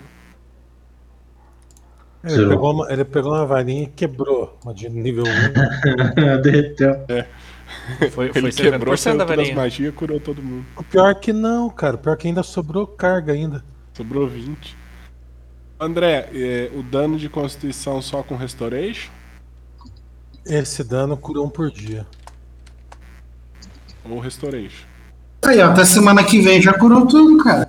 Ele 2.23 2.47
pegou, 2.49 2.72
uma, 2.73 2.91
ele 2.93 3.03
pegou 3.05 3.31
uma 3.34 3.45
varinha 3.47 3.84
e 3.84 3.88
quebrou. 3.88 4.55
Uma 4.63 4.73
de 4.73 4.88
nível 4.89 5.23
1. 5.26 5.81
Derreteu. 6.41 6.95
Foi, 8.11 8.31
Ele 8.35 8.52
foi 8.52 8.52
quebrou 8.52 8.93
50% 8.95 8.98
saiu 8.98 9.18
da 9.18 9.26
todas 9.26 9.49
as 9.49 9.56
magias, 9.56 9.93
curou 9.95 10.19
todo 10.19 10.41
mundo. 10.41 10.65
O 10.76 10.84
pior 10.84 11.15
que 11.15 11.31
não, 11.34 11.69
cara. 11.69 11.95
O 11.95 11.99
pior 11.99 12.15
que 12.18 12.27
ainda 12.27 12.43
sobrou 12.43 12.85
carga 12.88 13.34
ainda. 13.34 13.64
Sobrou 13.93 14.27
20. 14.27 14.77
André, 15.80 16.30
é, 16.34 16.72
o 16.76 16.84
dano 16.84 17.18
de 17.18 17.27
constituição 17.27 18.02
só 18.02 18.22
com 18.23 18.35
Restoration? 18.35 19.11
Esse 20.45 20.84
dano 20.84 21.18
cura 21.18 21.41
um 21.41 21.49
por 21.49 21.69
dia. 21.72 22.06
Ou 24.10 24.19
Restoration? 24.19 24.85
Aí, 25.43 25.60
ó, 25.60 25.72
até 25.72 25.84
semana 25.85 26.23
que 26.23 26.39
vem 26.39 26.61
já 26.61 26.73
curou 26.77 27.07
tudo, 27.07 27.43
cara. 27.43 27.68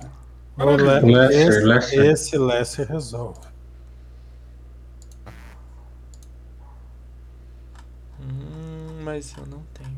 O 0.57 0.69
Le- 0.75 0.99
Lesser, 1.01 1.47
esse, 1.49 1.59
Lesser. 1.65 2.05
esse 2.05 2.37
Lesser 2.37 2.87
resolve. 2.87 3.39
Hum, 8.19 9.01
mas 9.03 9.33
eu 9.37 9.45
não 9.47 9.63
tenho. 9.73 9.93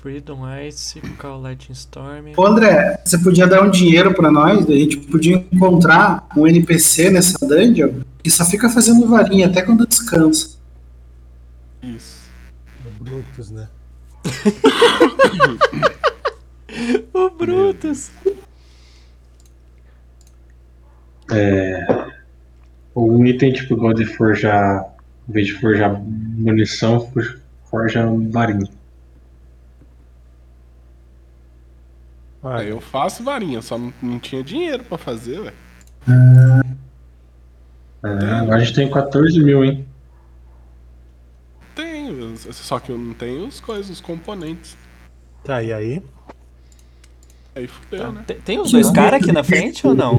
Freedom 0.00 0.40
Ice, 0.66 0.98
Call 1.18 1.42
Lightning 1.42 1.74
Storm. 1.74 2.32
Ô, 2.36 2.46
André, 2.46 2.98
você 3.04 3.18
podia 3.18 3.46
dar 3.46 3.62
um 3.62 3.70
dinheiro 3.70 4.14
pra 4.14 4.30
nós, 4.30 4.66
a 4.66 4.72
gente 4.72 4.96
podia 4.96 5.36
encontrar 5.52 6.26
um 6.34 6.46
NPC 6.46 7.10
nessa 7.10 7.46
dungeon 7.46 8.00
que 8.22 8.30
só 8.30 8.44
fica 8.46 8.70
fazendo 8.70 9.06
varinha 9.06 9.46
até 9.46 9.60
quando 9.60 9.86
descansa. 9.86 10.56
Isso. 11.82 12.20
Brutus, 12.98 13.50
né? 13.50 13.68
O 17.12 17.28
Brutus! 17.30 18.10
É. 21.32 21.84
Um 22.94 23.26
item 23.26 23.52
tipo 23.52 23.74
igual 23.74 23.92
de 23.92 24.04
forjar. 24.06 24.86
Em 25.28 25.32
vez 25.32 25.48
de 25.48 25.54
forjar 25.54 26.00
munição, 26.00 27.00
for- 27.10 27.40
forja 27.68 28.06
varinha. 28.30 28.70
Aí 32.42 32.68
eu 32.68 32.80
faço 32.80 33.22
varinha, 33.22 33.60
só 33.60 33.76
não, 33.76 33.92
não 34.02 34.18
tinha 34.18 34.42
dinheiro 34.42 34.82
pra 34.84 34.96
fazer, 34.96 35.40
velho. 35.42 35.56
Ah, 38.02 38.40
agora 38.40 38.56
a 38.56 38.60
gente 38.60 38.74
tem 38.74 38.90
14 38.90 39.38
mil, 39.40 39.64
hein? 39.64 39.86
Tenho, 41.74 42.36
só 42.36 42.78
que 42.78 42.90
eu 42.90 42.98
não 42.98 43.12
tenho 43.14 43.46
as 43.46 43.60
coisas, 43.60 43.90
os 43.90 44.00
componentes. 44.00 44.76
Tá, 45.44 45.62
e 45.62 45.72
aí? 45.72 46.02
Aí 47.54 47.66
fudeu, 47.66 48.12
né? 48.12 48.24
Tem, 48.26 48.40
tem 48.40 48.60
os 48.60 48.70
dois 48.72 48.90
caras 48.90 49.22
aqui 49.22 49.32
na 49.32 49.44
frente 49.44 49.86
ou 49.86 49.94
não? 49.94 50.18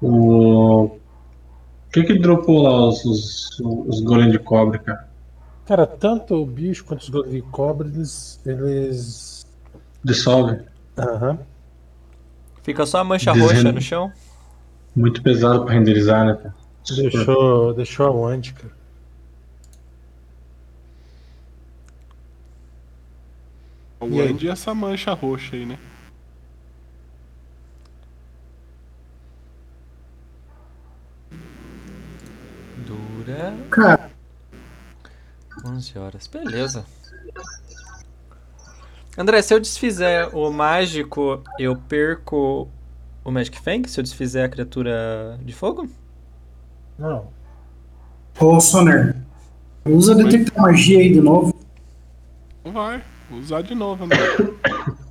O. 0.00 0.84
O 0.84 1.00
que 1.92 2.02
que 2.02 2.18
dropou 2.18 2.62
lá 2.62 2.88
os, 2.88 3.04
os, 3.04 3.60
os 3.60 4.00
golem 4.00 4.30
de 4.30 4.38
cobre, 4.38 4.80
cara? 4.80 5.08
Cara, 5.64 5.86
tanto 5.86 6.34
o 6.34 6.44
bicho 6.44 6.84
quanto 6.84 7.02
os 7.02 7.08
golems 7.08 7.32
de 7.32 7.42
cobre, 7.42 7.88
eles. 7.88 8.40
eles... 8.44 9.33
Dissolve. 10.04 10.60
Aham. 10.98 11.38
Fica 12.62 12.86
só 12.86 12.98
a 12.98 13.04
mancha 13.04 13.32
roxa 13.32 13.72
no 13.72 13.80
chão. 13.80 14.12
Muito 14.94 15.22
pesado 15.22 15.64
pra 15.64 15.74
renderizar, 15.74 16.24
né, 16.26 16.34
cara? 16.34 16.54
Deixou, 16.88 17.74
deixou 17.74 18.06
aonde, 18.06 18.52
cara? 18.52 18.72
O 24.00 24.06
E? 24.06 24.20
Andy 24.20 24.46
e 24.46 24.50
essa 24.50 24.74
mancha 24.74 25.12
roxa 25.14 25.56
aí, 25.56 25.64
né? 25.64 25.78
Dura 32.86 33.54
Cara, 33.70 34.10
11 35.64 35.98
horas. 35.98 36.26
Beleza. 36.26 36.84
André, 39.16 39.40
se 39.42 39.54
eu 39.54 39.60
desfizer 39.60 40.28
o 40.34 40.50
mágico, 40.50 41.42
eu 41.58 41.76
perco 41.76 42.68
o 43.24 43.30
Magic 43.30 43.58
Fang? 43.60 43.88
Se 43.88 44.00
eu 44.00 44.02
desfizer 44.02 44.42
a 44.42 44.48
criatura 44.48 45.38
de 45.42 45.52
fogo? 45.52 45.88
Não. 46.98 47.28
ô 48.40 48.60
Soner, 48.60 49.16
usa 49.84 50.14
detectar 50.14 50.60
magia 50.62 50.98
aí 50.98 51.12
de 51.12 51.20
novo. 51.20 51.54
Não 52.64 52.72
vai. 52.72 53.02
Vou 53.30 53.38
usar 53.38 53.62
de 53.62 53.74
novo, 53.74 54.04
André. 54.04 54.18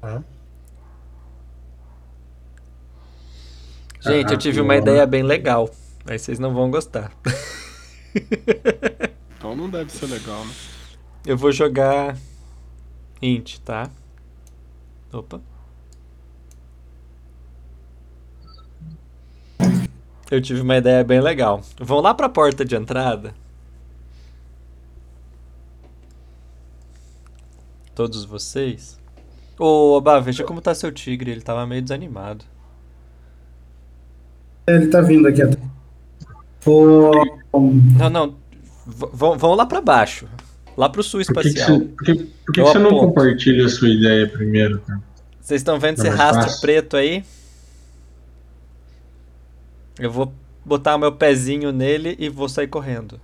Tá? 0.00 0.22
Gente, 4.00 4.28
eu 4.30 4.34
Ah, 4.34 4.38
tive 4.38 4.60
uma 4.60 4.74
boa. 4.74 4.82
ideia 4.82 5.06
bem 5.06 5.22
legal. 5.22 5.70
Mas 6.04 6.22
vocês 6.22 6.38
não 6.38 6.52
vão 6.52 6.70
gostar. 6.70 7.10
Então 9.44 9.54
não 9.54 9.68
deve 9.68 9.92
ser 9.92 10.06
legal, 10.06 10.42
né? 10.42 10.52
Eu 11.26 11.36
vou 11.36 11.52
jogar 11.52 12.16
int, 13.20 13.58
tá? 13.58 13.90
Opa. 15.12 15.38
Eu 20.30 20.40
tive 20.40 20.62
uma 20.62 20.78
ideia 20.78 21.04
bem 21.04 21.20
legal. 21.20 21.60
Vão 21.78 22.00
lá 22.00 22.14
pra 22.14 22.26
porta 22.26 22.64
de 22.64 22.74
entrada. 22.74 23.34
Todos 27.94 28.24
vocês. 28.24 28.98
Ô, 29.58 29.98
Obá, 29.98 30.20
veja 30.20 30.42
como 30.42 30.62
tá 30.62 30.74
seu 30.74 30.90
tigre. 30.90 31.30
Ele 31.30 31.42
tava 31.42 31.66
meio 31.66 31.82
desanimado. 31.82 32.46
Ele 34.66 34.86
tá 34.86 35.02
vindo 35.02 35.28
aqui 35.28 35.42
até. 35.42 35.58
Ô, 36.64 37.10
Não, 37.98 38.08
não. 38.08 38.43
V- 38.86 39.08
vão, 39.12 39.54
lá 39.54 39.66
pra 39.66 39.80
baixo. 39.80 40.28
Lá 40.76 40.88
pro 40.88 41.02
sul 41.02 41.20
Por 41.26 41.36
que, 41.38 41.42
que 41.52 41.58
espacial. 41.60 41.60
você, 41.60 41.84
por 41.84 42.04
que, 42.04 42.14
por 42.46 42.52
que 42.54 42.62
você 42.62 42.78
não 42.78 42.90
compartilha 42.96 43.66
a 43.66 43.68
sua 43.68 43.88
ideia 43.88 44.28
primeiro, 44.28 44.80
cara? 44.80 45.00
Vocês 45.40 45.60
estão 45.60 45.78
vendo 45.78 45.98
Não, 45.98 45.98
esse 45.98 46.06
mas 46.06 46.10
rastro 46.10 46.20
fácil. 46.20 46.60
preto 46.60 46.96
aí? 46.96 47.24
Eu 49.98 50.10
vou 50.10 50.32
botar 50.64 50.94
o 50.96 50.98
meu 50.98 51.12
pezinho 51.12 51.70
nele 51.72 52.16
e 52.18 52.28
vou 52.28 52.48
sair 52.48 52.66
correndo. 52.68 53.20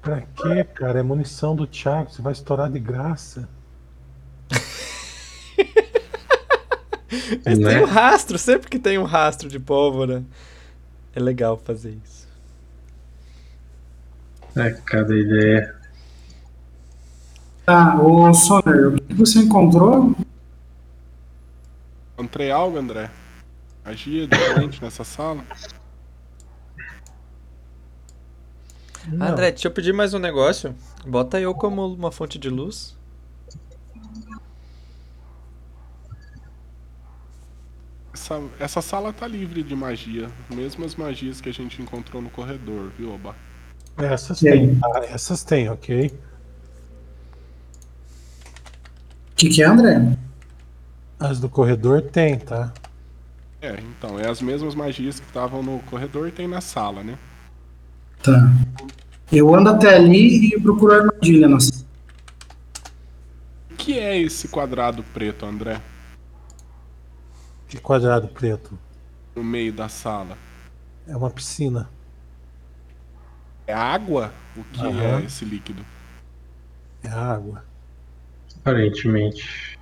Pra 0.00 0.20
quê, 0.22 0.64
cara? 0.64 1.00
É 1.00 1.02
munição 1.02 1.54
do 1.56 1.66
Thiago, 1.66 2.10
você 2.10 2.22
vai 2.22 2.32
estourar 2.32 2.70
de 2.70 2.78
graça. 2.78 3.48
Mas 7.44 7.58
Né? 7.58 7.60
tem 7.68 7.82
um 7.82 7.86
rastro, 7.86 8.38
sempre 8.38 8.68
que 8.68 8.78
tem 8.78 8.98
um 8.98 9.04
rastro 9.04 9.48
de 9.48 9.58
pólvora. 9.58 10.22
É 11.16 11.18
legal 11.18 11.56
fazer 11.56 11.98
isso. 12.04 12.28
É, 14.54 14.70
cada 14.70 15.16
ideia. 15.16 15.74
tá, 17.64 17.98
ô 18.02 18.34
Soner, 18.34 18.88
o 18.88 19.00
que 19.00 19.14
você 19.14 19.38
encontrou? 19.38 20.14
Encontrei 22.12 22.50
algo, 22.50 22.76
André? 22.76 23.10
Magia 23.82 24.26
diferente 24.26 24.82
nessa 24.82 25.04
sala? 25.04 25.42
Não, 29.08 29.28
André, 29.28 29.52
deixa 29.52 29.68
eu 29.68 29.72
pedir 29.72 29.94
mais 29.94 30.12
um 30.12 30.18
negócio. 30.18 30.74
Bota 31.06 31.40
eu 31.40 31.54
como 31.54 31.94
uma 31.94 32.10
fonte 32.10 32.38
de 32.38 32.50
luz. 32.50 32.95
Essa, 38.26 38.42
essa 38.58 38.82
sala 38.82 39.12
tá 39.12 39.28
livre 39.28 39.62
de 39.62 39.76
magia. 39.76 40.28
Mesmas 40.52 40.96
magias 40.96 41.40
que 41.40 41.48
a 41.48 41.52
gente 41.52 41.80
encontrou 41.80 42.20
no 42.20 42.28
corredor, 42.28 42.90
viu, 42.98 43.14
Oba? 43.14 43.36
essas 43.96 44.40
tem, 44.40 44.74
tá? 44.74 45.04
Essas 45.08 45.44
tem, 45.44 45.68
ok? 45.70 46.08
O 49.30 49.36
que, 49.36 49.48
que 49.48 49.62
é, 49.62 49.66
André? 49.66 50.18
As 51.20 51.38
do 51.38 51.48
corredor 51.48 52.02
tem, 52.02 52.36
tá? 52.36 52.72
É, 53.62 53.78
então, 53.80 54.18
é 54.18 54.28
as 54.28 54.42
mesmas 54.42 54.74
magias 54.74 55.20
que 55.20 55.26
estavam 55.26 55.62
no 55.62 55.78
corredor 55.84 56.26
e 56.26 56.32
tem 56.32 56.48
na 56.48 56.60
sala, 56.60 57.04
né? 57.04 57.16
Tá. 58.24 58.52
Eu 59.30 59.54
ando 59.54 59.70
até 59.70 59.94
ali 59.94 60.52
e 60.52 60.60
procuro 60.60 60.94
armadilha. 60.94 61.48
Nossa. 61.48 61.86
O 63.70 63.76
que 63.76 63.96
é 63.96 64.20
esse 64.20 64.48
quadrado 64.48 65.04
preto, 65.14 65.46
André? 65.46 65.80
Que 67.68 67.78
quadrado 67.78 68.28
preto. 68.28 68.78
No 69.34 69.42
meio 69.42 69.72
da 69.72 69.88
sala? 69.88 70.38
É 71.06 71.16
uma 71.16 71.30
piscina. 71.30 71.90
É 73.66 73.72
água? 73.74 74.32
O 74.56 74.62
que 74.64 74.86
Aham. 74.86 75.20
é 75.20 75.24
esse 75.24 75.44
líquido? 75.44 75.84
É 77.02 77.08
água. 77.08 77.64
Aparentemente. 78.56 79.76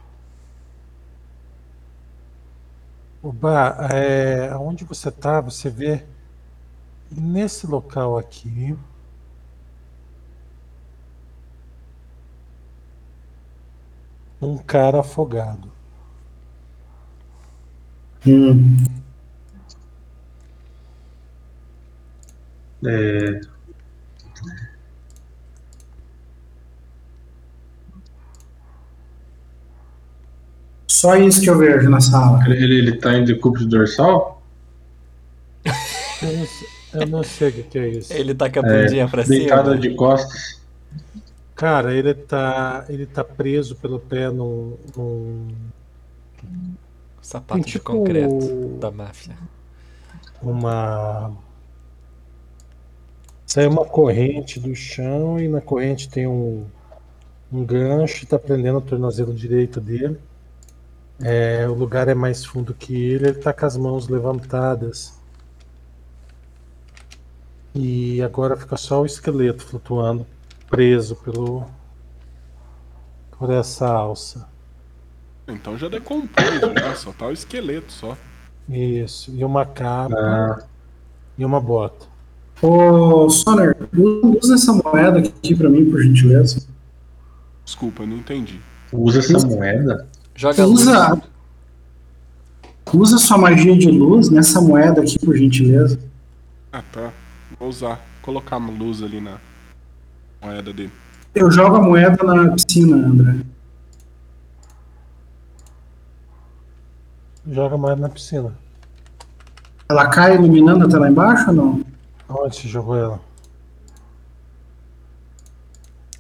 Oba, 3.23 3.89
é, 3.91 4.55
onde 4.57 4.85
você 4.85 5.11
tá, 5.11 5.41
você 5.41 5.71
vê 5.71 6.05
nesse 7.11 7.67
local 7.67 8.19
aqui. 8.19 8.77
Um 14.41 14.59
cara 14.59 15.01
afogado. 15.01 15.73
Hum. 18.27 18.77
É, 22.87 23.41
Só 30.87 31.17
isso 31.17 31.41
que 31.41 31.51
eu 31.51 31.59
vejo 31.59 31.89
na 31.91 32.01
sala. 32.01 32.43
ele, 32.47 32.77
ele 32.79 32.97
tá 32.97 33.15
em 33.15 33.25
decúbito 33.25 33.67
dorsal? 33.67 34.43
Eu 36.23 36.33
não 36.33 36.47
sei, 36.47 36.69
eu 36.95 37.07
não 37.07 37.23
sei 37.23 37.49
o 37.49 37.65
que 37.65 37.79
é 37.79 37.89
isso. 37.89 38.13
Ele 38.13 38.35
tá 38.35 38.51
com 38.51 38.61
a 38.61 38.69
É, 38.69 38.83
bundinha 38.85 39.09
pra 39.09 39.23
deitada 39.23 39.71
cima. 39.71 39.79
de 39.81 39.95
costas. 39.95 40.63
Cara, 41.55 41.95
ele 41.95 42.15
tá, 42.15 42.85
ele 42.89 43.07
tá 43.07 43.23
preso 43.23 43.77
pelo 43.77 43.99
pé 44.01 44.31
num, 44.31 44.77
num 44.97 45.49
Sapato 47.25 47.55
Tem 47.55 47.63
de 47.63 47.73
tipo 47.73 47.87
concreto 47.87 48.77
da 48.79 48.91
máfia. 48.91 49.35
uma. 50.43 51.33
Sai 53.47 53.67
uma 53.67 53.87
corrente 53.87 54.61
do 54.61 54.75
chão 54.75 55.41
e 55.41 55.49
na 55.49 55.63
corrente 55.63 56.07
tem 56.07 56.27
um, 56.27 56.67
um 57.51 57.65
gancho 57.65 58.25
e 58.25 58.27
tá 58.27 58.39
prendendo 58.39 58.77
o 58.77 58.83
tornozelo 58.83 59.33
direito 59.33 59.81
dele. 59.81 60.21
É, 61.19 61.67
o 61.67 61.73
lugar 61.73 62.09
é 62.09 62.15
mais 62.15 62.45
fundo 62.45 62.75
que 62.75 62.95
ele, 62.95 63.29
ele 63.29 63.39
tá 63.39 63.55
com 63.55 63.65
as 63.65 63.77
mãos 63.79 64.07
levantadas. 64.07 65.19
E 67.75 68.21
agora 68.21 68.55
fica 68.55 68.77
só 68.77 69.01
o 69.01 69.07
esqueleto 69.07 69.65
flutuando, 69.65 70.27
preso 70.69 71.17
pelo 71.17 71.65
por 73.39 73.51
essa 73.51 73.89
alça. 73.89 74.47
Então 75.47 75.77
já 75.77 75.89
decompôs, 75.89 76.61
já. 76.61 76.95
Só 76.97 77.13
tá 77.13 77.27
o 77.27 77.33
esqueleto 77.33 77.93
só. 77.93 78.17
Isso. 78.69 79.31
E 79.35 79.45
uma 79.45 79.67
capa 79.67 80.15
Ah, 80.17 80.63
e 81.37 81.45
uma 81.45 81.61
bota. 81.61 82.07
Ô, 82.63 83.29
Soner, 83.29 83.77
usa 83.93 84.55
essa 84.55 84.73
moeda 84.73 85.19
aqui 85.19 85.55
pra 85.55 85.69
mim, 85.69 85.91
por 85.91 86.01
gentileza. 86.03 86.67
Desculpa, 87.65 88.03
eu 88.05 88.07
não 88.07 88.17
entendi. 88.17 88.59
usa 88.93 89.19
essa 89.19 89.47
moeda? 89.47 90.07
Joga 90.35 90.65
luz. 90.65 90.81
Usa, 90.83 91.23
usa 92.95 93.19
sua 93.19 93.37
magia 93.39 93.77
de 93.77 93.91
luz 93.91 94.31
nessa 94.31 94.61
moeda 94.61 95.03
aqui, 95.03 95.19
por 95.19 95.37
gentileza. 95.37 95.99
Ah, 96.73 96.83
tá. 96.93 97.13
Vou 97.59 97.69
usar. 97.69 98.01
Colocar 98.23 98.57
uma 98.57 98.73
luz 98.73 99.03
ali 99.03 99.21
na 99.21 99.39
moeda 100.43 100.73
dele. 100.73 100.91
Eu 101.35 101.51
jogo 101.51 101.77
a 101.77 101.83
moeda 101.83 102.23
na 102.25 102.53
piscina, 102.53 102.97
André. 102.97 103.37
Joga 107.47 107.77
mais 107.77 107.99
na 107.99 108.09
piscina. 108.09 108.53
Ela 109.89 110.09
cai 110.09 110.35
iluminando 110.35 110.87
até 110.87 110.99
lá 110.99 111.11
embaixo 111.11 111.49
ou 111.51 111.55
não? 111.55 111.85
Onde 112.29 112.57
você 112.57 112.69
jogou 112.69 112.97
ela? 112.97 113.21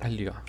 Ali, 0.00 0.28
ó. 0.28 0.43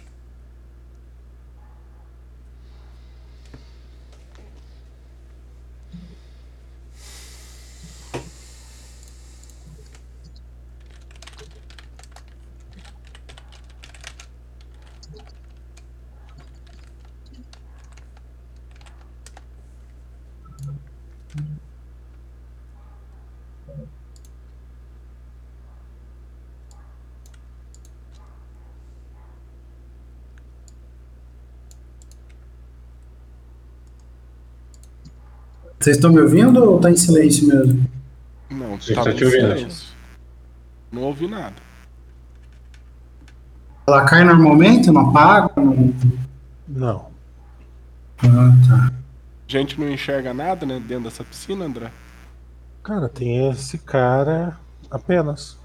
Vocês 35.85 35.97
estão 35.97 36.11
me 36.11 36.19
ouvindo 36.19 36.63
ou 36.63 36.79
tá 36.79 36.89
em 36.89 36.95
silêncio 36.97 37.47
mesmo? 37.47 37.87
Não, 38.49 38.75
Tava 38.75 39.03
tá 39.11 39.13
te 39.13 39.23
ouvindo. 39.23 39.55
silêncio. 39.55 39.87
Não 40.91 41.03
ouvi 41.03 41.27
nada. 41.27 41.53
Ela 43.85 44.03
cai 44.05 44.23
normalmente, 44.23 44.89
não 44.89 45.11
apaga? 45.11 45.51
Não... 45.55 45.93
Não. 46.67 47.05
Ah, 48.17 48.51
tá. 48.67 48.91
A 49.47 49.51
gente 49.51 49.79
não 49.79 49.87
enxerga 49.87 50.33
nada, 50.33 50.65
né, 50.65 50.81
dentro 50.87 51.03
dessa 51.03 51.23
piscina, 51.23 51.65
André? 51.65 51.91
Cara, 52.81 53.07
tem 53.07 53.47
esse 53.51 53.77
cara 53.77 54.57
apenas. 54.89 55.55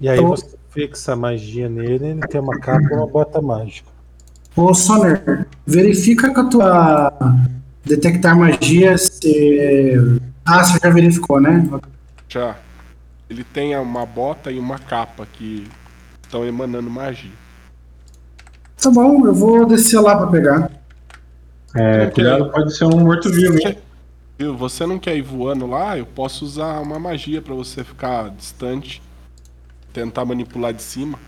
E 0.00 0.08
aí 0.08 0.18
Eu- 0.18 0.26
você 0.26 0.56
fixa 0.70 1.12
a 1.12 1.16
magia 1.16 1.68
nele, 1.68 2.04
ele 2.04 2.20
tem 2.22 2.40
uma 2.40 2.58
capa 2.58 2.82
e 2.90 2.94
uma 2.96 3.06
bota 3.06 3.40
mágica. 3.40 3.88
Ô, 4.56 4.74
Soner, 4.74 5.46
verifica 5.64 6.34
com 6.34 6.40
a 6.40 6.48
tua 6.48 7.12
detectar 7.86 8.36
magia 8.36 8.98
se... 8.98 10.20
Ah, 10.44 10.64
você 10.64 10.78
já 10.82 10.90
verificou, 10.90 11.40
né? 11.40 11.68
Já. 12.28 12.56
Ele 13.30 13.44
tem 13.44 13.76
uma 13.76 14.04
bota 14.04 14.50
e 14.50 14.58
uma 14.58 14.78
capa 14.78 15.26
que 15.32 15.66
estão 16.22 16.44
emanando 16.44 16.90
magia. 16.90 17.32
Tá 18.80 18.90
bom, 18.90 19.26
eu 19.26 19.34
vou 19.34 19.64
descer 19.66 20.00
lá 20.00 20.16
pra 20.16 20.26
pegar. 20.26 20.70
É, 21.74 22.06
cuidado, 22.06 22.50
pode 22.50 22.76
ser 22.76 22.84
um 22.84 23.00
morto-vivo, 23.00 23.58
hein? 23.58 23.78
Viu? 24.38 24.56
Você 24.56 24.86
não 24.86 24.98
quer 24.98 25.16
ir 25.16 25.22
voando 25.22 25.66
lá? 25.66 25.96
Eu 25.96 26.06
posso 26.06 26.44
usar 26.44 26.80
uma 26.80 26.98
magia 26.98 27.40
pra 27.40 27.54
você 27.54 27.82
ficar 27.82 28.30
distante. 28.30 29.02
Tentar 29.92 30.24
manipular 30.24 30.72
de 30.72 30.82
cima. 30.82 31.18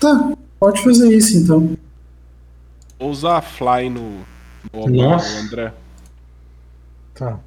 Tá, 0.00 0.32
pode 0.58 0.82
fazer 0.82 1.14
isso 1.14 1.36
então. 1.36 1.76
Ou 3.04 3.10
usar 3.10 3.42
fly 3.42 3.90
no, 3.90 4.24
no 4.72 4.86
Nossa. 4.86 5.38
André. 5.38 5.74
Tá. 7.14 7.38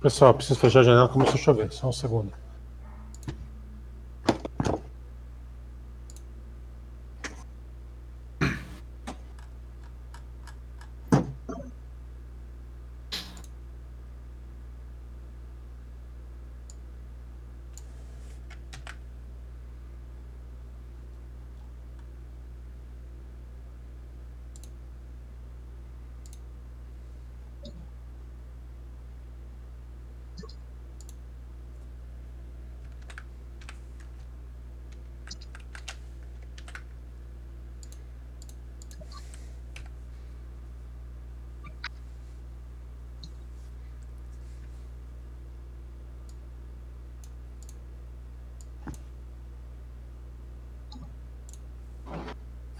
Pessoal, 0.00 0.34
preciso 0.34 0.58
fechar 0.58 0.80
a 0.80 0.82
janela, 0.82 1.08
começou 1.08 1.34
a 1.34 1.38
chover. 1.38 1.72
Só 1.72 1.90
um 1.90 1.92
segundo. 1.92 2.32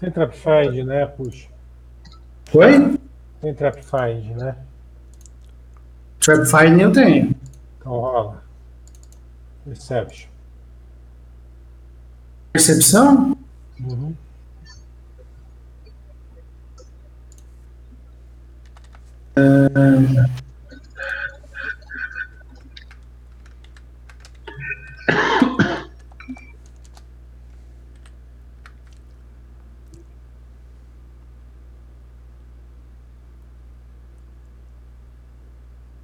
Tem 0.03 0.11
trap 0.11 0.33
find, 0.35 0.85
né? 0.85 1.05
Puxa. 1.05 1.47
Oi? 2.53 2.99
Tem 3.39 3.53
trap 3.53 3.81
find, 3.81 4.35
né? 4.35 4.57
Trapfine 6.19 6.81
eu 6.81 6.91
tenho. 6.91 7.33
Então 7.79 7.93
rola. 7.93 8.43
Perception. 9.63 10.29
Percepção? 12.51 13.37
Uhum. 13.79 14.13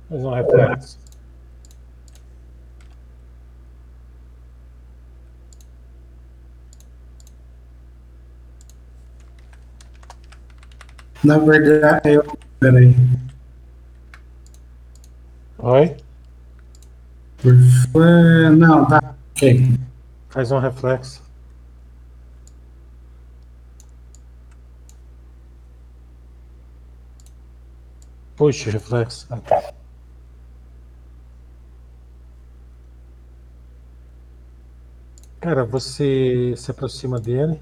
Faz 0.10 0.24
um 0.24 0.34
reflexo. 0.34 0.98
Na 11.30 11.38
verdade, 11.38 12.10
eu. 12.10 12.24
Peraí. 12.60 12.96
Oi? 15.60 15.96
Não, 18.58 18.88
tá. 18.88 19.14
Ok. 19.36 19.78
Faz 20.30 20.52
um 20.52 20.58
reflexo. 20.58 21.22
Puxa, 28.36 28.72
reflexo. 28.72 29.28
Ah, 29.30 29.38
tá. 29.38 29.74
Cara, 35.40 35.64
você 35.64 36.56
se 36.58 36.72
aproxima 36.72 37.20
dele. 37.20 37.62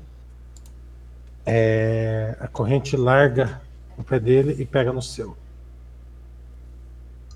É, 1.50 2.36
a 2.42 2.48
corrente 2.48 2.98
larga 2.98 3.62
o 3.98 4.04
pé 4.04 4.20
dele 4.20 4.62
e 4.62 4.66
pega 4.66 4.92
no 4.92 5.02
seu. 5.02 5.36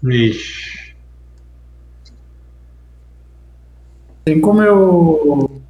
Ixi. 0.03 0.95
Tem 4.25 4.39
como 4.41 4.61
eu 4.61 5.61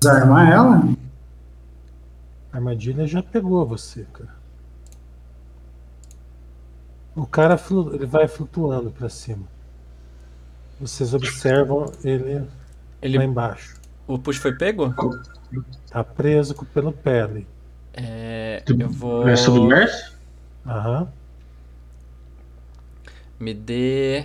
desarmar 0.00 0.50
ela? 0.50 0.82
A 2.52 2.56
armadilha 2.56 3.06
já 3.06 3.22
pegou 3.22 3.66
você, 3.66 4.06
cara. 4.12 4.38
O 7.14 7.26
cara 7.26 7.58
flu- 7.58 7.94
ele 7.94 8.06
vai 8.06 8.28
flutuando 8.28 8.90
pra 8.90 9.08
cima. 9.08 9.44
Vocês 10.80 11.12
observam 11.12 11.92
ele, 12.04 12.46
Ele, 13.02 13.18
lá 13.18 13.24
embaixo. 13.24 13.76
O 14.08 14.18
push 14.18 14.38
foi 14.38 14.56
pego? 14.56 14.92
Tá 15.90 16.02
preso 16.02 16.54
pelo 16.74 16.92
pele. 16.92 17.46
É, 17.92 18.62
eu 18.66 18.88
vou. 18.88 19.28
É 19.28 19.36
submerso? 19.36 20.16
Aham. 20.66 21.08
Me 23.38 23.54
dê 23.54 24.24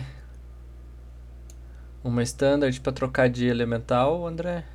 uma 2.03 2.23
standard 2.23 2.79
pra 2.81 2.91
trocar 2.91 3.29
de 3.29 3.45
elemental, 3.45 4.25
André. 4.25 4.65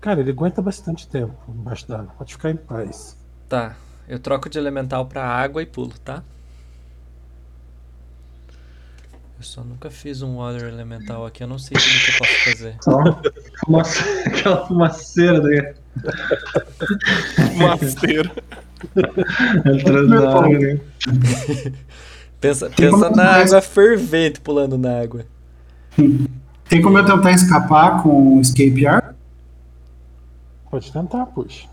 Cara, 0.00 0.20
ele 0.20 0.30
aguenta 0.30 0.62
bastante 0.62 1.08
tempo 1.08 1.34
embaixo 1.48 1.88
d'água. 1.88 2.14
Pode 2.16 2.32
ficar 2.32 2.50
em 2.50 2.56
paz. 2.56 3.18
Tá, 3.48 3.76
eu 4.06 4.18
troco 4.18 4.48
de 4.48 4.58
elemental 4.58 5.06
pra 5.06 5.24
água 5.26 5.62
e 5.62 5.66
pulo, 5.66 5.98
tá? 5.98 6.22
Eu 9.38 9.42
só 9.42 9.62
nunca 9.62 9.90
fiz 9.90 10.22
um 10.22 10.36
water 10.38 10.66
elemental 10.68 11.26
aqui, 11.26 11.42
eu 11.44 11.46
não 11.48 11.58
sei 11.58 11.76
tudo 11.76 11.90
que 11.90 12.10
eu 12.10 12.18
posso 12.18 12.44
fazer. 12.44 12.76
Só 12.82 13.00
aquela 14.26 14.66
fumaceira 14.66 15.40
né? 15.42 15.74
Masteira. 17.56 18.30
entrando 19.66 20.08
na 20.08 20.30
água, 20.30 20.48
né? 20.58 20.80
Pensa, 22.40 22.70
pensa 22.70 23.10
na 23.10 23.16
mais- 23.24 23.52
água 23.52 23.60
fervente 23.62 24.40
pulando 24.40 24.78
na 24.78 25.00
água. 25.00 25.26
Tem 26.68 26.80
como 26.82 26.98
eu 26.98 27.04
tentar 27.04 27.32
escapar 27.32 28.02
com 28.02 28.38
o 28.38 28.40
escape 28.40 28.86
arc? 28.86 29.14
Pode 30.70 30.92
tentar, 30.92 31.26
puxa. 31.26 31.68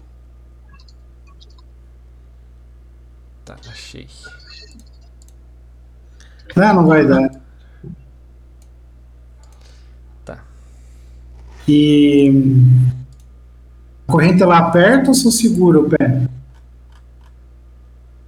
Tá, 3.46 3.56
achei. 3.70 4.08
Não, 6.56 6.74
não 6.76 6.88
vai 6.88 7.06
dar. 7.06 7.43
E. 11.68 12.32
A 14.08 14.12
corrente 14.12 14.44
ela 14.44 14.58
aperta 14.58 15.10
ou 15.10 15.14
só 15.14 15.32
segura 15.32 15.80
o 15.80 15.90
pé? 15.90 16.28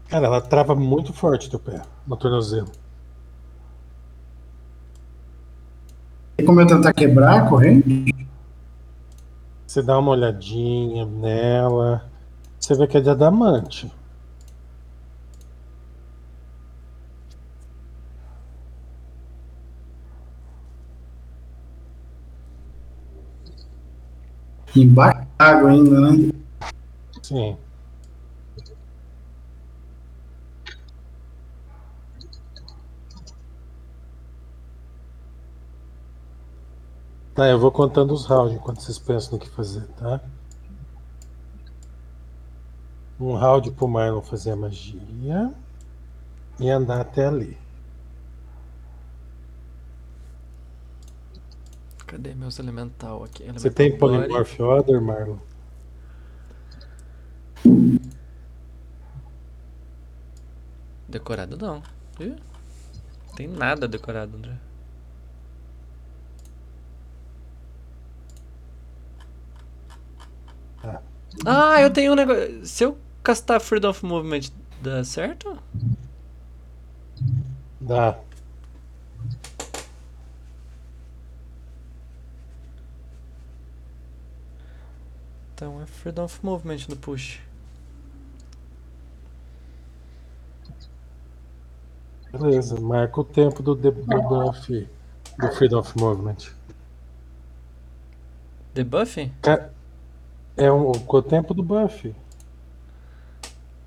Cara, 0.07 0.27
ela 0.27 0.41
trava 0.41 0.73
muito 0.73 1.11
forte 1.11 1.49
teu 1.49 1.59
pé 1.59 1.81
no 2.07 2.15
tornozelo. 2.15 2.71
Tem 6.37 6.45
como 6.45 6.61
eu 6.61 6.67
tentar 6.67 6.93
quebrar 6.93 7.43
a 7.43 7.49
corrente? 7.49 8.13
Você 9.67 9.81
dá 9.81 9.99
uma 9.99 10.11
olhadinha 10.11 11.05
nela. 11.05 12.09
Você 12.59 12.75
vê 12.75 12.87
que 12.87 12.97
é 12.97 13.01
de 13.01 13.09
adamante. 13.09 13.91
Embaixo 24.75 25.25
d'água 25.37 25.69
ainda, 25.69 26.01
né? 26.01 26.31
Sim. 27.21 27.57
Tá, 37.33 37.47
eu 37.47 37.59
vou 37.59 37.71
contando 37.71 38.13
os 38.13 38.25
rounds 38.25 38.55
enquanto 38.55 38.81
vocês 38.81 38.97
pensam 38.97 39.33
no 39.33 39.39
que 39.39 39.49
fazer, 39.49 39.85
tá? 39.97 40.21
Um 43.19 43.33
round 43.33 43.71
pro 43.71 43.87
Marlon 43.87 44.21
fazer 44.21 44.51
a 44.51 44.55
magia 44.55 45.53
e 46.59 46.69
andar 46.69 47.01
até 47.01 47.25
ali. 47.27 47.57
Cadê 52.07 52.35
meus 52.35 52.59
elemental 52.59 53.23
aqui? 53.23 53.43
Você 53.43 53.67
Elemental 53.67 53.71
tem 53.73 53.97
body. 53.97 53.99
Polymorph 53.99 54.59
Order, 54.59 55.01
Marlon? 55.01 55.37
Decorado 61.07 61.57
não. 61.57 61.81
Ih, 62.19 62.35
tem 63.35 63.47
nada 63.47 63.87
decorado, 63.87 64.37
André. 64.37 64.53
Tá. 70.81 71.01
Ah, 71.45 71.81
eu 71.81 71.91
tenho 71.91 72.11
um 72.13 72.15
negócio. 72.15 72.65
Se 72.65 72.83
eu 72.83 72.97
castar 73.23 73.59
Freedom 73.59 73.89
of 73.89 74.05
Movement, 74.05 74.51
dá 74.81 75.03
certo? 75.03 75.57
Dá. 77.81 78.17
Então 85.55 85.81
é 85.81 85.85
Freedom 85.85 86.25
of 86.25 86.39
Movement 86.43 86.79
no 86.89 86.97
push. 86.97 87.39
Beleza, 92.31 92.79
marca 92.79 93.21
o 93.21 93.23
tempo 93.23 93.63
do 93.63 93.73
debuff 93.73 94.87
do 95.39 95.51
Freedom 95.53 95.79
of 95.79 95.97
Movement. 95.97 96.37
Debuff? 98.73 99.31
Ca- 99.41 99.69
É 100.57 100.71
um, 100.71 100.91
o 100.91 101.21
tempo 101.21 101.53
do 101.53 101.63
buff. 101.63 102.13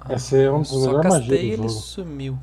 Esse 0.08 0.42
é 0.44 0.50
um 0.50 0.62
dos 0.62 0.72
melhores 0.86 1.10
magias 1.10 1.40
do 1.40 1.46
ele 1.46 1.56
jogo. 1.68 1.68
sumiu. 1.68 2.38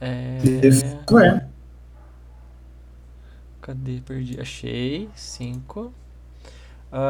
É. 0.00 0.38
Ué, 1.10 1.48
Cadê? 3.66 4.00
Perdi. 4.00 4.40
Achei. 4.40 5.10
5. 5.16 5.92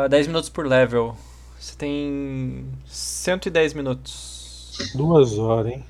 10 0.08 0.26
minutos 0.26 0.48
por 0.48 0.66
level. 0.66 1.14
Você 1.60 1.76
tem 1.76 2.66
110 2.86 3.74
minutos. 3.74 4.78
Duas 4.94 5.38
horas, 5.38 5.72
hein? 5.74 5.84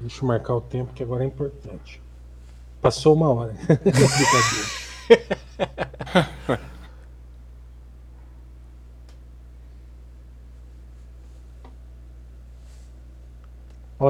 Deixa 0.00 0.24
eu 0.24 0.26
marcar 0.26 0.56
o 0.56 0.60
tempo 0.60 0.92
que 0.92 1.04
agora 1.04 1.22
é 1.22 1.26
importante. 1.28 2.02
Passou 2.82 3.14
uma 3.14 3.30
hora. 3.30 3.52
Brincadeira. 3.78 4.68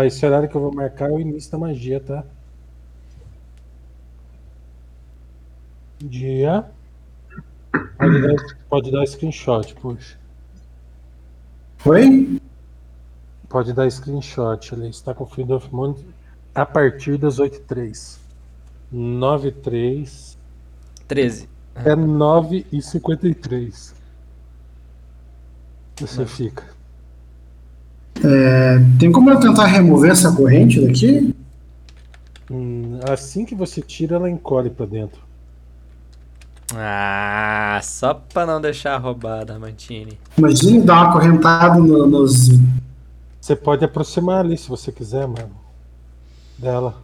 Esse 0.07 0.25
horário 0.25 0.49
que 0.49 0.55
eu 0.55 0.61
vou 0.63 0.73
marcar 0.73 1.11
é 1.11 1.13
o 1.13 1.21
início 1.21 1.51
da 1.51 1.59
magia, 1.59 2.01
tá? 2.01 2.25
Dia. 6.01 6.65
Pode 7.99 8.23
dar, 8.23 8.35
pode 8.69 8.91
dar 8.93 9.07
screenshot, 9.07 9.75
puxa. 9.75 10.17
Oi? 11.85 12.41
Pode 13.49 13.73
dar 13.73 13.91
screenshot 13.91 14.75
ali. 14.75 14.89
Está 14.91 15.13
com 15.15 15.27
Freedom 15.27 15.57
of 15.57 15.75
Monde 15.75 16.05
a 16.55 16.65
partir 16.67 17.17
das 17.19 17.39
8h03. 17.39 18.19
9h03 18.93 20.37
13. 21.07 21.49
é 21.75 21.95
9h53. 21.95 23.93
Você 26.01 26.21
Não. 26.21 26.27
fica. 26.27 26.65
É, 28.25 28.79
tem 28.99 29.13
como 29.13 29.31
eu 29.31 29.39
tentar 29.39 29.67
remover 29.67 30.11
essa 30.11 30.35
corrente 30.35 30.81
daqui? 30.85 31.35
Hum, 32.51 32.99
assim 33.09 33.45
que 33.45 33.55
você 33.55 33.81
tira, 33.83 34.17
ela 34.17 34.29
encolhe 34.31 34.71
pra 34.71 34.87
dentro. 34.87 35.28
Ah, 36.75 37.81
só 37.83 38.13
pra 38.15 38.45
não 38.45 38.61
deixar 38.61 38.97
roubada, 38.99 39.59
Mantini. 39.59 40.19
Imagina 40.37 40.85
dar 40.85 41.05
uma 41.05 41.13
correntada 41.13 41.79
no- 41.79 42.07
nos. 42.07 42.51
Você 43.41 43.57
pode 43.57 43.85
aproximar 43.85 44.41
ali 44.45 44.57
se 44.59 44.69
você 44.69 44.93
quiser, 44.93 45.27
mano. 45.27 45.51
Dela. 46.59 46.95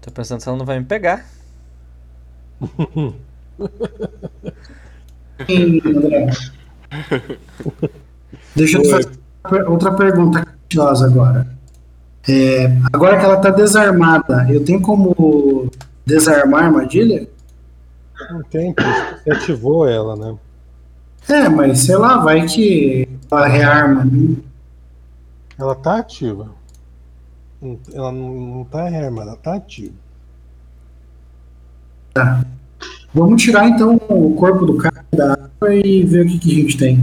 Tô 0.00 0.10
pensando 0.12 0.40
se 0.40 0.48
ela 0.48 0.58
não 0.58 0.64
vai 0.66 0.78
me 0.78 0.84
pegar. 0.84 1.24
Sim, 5.46 5.80
André. 5.86 6.26
Deixa 8.54 8.78
eu 8.78 8.82
te 8.82 8.90
fazer 8.90 9.10
outra- 9.44 9.70
outra 9.70 9.94
pergunta 9.94 10.46
curiosa 10.70 11.06
agora. 11.06 11.46
É, 12.28 12.66
agora 12.92 13.18
que 13.18 13.24
ela 13.24 13.36
tá 13.38 13.50
desarmada, 13.50 14.46
eu 14.50 14.64
tenho 14.64 14.80
como 14.80 15.68
desarmar 16.06 16.62
a 16.62 16.66
armadilha? 16.66 17.28
Não 18.30 18.42
tem. 18.44 18.74
Você 19.22 19.30
ativou 19.30 19.88
ela, 19.88 20.16
né? 20.16 20.36
É, 21.28 21.48
mas 21.48 21.80
sei 21.80 21.96
lá, 21.96 22.18
vai 22.18 22.46
que 22.46 23.08
ela 23.30 23.46
rearma. 23.46 24.04
né? 24.04 24.36
Ela 25.58 25.74
tá 25.74 25.98
ativa. 25.98 26.50
Ela 27.92 28.12
não, 28.12 28.34
não 28.34 28.64
tá 28.64 28.88
rearmada, 28.88 29.30
ela 29.30 29.38
tá 29.38 29.54
ativa. 29.54 29.94
Vamos 33.12 33.42
tirar 33.42 33.68
então 33.68 33.96
o 34.08 34.34
corpo 34.34 34.66
do 34.66 34.76
cara 34.76 35.04
da 35.12 35.32
água 35.32 35.74
e 35.74 36.04
ver 36.04 36.26
o 36.26 36.28
que, 36.28 36.38
que 36.38 36.52
a 36.52 36.62
gente 36.62 36.76
tem. 36.76 36.98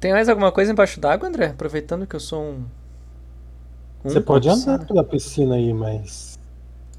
Tem 0.00 0.12
mais 0.12 0.28
alguma 0.28 0.52
coisa 0.52 0.70
embaixo 0.70 1.00
d'água, 1.00 1.28
André? 1.28 1.46
Aproveitando 1.46 2.06
que 2.06 2.14
eu 2.14 2.20
sou 2.20 2.42
um. 2.42 2.64
um 4.04 4.10
Você 4.10 4.20
pode 4.20 4.48
piscina. 4.48 4.74
andar 4.74 4.86
pela 4.86 5.04
piscina 5.04 5.54
aí, 5.56 5.72
mas. 5.74 6.38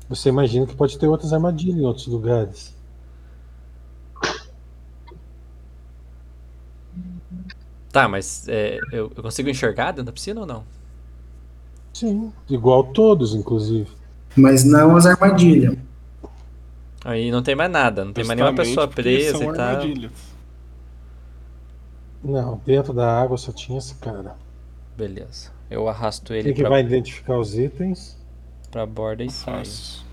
Você 0.10 0.30
imagina 0.30 0.66
que 0.66 0.76
pode 0.76 0.98
ter 0.98 1.08
outras 1.08 1.32
armadilhas 1.32 1.78
em 1.78 1.86
outros 1.86 2.08
lugares. 2.08 2.76
Tá, 7.92 8.08
mas 8.08 8.48
é, 8.48 8.78
eu, 8.92 9.12
eu 9.16 9.24
consigo 9.24 9.50
enxergar 9.50 9.92
dentro 9.92 10.06
da 10.06 10.12
piscina 10.12 10.42
ou 10.42 10.46
não? 10.46 10.64
Sim, 11.94 12.32
igual 12.50 12.84
todos, 12.84 13.34
inclusive. 13.34 13.90
Mas 14.36 14.64
não 14.64 14.96
as 14.96 15.06
armadilhas. 15.06 15.78
Aí 17.04 17.32
não 17.32 17.42
tem 17.42 17.56
mais 17.56 17.72
nada, 17.72 18.06
não 18.06 18.14
tem 18.14 18.24
mais 18.24 18.38
nenhuma 18.38 18.56
pessoa 18.56 18.88
presa 18.88 19.38
são 19.38 19.54
e 19.54 19.56
tal. 19.56 19.68
armadilhas. 19.68 20.12
Não, 22.24 22.58
dentro 22.66 22.94
da 22.94 23.20
água 23.22 23.38
só 23.38 23.52
tinha 23.52 23.78
esse 23.78 23.96
cara. 23.96 24.36
Beleza. 24.98 25.52
Eu 25.70 25.88
arrasto 25.88 26.34
ele 26.34 26.44
Quem 26.44 26.54
que 26.54 26.62
pra, 26.62 26.70
vai 26.70 26.82
identificar 26.82 27.38
os 27.38 27.58
itens? 27.58 28.18
pra 28.72 28.86
borda 28.86 29.24
e 29.24 29.30
saio. 29.30 29.58
Faço. 29.60 30.06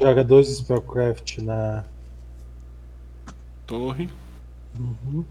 Joga 0.00 0.22
dois 0.22 0.48
Spellcraft 0.48 1.38
na. 1.38 1.84
Torre. 3.66 4.08
Uhum. 4.78 5.24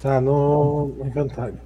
Tá 0.00 0.18
no 0.18 0.96
inventário. 1.04 1.60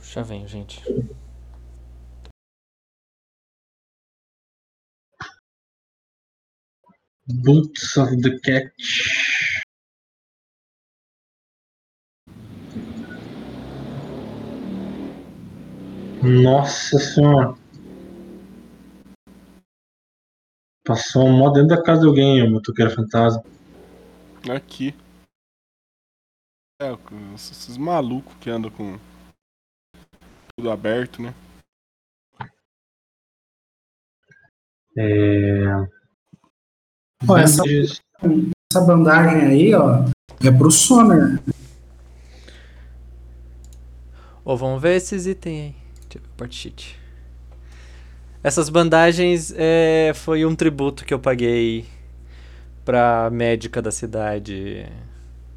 Já 0.00 0.22
venho, 0.22 0.46
gente. 0.46 0.80
Boots 7.26 7.96
of 7.96 8.16
the 8.22 8.38
Cat. 8.38 8.72
Nossa 16.22 17.00
senhora. 17.00 17.63
Passou 20.84 21.24
um 21.26 21.32
mó 21.32 21.50
dentro 21.50 21.68
da 21.68 21.82
casa 21.82 22.02
de 22.02 22.06
alguém, 22.06 22.46
o 22.46 22.50
motoqueiro 22.50 22.90
fantasma. 22.90 23.42
Aqui. 24.54 24.94
É, 26.82 26.92
esses 27.34 27.78
malucos 27.78 28.34
que 28.38 28.50
andam 28.50 28.70
com 28.70 28.98
tudo 30.54 30.70
aberto, 30.70 31.22
né? 31.22 31.34
É... 34.96 35.64
Ó, 37.26 37.38
essa, 37.38 37.62
essa 37.66 38.80
bandagem 38.86 39.46
aí, 39.46 39.74
ó, 39.74 40.04
é 40.46 40.50
pro 40.52 40.70
Sonar. 40.70 41.42
Ô, 44.44 44.54
vamos 44.54 44.82
ver 44.82 44.96
esses 44.96 45.26
itens 45.26 45.58
aí. 45.58 45.76
Deixa 46.02 46.18
eu 46.18 46.20
ver 46.20 46.28
o 46.28 46.36
part 46.36 46.54
sheet. 46.54 47.03
Essas 48.44 48.68
bandagens 48.68 49.52
é, 49.56 50.12
foi 50.14 50.44
um 50.44 50.54
tributo 50.54 51.04
que 51.06 51.14
eu 51.14 51.18
paguei 51.18 51.86
pra 52.84 53.30
médica 53.32 53.80
da 53.80 53.90
cidade 53.90 54.86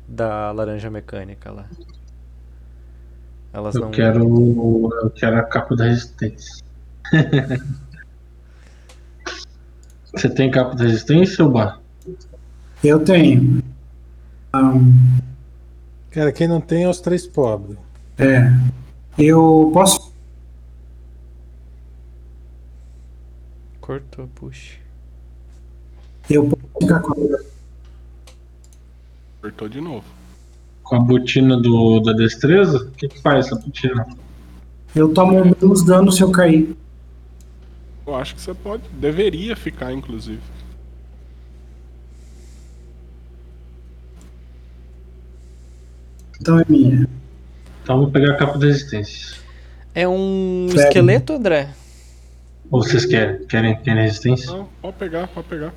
da 0.07 0.51
Laranja 0.51 0.89
Mecânica 0.89 1.51
lá. 1.51 1.65
Elas 3.51 3.75
Eu 3.75 3.81
não. 3.81 3.91
quero. 3.91 4.23
Eu 5.01 5.09
quero 5.09 5.37
a 5.37 5.43
capa 5.43 5.75
da 5.75 5.83
resistência. 5.83 6.63
Você 10.15 10.29
tem 10.29 10.49
capa 10.49 10.73
da 10.75 10.85
resistência, 10.85 11.43
ou 11.43 11.51
Bar? 11.51 11.81
Eu 12.83 12.99
tenho. 13.03 13.61
Ah, 14.53 14.73
Cara, 16.11 16.31
quem 16.31 16.47
não 16.47 16.61
tem 16.61 16.85
é 16.85 16.89
os 16.89 17.01
três 17.01 17.27
pobres. 17.27 17.77
é. 18.17 18.49
Eu 19.17 19.71
posso. 19.73 20.06
Cortou, 23.87 24.27
puxa. 24.35 24.75
Eu 26.29 26.49
posso 26.49 26.61
ficar 26.81 26.99
com 26.99 27.13
a 27.13 27.39
Apertou 29.39 29.69
de 29.69 29.79
novo. 29.79 30.03
Com 30.83 30.97
a 30.97 30.99
botina 30.99 31.55
do, 31.55 32.01
da 32.01 32.11
destreza? 32.11 32.79
O 32.79 32.91
que, 32.91 33.07
que 33.07 33.21
faz 33.21 33.45
essa 33.45 33.55
botina? 33.55 34.05
Eu 34.93 35.13
tomo 35.13 35.41
menos 35.41 35.85
dano 35.85 36.11
se 36.11 36.21
eu 36.21 36.29
cair. 36.31 36.75
Eu 38.05 38.13
acho 38.13 38.35
que 38.35 38.41
você 38.41 38.53
pode. 38.53 38.83
Deveria 38.89 39.55
ficar, 39.55 39.93
inclusive. 39.93 40.41
Então 46.41 46.59
é 46.59 46.65
minha. 46.67 47.07
Então 47.83 47.95
eu 47.95 48.01
vou 48.01 48.11
pegar 48.11 48.33
a 48.33 48.35
capa 48.35 48.57
da 48.57 48.65
resistência. 48.65 49.37
É 49.95 50.05
um 50.05 50.67
Sério? 50.71 50.87
esqueleto, 50.87 51.31
André? 51.31 51.69
Ou 52.69 52.83
vocês 52.83 53.05
querem? 53.05 53.45
Querem, 53.47 53.81
querem 53.81 54.03
resistência? 54.03 54.51
Não, 54.51 54.67
pode 54.81 54.97
pegar, 54.97 55.27
pode 55.27 55.47
pegar. 55.47 55.73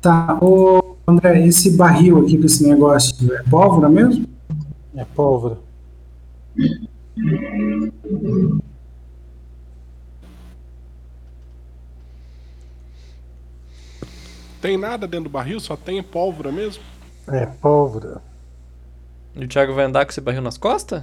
Tá, 0.00 0.38
ô 0.40 0.96
André, 1.06 1.46
esse 1.46 1.76
barril 1.76 2.18
aqui 2.18 2.38
com 2.38 2.46
esse 2.46 2.66
negócio 2.68 3.34
é 3.34 3.42
pólvora 3.42 3.88
mesmo? 3.88 4.26
É 4.94 5.04
pólvora. 5.04 5.58
Tem 14.60 14.76
nada 14.76 15.06
dentro 15.06 15.24
do 15.24 15.30
barril, 15.30 15.60
só 15.60 15.76
tem 15.76 16.02
pólvora 16.02 16.50
mesmo. 16.50 16.82
É 17.28 17.46
pólvora. 17.46 18.22
E 19.34 19.44
o 19.44 19.48
Thiago 19.48 19.74
vai 19.74 19.84
andar 19.84 20.04
com 20.04 20.10
esse 20.10 20.20
barril 20.20 20.42
nas 20.42 20.56
costas? 20.56 21.02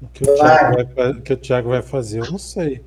O 0.00 0.06
que 0.08 0.22
o, 0.22 0.34
Thiago 0.34 0.94
vai, 0.94 1.10
o 1.10 1.22
que 1.22 1.32
o 1.32 1.36
Thiago 1.36 1.68
vai 1.68 1.82
fazer, 1.82 2.20
eu 2.20 2.30
não 2.30 2.38
sei. 2.38 2.82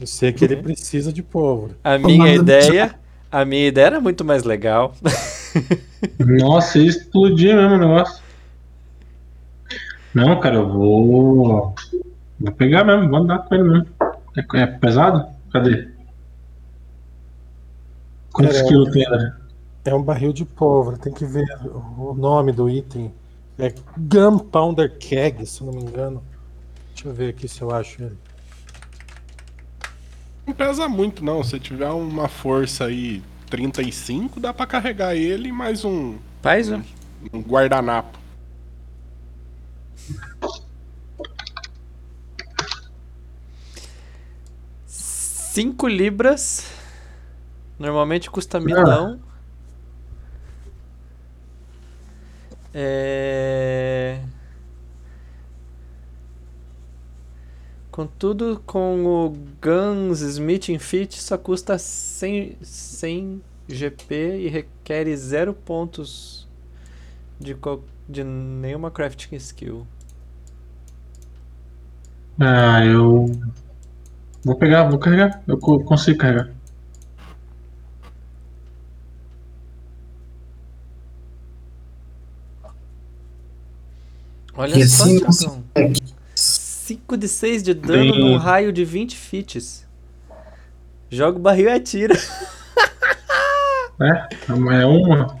Eu 0.00 0.06
sei 0.06 0.32
que 0.32 0.44
ele 0.44 0.56
precisa 0.56 1.12
de 1.12 1.22
pólvora. 1.22 1.76
A 1.84 1.98
minha 1.98 2.18
Tomada 2.18 2.34
do 2.34 2.42
ideia. 2.42 2.94
A 3.30 3.44
minha 3.44 3.66
ideia 3.66 3.86
era 3.86 4.00
muito 4.00 4.24
mais 4.24 4.44
legal. 4.44 4.94
Nossa, 6.18 6.78
ia 6.78 6.88
explodir 6.88 7.54
mesmo 7.54 7.74
o 7.74 7.78
negócio. 7.78 8.22
Não, 10.14 10.38
cara, 10.38 10.56
eu 10.56 10.68
vou. 10.68 11.74
Vou 12.38 12.52
pegar 12.52 12.84
mesmo, 12.84 13.08
vou 13.08 13.18
andar 13.18 13.38
com 13.40 13.54
ele 13.54 13.64
mesmo. 13.64 13.86
É, 14.36 14.62
é 14.62 14.66
pesado? 14.66 15.26
Cadê? 15.52 15.88
Quantos 18.32 18.56
Cara, 18.56 18.68
quilos 18.68 18.90
tem, 18.90 19.06
André? 19.06 19.32
É 19.84 19.94
um 19.94 20.02
barril 20.02 20.32
de 20.32 20.44
pólvora, 20.44 20.96
tem 20.96 21.12
que 21.12 21.24
ver 21.24 21.44
o 21.98 22.14
nome 22.14 22.52
do 22.52 22.68
item. 22.68 23.12
É 23.58 23.72
Gunpowder 23.96 24.98
Keg, 24.98 25.46
se 25.46 25.60
eu 25.60 25.68
não 25.68 25.74
me 25.74 25.82
engano. 25.82 26.22
Deixa 26.94 27.08
eu 27.08 27.12
ver 27.12 27.30
aqui 27.30 27.46
se 27.46 27.62
eu 27.62 27.70
acho 27.70 28.02
ele. 28.02 28.18
Não 30.46 30.54
pesa 30.54 30.88
muito, 30.88 31.24
não. 31.24 31.42
Se 31.42 31.58
tiver 31.58 31.88
uma 31.90 32.28
força 32.28 32.86
aí 32.86 33.22
35, 33.48 34.40
dá 34.40 34.52
pra 34.52 34.66
carregar 34.66 35.14
ele 35.14 35.48
e 35.48 35.52
mais 35.52 35.84
um, 35.84 36.18
Faz 36.42 36.70
um. 36.70 36.82
um 37.32 37.40
guardanapo. 37.40 38.18
Cinco 44.86 45.86
libras. 45.86 46.66
Normalmente 47.78 48.30
custa 48.30 48.60
milão. 48.60 49.20
É... 52.74 54.20
Contudo, 57.94 58.60
com 58.66 59.04
o 59.06 59.30
Guns 59.62 60.20
Smith 60.20 60.68
Fit 60.80 61.14
só 61.22 61.38
custa 61.38 61.78
100, 61.78 62.56
100 62.60 63.40
GP 63.68 64.38
e 64.40 64.48
requer 64.48 65.06
0 65.16 65.54
pontos 65.54 66.48
de, 67.40 67.56
de 68.08 68.24
nenhuma 68.24 68.90
crafting 68.90 69.36
skill. 69.36 69.86
Ah, 72.40 72.84
eu. 72.84 73.26
Vou 74.44 74.56
pegar, 74.56 74.88
vou 74.88 74.98
carregar. 74.98 75.42
Eu 75.46 75.58
co- 75.58 75.82
consigo 75.84 76.18
carregar. 76.18 76.48
Olha 84.56 84.78
E 84.78 84.84
só, 84.86 85.04
assim. 85.28 85.64
5 86.84 87.16
de 87.16 87.28
6 87.28 87.62
de 87.62 87.72
dano 87.72 88.12
Bem- 88.12 88.20
num 88.20 88.36
raio 88.36 88.70
de 88.70 88.84
20 88.84 89.16
fits. 89.16 89.88
Joga 91.08 91.38
o 91.38 91.40
barril 91.40 91.68
e 91.70 91.72
atira. 91.72 92.14
É? 94.00 94.28
É 94.50 94.84
uma. 94.84 95.40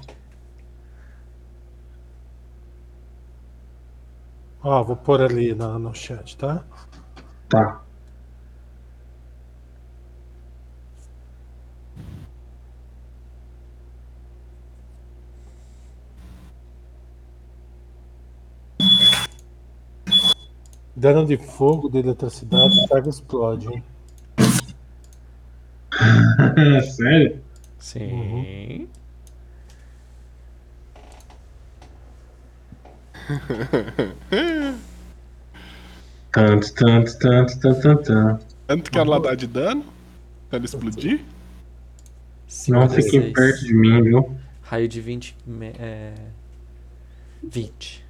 Ó, 4.62 4.82
vou 4.82 4.96
pôr 4.96 5.20
ali 5.20 5.54
no, 5.54 5.78
no 5.78 5.94
chat, 5.94 6.34
tá? 6.38 6.64
Tá. 7.50 7.82
Dano 20.96 21.26
de 21.26 21.36
fogo, 21.36 21.88
de 21.88 21.98
eletricidade, 21.98 22.86
carga 22.88 23.08
explode, 23.10 23.68
hein? 23.68 23.82
Sério? 26.96 27.40
Sim. 27.78 28.88
Tanto, 36.32 36.74
tanto, 36.74 37.18
tanto, 37.18 37.58
tanto, 37.60 37.80
tanto, 37.80 38.02
tanto. 38.02 38.44
Tanto 38.66 38.90
que 38.90 38.98
ela 38.98 39.20
dá 39.20 39.34
de 39.34 39.46
dano? 39.46 39.84
Pra 40.48 40.56
ela 40.58 40.64
explodir? 40.64 41.20
Não 42.68 42.88
fiquem 42.88 43.32
perto 43.32 43.64
de 43.64 43.74
mim, 43.74 44.02
viu? 44.02 44.36
Raio 44.62 44.88
de 44.88 45.00
20. 45.00 45.36
me- 45.46 45.72
É... 45.78 46.12
20. 47.42 48.03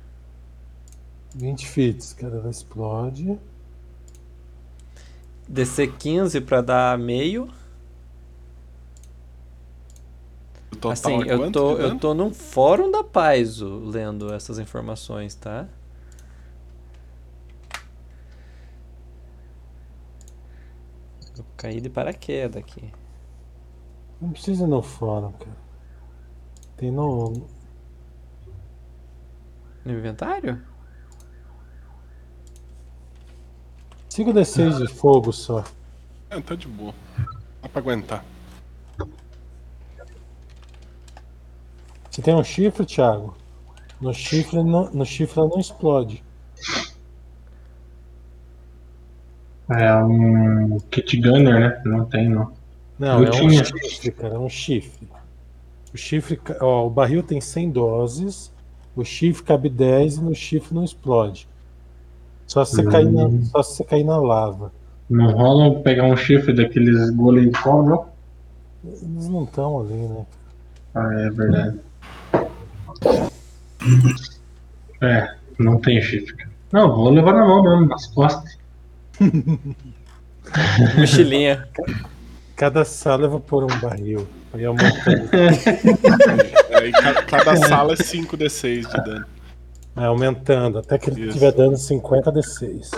20 1.35 1.66
fits, 1.66 2.12
cara, 2.12 2.36
ela 2.36 2.51
explode. 2.51 3.39
DC 5.48 5.86
15 5.89 6.40
pra 6.40 6.61
dar 6.61 6.98
meio. 6.98 7.48
Total 10.81 10.93
assim, 10.93 11.23
é 11.28 11.32
eu 11.35 11.51
tô, 11.52 11.78
eu 11.78 11.98
tô 11.98 12.15
num 12.15 12.32
fórum 12.32 12.90
da 12.90 13.02
paz 13.05 13.61
o- 13.62 13.78
lendo 13.86 14.32
essas 14.32 14.59
informações, 14.59 15.35
tá? 15.35 15.66
Eu 21.36 21.44
caí 21.56 21.81
de 21.81 21.90
paraquedas 21.90 22.56
aqui. 22.62 22.93
Não 24.20 24.31
precisa 24.31 24.65
ir 24.65 24.69
no 24.69 24.82
fórum, 24.82 25.32
cara. 25.32 25.56
Tem 26.77 26.90
no. 26.90 27.32
No 29.85 29.93
inventário? 29.93 30.61
5 34.14 34.32
D6 34.32 34.78
de 34.78 34.94
fogo 34.94 35.32
só. 35.32 35.64
É, 36.30 36.40
tá 36.40 36.54
de 36.54 36.68
boa. 36.68 36.94
Dá 37.60 37.68
pra 37.68 37.80
aguentar. 37.80 38.24
Você 42.08 42.22
tem 42.22 42.32
um 42.32 42.44
chifre, 42.44 42.86
Thiago? 42.86 43.36
No 44.00 44.14
chifre 44.14 44.62
não, 44.62 44.88
no 44.92 45.04
chifre 45.04 45.40
ela 45.40 45.48
não 45.48 45.58
explode. 45.58 46.22
É 49.68 49.96
um 49.96 50.78
kit 50.92 51.16
gunner, 51.16 51.58
né? 51.58 51.82
Não 51.84 52.04
tem, 52.04 52.28
não. 52.28 52.52
Não, 52.96 53.18
Eu 53.20 53.26
é 53.26 53.28
um 53.30 53.48
tinha. 53.48 53.64
chifre, 53.64 54.12
cara, 54.12 54.34
é 54.34 54.38
um 54.38 54.48
chifre. 54.48 55.08
O 55.92 55.98
chifre, 55.98 56.40
ó, 56.60 56.86
o 56.86 56.90
barril 56.90 57.24
tem 57.24 57.40
100 57.40 57.68
doses, 57.68 58.52
o 58.94 59.04
chifre 59.04 59.42
cabe 59.42 59.68
10 59.68 60.18
e 60.18 60.20
no 60.20 60.36
chifre 60.36 60.72
não 60.72 60.84
explode. 60.84 61.48
Só 62.46 62.64
se 62.64 62.76
você, 62.76 62.84
cair, 62.84 63.10
na, 63.10 63.24
Hum. 63.26 63.42
só 63.44 63.62
se 63.62 63.76
você 63.76 63.84
cair 63.84 64.04
na 64.04 64.16
lava. 64.18 64.72
Não 65.08 65.30
rola 65.32 65.80
pegar 65.82 66.04
um 66.04 66.16
chifre 66.16 66.52
daqueles 66.52 67.10
golem 67.10 67.50
de 67.50 67.58
não? 67.66 68.06
Eles 68.84 69.28
não 69.28 69.44
estão 69.44 69.80
ali, 69.80 69.94
né? 69.94 70.26
Ah, 70.94 71.12
é 71.20 71.30
verdade. 71.30 71.78
É, 75.02 75.34
não 75.58 75.78
tem 75.80 76.00
chifre. 76.00 76.46
Não, 76.72 76.94
vou 76.94 77.10
levar 77.10 77.34
na 77.34 77.44
mão 77.46 77.62
mesmo, 77.62 77.86
nas 77.86 78.06
costas. 78.08 78.56
Mochilinha. 80.98 81.66
Cada 82.56 82.84
sala 82.84 83.24
eu 83.26 83.30
vou 83.30 83.40
pôr 83.40 83.64
um 83.64 83.80
barril. 83.80 84.26
Aí 84.52 84.62
ca- 86.92 87.22
cada 87.24 87.56
sala 87.56 87.92
é 87.94 87.96
5d6 87.96 88.86
de 88.88 89.04
dano. 89.04 89.26
Vai 89.94 90.06
aumentando, 90.06 90.78
até 90.78 90.98
que 90.98 91.10
ele 91.10 91.20
Isso. 91.20 91.28
estiver 91.30 91.52
dando 91.52 91.76
50 91.76 92.32
D6. 92.32 92.90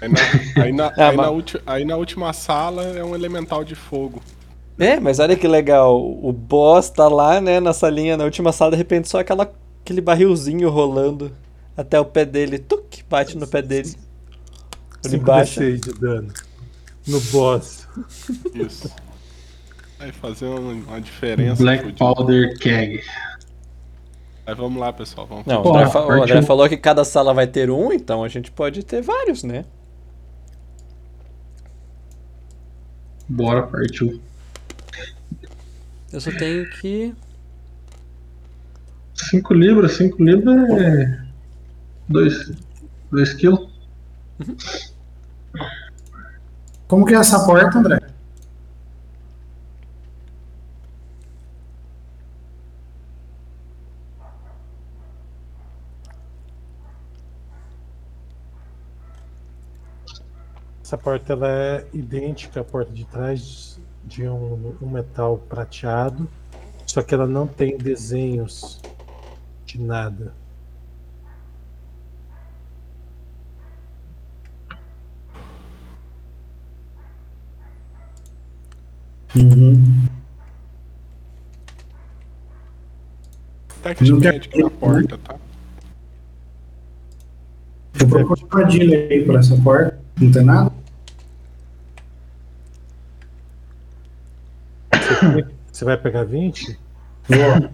Aí 0.00 0.08
na, 0.08 0.62
aí 0.62 0.72
na- 0.72 0.86
Ah, 0.96 1.08
aí 1.10 1.16
na 1.16 1.22
mas- 1.22 1.30
ulti- 1.32 1.62
aí 1.66 1.84
na 1.84 1.96
última 1.96 2.32
sala 2.32 2.82
é 2.84 3.04
um 3.04 3.14
elemental 3.14 3.64
de 3.64 3.74
fogo. 3.74 4.22
É, 4.78 5.00
mas 5.00 5.18
olha 5.18 5.34
que 5.36 5.48
legal. 5.48 5.98
O 5.98 6.32
boss 6.32 6.90
tá 6.90 7.08
lá, 7.08 7.40
né, 7.40 7.60
na 7.60 7.72
salinha, 7.72 8.16
na 8.16 8.24
última 8.24 8.52
sala, 8.52 8.72
de 8.72 8.76
repente 8.76 9.08
só 9.08 9.20
aquela, 9.20 9.50
aquele 9.82 10.00
barrilzinho 10.02 10.68
rolando 10.68 11.32
até 11.76 11.98
o 11.98 12.04
pé 12.04 12.24
dele. 12.26 12.58
Tuc, 12.58 13.02
bate 13.08 13.36
no 13.38 13.46
pé 13.46 13.62
dele. 13.62 13.94
Ele 15.04 15.10
5 15.14 15.24
baixa. 15.24 15.60
D6 15.60 15.80
de 15.80 15.92
dano. 15.98 16.32
No 17.06 17.20
boss. 17.20 17.86
Isso. 18.54 18.90
Vai 19.98 20.12
fazer 20.12 20.44
uma, 20.46 20.72
uma 20.72 21.00
diferença. 21.00 21.62
Black. 21.62 21.92
Powder 21.94 22.58
Keg. 22.58 23.02
Aí 24.46 24.54
vamos 24.54 24.78
lá, 24.80 24.92
pessoal. 24.92 25.26
Vamos 25.26 25.44
Não, 25.46 25.62
o 25.62 25.68
André, 25.76 25.90
fa- 25.90 26.00
o 26.06 26.10
André 26.12 26.18
partiu. 26.34 26.42
falou 26.44 26.68
que 26.68 26.76
cada 26.76 27.04
sala 27.04 27.34
vai 27.34 27.46
ter 27.46 27.68
um, 27.70 27.92
então 27.92 28.22
a 28.22 28.28
gente 28.28 28.50
pode 28.52 28.84
ter 28.84 29.02
vários, 29.02 29.42
né? 29.42 29.64
Bora, 33.28 33.62
partiu. 33.66 34.20
Eu 36.12 36.20
só 36.20 36.30
tenho 36.30 36.68
que. 36.80 37.12
5 39.14 39.54
libras, 39.54 39.92
5 39.96 40.22
libras 40.22 40.70
é. 40.80 41.20
2 42.08 43.34
quilos. 43.34 43.68
Como 46.86 47.04
que 47.04 47.14
é 47.14 47.18
essa 47.18 47.44
porta, 47.44 47.78
André? 47.78 47.98
Essa 60.96 61.02
porta 61.04 61.32
ela 61.34 61.46
é 61.46 61.86
idêntica 61.92 62.60
à 62.62 62.64
porta 62.64 62.90
de 62.90 63.04
trás 63.04 63.78
de 64.02 64.26
um, 64.26 64.74
um 64.80 64.88
metal 64.88 65.36
prateado, 65.36 66.26
só 66.86 67.02
que 67.02 67.14
ela 67.14 67.26
não 67.26 67.46
tem 67.46 67.76
desenhos 67.76 68.80
de 69.66 69.78
nada. 69.78 70.32
Uhum. 79.36 80.06
Não 84.00 84.20
quer- 84.20 84.32
Magic 84.32 84.58
na 84.62 84.70
porta, 84.70 85.18
tá? 85.18 85.36
Eu 88.00 88.08
procuro 88.08 88.48
armadilha 88.50 89.08
aí 89.10 89.24
por 89.26 89.36
essa 89.36 89.54
porta. 89.60 90.00
Não 90.18 90.32
tem 90.32 90.42
nada? 90.42 90.85
Você 95.70 95.84
vai 95.84 95.96
pegar 95.96 96.24
20? 96.24 96.78
Vou. 97.28 97.70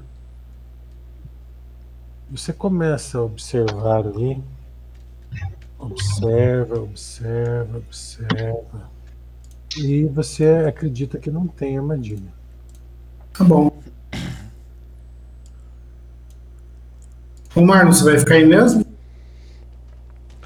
Você 2.30 2.52
começa 2.52 3.18
a 3.18 3.22
observar 3.22 4.06
ali. 4.06 4.42
Observa, 5.78 6.80
observa, 6.80 7.78
observa. 7.78 8.90
E 9.76 10.04
você 10.04 10.46
acredita 10.68 11.18
que 11.18 11.30
não 11.30 11.46
tem 11.46 11.76
armadilha. 11.76 12.32
Tá 13.32 13.44
bom. 13.44 13.70
Ô, 17.54 17.60
Marlon, 17.60 17.92
você 17.92 18.04
vai 18.04 18.18
ficar 18.18 18.34
aí 18.36 18.46
mesmo? 18.46 18.84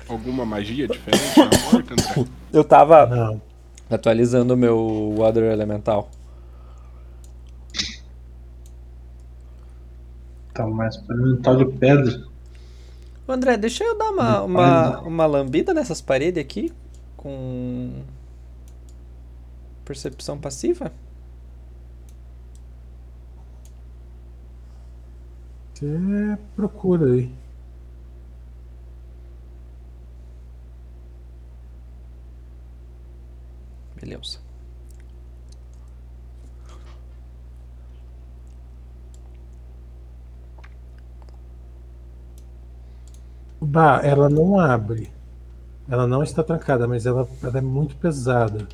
Alguma 0.09 0.45
magia 0.45 0.89
diferente 0.89 1.39
na 1.39 1.49
porta, 1.71 1.93
André? 1.93 2.31
Eu 2.53 2.65
tava 2.65 3.07
Não. 3.07 3.43
atualizando 3.91 4.55
o 4.55 4.57
meu 4.57 5.15
Water 5.19 5.45
Elemental. 5.45 6.11
Tá 10.57 10.67
mais 10.67 10.97
pra 10.97 11.15
um 11.15 11.37
tal 11.37 11.57
de 11.57 11.67
pedra. 11.67 12.27
Ô, 13.29 13.33
André, 13.33 13.59
deixa 13.59 13.85
eu 13.85 13.99
dar 13.99 14.11
uma, 14.11 14.43
uma, 14.43 15.01
uma 15.01 15.27
lambida 15.27 15.75
nessas 15.75 16.01
paredes 16.01 16.41
aqui 16.43 16.73
com 17.15 18.03
percepção 19.85 20.39
passiva. 20.39 20.91
Você 25.75 26.39
procura 26.55 27.05
aí. 27.13 27.31
Beleza. 34.01 34.46
Bah, 43.67 44.01
ela 44.05 44.29
não 44.29 44.61
abre. 44.61 45.11
Ela 45.89 46.07
não 46.07 46.23
está 46.23 46.43
trancada, 46.43 46.87
mas 46.87 47.05
ela, 47.05 47.29
ela 47.43 47.59
é 47.59 47.61
muito 47.61 47.97
pesada. 47.97 48.67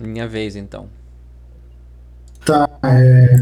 Minha 0.00 0.26
vez, 0.26 0.56
então. 0.56 0.88
Tá, 2.46 2.66
é. 2.82 3.36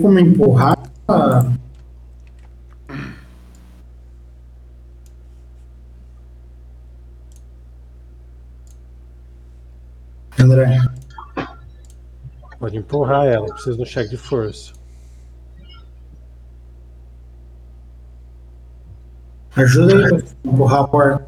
Como 0.00 0.18
empurrar? 0.20 0.78
André, 10.44 10.78
Pode 12.58 12.76
empurrar 12.76 13.26
ela, 13.26 13.46
precisa 13.46 13.76
do 13.76 13.84
cheque 13.84 14.10
de 14.10 14.16
força. 14.16 14.72
ajuda 19.56 19.94
aí 19.94 20.08
pra 20.08 20.18
empurrar 20.44 20.80
a 20.80 20.88
porta. 20.88 21.26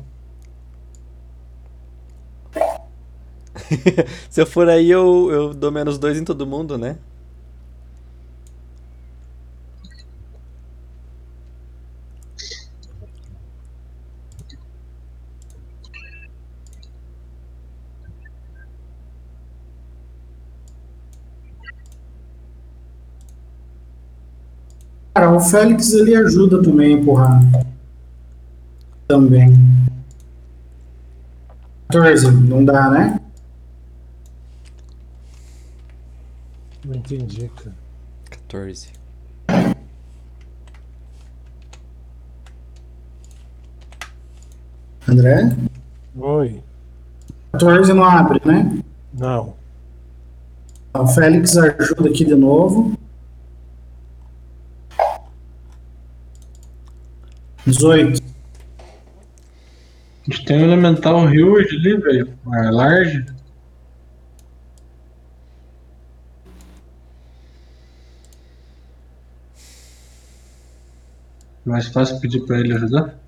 Se 4.31 4.41
eu 4.41 4.47
for 4.47 4.69
aí, 4.69 4.91
eu, 4.91 5.31
eu 5.31 5.55
dou 5.55 5.71
menos 5.73 5.99
dois 5.99 6.19
em 6.19 6.25
todo 6.25 6.47
mundo, 6.47 6.77
né? 6.77 6.99
Cara, 25.17 25.33
o 25.35 25.41
Félix 25.41 25.95
ele 25.95 26.15
ajuda 26.15 26.63
também 26.63 26.95
a 26.95 26.99
empurrar. 26.99 27.41
Também. 29.09 29.55
14, 31.89 32.31
não 32.33 32.63
dá, 32.63 32.91
né? 32.91 33.19
Não 36.85 36.97
entendi, 36.97 37.51
cara. 37.57 37.75
14. 38.29 38.89
André? 45.09 45.57
Oi. 46.15 46.63
14 47.53 47.91
não 47.95 48.05
abre, 48.05 48.43
né? 48.45 48.83
Não. 49.15 49.55
O 50.93 51.07
Félix 51.07 51.57
ajuda 51.57 52.11
aqui 52.11 52.23
de 52.23 52.35
novo. 52.35 53.06
18. 57.67 58.23
A 60.23 60.33
gente 60.33 60.45
tem 60.45 60.59
um 60.59 60.65
elemental 60.65 61.25
huge 61.25 61.77
ali, 61.77 61.97
velho. 61.97 62.39
É 62.55 62.71
large. 62.71 63.27
Mais 71.65 71.89
fácil 71.89 72.21
pedir 72.21 72.47
pra 72.47 72.61
ele 72.61 72.73
ajudar? 72.73 73.19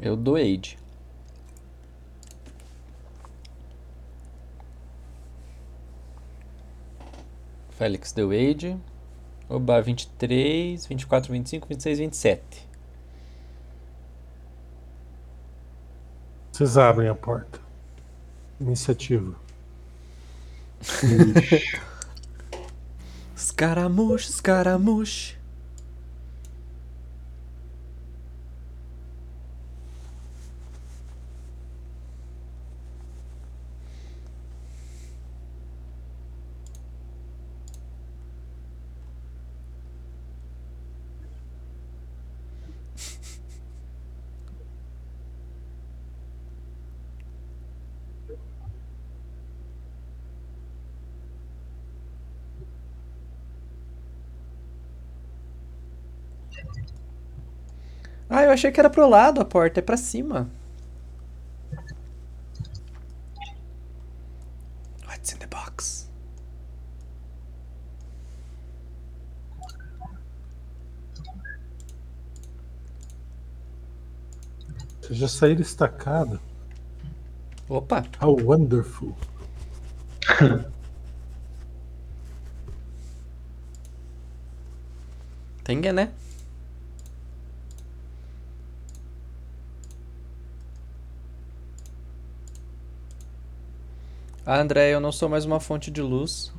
Eu 0.00 0.16
dou 0.16 0.36
aid. 0.36 0.78
Félix 7.70 8.12
deu 8.12 8.30
aid. 8.30 8.78
Oba, 9.52 9.82
23, 9.82 10.86
24, 10.86 11.30
25, 11.30 11.68
26, 11.68 11.98
27. 11.98 12.42
Vocês 16.50 16.78
abrem 16.78 17.10
a 17.10 17.14
porta. 17.14 17.60
Iniciativa. 18.58 19.34
Escaramuche, 23.36 24.30
escaramuche. 24.30 25.36
Eu 58.52 58.54
achei 58.54 58.70
que 58.70 58.78
era 58.78 58.90
pro 58.90 59.08
lado 59.08 59.40
a 59.40 59.44
porta, 59.44 59.80
é 59.80 59.82
pra 59.82 59.96
cima. 59.96 60.48
What's 65.06 65.32
in 65.32 65.38
the 65.38 65.46
box? 65.46 66.10
Vocês 75.00 75.18
já 75.18 75.28
saíram 75.28 75.62
estacado. 75.62 76.38
Opa, 77.68 78.04
How 78.20 78.36
wonderful. 78.38 79.16
Tenga, 85.64 85.92
né? 85.92 86.12
Ah, 94.54 94.60
André, 94.60 94.92
eu 94.92 95.00
não 95.00 95.10
sou 95.10 95.30
mais 95.30 95.46
uma 95.46 95.58
fonte 95.58 95.90
de 95.90 96.02
luz. 96.02 96.52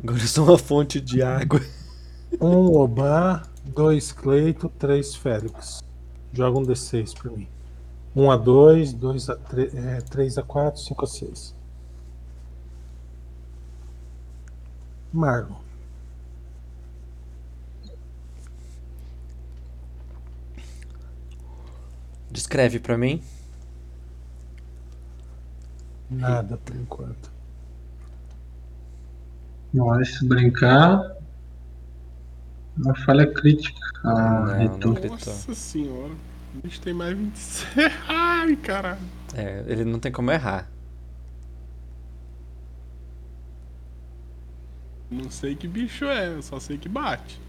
Agora 0.00 0.20
eu 0.20 0.28
sou 0.28 0.44
uma 0.44 0.56
fonte 0.56 1.00
de 1.00 1.22
água. 1.22 1.60
Um 2.40 2.76
Obá, 2.76 3.42
dois 3.64 4.12
Cleito, 4.12 4.68
três 4.78 5.16
Félix. 5.16 5.80
Joga 6.32 6.56
um 6.56 6.62
D6 6.62 7.18
pra 7.18 7.32
mim. 7.32 7.48
1 8.14 8.30
a 8.30 8.36
2, 8.36 8.92
2 8.92 9.28
a 9.28 9.34
3, 9.34 9.74
é, 9.74 10.00
3 10.02 10.38
a 10.38 10.42
4, 10.44 10.80
5 10.80 11.04
a 11.04 11.08
6. 11.08 11.54
Marlon. 15.12 15.56
Descreve 22.30 22.78
pra 22.78 22.96
mim. 22.96 23.20
Nada 26.10 26.56
por 26.56 26.74
enquanto. 26.76 27.30
Mas 29.72 30.16
se 30.16 30.26
brincar. 30.26 31.16
Uma 32.76 32.94
falha 33.04 33.26
crítica. 33.32 33.78
Ah, 34.04 34.56
Não, 34.56 34.78
não. 34.78 34.94
Nossa 35.08 35.54
senhora. 35.54 36.12
O 36.54 36.60
bicho 36.62 36.80
tem 36.80 36.94
mais 36.94 37.16
26. 37.16 37.92
Ai, 38.08 38.56
caralho. 38.56 39.00
É, 39.34 39.64
ele 39.66 39.84
não 39.84 39.98
tem 39.98 40.10
como 40.10 40.30
errar. 40.30 40.68
Não 45.10 45.30
sei 45.30 45.54
que 45.56 45.66
bicho 45.66 46.04
é, 46.04 46.28
eu 46.28 46.42
só 46.42 46.60
sei 46.60 46.78
que 46.78 46.88
bate. 46.88 47.40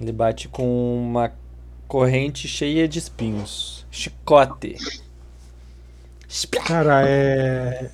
Ele 0.00 0.12
bate 0.12 0.48
com 0.48 0.98
uma 1.00 1.32
corrente 1.86 2.46
cheia 2.46 2.86
de 2.86 2.98
espinhos. 2.98 3.86
Chicote. 3.90 4.76
Cara, 6.66 7.08
é. 7.08 7.90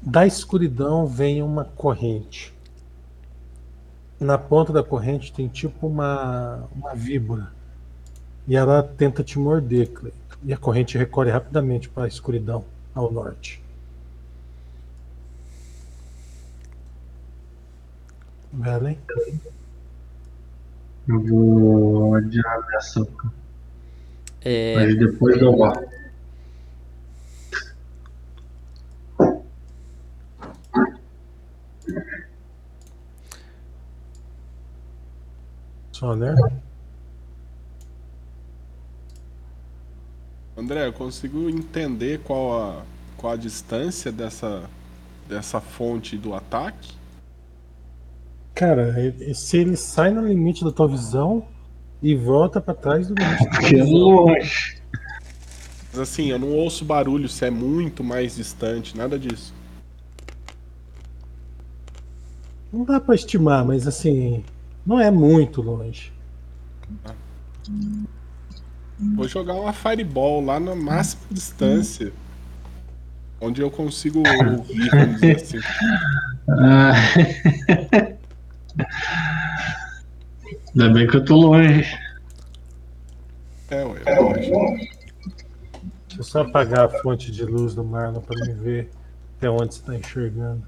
Da 0.00 0.26
escuridão 0.26 1.06
vem 1.06 1.42
uma 1.42 1.64
corrente. 1.64 2.54
Na 4.20 4.38
ponta 4.38 4.72
da 4.72 4.82
corrente 4.82 5.32
tem 5.32 5.48
tipo 5.48 5.86
uma, 5.86 6.68
uma 6.74 6.94
víbora. 6.94 7.52
E 8.46 8.56
ela 8.56 8.82
tenta 8.82 9.22
te 9.22 9.38
morder, 9.38 9.90
Cleito. 9.90 10.16
E 10.44 10.52
a 10.52 10.56
corrente 10.56 10.96
recorre 10.96 11.30
rapidamente 11.30 11.88
para 11.88 12.04
a 12.04 12.08
escuridão, 12.08 12.64
ao 12.94 13.10
norte. 13.10 13.60
Velen? 18.52 18.98
Eu 21.08 21.20
vou 21.26 22.14
adiar 22.14 22.56
a 22.56 22.66
minha 22.66 22.78
ação. 22.78 23.08
É, 24.42 24.74
Mas 24.76 24.98
depois 24.98 25.40
eu 25.42 25.52
vou. 36.00 36.10
Soner? 36.10 36.34
André, 40.56 40.86
eu 40.86 40.92
consigo 40.92 41.48
entender 41.48 42.20
qual 42.24 42.60
a, 42.60 42.82
qual 43.16 43.32
a 43.32 43.36
distância 43.36 44.10
dessa, 44.10 44.68
dessa 45.28 45.60
fonte 45.60 46.16
do 46.16 46.34
ataque? 46.34 46.96
Cara, 48.54 48.92
se 49.34 49.56
ele 49.56 49.76
sai 49.76 50.10
no 50.10 50.26
limite 50.26 50.64
da 50.64 50.72
tua 50.72 50.88
visão 50.88 51.46
e 52.02 52.12
volta 52.16 52.60
para 52.60 52.74
trás 52.74 53.06
do 53.06 53.14
limite 53.14 53.68
Que 53.68 53.76
é 53.76 53.84
longe. 53.84 54.82
Mas 55.92 56.00
assim, 56.00 56.26
eu 56.26 56.40
não 56.40 56.52
ouço 56.52 56.84
barulho 56.84 57.28
se 57.28 57.44
é 57.44 57.50
muito 57.50 58.02
mais 58.02 58.34
distante, 58.34 58.96
nada 58.96 59.16
disso. 59.16 59.54
Não 62.72 62.84
dá 62.84 63.00
para 63.00 63.14
estimar, 63.14 63.64
mas 63.64 63.86
assim, 63.86 64.44
não 64.88 64.98
é 64.98 65.10
muito 65.10 65.60
longe. 65.60 66.10
Vou 69.14 69.28
jogar 69.28 69.52
uma 69.52 69.74
Fireball 69.74 70.42
lá 70.42 70.58
na 70.58 70.74
máxima 70.74 71.24
distância. 71.30 72.10
Onde 73.38 73.60
eu 73.60 73.70
consigo 73.70 74.20
ouvir, 74.20 74.88
vamos 74.90 75.20
dizer 75.20 75.36
assim. 75.36 75.58
Ah. 76.48 76.94
Ainda 80.70 80.88
bem 80.94 81.06
que 81.06 81.16
eu 81.18 81.24
tô 81.24 81.36
longe. 81.36 81.86
É, 83.70 83.84
ué, 83.84 84.20
lógico. 84.20 84.76
Deixa 86.08 86.20
eu 86.20 86.24
só 86.24 86.40
apagar 86.40 86.86
a 86.86 86.88
fonte 86.88 87.30
de 87.30 87.44
luz 87.44 87.74
do 87.74 87.84
Marlon 87.84 88.22
para 88.22 88.40
me 88.46 88.54
ver 88.54 88.90
Até 89.36 89.50
onde 89.50 89.74
você 89.74 89.80
está 89.80 89.94
enxergando? 89.94 90.66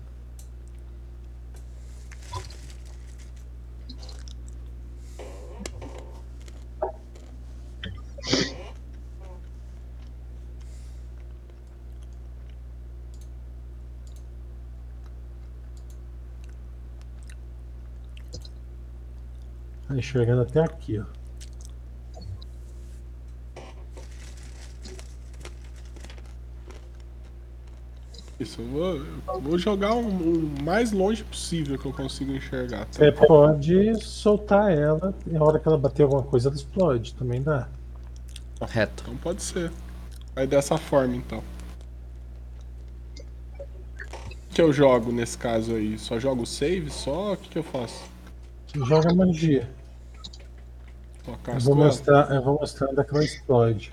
Tá 19.91 19.97
enxergando 19.97 20.43
até 20.43 20.61
aqui, 20.61 21.01
ó. 21.01 21.05
Isso, 28.39 28.61
eu 28.61 28.69
vou, 28.69 28.97
eu 29.35 29.41
vou 29.41 29.59
jogar 29.59 29.95
o 29.95 30.07
o 30.07 30.62
mais 30.62 30.93
longe 30.93 31.25
possível 31.25 31.77
que 31.77 31.85
eu 31.87 31.93
consigo 31.93 32.31
enxergar. 32.33 32.85
tá? 32.87 32.93
Você 32.93 33.11
pode 33.11 34.01
soltar 34.01 34.73
ela 34.73 35.12
e 35.27 35.37
a 35.37 35.43
hora 35.43 35.59
que 35.59 35.67
ela 35.67 35.77
bater 35.77 36.05
alguma 36.05 36.23
coisa 36.23 36.49
ela 36.49 36.57
explode, 36.57 37.12
também 37.15 37.43
dá. 37.43 37.69
Reto. 38.61 39.03
Então 39.03 39.17
pode 39.17 39.43
ser. 39.43 39.73
Vai 40.37 40.47
dessa 40.47 40.79
forma 40.79 41.17
então. 41.17 41.43
O 43.59 44.55
que 44.55 44.62
eu 44.62 44.73
jogo 44.73 45.11
nesse 45.11 45.37
caso 45.37 45.75
aí? 45.75 45.99
Só 45.99 46.17
jogo 46.21 46.47
save? 46.47 46.91
Só? 46.91 47.33
O 47.33 47.37
que, 47.37 47.49
que 47.49 47.59
eu 47.59 47.65
faço? 47.65 48.05
Você 48.69 48.79
joga 48.87 49.12
magia. 49.12 49.80
Eu 51.27 51.61
vou 51.61 51.75
mostrar, 51.77 52.31
eu 52.35 52.43
vou 52.43 52.59
mostrar 52.59 52.89
onde 52.89 53.01
é 53.01 53.05
que 53.05 53.15
ela 53.15 53.25
explode. 53.25 53.93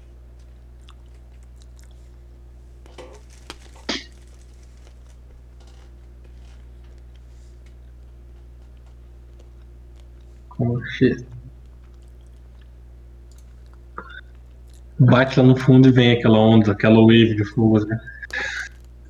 Bate 15.00 15.40
lá 15.40 15.46
no 15.46 15.56
fundo 15.56 15.90
e 15.90 15.92
vem 15.92 16.14
aquela 16.14 16.40
onda, 16.40 16.72
aquela 16.72 17.00
wave 17.00 17.36
de 17.36 17.46
fogo, 17.46 17.86
né? 17.86 18.00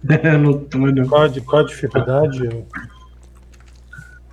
no 0.38 0.60
túnel. 0.66 1.08
Qual, 1.08 1.30
qual 1.46 1.62
a 1.62 1.66
dificuldade? 1.66 2.48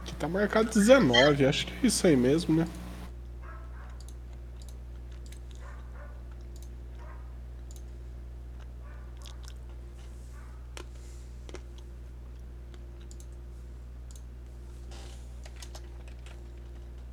Aqui 0.00 0.14
tá 0.18 0.26
marcado 0.26 0.68
19, 0.68 1.46
acho 1.46 1.66
que 1.66 1.72
é 1.82 1.86
isso 1.86 2.06
aí 2.06 2.16
mesmo, 2.16 2.56
né? 2.56 2.66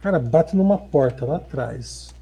Cara, 0.01 0.17
bate 0.17 0.55
numa 0.55 0.77
porta 0.77 1.25
lá 1.25 1.35
atrás. 1.37 2.13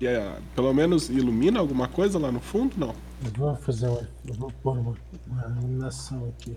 E 0.00 0.06
é, 0.06 0.38
pelo 0.54 0.72
menos 0.72 1.08
ilumina 1.10 1.58
alguma 1.58 1.88
coisa 1.88 2.18
lá 2.18 2.30
no 2.30 2.38
fundo? 2.38 2.76
Não. 2.78 2.94
Eu 3.24 3.32
vou 3.36 3.56
fazer 3.56 3.88
uma. 3.88 4.08
Eu 4.24 4.34
vou 4.34 4.52
pôr 4.62 4.78
uma, 4.78 4.94
uma 5.26 5.42
iluminação 5.48 6.28
aqui. 6.28 6.56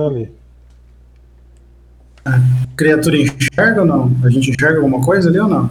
Ilumina 0.00 0.06
ali. 0.06 0.32
Criatura 2.76 3.16
enxerga 3.16 3.80
ou 3.80 3.86
não? 3.86 4.10
A 4.24 4.30
gente 4.30 4.50
enxerga 4.50 4.78
alguma 4.78 5.04
coisa 5.04 5.28
ali 5.28 5.38
ou 5.38 5.48
não? 5.48 5.70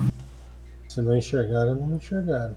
Se 0.87 1.01
não 1.01 1.15
enxergaram, 1.15 1.75
não 1.75 1.95
enxergaram. 1.95 2.55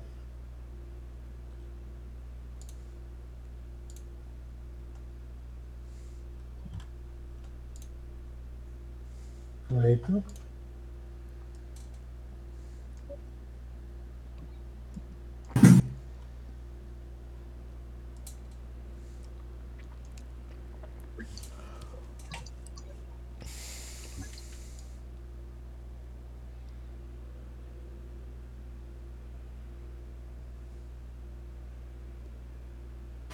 Cleiton. 9.68 10.22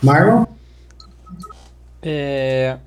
Marlon? 0.03 0.47
É. 2.03 2.79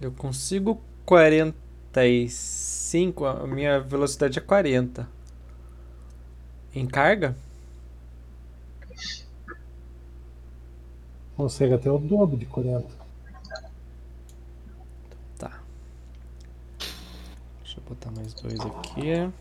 Eu 0.00 0.12
consigo 0.12 0.80
45. 1.04 3.24
A 3.24 3.46
minha 3.46 3.80
velocidade 3.80 4.38
é 4.38 4.42
40. 4.42 5.08
Em 6.74 6.86
carga? 6.86 7.36
Consegue 11.36 11.74
até 11.74 11.90
o 11.90 11.98
dobro 11.98 12.36
de 12.36 12.46
40. 12.46 12.88
Tá. 15.38 15.60
Deixa 17.62 17.78
eu 17.78 17.84
botar 17.88 18.10
mais 18.10 18.34
dois 18.34 18.58
aqui. 18.58 19.32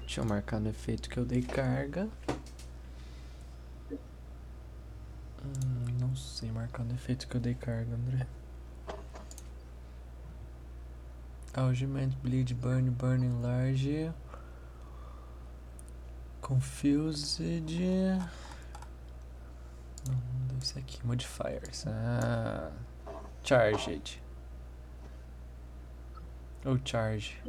Deixa 0.00 0.20
eu 0.20 0.24
marcar 0.24 0.60
no 0.60 0.68
efeito 0.68 1.08
que 1.08 1.18
eu 1.18 1.24
dei 1.24 1.40
carga. 1.40 2.08
Hum, 5.44 5.96
não 5.98 6.14
no 6.80 6.94
efeito 6.94 7.28
que 7.28 7.36
eu 7.36 7.40
dei 7.40 7.54
carga, 7.54 7.94
André. 7.94 8.26
Algement, 11.54 12.10
Bleed, 12.22 12.54
Burn, 12.54 12.90
Burn, 12.90 13.24
Enlarge. 13.24 14.10
Confused. 16.40 17.40
Não, 20.08 20.60
ser 20.60 20.78
aqui. 20.78 21.06
Modifiers. 21.06 21.84
Ah. 21.86 22.72
Charged. 23.44 24.22
Ou 26.64 26.78
charge. 26.84 27.40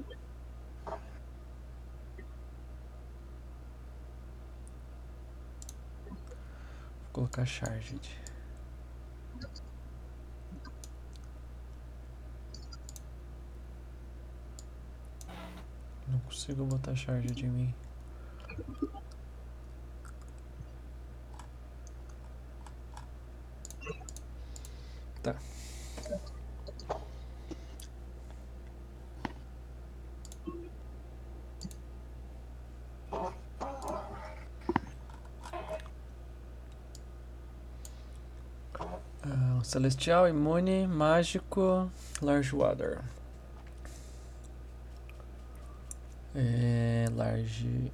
Vou 7.04 7.30
colocar 7.30 7.46
charged. 7.46 8.20
Não 16.08 16.20
consigo 16.34 16.66
botar 16.66 16.96
charged 16.96 17.46
em 17.46 17.50
mim. 17.50 17.76
Tá. 25.22 25.36
Ah, 39.22 39.62
celestial, 39.64 40.28
imune, 40.28 40.88
mágico, 40.88 41.90
large 42.22 42.56
water. 42.56 43.04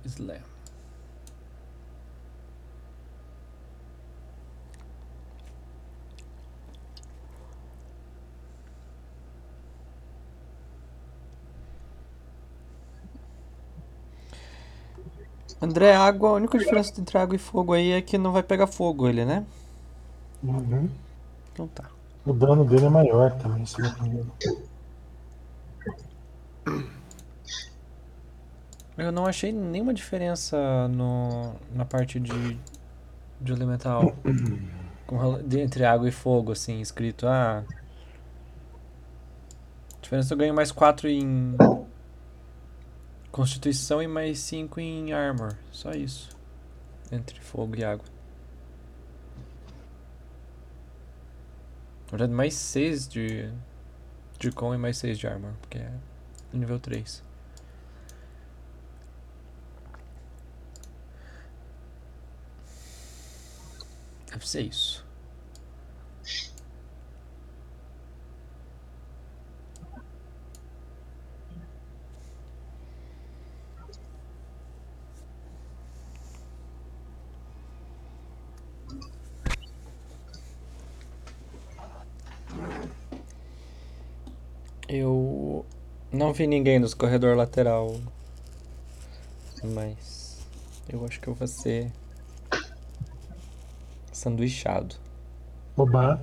Slam. 0.05 0.41
André, 15.61 15.93
água, 15.93 16.29
a 16.29 16.33
única 16.33 16.57
diferença 16.57 16.99
entre 17.01 17.17
água 17.17 17.35
e 17.35 17.39
fogo 17.39 17.73
aí 17.73 17.91
é 17.91 18.01
que 18.01 18.17
não 18.17 18.31
vai 18.31 18.41
pegar 18.41 18.65
fogo 18.65 19.09
ele, 19.09 19.25
né? 19.25 19.45
Uhum. 20.41 20.89
Então 21.51 21.67
tá. 21.67 21.83
O 22.25 22.31
dano 22.31 22.63
dele 22.63 22.85
é 22.85 22.89
maior 22.89 23.31
também, 23.37 23.65
se 23.65 23.81
não 23.81 23.91
me 24.01 24.09
engano. 24.09 24.31
Eu 28.99 29.13
não 29.13 29.25
achei 29.25 29.53
nenhuma 29.53 29.93
diferença 29.93 30.87
no, 30.89 31.55
na 31.73 31.85
parte 31.85 32.19
de, 32.19 32.59
de 33.39 33.53
elemental 33.53 34.13
com 35.07 35.39
entre 35.57 35.85
água 35.85 36.09
e 36.09 36.11
fogo, 36.11 36.51
assim, 36.51 36.81
escrito. 36.81 37.25
Ah. 37.25 37.63
Diferença 40.01 40.33
eu 40.33 40.37
ganho 40.37 40.53
mais 40.53 40.71
4 40.71 41.07
em 41.07 41.55
Constituição 43.31 44.03
e 44.03 44.07
mais 44.07 44.37
5 44.39 44.79
em 44.81 45.13
Armor. 45.13 45.55
Só 45.71 45.91
isso. 45.91 46.29
Entre 47.09 47.39
fogo 47.39 47.77
e 47.77 47.83
água. 47.85 48.05
Na 52.05 52.11
verdade, 52.11 52.33
mais 52.33 52.53
6 52.53 53.07
de, 53.07 53.49
de 54.37 54.51
com 54.51 54.75
e 54.75 54.77
mais 54.77 54.97
6 54.97 55.17
de 55.17 55.25
Armor, 55.25 55.53
porque 55.61 55.77
é 55.77 55.91
nível 56.51 56.79
3. 56.79 57.28
Deve 64.39 64.47
ser 64.47 64.61
isso. 64.61 65.05
Eu 84.87 85.65
não 86.13 86.31
vi 86.31 86.47
ninguém 86.47 86.79
nos 86.79 86.93
corredor 86.93 87.35
lateral, 87.35 87.99
mas 89.61 90.39
eu 90.87 91.05
acho 91.05 91.19
que 91.19 91.27
eu 91.27 91.33
vou 91.33 91.45
ser 91.45 91.91
sanduichado. 94.19 94.95
Oba. 95.77 96.21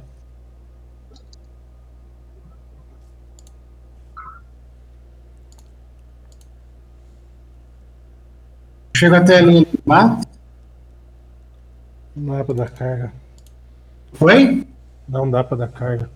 Chego 8.94 9.14
até 9.14 9.39
a 9.39 9.40
linha 9.43 9.64
de 9.64 9.78
mata. 9.85 10.27
Não 12.14 12.36
dá 12.36 12.44
pra 12.44 12.55
dar 12.55 12.70
carga. 12.70 13.12
Foi? 14.12 14.66
Não 15.09 15.31
dá 15.31 15.44
pra 15.44 15.56
dar 15.56 15.68
carga. 15.68 16.10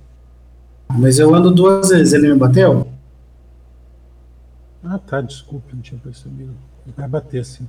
Mas 0.89 1.19
eu 1.19 1.35
ando 1.35 1.51
duas 1.51 1.89
vezes. 1.89 2.13
Ele 2.13 2.33
me 2.33 2.39
bateu? 2.39 2.91
Ah 4.83 4.99
tá, 4.99 5.21
desculpa, 5.21 5.69
não 5.73 5.83
tinha 5.83 6.01
percebido. 6.01 6.55
Vai 6.97 7.07
bater 7.09 7.45
sim. 7.45 7.69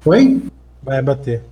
Foi? 0.00 0.42
Vai 0.82 1.00
bater. 1.00 1.44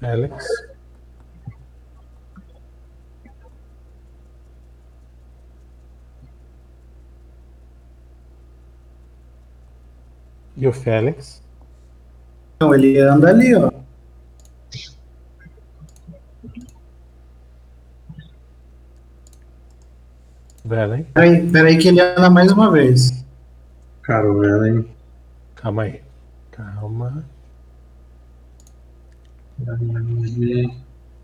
Alex. 0.00 0.46
E 10.56 10.66
o 10.66 10.67
Félix? 10.78 11.42
Não, 12.60 12.74
ele 12.74 12.98
anda 12.98 13.30
ali, 13.30 13.54
ó. 13.54 13.70
Velen? 20.64 21.04
Peraí, 21.14 21.50
peraí 21.50 21.78
que 21.78 21.88
ele 21.88 22.00
anda 22.00 22.28
mais 22.28 22.52
uma 22.52 22.70
vez. 22.70 23.24
Cara, 24.02 24.30
o 24.30 24.38
Velen. 24.38 24.88
Calma 25.54 25.82
aí. 25.84 26.02
Calma. 26.50 27.24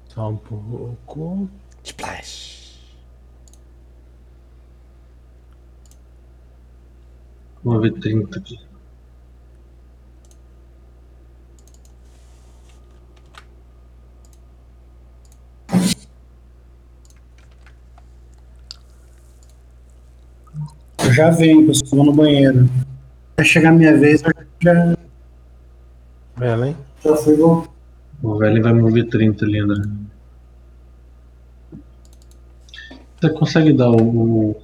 Só 0.09 0.31
um 0.31 0.37
pouco. 0.37 1.49
Splash! 1.83 2.55
Ver 7.65 7.93
30 7.93 8.39
aqui. 8.39 8.59
Já 21.15 21.31
venho, 21.31 21.67
pessoal, 21.67 21.91
vou 21.91 22.05
no 22.07 22.13
banheiro. 22.13 22.69
Vai 23.37 23.45
chegar 23.47 23.71
a 23.71 23.73
minha 23.73 23.97
vez, 23.97 24.23
eu 24.23 24.33
já, 24.63 24.97
Velen? 26.37 26.77
já 27.05 27.17
fui 27.17 27.37
bom. 27.37 27.67
O 28.23 28.37
Velen 28.39 28.63
vai 28.63 28.73
mover 28.73 29.09
30 29.09 29.45
ali, 29.45 29.59
André. 29.61 29.83
Você 33.21 33.31
consegue 33.31 33.73
dar 33.73 33.91
o. 33.91 34.57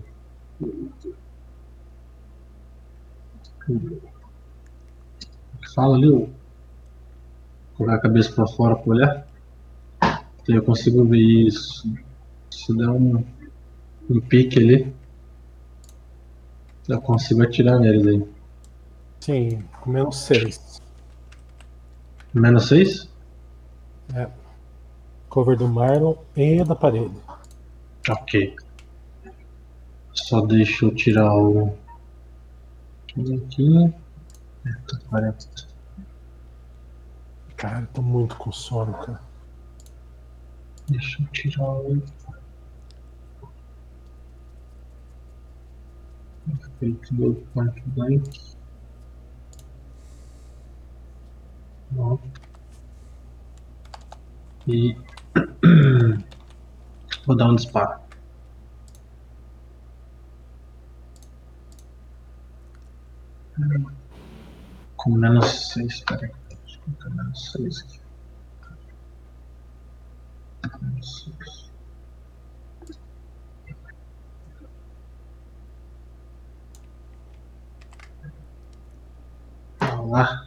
Fala 5.74 5.96
ali, 5.96 6.08
o- 6.08 6.28
colocar 7.76 7.96
a 7.96 8.00
cabeça 8.00 8.32
pra 8.32 8.46
fora 8.46 8.76
pra 8.76 8.90
olhar. 8.92 9.26
Então 10.42 10.54
eu 10.54 10.62
consigo 10.62 11.04
ver 11.04 11.18
isso. 11.20 11.88
Se 12.50 12.76
der 12.76 12.88
um, 12.88 13.22
um 14.10 14.20
pique 14.20 14.58
ali, 14.58 14.92
eu 16.94 17.00
consigo 17.00 17.42
atirar 17.42 17.78
neles 17.78 18.06
aí. 18.06 18.28
Sim, 19.20 19.62
com 19.80 19.90
menos 19.90 20.16
6. 20.18 20.80
Menos 22.32 22.68
6? 22.68 23.08
Cover 25.28 25.56
do 25.56 25.68
Marlon 25.68 26.16
e 26.36 26.64
da 26.64 26.74
parede. 26.74 27.14
Ok. 28.08 28.56
Só 30.12 30.40
deixa 30.40 30.86
eu 30.86 30.94
tirar 30.94 31.32
o. 31.34 31.76
Aqui. 33.12 33.94
É, 34.66 34.72
tá 34.72 34.98
40. 35.08 35.46
Cara, 37.56 37.80
eu 37.80 37.86
tô 37.88 38.02
muito 38.02 38.36
com 38.36 38.50
sono, 38.50 38.92
cara. 38.92 39.20
Deixa 40.88 41.22
eu 41.22 41.26
tirar 41.28 41.70
o. 41.70 42.02
Feito 46.80 47.14
do 47.14 47.34
point 47.52 47.82
blank. 47.88 48.56
E. 54.66 54.96
Vou 57.26 57.36
dar 57.36 57.50
um 57.50 57.56
disparo. 57.56 58.00
Com 64.96 65.10
menos 65.10 65.72
6, 65.72 66.00
peraí. 66.04 66.30
Eu 66.50 66.56
colocar 66.80 67.10
menos 67.10 67.52
6 67.52 67.80
aqui. 67.82 68.00
Menos 70.80 71.24
6. 71.24 71.70
Vamos 79.80 79.99
lá. 80.10 80.46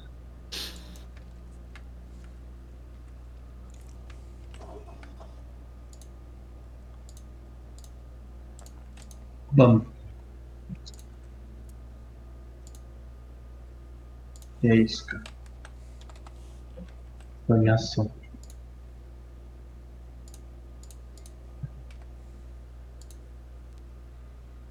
Vamos. 9.52 9.86
E 14.64 14.68
é 14.68 14.76
isso, 14.76 15.06
cara. 15.06 15.24
Minha 17.50 17.76
ação. 17.76 18.10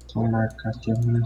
Só 0.07 0.21
marcar 0.21 0.69
aqui 0.69 0.91
a 0.91 0.95
minha 0.95 1.23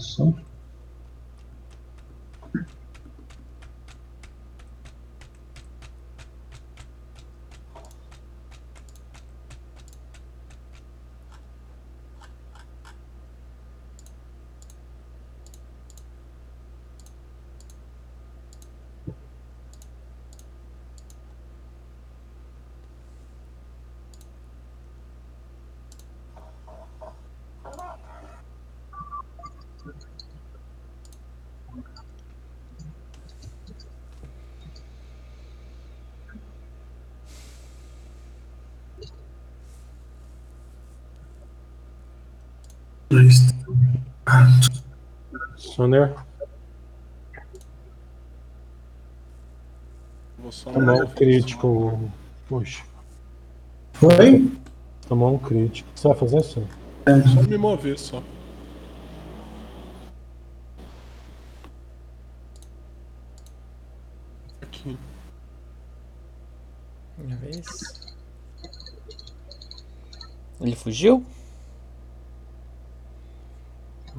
Só 50.51 50.72
tomou 50.72 51.03
um 51.03 51.07
crítico. 51.07 52.11
Puxa, 52.47 52.84
Foi? 53.93 54.49
tomou 55.07 55.35
um 55.35 55.38
crítico. 55.38 55.89
O 55.89 55.93
que 55.93 55.99
você 55.99 56.07
vai 56.07 56.18
fazer, 56.18 56.41
Soner? 56.43 56.69
Só 57.34 57.41
me 57.43 57.57
mover 57.57 57.97
só. 57.99 58.23
Aqui. 64.61 64.97
Minha 67.18 67.38
vez. 67.38 67.65
Ele 70.59 70.76
fugiu? 70.76 71.26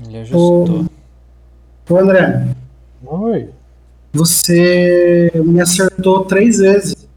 Ele 0.05 0.19
ajustou. 0.19 0.58
Ô 1.91 1.97
André, 1.97 2.55
Oi. 3.07 3.51
você 4.13 5.33
me 5.35 5.59
acertou 5.61 6.25
três 6.27 6.59
vezes. 6.59 7.09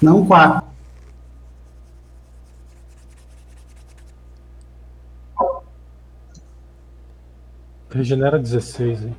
Não 0.00 0.24
quatro. 0.24 0.70
Regenera 7.90 8.38
16, 8.38 9.02
hein? 9.02 9.16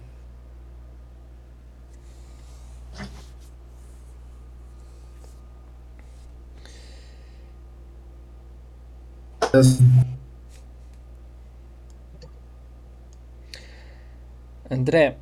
André, 14.81 15.15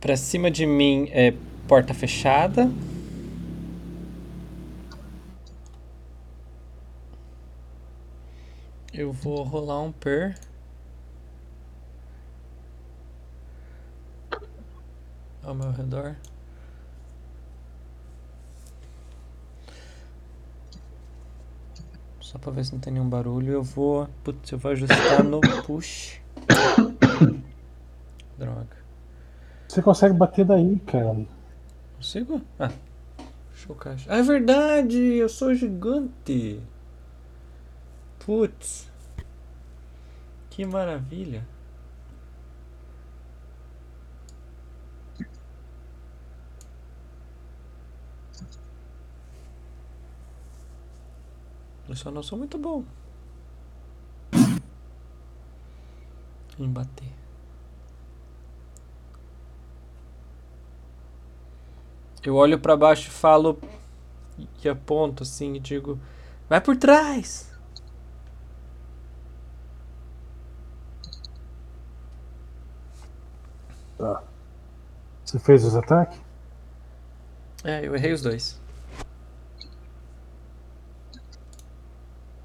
pra 0.00 0.16
cima 0.16 0.50
de 0.50 0.66
mim 0.66 1.08
é 1.12 1.32
porta 1.68 1.94
fechada. 1.94 2.68
Eu 8.92 9.12
vou 9.12 9.44
rolar 9.44 9.82
um 9.82 9.92
per. 9.92 10.36
Ao 15.44 15.54
meu 15.54 15.70
redor. 15.70 16.16
Só 22.20 22.36
pra 22.36 22.50
ver 22.50 22.64
se 22.64 22.72
não 22.72 22.80
tem 22.80 22.94
nenhum 22.94 23.08
barulho. 23.08 23.52
Eu 23.52 23.62
vou. 23.62 24.08
Putz, 24.24 24.50
eu 24.50 24.58
vou 24.58 24.72
ajustar 24.72 25.22
no 25.22 25.40
push. 25.64 26.20
Você 29.78 29.82
consegue 29.82 30.14
bater 30.14 30.44
daí, 30.44 30.76
cara. 30.80 31.24
Consigo? 31.94 32.42
Ah. 32.58 32.72
Show 33.54 33.76
caixa. 33.76 34.12
Ah, 34.12 34.18
é 34.18 34.22
verdade! 34.22 34.98
Eu 34.98 35.28
sou 35.28 35.54
gigante! 35.54 36.60
Putz. 38.18 38.90
Que 40.50 40.66
maravilha. 40.66 41.46
Eu 51.88 51.94
só 51.94 52.10
não 52.10 52.24
sou 52.24 52.36
muito 52.36 52.58
bom 52.58 52.82
em 56.58 56.68
bater. 56.68 57.27
Eu 62.24 62.34
olho 62.34 62.58
pra 62.58 62.76
baixo 62.76 63.08
e 63.08 63.12
falo 63.12 63.58
e 64.62 64.68
aponto 64.68 65.22
assim 65.22 65.54
e 65.54 65.60
digo: 65.60 65.98
Vai 66.48 66.60
por 66.60 66.76
trás! 66.76 67.48
Tá. 73.96 74.22
Você 75.24 75.38
fez 75.38 75.64
os 75.64 75.74
ataques? 75.74 76.18
É, 77.64 77.84
eu 77.84 77.94
errei 77.94 78.12
os 78.12 78.22
dois. 78.22 78.60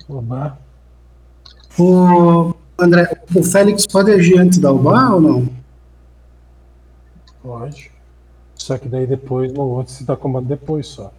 Oba. 0.09 0.57
O 1.79 2.53
André, 2.77 3.09
o 3.35 3.43
Félix 3.43 3.85
pode 3.87 4.11
agir 4.11 4.37
antes 4.39 4.57
da 4.59 4.71
UBA 4.71 5.13
ou 5.13 5.21
não? 5.21 5.49
Pode. 7.41 7.92
Só 8.63 8.77
que 8.77 8.87
daí 8.87 9.05
depois, 9.05 9.51
no 9.51 9.61
outro, 9.63 9.91
você 9.91 10.05
dá 10.05 10.15
comando 10.15 10.47
depois 10.47 10.87
só. 10.87 11.11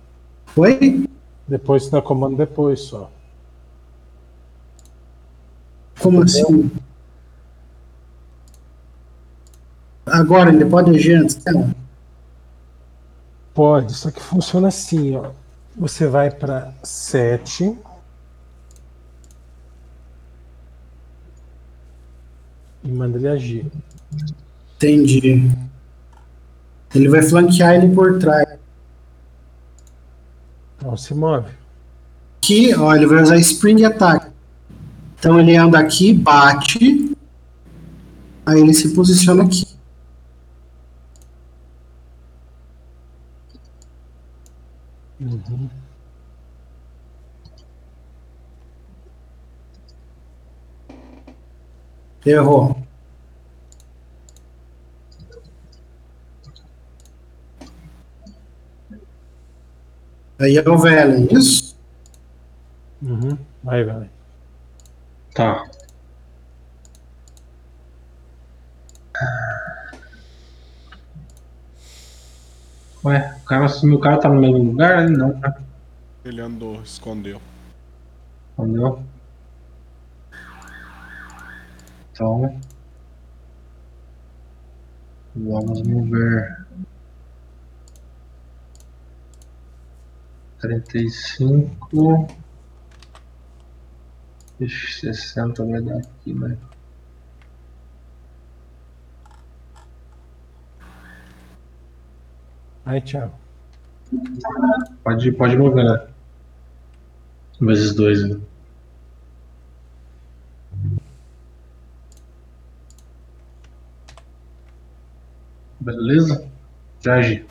Oi? 0.56 1.06
Depois 1.46 1.84
você 1.84 1.90
dá 1.90 2.00
comando 2.00 2.38
depois 2.38 2.80
só. 2.80 3.10
Como 6.00 6.22
assim? 6.22 6.70
Agora 10.06 10.54
ele 10.54 10.64
pode 10.64 10.92
agir 10.92 11.16
antes 11.16 11.34
dela? 11.34 11.70
Pode, 13.52 13.92
só 13.92 14.10
que 14.10 14.22
funciona 14.22 14.68
assim, 14.68 15.14
ó. 15.14 15.32
Você 15.76 16.06
vai 16.06 16.30
para 16.30 16.72
7. 16.82 17.76
E 22.82 22.88
manda 22.88 23.18
ele 23.18 23.28
agir. 23.28 23.70
Entendi. 24.76 25.73
Ele 26.94 27.08
vai 27.08 27.22
flanquear 27.22 27.74
ele 27.74 27.92
por 27.94 28.18
trás. 28.18 28.58
Não 30.80 30.96
se 30.96 31.14
move. 31.14 31.48
Aqui, 32.38 32.74
ó, 32.74 32.94
ele 32.94 33.06
vai 33.06 33.22
usar 33.22 33.36
Spring 33.38 33.84
Attack. 33.84 34.30
Então 35.18 35.40
ele 35.40 35.56
anda 35.56 35.78
aqui, 35.78 36.12
bate. 36.12 37.16
Aí 38.46 38.60
ele 38.60 38.74
se 38.74 38.94
posiciona 38.94 39.44
aqui. 39.44 39.64
Uhum. 45.20 45.70
Errou. 52.26 52.76
Aí 60.40 60.56
é 60.56 60.68
o 60.68 60.76
Velen, 60.78 61.28
isso? 61.30 61.76
Uhum. 63.00 63.38
Vai, 63.62 63.84
vai. 63.84 64.10
Tá. 65.34 65.64
Ué, 73.04 73.36
o 73.42 73.44
cara 73.44 73.68
sumiu, 73.68 73.96
o 73.96 74.00
cara 74.00 74.18
tá 74.18 74.28
no 74.28 74.40
mesmo 74.40 74.58
lugar 74.58 74.98
ali? 74.98 75.16
Não, 75.16 75.38
tá? 75.38 75.54
Ele 76.24 76.40
andou, 76.40 76.80
escondeu. 76.82 77.40
Entendeu? 78.58 79.02
Então. 82.12 82.60
Vamos 85.36 85.82
mover. 85.82 86.64
Trinta 90.64 90.96
e 90.96 91.10
cinco. 91.10 92.26
Sessenta 94.66 95.62
vai 95.62 95.82
dar 95.82 95.98
aqui, 95.98 96.32
né? 96.32 96.56
Aí, 102.86 102.98
Thiago. 103.02 103.34
Pode, 105.02 105.32
pode 105.32 105.54
mover, 105.58 105.84
né? 105.84 106.08
Vezes 107.60 107.94
dois, 107.94 108.26
né? 108.26 108.40
Beleza? 115.78 116.48
Já 117.02 117.16
agi. 117.16 117.46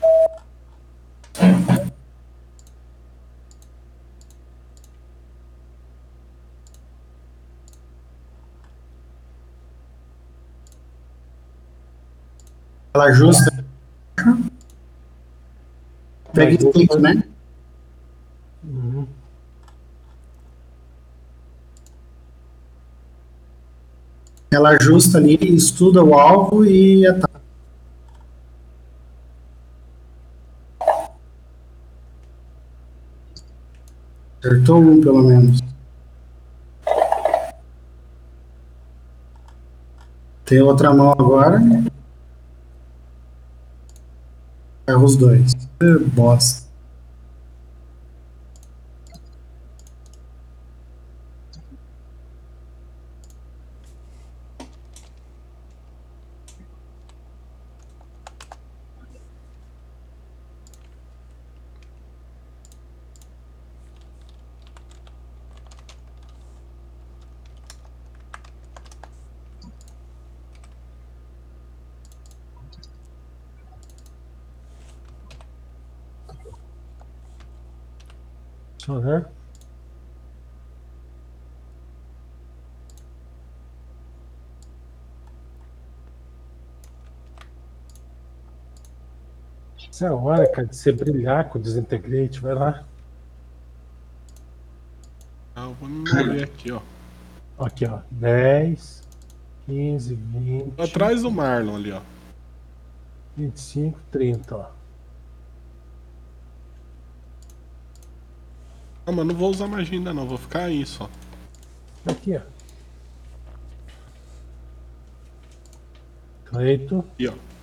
Ela 12.94 13.06
ajusta. 13.06 13.64
Pega 16.32 16.52
e 16.52 16.72
clica, 16.72 16.96
né? 16.96 17.24
Ela 24.48 24.70
ajusta 24.70 25.18
ali, 25.18 25.36
estuda 25.42 26.04
o 26.04 26.14
alvo 26.14 26.64
e 26.64 27.04
ataca. 27.04 27.40
Acertou 34.38 34.78
um, 34.78 35.00
pelo 35.00 35.24
menos. 35.24 35.58
Tem 40.44 40.62
outra 40.62 40.94
mão 40.94 41.10
agora. 41.10 41.60
Erra 44.86 45.02
os 45.02 45.16
dois. 45.16 45.52
Eh, 45.80 45.98
Bosta. 46.14 46.64
Só 78.84 78.98
ver. 79.00 79.26
Essa 89.90 90.04
é 90.04 90.08
a 90.08 90.14
hora, 90.14 90.43
cara, 90.54 90.68
de 90.68 90.76
você 90.76 90.92
brilhar 90.92 91.48
com 91.48 91.58
o 91.58 91.62
Desintegrate. 91.62 92.40
Vai 92.40 92.54
lá. 92.54 92.84
Ah, 95.56 95.64
eu 95.64 95.74
vou 95.74 95.88
me 95.88 95.98
mover 95.98 96.44
aqui, 96.44 96.70
ó. 96.70 96.80
Aqui, 97.58 97.84
ó. 97.86 98.00
10, 98.10 99.02
15, 99.66 100.14
20, 100.14 100.70
Tô 100.72 100.82
atrás 100.82 101.22
do 101.22 101.30
Marlon 101.30 101.76
ali, 101.76 101.92
ó. 101.92 102.00
25, 103.36 103.98
30, 104.12 104.56
ó. 104.56 104.70
Ah, 109.06 109.12
mas 109.12 109.26
não 109.26 109.34
vou 109.34 109.50
usar 109.50 109.66
magia 109.66 109.98
ainda 109.98 110.14
não, 110.14 110.26
vou 110.26 110.38
ficar 110.38 110.64
aí 110.64 110.86
só. 110.86 111.10
Aqui, 112.06 112.36
ó. 112.36 112.40
Cleito. 116.46 117.04
Aqui, 117.14 117.28
ó. 117.28 117.53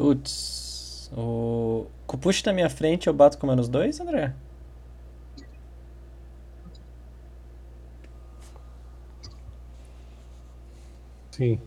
Putz. 0.00 1.10
O. 1.12 1.86
Com 2.06 2.16
o 2.16 2.18
push 2.18 2.42
na 2.44 2.54
minha 2.54 2.70
frente 2.70 3.06
eu 3.06 3.12
bato 3.12 3.36
com 3.36 3.46
menos 3.46 3.68
dois, 3.68 4.00
André? 4.00 4.34
Sim. 11.30 11.60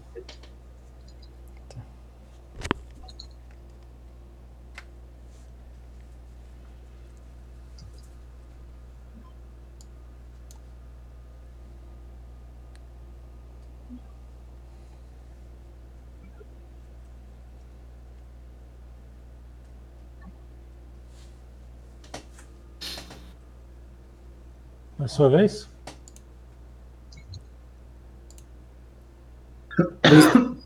Sua 25.14 25.30
vez? 25.30 25.70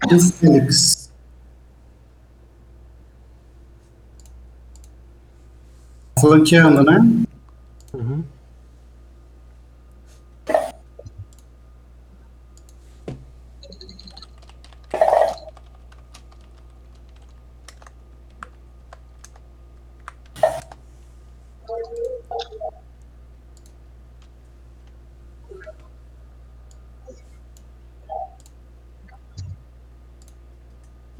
O 0.10 0.19
Fênix. 0.32 1.11
Flanqueando, 6.19 6.84
né? 6.84 6.98
Uhum. 7.94 8.24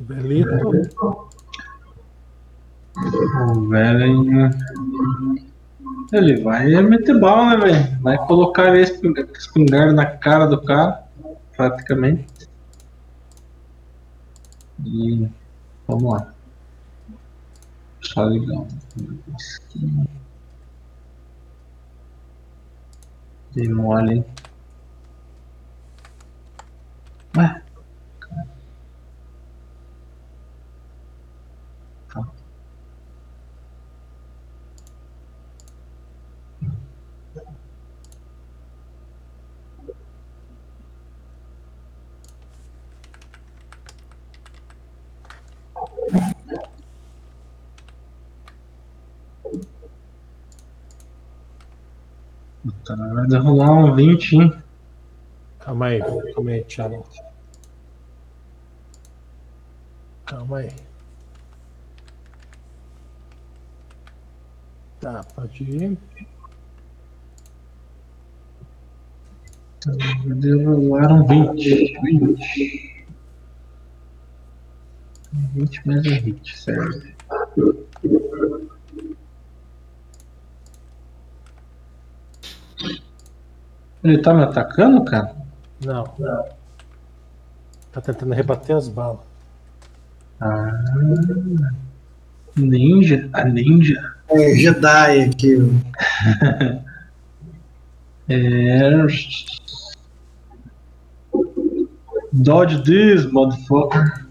Belito. 0.08 1.28
O 3.42 3.68
velho. 3.68 4.50
Ele 6.14 6.42
vai 6.42 6.66
meter 6.82 7.20
bala, 7.20 7.58
né, 7.58 7.66
velho? 7.66 8.02
Vai 8.02 8.18
colocar 8.28 8.72
a 8.72 8.80
esping- 8.80 9.14
espingarda 9.38 9.94
na 9.94 10.06
cara 10.06 10.46
do 10.46 10.62
cara, 10.62 11.04
praticamente. 11.56 12.48
E 14.86 15.28
vamos 15.88 16.14
lá. 16.14 16.34
Só 18.02 18.24
ligar 18.26 18.60
um 18.60 18.68
negocinho. 18.96 20.08
Dei 23.54 23.68
mole, 23.68 24.14
hein? 24.14 24.26
Ué, 27.38 27.62
Tá 52.86 52.96
na 52.96 53.08
hora 53.08 53.28
de 53.28 53.38
rolar 53.38 53.72
um 53.72 53.86
20, 53.98 54.36
hein? 54.36 54.54
Calma 55.60 55.88
aí, 55.88 56.00
calma 56.34 56.52
aí, 56.52 56.64
Thiago. 56.64 57.04
Calma 60.26 60.58
aí. 60.60 60.70
Tá, 65.00 65.24
pode 65.36 65.64
ir. 65.64 65.98
Rolaram 70.64 71.26
20. 71.26 72.00
20. 72.04 73.06
20 75.56 75.88
mais 75.88 76.06
um 76.06 76.10
hit, 76.12 76.58
serve. 76.58 77.16
Ele 84.08 84.22
tá 84.22 84.34
me 84.34 84.44
atacando, 84.44 85.04
cara? 85.04 85.36
Não. 85.84 86.06
Tá 87.92 88.02
tentando 88.02 88.34
rebater 88.34 88.76
as 88.76 88.88
balas. 88.88 89.20
Ah. 90.40 90.72
Ninja. 92.56 93.30
A 93.34 93.44
ninja. 93.44 94.16
É 94.30 94.56
Jedi 94.56 95.22
aqui. 95.22 95.58
É. 98.30 98.90
Dodge 102.34 102.84
this, 102.84 103.26
motherfucker. 103.32 104.28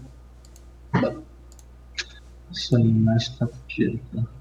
Esse 2.51 2.75
animal 2.75 3.17
está 3.17 3.47
fudido, 3.47 3.99
cara. 4.13 4.36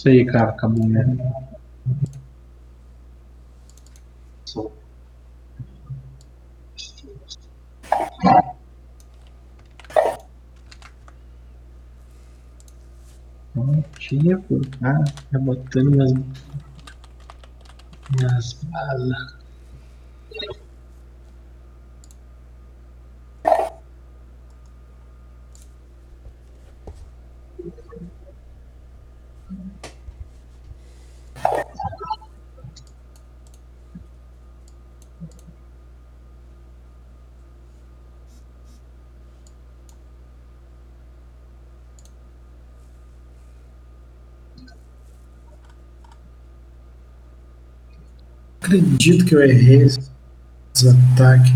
Isso 0.00 0.08
aí, 0.08 0.24
cara, 0.24 0.48
acabou 0.48 0.86
mesmo. 0.86 1.18
Não 13.54 13.82
tinha 13.98 14.38
por 14.38 14.66
cá, 14.78 15.04
rebotando 15.30 15.90
minhas, 15.90 16.12
minhas 18.10 18.52
balas. 18.54 19.39
Acredito 48.70 49.24
que 49.24 49.34
eu 49.34 49.42
errei 49.42 49.82
esse 49.82 49.98
ataque. 50.88 51.50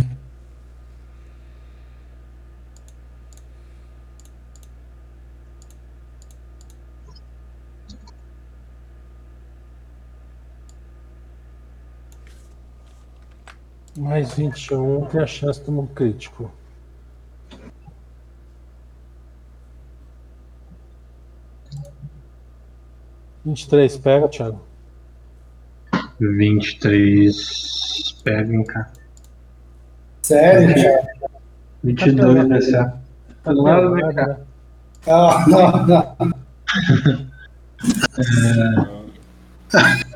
Mais 13.97 14.35
21 14.35 15.07
tem 15.07 15.21
a 15.21 15.27
chance 15.29 15.63
de 15.63 15.71
um 15.71 15.87
crítico. 15.87 16.51
Vinte 23.45 23.63
e 23.63 23.69
três, 23.69 23.97
pega, 23.97 24.29
Thiago. 24.29 24.74
23. 26.21 28.21
Pega, 28.25 28.53
hein, 28.55 28.65
cara. 28.65 28.91
Sério, 30.23 30.75
cara? 30.75 31.07
22 31.83 32.49
vai 32.49 32.61
ser. 32.63 32.93
Tá 33.43 33.53
Claro, 33.55 33.91
né, 33.95 34.01
pelado, 34.01 34.15
cara? 34.15 34.35
né? 34.35 34.39
Ah, 35.07 35.45
não, 35.49 35.87
não. 35.87 36.17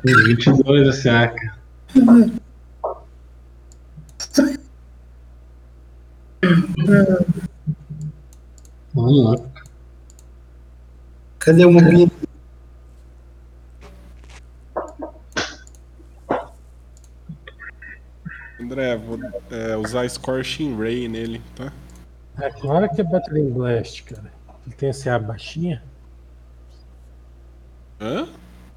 22 0.03 0.83
vai 0.83 0.93
ser, 0.93 1.33
cara. 1.35 1.53
Vamos 8.93 9.23
lá. 9.23 9.35
Cadê 11.39 11.65
o 11.65 11.71
mobilho? 11.71 12.11
André, 18.59 18.97
vou 18.97 19.17
é, 19.51 19.75
usar 19.89 20.07
Scorching 20.09 20.77
Ray 20.77 21.07
nele, 21.07 21.41
tá? 21.55 21.71
É, 22.39 22.49
que 22.51 22.65
hora 22.67 22.87
que 22.87 23.01
é 23.01 23.03
Battering 23.03 23.49
Blast, 23.51 24.03
cara? 24.03 24.31
Ele 24.65 24.75
tem 24.75 24.89
essa 24.89 25.17
baixinha? 25.19 25.81
Hã? 27.99 28.27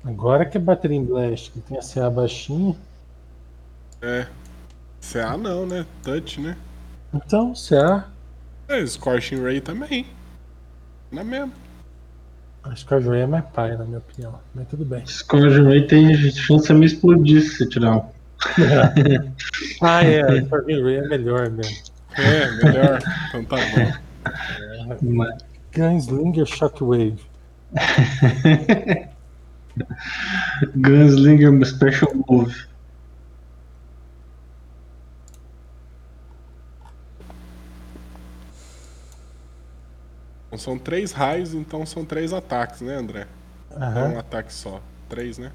Agora 0.05 0.45
que 0.45 0.57
é 0.57 0.61
Battering 0.61 1.05
Blast, 1.05 1.51
que 1.53 1.61
tem 1.61 1.79
essa 1.79 2.09
baixinha. 2.11 2.75
É. 4.01 4.27
CA 5.01 5.37
não, 5.37 5.67
né? 5.67 5.87
Touch, 6.03 6.41
né? 6.41 6.57
Então, 7.15 7.53
CA, 7.55 8.09
É, 8.69 8.85
Scorching 8.85 9.43
Ray 9.43 9.61
também. 9.61 10.07
Na 11.11 11.23
mesma. 11.23 11.53
acho 12.65 12.87
que 12.87 12.95
a 12.95 13.01
Joia 13.01 13.25
é 13.25 13.27
mais 13.27 13.45
pai, 13.53 13.77
na 13.77 13.85
minha 13.85 13.99
opinião. 13.99 14.41
Mas 14.55 14.67
tudo 14.69 14.85
bem. 14.85 15.07
Scourge 15.07 15.61
Ray 15.63 15.87
tem 15.87 16.15
chance 16.33 16.67
de 16.69 16.75
me 16.75 16.87
explodir 16.87 17.43
se 17.43 17.59
você 17.59 17.69
tirar 17.69 17.97
um. 17.99 18.22
Ah, 19.81 20.03
é, 20.05 20.43
Scorpion 20.43 20.83
Ray 20.85 20.97
é 20.97 21.09
melhor 21.09 21.51
mesmo. 21.51 21.77
É, 22.15 22.51
melhor. 22.65 22.99
então 23.29 23.45
tá 23.45 23.57
bom. 23.57 23.93
Mas- 25.03 25.43
Gunslinger 25.75 26.47
Shockwave. 26.47 27.21
Gunslinger 30.77 31.65
Special 31.65 32.13
Move. 32.29 32.55
São 40.59 40.79
três 40.79 41.13
raios, 41.13 41.55
então 41.55 41.87
são 41.87 42.05
três 42.05 42.33
ataques, 42.33 42.83
né, 42.83 42.95
André? 42.95 43.27
Não 43.75 43.99
é 43.99 44.09
um 44.09 44.19
ataque 44.19 44.53
só. 44.53 44.83
Três, 45.09 45.39
né? 45.39 45.51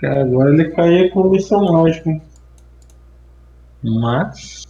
Cara, 0.00 0.22
agora 0.22 0.52
ele 0.52 0.70
caía 0.70 1.10
com 1.10 1.30
missão 1.30 1.72
mágica. 1.72 2.20
Mas. 3.82 4.66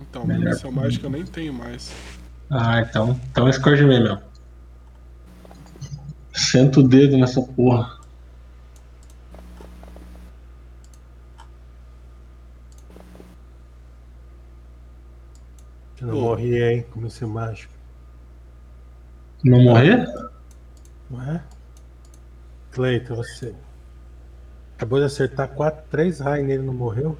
Então, 0.00 0.26
Melhor 0.26 0.52
missão 0.52 0.72
mágica 0.72 1.06
eu 1.06 1.10
nem 1.10 1.24
tenho 1.24 1.52
mais. 1.52 1.92
Ah, 2.50 2.80
então. 2.80 3.20
Então 3.30 3.50
Scourge 3.52 3.84
Ray, 3.84 4.02
meu. 4.02 4.18
Senta 6.32 6.80
o 6.80 6.82
dedo 6.82 7.16
nessa 7.16 7.40
porra. 7.40 7.96
Que 15.96 16.04
não 16.04 16.20
morri, 16.20 16.62
hein? 16.62 16.86
Como 16.90 17.08
ser 17.10 17.26
mágico. 17.26 17.72
Não 19.42 19.62
morrer? 19.62 20.06
Não 21.08 21.22
é? 21.22 21.42
Cleiton, 22.80 23.14
você. 23.16 23.54
Acabou 24.76 24.98
de 24.98 25.06
acertar 25.06 25.48
quatro, 25.48 25.82
três 25.90 26.20
raios 26.20 26.46
nele, 26.46 26.62
não 26.62 26.74
morreu? 26.74 27.16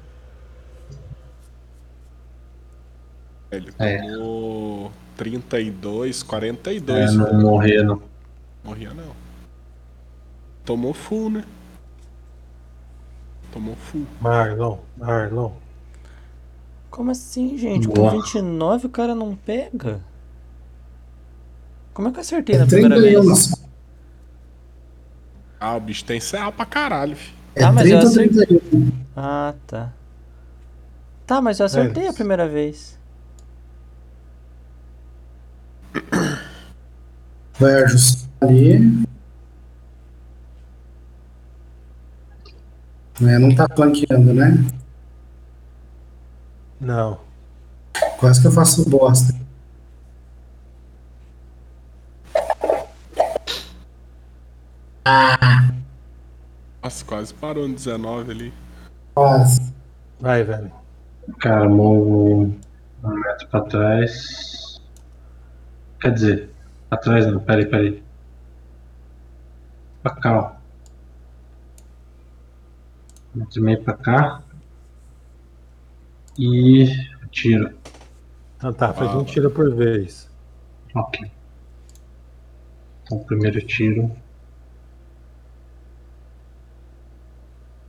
Ele 3.51 3.73
É. 3.79 3.97
tomou 4.03 4.91
32, 5.15 6.21
É, 6.21 6.25
42. 6.25 7.13
não 7.15 7.41
morrer, 7.41 7.81
não. 7.83 7.99
Morria 8.63 8.93
não. 8.93 9.15
Tomou 10.63 10.93
full, 10.93 11.31
né? 11.31 11.43
Tomou 13.51 13.75
full. 13.77 14.05
Marlon, 14.21 14.77
Marlon. 14.95 15.53
Como 16.91 17.09
assim, 17.09 17.57
gente? 17.57 17.87
Boa. 17.87 18.11
Com 18.11 18.17
29 18.21 18.85
o 18.85 18.89
cara 18.89 19.15
não 19.15 19.35
pega? 19.35 20.01
Como 21.95 22.09
é 22.09 22.11
que 22.11 22.17
eu 22.17 22.21
acertei 22.21 22.55
É 22.55 22.59
na 22.59 22.67
primeira 22.67 22.95
31. 22.95 23.23
vez? 23.25 23.66
Ah, 25.59 25.75
o 25.75 25.79
bicho 25.79 26.05
tem 26.05 26.19
CA 26.19 26.51
pra 26.51 26.65
caralho, 26.65 27.15
fi. 27.15 27.33
É 27.55 27.63
Ah, 27.63 27.71
mas 27.71 27.89
eu 27.89 27.99
30 27.99 28.05
ou 28.05 28.09
acertei. 28.11 28.45
31. 28.59 28.91
Ah, 29.15 29.53
tá. 29.65 29.91
Tá, 31.25 31.41
mas 31.41 31.59
eu 31.59 31.65
acertei 31.65 32.03
a 32.03 32.05
Eles. 32.07 32.15
primeira 32.15 32.47
vez. 32.47 32.97
Vai 37.59 37.83
ajustar 37.83 38.27
ali. 38.41 39.03
É, 43.19 43.39
não 43.39 43.55
tá 43.55 43.67
flanqueando, 43.75 44.31
né? 44.33 44.63
Não. 46.79 47.19
Quase 48.19 48.39
que 48.39 48.47
eu 48.47 48.51
faço 48.51 48.87
bosta. 48.87 49.33
Nossa, 56.87 57.03
quase 57.03 57.33
parou 57.33 57.67
no 57.67 57.75
19 57.75 58.31
ali. 58.31 58.53
Quase. 59.13 59.73
Vai, 60.21 60.41
velho. 60.41 60.71
Cara, 61.37 61.67
movo 61.67 62.55
um 63.03 63.09
metro 63.09 63.47
pra 63.49 63.61
trás. 63.63 64.81
Quer 65.99 66.13
dizer, 66.13 66.49
pra 66.87 66.97
trás 66.97 67.27
não, 67.27 67.41
peraí, 67.41 67.65
peraí. 67.65 68.03
Pra 70.01 70.15
cá, 70.15 70.39
ó. 70.39 70.51
Um 73.35 73.39
metro 73.39 73.59
e 73.59 73.63
meio 73.63 73.83
pra 73.83 73.93
cá. 73.93 74.41
E 76.39 76.85
tiro. 77.31 77.77
Então 78.55 78.71
tá, 78.71 78.93
faz 78.93 79.13
um 79.13 79.25
tiro 79.25 79.51
por 79.51 79.75
vez. 79.75 80.31
Ok. 80.95 81.29
Então, 83.03 83.19
primeiro 83.25 83.59
tiro. 83.67 84.09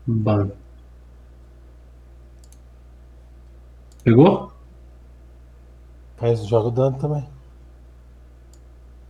Bam. 0.08 0.50
Pegou? 4.02 4.50
Faz 6.16 6.46
joga 6.46 6.68
o 6.68 6.70
dano 6.70 6.98
também. 6.98 7.28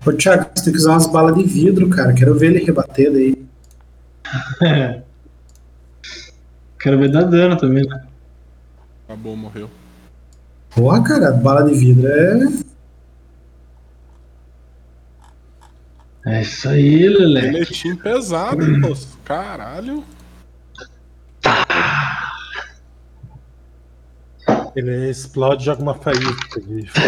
Ô, 0.04 0.12
Thiago, 0.12 0.50
você 0.52 0.64
tem 0.64 0.72
que 0.72 0.78
usar 0.78 0.90
umas 0.90 1.06
balas 1.06 1.36
de 1.36 1.44
vidro, 1.44 1.88
cara. 1.88 2.12
Quero 2.12 2.36
ver 2.36 2.50
ele 2.50 2.64
rebater 2.64 3.12
daí. 3.12 3.46
Quero 6.80 6.98
ver 6.98 7.12
dar 7.12 7.22
dano 7.22 7.56
também, 7.56 7.86
né? 7.86 8.06
Acabou, 9.04 9.36
morreu. 9.36 9.70
Porra, 10.70 11.02
cara, 11.04 11.30
bala 11.30 11.62
de 11.62 11.74
vidro 11.78 12.08
é. 12.08 12.48
É 16.26 16.42
isso 16.42 16.68
aí, 16.68 17.08
Lele. 17.08 17.52
Bilhetinho 17.52 17.96
pesado, 17.96 18.64
hein, 18.64 18.80
moço? 18.80 19.16
Caralho. 19.24 20.02
Ele 24.78 25.10
explode 25.10 25.62
e 25.62 25.66
joga 25.66 25.82
uma 25.82 25.94
faísca 25.96 26.60
de 26.60 26.86
fogo. 26.86 27.02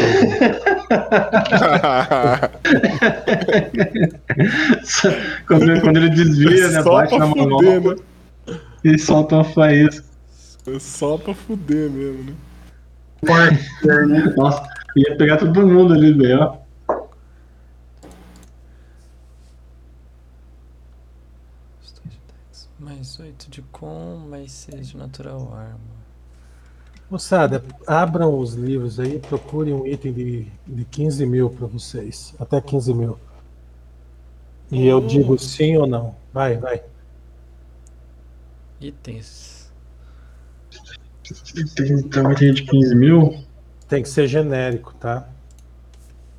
quando, 5.47 5.81
quando 5.81 5.97
ele 5.99 6.11
desvia, 6.11 6.69
né? 6.69 6.83
Só 6.83 6.91
Bate 6.91 7.17
na 7.17 7.29
manopla 7.29 7.95
né? 7.95 8.59
e 8.83 8.99
solta 8.99 9.37
uma 9.37 9.45
faísca. 9.45 10.05
É 10.67 10.81
só 10.81 11.17
pra 11.17 11.33
fuder 11.33 11.89
mesmo, 11.89 12.25
né? 12.25 12.35
Porter, 13.21 14.09
né? 14.09 14.35
Nossa, 14.37 14.69
ia 14.97 15.17
pegar 15.17 15.37
todo 15.37 15.65
mundo 15.65 15.95
ali, 15.95 16.13
velho. 16.13 16.59
Mais 22.81 23.21
8 23.21 23.49
de 23.49 23.63
com, 23.63 24.27
mais 24.29 24.51
6 24.51 24.89
de 24.89 24.97
natural 24.97 25.55
arma. 25.55 26.00
Moçada, 27.11 27.65
abram 27.89 28.39
os 28.39 28.55
livros 28.55 29.01
aí, 29.01 29.19
procurem 29.19 29.75
um 29.75 29.85
item 29.85 30.13
de, 30.13 30.47
de 30.65 30.85
15 30.85 31.27
mil 31.27 31.51
pra 31.51 31.67
vocês. 31.67 32.33
Até 32.39 32.61
15 32.61 32.95
mil. 32.95 33.19
E 34.71 34.87
eu 34.87 35.01
digo 35.01 35.37
sim 35.37 35.77
ou 35.77 35.89
não. 35.89 36.15
Vai, 36.33 36.57
vai. 36.57 36.81
Itens. 38.81 39.73
Tem 41.75 41.93
então 41.93 42.31
item 42.31 42.55
de 42.55 42.63
15 42.63 42.95
mil. 42.95 43.45
Tem 43.89 44.05
que 44.05 44.09
ser 44.09 44.29
genérico, 44.29 44.95
tá? 44.95 45.29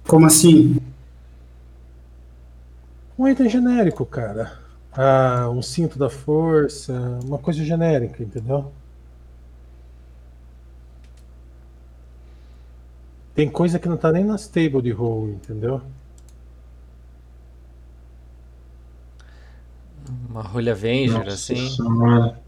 Como 0.07 0.25
assim? 0.25 0.77
Um 3.19 3.27
item 3.27 3.49
genérico, 3.49 4.05
cara. 4.05 4.57
Ah, 4.93 5.49
um 5.49 5.61
cinto 5.61 5.99
da 5.99 6.09
força, 6.09 6.93
uma 7.25 7.37
coisa 7.37 7.61
genérica, 7.63 8.23
entendeu? 8.23 8.71
Tem 13.33 13.49
coisa 13.49 13.79
que 13.79 13.87
não 13.87 13.97
tá 13.97 14.11
nem 14.11 14.23
nas 14.23 14.47
tables 14.47 14.83
de 14.83 14.91
roll, 14.91 15.29
entendeu? 15.29 15.81
Uma 20.29 20.41
rolha 20.41 20.73
Avenger, 20.73 21.19
Nossa 21.19 21.29
assim. 21.29 21.69
Senhora. 21.69 22.39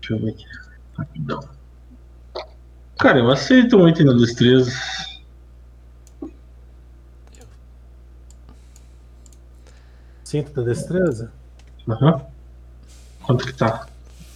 Deixa 0.00 0.14
eu 0.14 0.18
ver 0.20 0.30
aqui. 0.30 0.44
Rapidão. 0.96 1.48
Cara, 2.98 3.18
eu 3.18 3.30
aceito 3.30 3.76
um 3.76 3.88
item 3.88 4.06
da 4.06 4.12
destreza. 4.14 4.72
Cinto 10.24 10.52
da 10.52 10.62
destreza? 10.62 11.32
Aham. 11.88 12.26
Quanto 13.22 13.46
que 13.46 13.52
tá? 13.52 13.86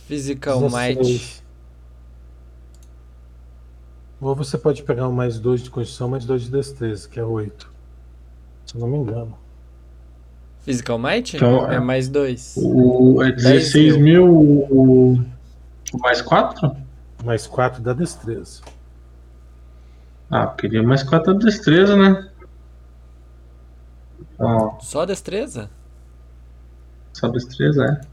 Physical 0.07 0.61
16. 0.61 0.97
Might. 0.99 1.42
Ou 4.23 4.37
você 4.37 4.57
pode 4.57 4.85
pegar 4.85 5.09
um 5.09 5.13
mais 5.13 5.41
dois 5.41 5.61
de 5.63 5.69
constituição, 5.69 6.09
mais 6.09 6.25
dois 6.25 6.43
de 6.43 6.51
destreza, 6.51 7.09
que 7.09 7.19
é 7.19 7.25
8. 7.25 7.69
Se 8.65 8.77
eu 8.77 8.81
não 8.81 8.87
me 8.87 8.99
engano. 8.99 9.37
Physical 10.61 10.97
Might? 10.97 11.37
Então, 11.37 11.69
é 11.69 11.75
é- 11.75 11.81
mais 11.81 12.09
2. 12.09 12.55
O, 12.57 13.21
é 13.21 13.33
16 13.33 13.97
mil 13.97 14.33
o, 14.33 15.15
o 15.93 15.99
mais 15.99 16.23
4? 16.23 16.71
Mais 17.25 17.49
4 17.49 17.83
da 17.83 17.93
destreza. 17.93 18.63
Ah, 20.31 20.47
queria 20.47 20.85
mais 20.85 21.03
4 21.03 21.35
da 21.35 21.45
destreza, 21.45 21.97
né? 21.97 22.29
Só 24.81 25.05
destreza? 25.05 25.69
só 27.13 27.29
destreza, 27.29 27.85
é. 27.85 28.12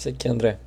Isso 0.00 0.08
aqui, 0.08 0.28
André. 0.28 0.58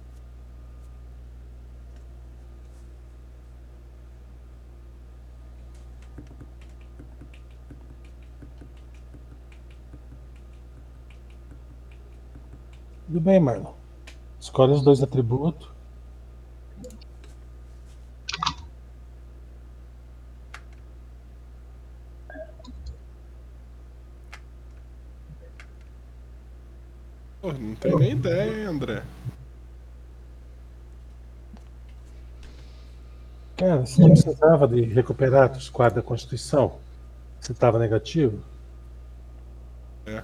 Tudo 13.08 13.20
bem, 13.20 13.40
Marlon. 13.40 13.74
Escolhe 14.40 14.74
os 14.74 14.84
dois 14.84 15.02
atributos. 15.02 15.73
Pô, 27.44 27.52
não 27.52 27.76
tenho 27.76 28.00
nem 28.00 28.14
ideia, 28.14 28.62
hein, 28.62 28.66
André. 28.68 29.04
Cara, 33.58 33.86
você 33.86 34.02
não 34.02 34.12
precisava 34.12 34.66
de 34.66 34.82
recuperar 34.84 35.52
os 35.52 35.68
quadros 35.68 36.02
da 36.02 36.08
Constituição? 36.08 36.76
Você 37.42 37.52
estava 37.52 37.78
negativo? 37.78 38.40
É. 40.06 40.24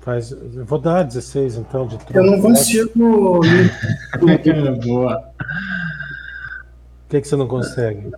Faz, 0.00 0.30
eu 0.32 0.66
vou 0.66 0.78
dar 0.78 1.04
16 1.04 1.56
então 1.56 1.86
de 1.86 1.96
Eu 2.12 2.22
não 2.22 2.38
consigo. 2.38 2.90
Boa. 2.94 3.38
O 3.38 4.26
que, 7.08 7.22
que 7.22 7.28
você 7.28 7.36
não 7.36 7.48
consegue? 7.48 8.12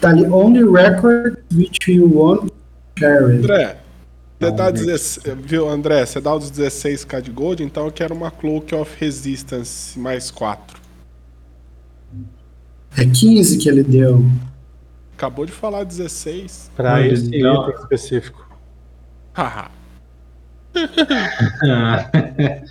Tá 0.00 0.10
ali, 0.10 0.24
only 0.26 0.62
record 0.62 1.38
which 1.52 1.90
you 1.90 2.16
want 2.16 2.48
carry. 2.94 3.38
André, 3.38 3.83
você 4.40 4.50
dá 4.50 4.66
gente. 4.66 4.86
16, 4.86 5.36
viu, 5.40 5.68
André? 5.68 6.04
Você 6.04 6.20
dá 6.20 6.34
os 6.34 6.50
16k 6.50 7.20
de 7.22 7.30
gold, 7.30 7.62
então 7.62 7.86
eu 7.86 7.92
quero 7.92 8.14
uma 8.14 8.30
Cloak 8.30 8.74
of 8.74 8.96
Resistance 8.98 9.98
mais 9.98 10.30
4. 10.30 10.80
É 12.96 13.04
15 13.04 13.58
que 13.58 13.68
ele 13.68 13.82
deu. 13.82 14.24
Acabou 15.16 15.46
de 15.46 15.52
falar 15.52 15.84
16. 15.84 16.70
Para 16.76 16.94
Olha, 16.94 17.12
esse 17.12 17.26
então- 17.36 17.68
item 17.68 17.80
específico. 17.82 18.48
Haha. 19.32 19.70
Ah. 21.64 22.10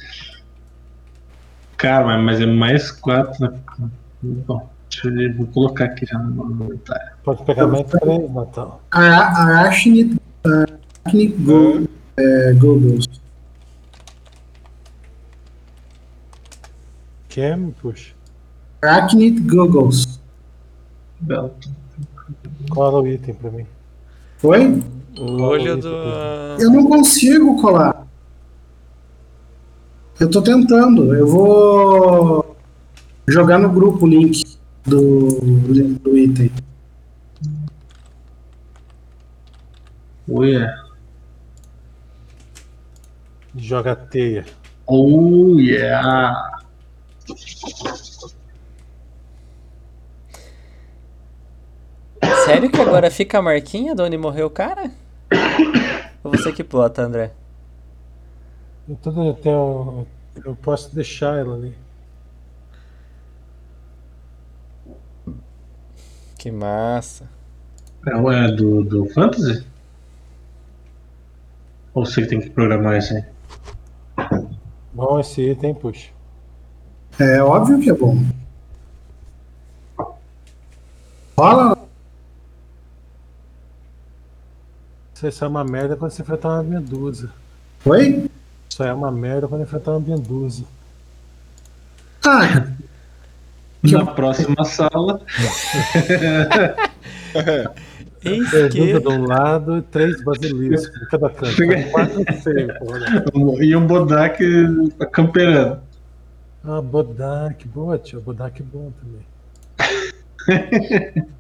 Cara, 1.77 2.06
mas, 2.06 2.24
mas 2.24 2.42
é 2.42 2.45
mais 2.45 2.92
4. 2.92 3.53
Bom, 4.22 4.69
deixa 4.90 5.08
eu 5.09 5.33
vou 5.35 5.48
colocar 5.48 5.85
aqui 5.85 6.06
já 6.06 6.17
no 6.19 6.50
inventário. 6.66 7.11
Pode 7.24 7.43
pegar 7.43 7.67
mais 7.67 7.85
3, 7.85 8.32
Natal. 8.32 8.82
Ara- 8.92 9.27
Arachnid, 9.38 10.17
Arachnid 11.06 11.35
go, 11.43 11.88
é, 12.17 12.53
Goggles. 12.53 13.06
Quer, 17.27 17.57
me 17.57 17.72
puxa? 17.73 18.14
Arachnid 18.82 19.41
Goggles. 19.41 20.19
Belo. 21.19 21.53
Cola 22.69 23.01
o 23.01 23.07
item 23.07 23.35
pra 23.35 23.51
mim. 23.51 23.65
Foi? 24.38 24.82
O 25.19 25.41
olho 25.41 25.77
do. 25.77 25.88
Eu 26.59 26.72
não 26.72 26.88
consigo 26.88 27.61
colar. 27.61 28.07
Eu 30.19 30.30
tô 30.30 30.41
tentando. 30.41 31.14
Eu 31.14 31.27
vou 31.27 32.56
jogar 33.27 33.59
no 33.59 33.69
grupo 33.69 34.06
o 34.06 34.07
link 34.07 34.43
do, 34.85 35.40
do 35.99 36.17
item. 36.17 36.51
Oh, 40.27 40.43
yeah. 40.43 40.83
Joga 43.56 43.95
teia. 43.95 44.45
Oh, 44.88 45.59
yeah. 45.59 46.59
Sério 52.45 52.69
que 52.69 52.82
agora 52.82 53.09
fica 53.11 53.40
a 53.40 53.41
marquinha 53.41 53.95
de 53.95 54.01
onde 54.01 54.17
morreu 54.17 54.48
o 54.48 54.49
cara? 54.49 54.91
Ou 56.23 56.32
você 56.32 56.51
que 56.51 56.64
plota, 56.64 57.01
André? 57.01 57.32
Eu, 58.90 58.95
tô, 58.98 59.27
eu, 59.27 59.33
tenho, 59.35 60.07
eu 60.43 60.56
posso 60.56 60.93
deixar 60.93 61.40
ela 61.40 61.56
ali. 61.56 61.75
Que 66.38 66.51
massa. 66.51 67.30
É, 68.06 68.11
é 68.11 68.51
do, 68.51 68.83
do 68.83 69.06
Fantasy? 69.14 69.65
Ou 71.93 72.06
você 72.06 72.23
que 72.23 72.27
tem 72.27 72.41
que 72.41 72.49
programar 72.49 72.98
isso 72.98 73.14
aí? 73.14 73.32
Bom 74.93 75.19
esse 75.19 75.41
item, 75.41 75.73
puxa. 75.73 76.09
É 77.19 77.41
óbvio 77.41 77.80
que 77.80 77.89
é 77.89 77.93
bom. 77.93 78.17
Rola. 81.38 81.77
Isso 85.23 85.45
é 85.45 85.47
uma 85.47 85.63
merda 85.63 85.95
quando 85.95 86.11
você 86.11 86.22
enfrentar 86.22 86.49
uma 86.49 86.63
medusa. 86.63 87.31
Oi? 87.85 88.30
Isso 88.69 88.83
é 88.83 88.93
uma 88.93 89.09
merda 89.11 89.47
quando 89.47 89.61
enfrentar 89.61 89.91
uma 89.91 89.99
medusa. 90.01 90.65
Ah, 92.25 92.67
Na 93.83 94.05
próxima 94.05 94.65
sala. 94.65 95.22
Eis 98.26 98.50
que. 98.72 99.00
de 99.00 99.08
um 99.08 99.26
lado 99.26 99.77
e 99.77 99.82
três 99.82 100.24
basiliscos 100.24 101.00
de 101.00 101.08
cada 101.08 101.30
canto. 101.30 101.56
Quatro. 101.92 103.64
E 103.64 103.76
um 103.76 103.85
Bodak 103.85 104.43
camperando. 105.11 105.82
Ah, 106.64 106.82
Bodak, 106.82 107.68
boa, 107.68 107.98
tio. 107.98 108.22
Bodak 108.22 108.61
é 108.61 108.66
bom 108.66 108.92
também. 109.02 109.26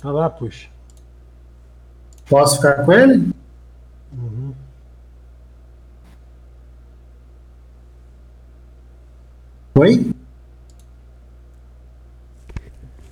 Tá 0.00 0.12
lá, 0.12 0.30
puxa. 0.30 0.68
posso 2.28 2.56
ficar 2.56 2.84
com 2.84 2.92
ele? 2.92 3.32
Uhum. 4.12 4.54
Oi? 9.78 10.12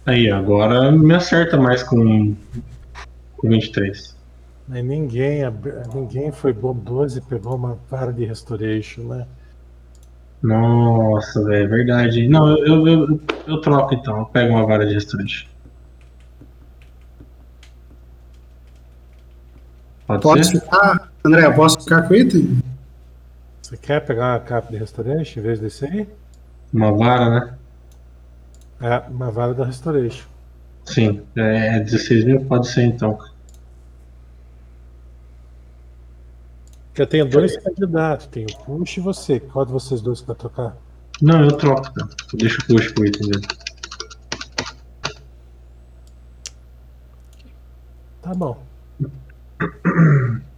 Aí, 0.05 0.29
agora 0.29 0.91
me 0.91 1.15
acerta 1.15 1.57
mais 1.57 1.85
com, 1.85 2.35
com 3.37 3.49
23. 3.49 4.17
Mas 4.67 4.85
ninguém, 4.85 5.43
ninguém 5.95 6.33
foi 6.33 6.53
bom 6.53 6.75
12 6.75 7.19
e 7.19 7.23
pegou 7.23 7.55
uma 7.55 7.79
vara 7.89 8.13
de 8.13 8.25
restoration, 8.25 9.03
né? 9.03 9.29
Nossa, 10.43 11.45
velho, 11.45 11.67
é 11.67 11.69
verdade. 11.69 12.29
Não, 12.29 12.49
eu, 12.49 12.67
eu, 12.67 12.89
eu, 12.89 13.21
eu 13.47 13.61
troco 13.61 13.95
então. 13.95 14.19
Eu 14.19 14.27
pego 14.27 14.55
uma 14.55 14.67
vara 14.67 14.85
de 14.85 14.95
restaurante. 14.95 15.49
Pode 20.05 20.23
Pode 20.23 20.47
ser? 20.49 20.61
ficar? 20.61 21.13
André, 21.25 21.47
eu 21.47 21.55
posso 21.55 21.81
ficar 21.81 22.03
com 22.03 22.13
o 22.13 22.17
item? 22.17 22.59
Você 23.63 23.77
quer 23.77 24.05
pegar 24.05 24.33
uma 24.33 24.41
capa 24.41 24.73
de 24.73 24.79
restoration 24.79 25.39
em 25.39 25.43
vez 25.45 25.61
desse 25.61 25.85
aí? 25.85 26.09
Uma 26.77 26.93
vara, 26.93 27.31
né? 27.31 27.59
É, 28.83 28.99
uma 29.09 29.31
vara 29.31 29.55
da 29.55 29.65
restoration. 29.65 30.27
Sim, 30.85 31.23
é 31.35 31.81
16 31.81 32.25
mil, 32.27 32.45
pode 32.45 32.69
ser 32.69 32.83
então. 32.83 33.17
Porque 36.89 37.01
eu 37.01 37.07
tenho 37.07 37.25
dois 37.27 37.57
candidatos, 37.57 38.27
tem 38.27 38.45
o 38.45 38.59
Push 38.59 38.99
e 38.99 39.01
você. 39.01 39.41
Qual 39.41 39.65
de 39.65 39.73
vocês 39.73 40.03
dois 40.03 40.21
que 40.21 40.27
vai 40.27 40.37
trocar? 40.37 40.77
Não, 41.23 41.43
eu 41.43 41.53
troco, 41.53 41.89
então. 41.91 42.07
Eu 42.35 42.39
deixo 42.39 42.61
o 42.61 42.67
push 42.67 42.93
pro 42.93 43.07
item 43.07 43.27
mesmo. 43.27 43.49
Tá 48.21 48.35
bom. 48.35 48.63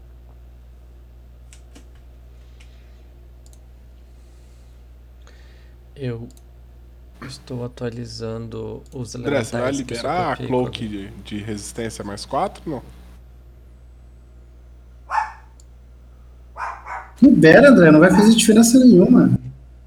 Eu 5.99 6.29
estou 7.27 7.65
atualizando 7.65 8.83
os 8.95 9.15
André, 9.17 9.43
você 9.43 9.59
vai 9.59 9.73
liberar 9.73 10.33
a 10.33 10.37
cloak 10.37 10.87
de, 10.87 11.09
de 11.25 11.39
resistência 11.39 12.05
mais 12.05 12.25
4? 12.25 12.63
Não. 12.71 12.83
Libera, 17.21 17.71
André, 17.71 17.91
não 17.91 17.99
vai 17.99 18.11
fazer 18.11 18.33
diferença 18.35 18.79
nenhuma. 18.79 19.37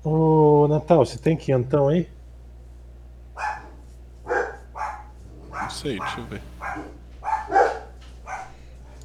Ô, 0.03 0.67
Natal, 0.69 1.05
você 1.05 1.17
tem 1.17 1.37
quinhentão 1.37 1.87
aí? 1.87 2.09
Não 5.49 5.69
sei, 5.69 5.97
deixa 5.97 6.19
eu 6.19 6.25
ver. 6.25 6.41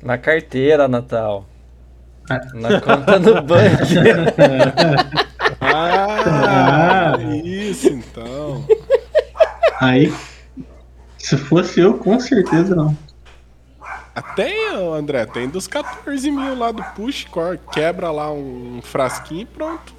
Na 0.02 0.18
carteira, 0.18 0.88
Natal. 0.88 1.46
Ah. 2.28 2.40
Na 2.54 2.80
conta 2.80 3.18
no 3.20 3.42
banco. 3.42 3.76
Ah, 5.60 7.14
Ah. 7.14 7.16
isso 7.44 7.88
então. 7.88 8.64
Aí, 9.80 10.12
se 11.18 11.36
fosse 11.36 11.80
eu, 11.80 11.98
com 11.98 12.18
certeza 12.18 12.74
não. 12.74 12.96
Tem, 14.34 14.72
ô, 14.74 14.94
André, 14.94 15.26
tem 15.26 15.48
dos 15.48 15.66
14 15.66 16.30
mil 16.30 16.56
lá 16.56 16.72
do 16.72 16.82
push, 16.94 17.26
quebra 17.72 18.10
lá 18.10 18.32
um 18.32 18.80
frasquinho 18.82 19.42
e 19.42 19.46
pronto. 19.46 19.94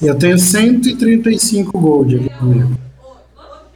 Eu 0.00 0.16
tenho 0.16 0.38
135 0.38 1.78
gold 1.78 2.16
aqui 2.16 2.28
comigo. 2.38 2.78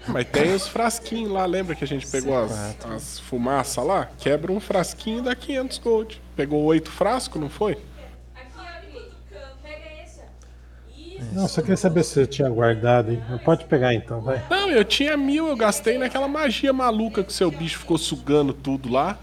Mas 0.09 0.27
tem 0.29 0.55
os 0.55 0.69
frasquinhos 0.69 1.31
lá, 1.31 1.47
lembra 1.47 1.75
que 1.75 1.85
a 1.85 1.87
gente 1.87 2.07
pegou 2.07 2.37
as, 2.37 2.77
as 2.85 3.21
fumaças 3.21 3.85
lá? 3.85 4.09
Quebra 4.19 4.53
um 4.53 4.61
frasquinho 4.61 5.21
e 5.21 5.23
dá 5.23 5.35
500 5.35 5.79
gold. 5.79 6.23
Pegou 6.37 6.63
oito 6.65 6.91
frascos, 6.91 7.41
não 7.41 7.49
foi? 7.49 7.73
Aqui, 7.73 8.51
ó, 8.57 8.81
querido. 8.81 9.15
Pega 9.63 10.03
esse, 10.03 10.21
ó. 10.21 10.99
Isso. 10.99 11.22
Não, 11.33 11.49
só 11.49 11.61
queria 11.61 11.77
saber 11.77 12.05
se 12.05 12.15
você 12.15 12.27
tinha 12.27 12.49
guardado. 12.49 13.13
Mas 13.29 13.43
Pode 13.43 13.65
pegar 13.65 13.95
então, 13.95 14.21
vai. 14.21 14.45
Não, 14.51 14.71
eu 14.71 14.85
tinha 14.85 15.17
mil, 15.17 15.49
eu 15.49 15.57
gastei 15.57 15.99
naquela 15.99 16.29
magia 16.29 16.73
maluca 16.73 17.25
que 17.25 17.31
o 17.31 17.33
seu 17.33 17.51
bicho 17.51 17.79
ficou 17.79 17.99
sugando 17.99 18.53
tudo 18.53 18.91
lá. 18.91 19.19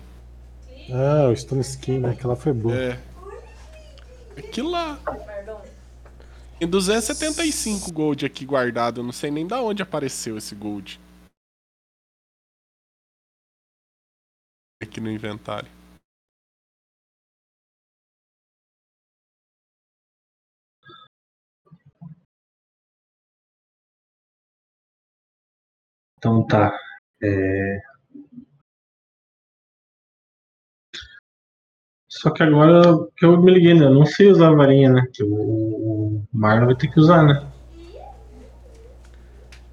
Ah, 0.92 1.30
o 1.30 1.36
Stone 1.36 1.62
Skin, 1.62 2.00
né? 2.00 2.12
Aquela 2.12 2.36
foi 2.36 2.52
boa. 2.52 2.76
É. 2.76 3.00
Aquilo 4.38 4.72
lá. 4.72 5.00
Tem 6.58 6.68
275 6.68 7.92
gold 7.92 8.26
aqui 8.26 8.46
guardado, 8.46 9.00
eu 9.00 9.04
não 9.04 9.14
sei 9.14 9.32
nem 9.32 9.48
da 9.48 9.62
onde 9.62 9.82
apareceu 9.82 10.38
esse 10.38 10.54
gold. 10.56 11.00
Aqui 14.82 15.00
no 15.00 15.12
inventário. 15.12 15.78
Então 26.19 26.45
tá. 26.45 26.77
É... 27.23 27.80
Só 32.09 32.30
que 32.31 32.43
agora 32.43 32.81
que 33.15 33.25
eu 33.25 33.41
me 33.41 33.53
liguei, 33.53 33.73
né? 33.73 33.85
Eu 33.85 33.93
não 33.93 34.06
sei 34.06 34.30
usar 34.30 34.49
a 34.49 34.56
varinha, 34.56 34.91
né? 34.91 35.07
Que 35.14 35.23
o, 35.23 36.22
Marlon 36.33 36.65
vai 36.65 36.75
ter 36.75 36.89
que 36.89 36.99
usar, 36.99 37.23
né? 37.23 37.48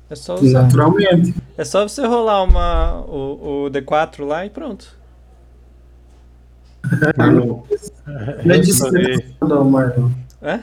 É 0.08 0.14
só 0.14 0.36
usar. 0.36 0.62
Naturalmente. 0.62 1.34
É 1.58 1.64
só 1.64 1.88
você 1.88 2.06
rolar 2.06 2.44
uma, 2.44 3.00
o, 3.00 3.64
o 3.64 3.70
D4 3.70 4.24
lá 4.24 4.46
e 4.46 4.50
pronto. 4.50 4.96
Marlon, 7.16 7.64
Não 8.44 8.54
é 8.54 8.58
disso 8.58 8.88
que 8.88 8.96
ele 8.96 9.20
tá 9.20 9.34
falando, 9.40 9.70
Marlon. 9.70 10.10
É? 10.42 10.60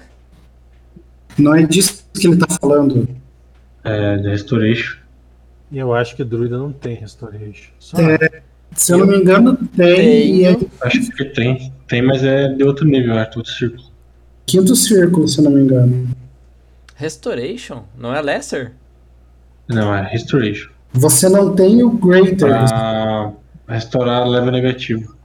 Não 1.38 1.54
é 1.54 1.64
disso 1.64 2.08
que 2.14 2.28
ele 2.28 2.38
tá 2.38 2.48
falando. 2.62 3.10
é, 3.84 4.18
de 4.18 4.30
Restoration. 4.30 5.03
E 5.74 5.80
eu 5.80 5.92
acho 5.92 6.16
que 6.16 6.24
Druida 6.24 6.56
não 6.56 6.72
tem 6.72 6.96
Restoration. 6.96 7.72
Só 7.80 7.98
É. 8.00 8.44
Se 8.76 8.92
eu 8.92 9.00
não 9.00 9.08
me 9.08 9.18
engano, 9.18 9.58
tem. 9.76 10.36
E 10.36 10.46
é 10.46 10.56
Acho 10.82 11.10
que 11.12 11.26
tem. 11.26 11.74
Tem, 11.88 12.02
mas 12.02 12.24
é 12.24 12.48
de 12.48 12.64
outro 12.64 12.86
nível, 12.86 13.18
acho, 13.18 13.40
outro 13.40 13.52
círculo. 13.52 13.84
quinto 14.46 14.76
círculo, 14.76 15.28
se 15.28 15.40
eu 15.40 15.46
não 15.46 15.52
me 15.52 15.62
engano. 15.62 16.10
Restoration? 16.96 17.84
Não 17.98 18.14
é 18.14 18.22
Lesser? 18.22 18.74
Não, 19.68 19.94
é 19.94 20.04
Restoration. 20.04 20.70
Você 20.94 21.28
não 21.28 21.56
tem 21.56 21.82
o 21.84 21.90
Greater. 21.90 22.38
Pra 22.38 23.34
restaurar 23.68 24.28
level 24.28 24.52
negativo. 24.52 25.16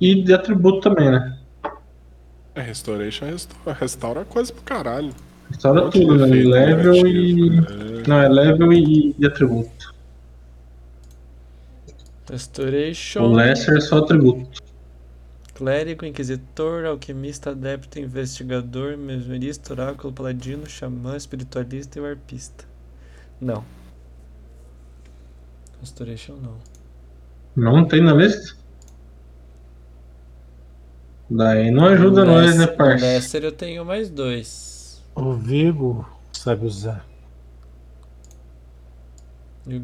E 0.00 0.22
de 0.22 0.32
atributo 0.32 0.80
também, 0.80 1.10
né? 1.10 1.38
É, 2.54 2.60
Restoration 2.60 3.26
restaura, 3.26 3.78
restaura 3.80 4.24
coisa 4.24 4.52
pro 4.52 4.62
caralho. 4.62 5.12
De 5.52 5.90
tudo, 5.90 6.16
né? 6.16 6.28
efeito 6.28 6.48
Level 6.48 7.06
e. 7.06 7.50
negativo, 7.50 8.08
Não, 8.08 8.20
é 8.20 8.28
level 8.28 8.72
e, 8.72 9.14
e 9.18 9.26
atributo. 9.26 9.94
Restoration. 12.30 13.22
O 13.22 13.32
Lesser 13.32 13.76
é 13.76 13.80
só 13.80 13.98
atributo. 13.98 14.62
Clérigo, 15.54 16.06
Inquisitor, 16.06 16.86
Alquimista, 16.86 17.50
Adepto, 17.50 17.98
Investigador, 17.98 18.96
Mesmerista, 18.96 19.74
Oráculo, 19.74 20.12
Paladino, 20.12 20.68
Xamã, 20.68 21.16
Espiritualista 21.16 21.98
e 21.98 22.02
o 22.02 22.06
Arpista. 22.06 22.64
Não. 23.40 23.64
Restoration 25.80 26.36
não. 26.36 26.56
Não 27.54 27.84
tem 27.84 28.02
na 28.02 28.14
lista? 28.14 28.56
Daí 31.28 31.70
não 31.70 31.86
ajuda 31.86 32.24
nós, 32.24 32.56
né, 32.56 32.66
parça? 32.66 33.04
Lesser 33.04 33.44
eu 33.44 33.52
tenho 33.52 33.84
mais 33.84 34.08
dois. 34.08 34.71
O 35.14 35.34
Vigo 35.34 36.06
sabe 36.32 36.66
usar. 36.66 37.04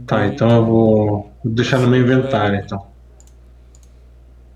Tá, 0.07 0.26
então 0.26 0.50
eu 0.50 0.65
vou 0.65 1.32
vou 1.44 1.55
deixar 1.55 1.78
no 1.78 1.86
meu 1.86 2.00
inventário, 2.00 2.60
então. 2.65 2.86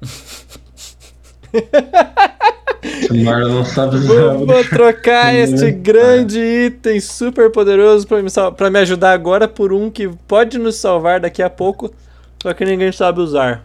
Marlon 3.25 3.55
não 3.55 3.65
sabe 3.65 3.97
usar, 3.97 4.15
eu 4.15 4.39
vou 4.39 4.47
deixar 4.47 4.71
trocar 4.71 5.35
este 5.35 5.71
grande 5.71 6.41
item 6.41 7.01
super 7.01 7.53
poderoso 7.53 8.07
pra 8.07 8.21
me, 8.21 8.29
pra 8.57 8.71
me 8.71 8.79
ajudar 8.81 9.13
agora 9.13 9.47
por 9.47 9.73
um 9.73 9.91
que 9.91 10.09
pode 10.27 10.59
nos 10.59 10.77
salvar 10.77 11.21
daqui 11.21 11.43
a 11.43 11.51
pouco, 11.51 11.95
só 12.43 12.53
que 12.53 12.65
ninguém 12.65 12.91
sabe 12.91 13.21
usar. 13.21 13.65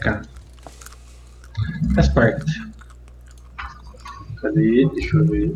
Cara. 0.00 0.22
Faz 1.94 2.08
parte. 2.08 2.70
Cadê? 4.40 4.88
Deixa 4.94 5.16
eu 5.16 5.26
ver. 5.26 5.54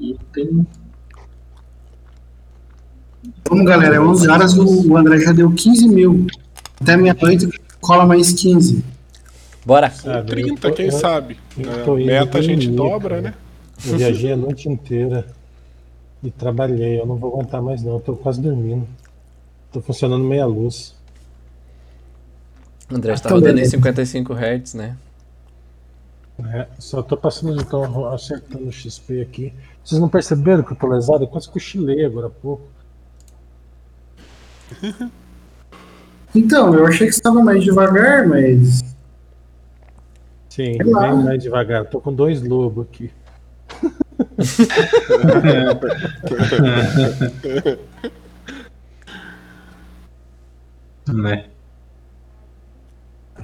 Item. 0.00 0.66
Vamos, 3.48 3.64
galera, 3.66 3.96
é 3.96 4.00
11 4.00 4.28
horas 4.28 4.54
o 4.58 4.96
André 4.96 5.18
já 5.20 5.32
deu 5.32 5.50
15 5.52 5.88
mil. 5.88 6.26
Até 6.80 6.96
meia-noite 6.96 7.48
cola 7.80 8.04
mais 8.04 8.32
15. 8.32 8.84
Bora! 9.64 9.90
Sabe? 9.90 10.30
30, 10.32 10.66
Eu 10.66 10.70
tô- 10.70 10.76
quem 10.76 10.86
eu- 10.86 10.92
sabe? 10.92 11.38
eu 11.56 11.98
indo 12.00 12.06
meta 12.06 12.38
a 12.38 12.42
gente 12.42 12.68
dobra, 12.68 13.16
cara. 13.16 13.22
né? 13.22 13.34
Eu 13.86 13.96
viajei 13.96 14.32
a 14.32 14.36
noite 14.36 14.68
inteira 14.68 15.26
e 16.22 16.30
trabalhei. 16.30 17.00
Eu 17.00 17.06
não 17.06 17.16
vou 17.16 17.32
aguentar 17.34 17.62
mais, 17.62 17.82
não. 17.82 17.94
Eu 17.94 18.00
tô 18.00 18.16
quase 18.16 18.40
dormindo. 18.40 18.86
Tô 19.72 19.80
funcionando 19.80 20.24
meia 20.24 20.46
luz. 20.46 20.94
André 22.90 23.12
está 23.12 23.28
Então, 23.28 23.38
rodando 23.38 23.52
em 23.52 23.62
beleza. 23.62 23.70
55 23.76 24.34
Hz, 24.34 24.74
né? 24.74 24.96
É, 26.44 26.66
só 26.78 27.02
tô 27.02 27.16
passando 27.16 27.62
tom 27.64 28.06
acertando 28.08 28.68
o 28.68 28.72
XP 28.72 29.20
aqui. 29.22 29.52
Vocês 29.84 30.00
não 30.00 30.08
perceberam 30.08 30.62
que 30.62 30.72
eu 30.72 30.76
tô 30.76 30.86
lesado? 30.88 31.24
Eu 31.24 31.28
quase 31.28 31.48
cochilei 31.48 32.04
agora 32.04 32.26
há 32.28 32.30
pouco. 32.30 32.66
Então, 36.34 36.74
eu 36.74 36.86
achei 36.86 37.08
que 37.08 37.12
estava 37.12 37.42
mais 37.42 37.62
devagar, 37.62 38.26
mas. 38.26 38.82
Sim, 40.48 40.78
lá. 40.82 41.12
bem 41.12 41.22
mais 41.22 41.42
devagar. 41.42 41.84
Tô 41.84 42.00
com 42.00 42.10
dois 42.10 42.40
lobos 42.40 42.86
aqui. 42.86 43.10
Né? 51.12 51.51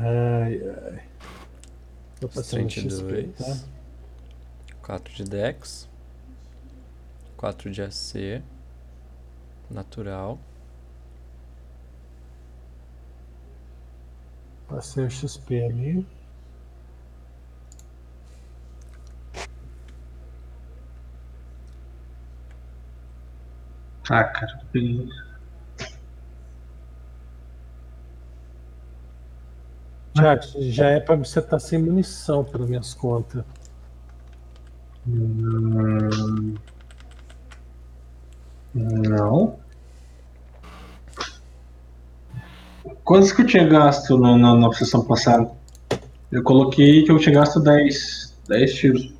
Ai, 0.01 0.61
ai. 0.63 1.03
Tô 2.21 2.29
passando 2.29 2.71
XP, 2.71 2.89
32. 2.89 3.37
tá? 3.37 3.69
4 4.83 5.15
de 5.15 5.25
Dex. 5.25 5.89
4 7.37 7.71
de 7.71 7.83
AC. 7.83 8.43
Natural. 9.71 10.39
Passei 14.69 15.05
o 15.05 15.11
XP 15.11 15.65
ali. 15.65 16.07
Ah, 24.11 24.25
cara. 24.25 24.61
peguei. 24.73 25.09
Tiago, 30.21 30.43
já 30.71 30.91
é 30.91 31.01
pra 31.01 31.17
você 31.17 31.39
estar 31.39 31.59
sem 31.59 31.79
munição, 31.83 32.45
pelas 32.45 32.69
minhas 32.69 32.95
contas. 32.95 33.45
Hum, 35.07 36.55
Não. 38.75 39.59
Quantos 43.05 43.33
que 43.33 43.43
eu 43.43 43.47
tinha 43.47 43.67
gasto 43.67 44.17
no- 44.17 44.37
na, 44.39 44.55
na 44.55 44.73
sessão 44.73 45.05
passada? 45.05 45.51
Eu 46.31 46.43
coloquei 46.43 47.05
que 47.05 47.11
eu 47.13 47.19
tinha 47.19 47.35
gasto 47.35 47.61
10. 47.61 48.37
10 48.49 48.75
tiros. 48.75 49.15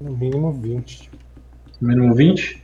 No 0.00 0.16
mínimo 0.16 0.52
20. 0.52 1.10
Mínimo 1.80 2.14
20? 2.14 2.61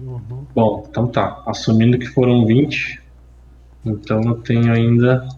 Uhum. 0.00 0.46
Bom, 0.54 0.86
então 0.88 1.06
tá. 1.06 1.42
Assumindo 1.46 1.98
que 1.98 2.06
foram 2.06 2.46
20, 2.46 3.02
então 3.84 4.22
eu 4.22 4.40
tenho 4.42 4.72
ainda. 4.72 5.28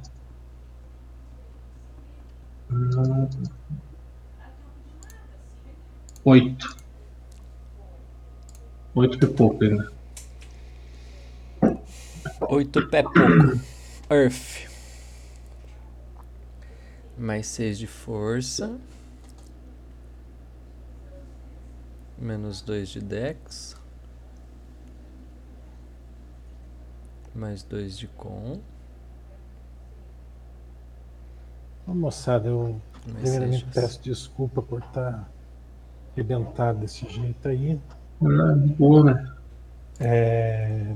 Oito. 6.25 6.77
Oito 8.95 9.25
e 9.25 9.29
pouco 9.29 9.65
ainda. 9.65 9.91
8 12.49 12.89
pé 12.89 13.03
pouco. 13.03 13.61
Earth. 14.11 14.69
Mais 17.17 17.47
6 17.47 17.79
de 17.79 17.87
força. 17.87 18.79
Menos 22.19 22.63
2 22.63 22.89
de 22.89 23.01
Dex. 23.01 23.82
Mais 27.35 27.63
2 27.63 27.99
de 27.99 28.07
Com. 28.09 28.59
Ô, 31.87 31.95
moçada, 31.95 32.49
eu 32.49 32.77
Mais 33.07 33.21
primeiramente 33.23 33.67
6 33.73 33.75
peço 33.75 34.03
desculpa 34.03 34.63
por 34.63 34.81
estar 34.81 35.29
arrebentado 36.15 36.79
desse 36.81 37.09
jeito 37.09 37.49
aí. 37.49 37.81
Ah, 38.23 38.55
boa, 38.79 39.05
né? 39.05 39.33
É, 40.01 40.95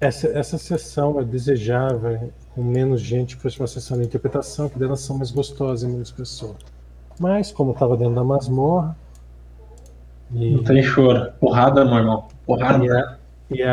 Essa, 0.00 0.28
essa 0.28 0.58
sessão 0.58 1.18
eu 1.18 1.24
desejava 1.24 2.20
com 2.54 2.62
menos 2.62 3.00
gente 3.00 3.36
que 3.36 3.42
fosse 3.42 3.58
uma 3.58 3.66
sessão 3.66 3.98
de 3.98 4.04
interpretação, 4.04 4.68
que 4.68 4.78
delas 4.78 5.00
são 5.00 5.16
mais 5.18 5.30
gostosas 5.30 5.88
e 5.88 5.92
menos 5.92 6.10
pessoas. 6.10 6.56
Mas, 7.18 7.50
como 7.50 7.72
estava 7.72 7.96
dentro 7.96 8.14
da 8.14 8.24
masmorra, 8.24 8.96
e, 10.32 10.50
Não 10.56 10.64
tem 10.64 10.82
choro. 10.82 11.32
Porrada, 11.40 11.84
meu 11.84 11.94
irmão. 11.98 12.28
Porrada. 12.44 12.84
e, 12.84 12.90
a- 12.90 13.15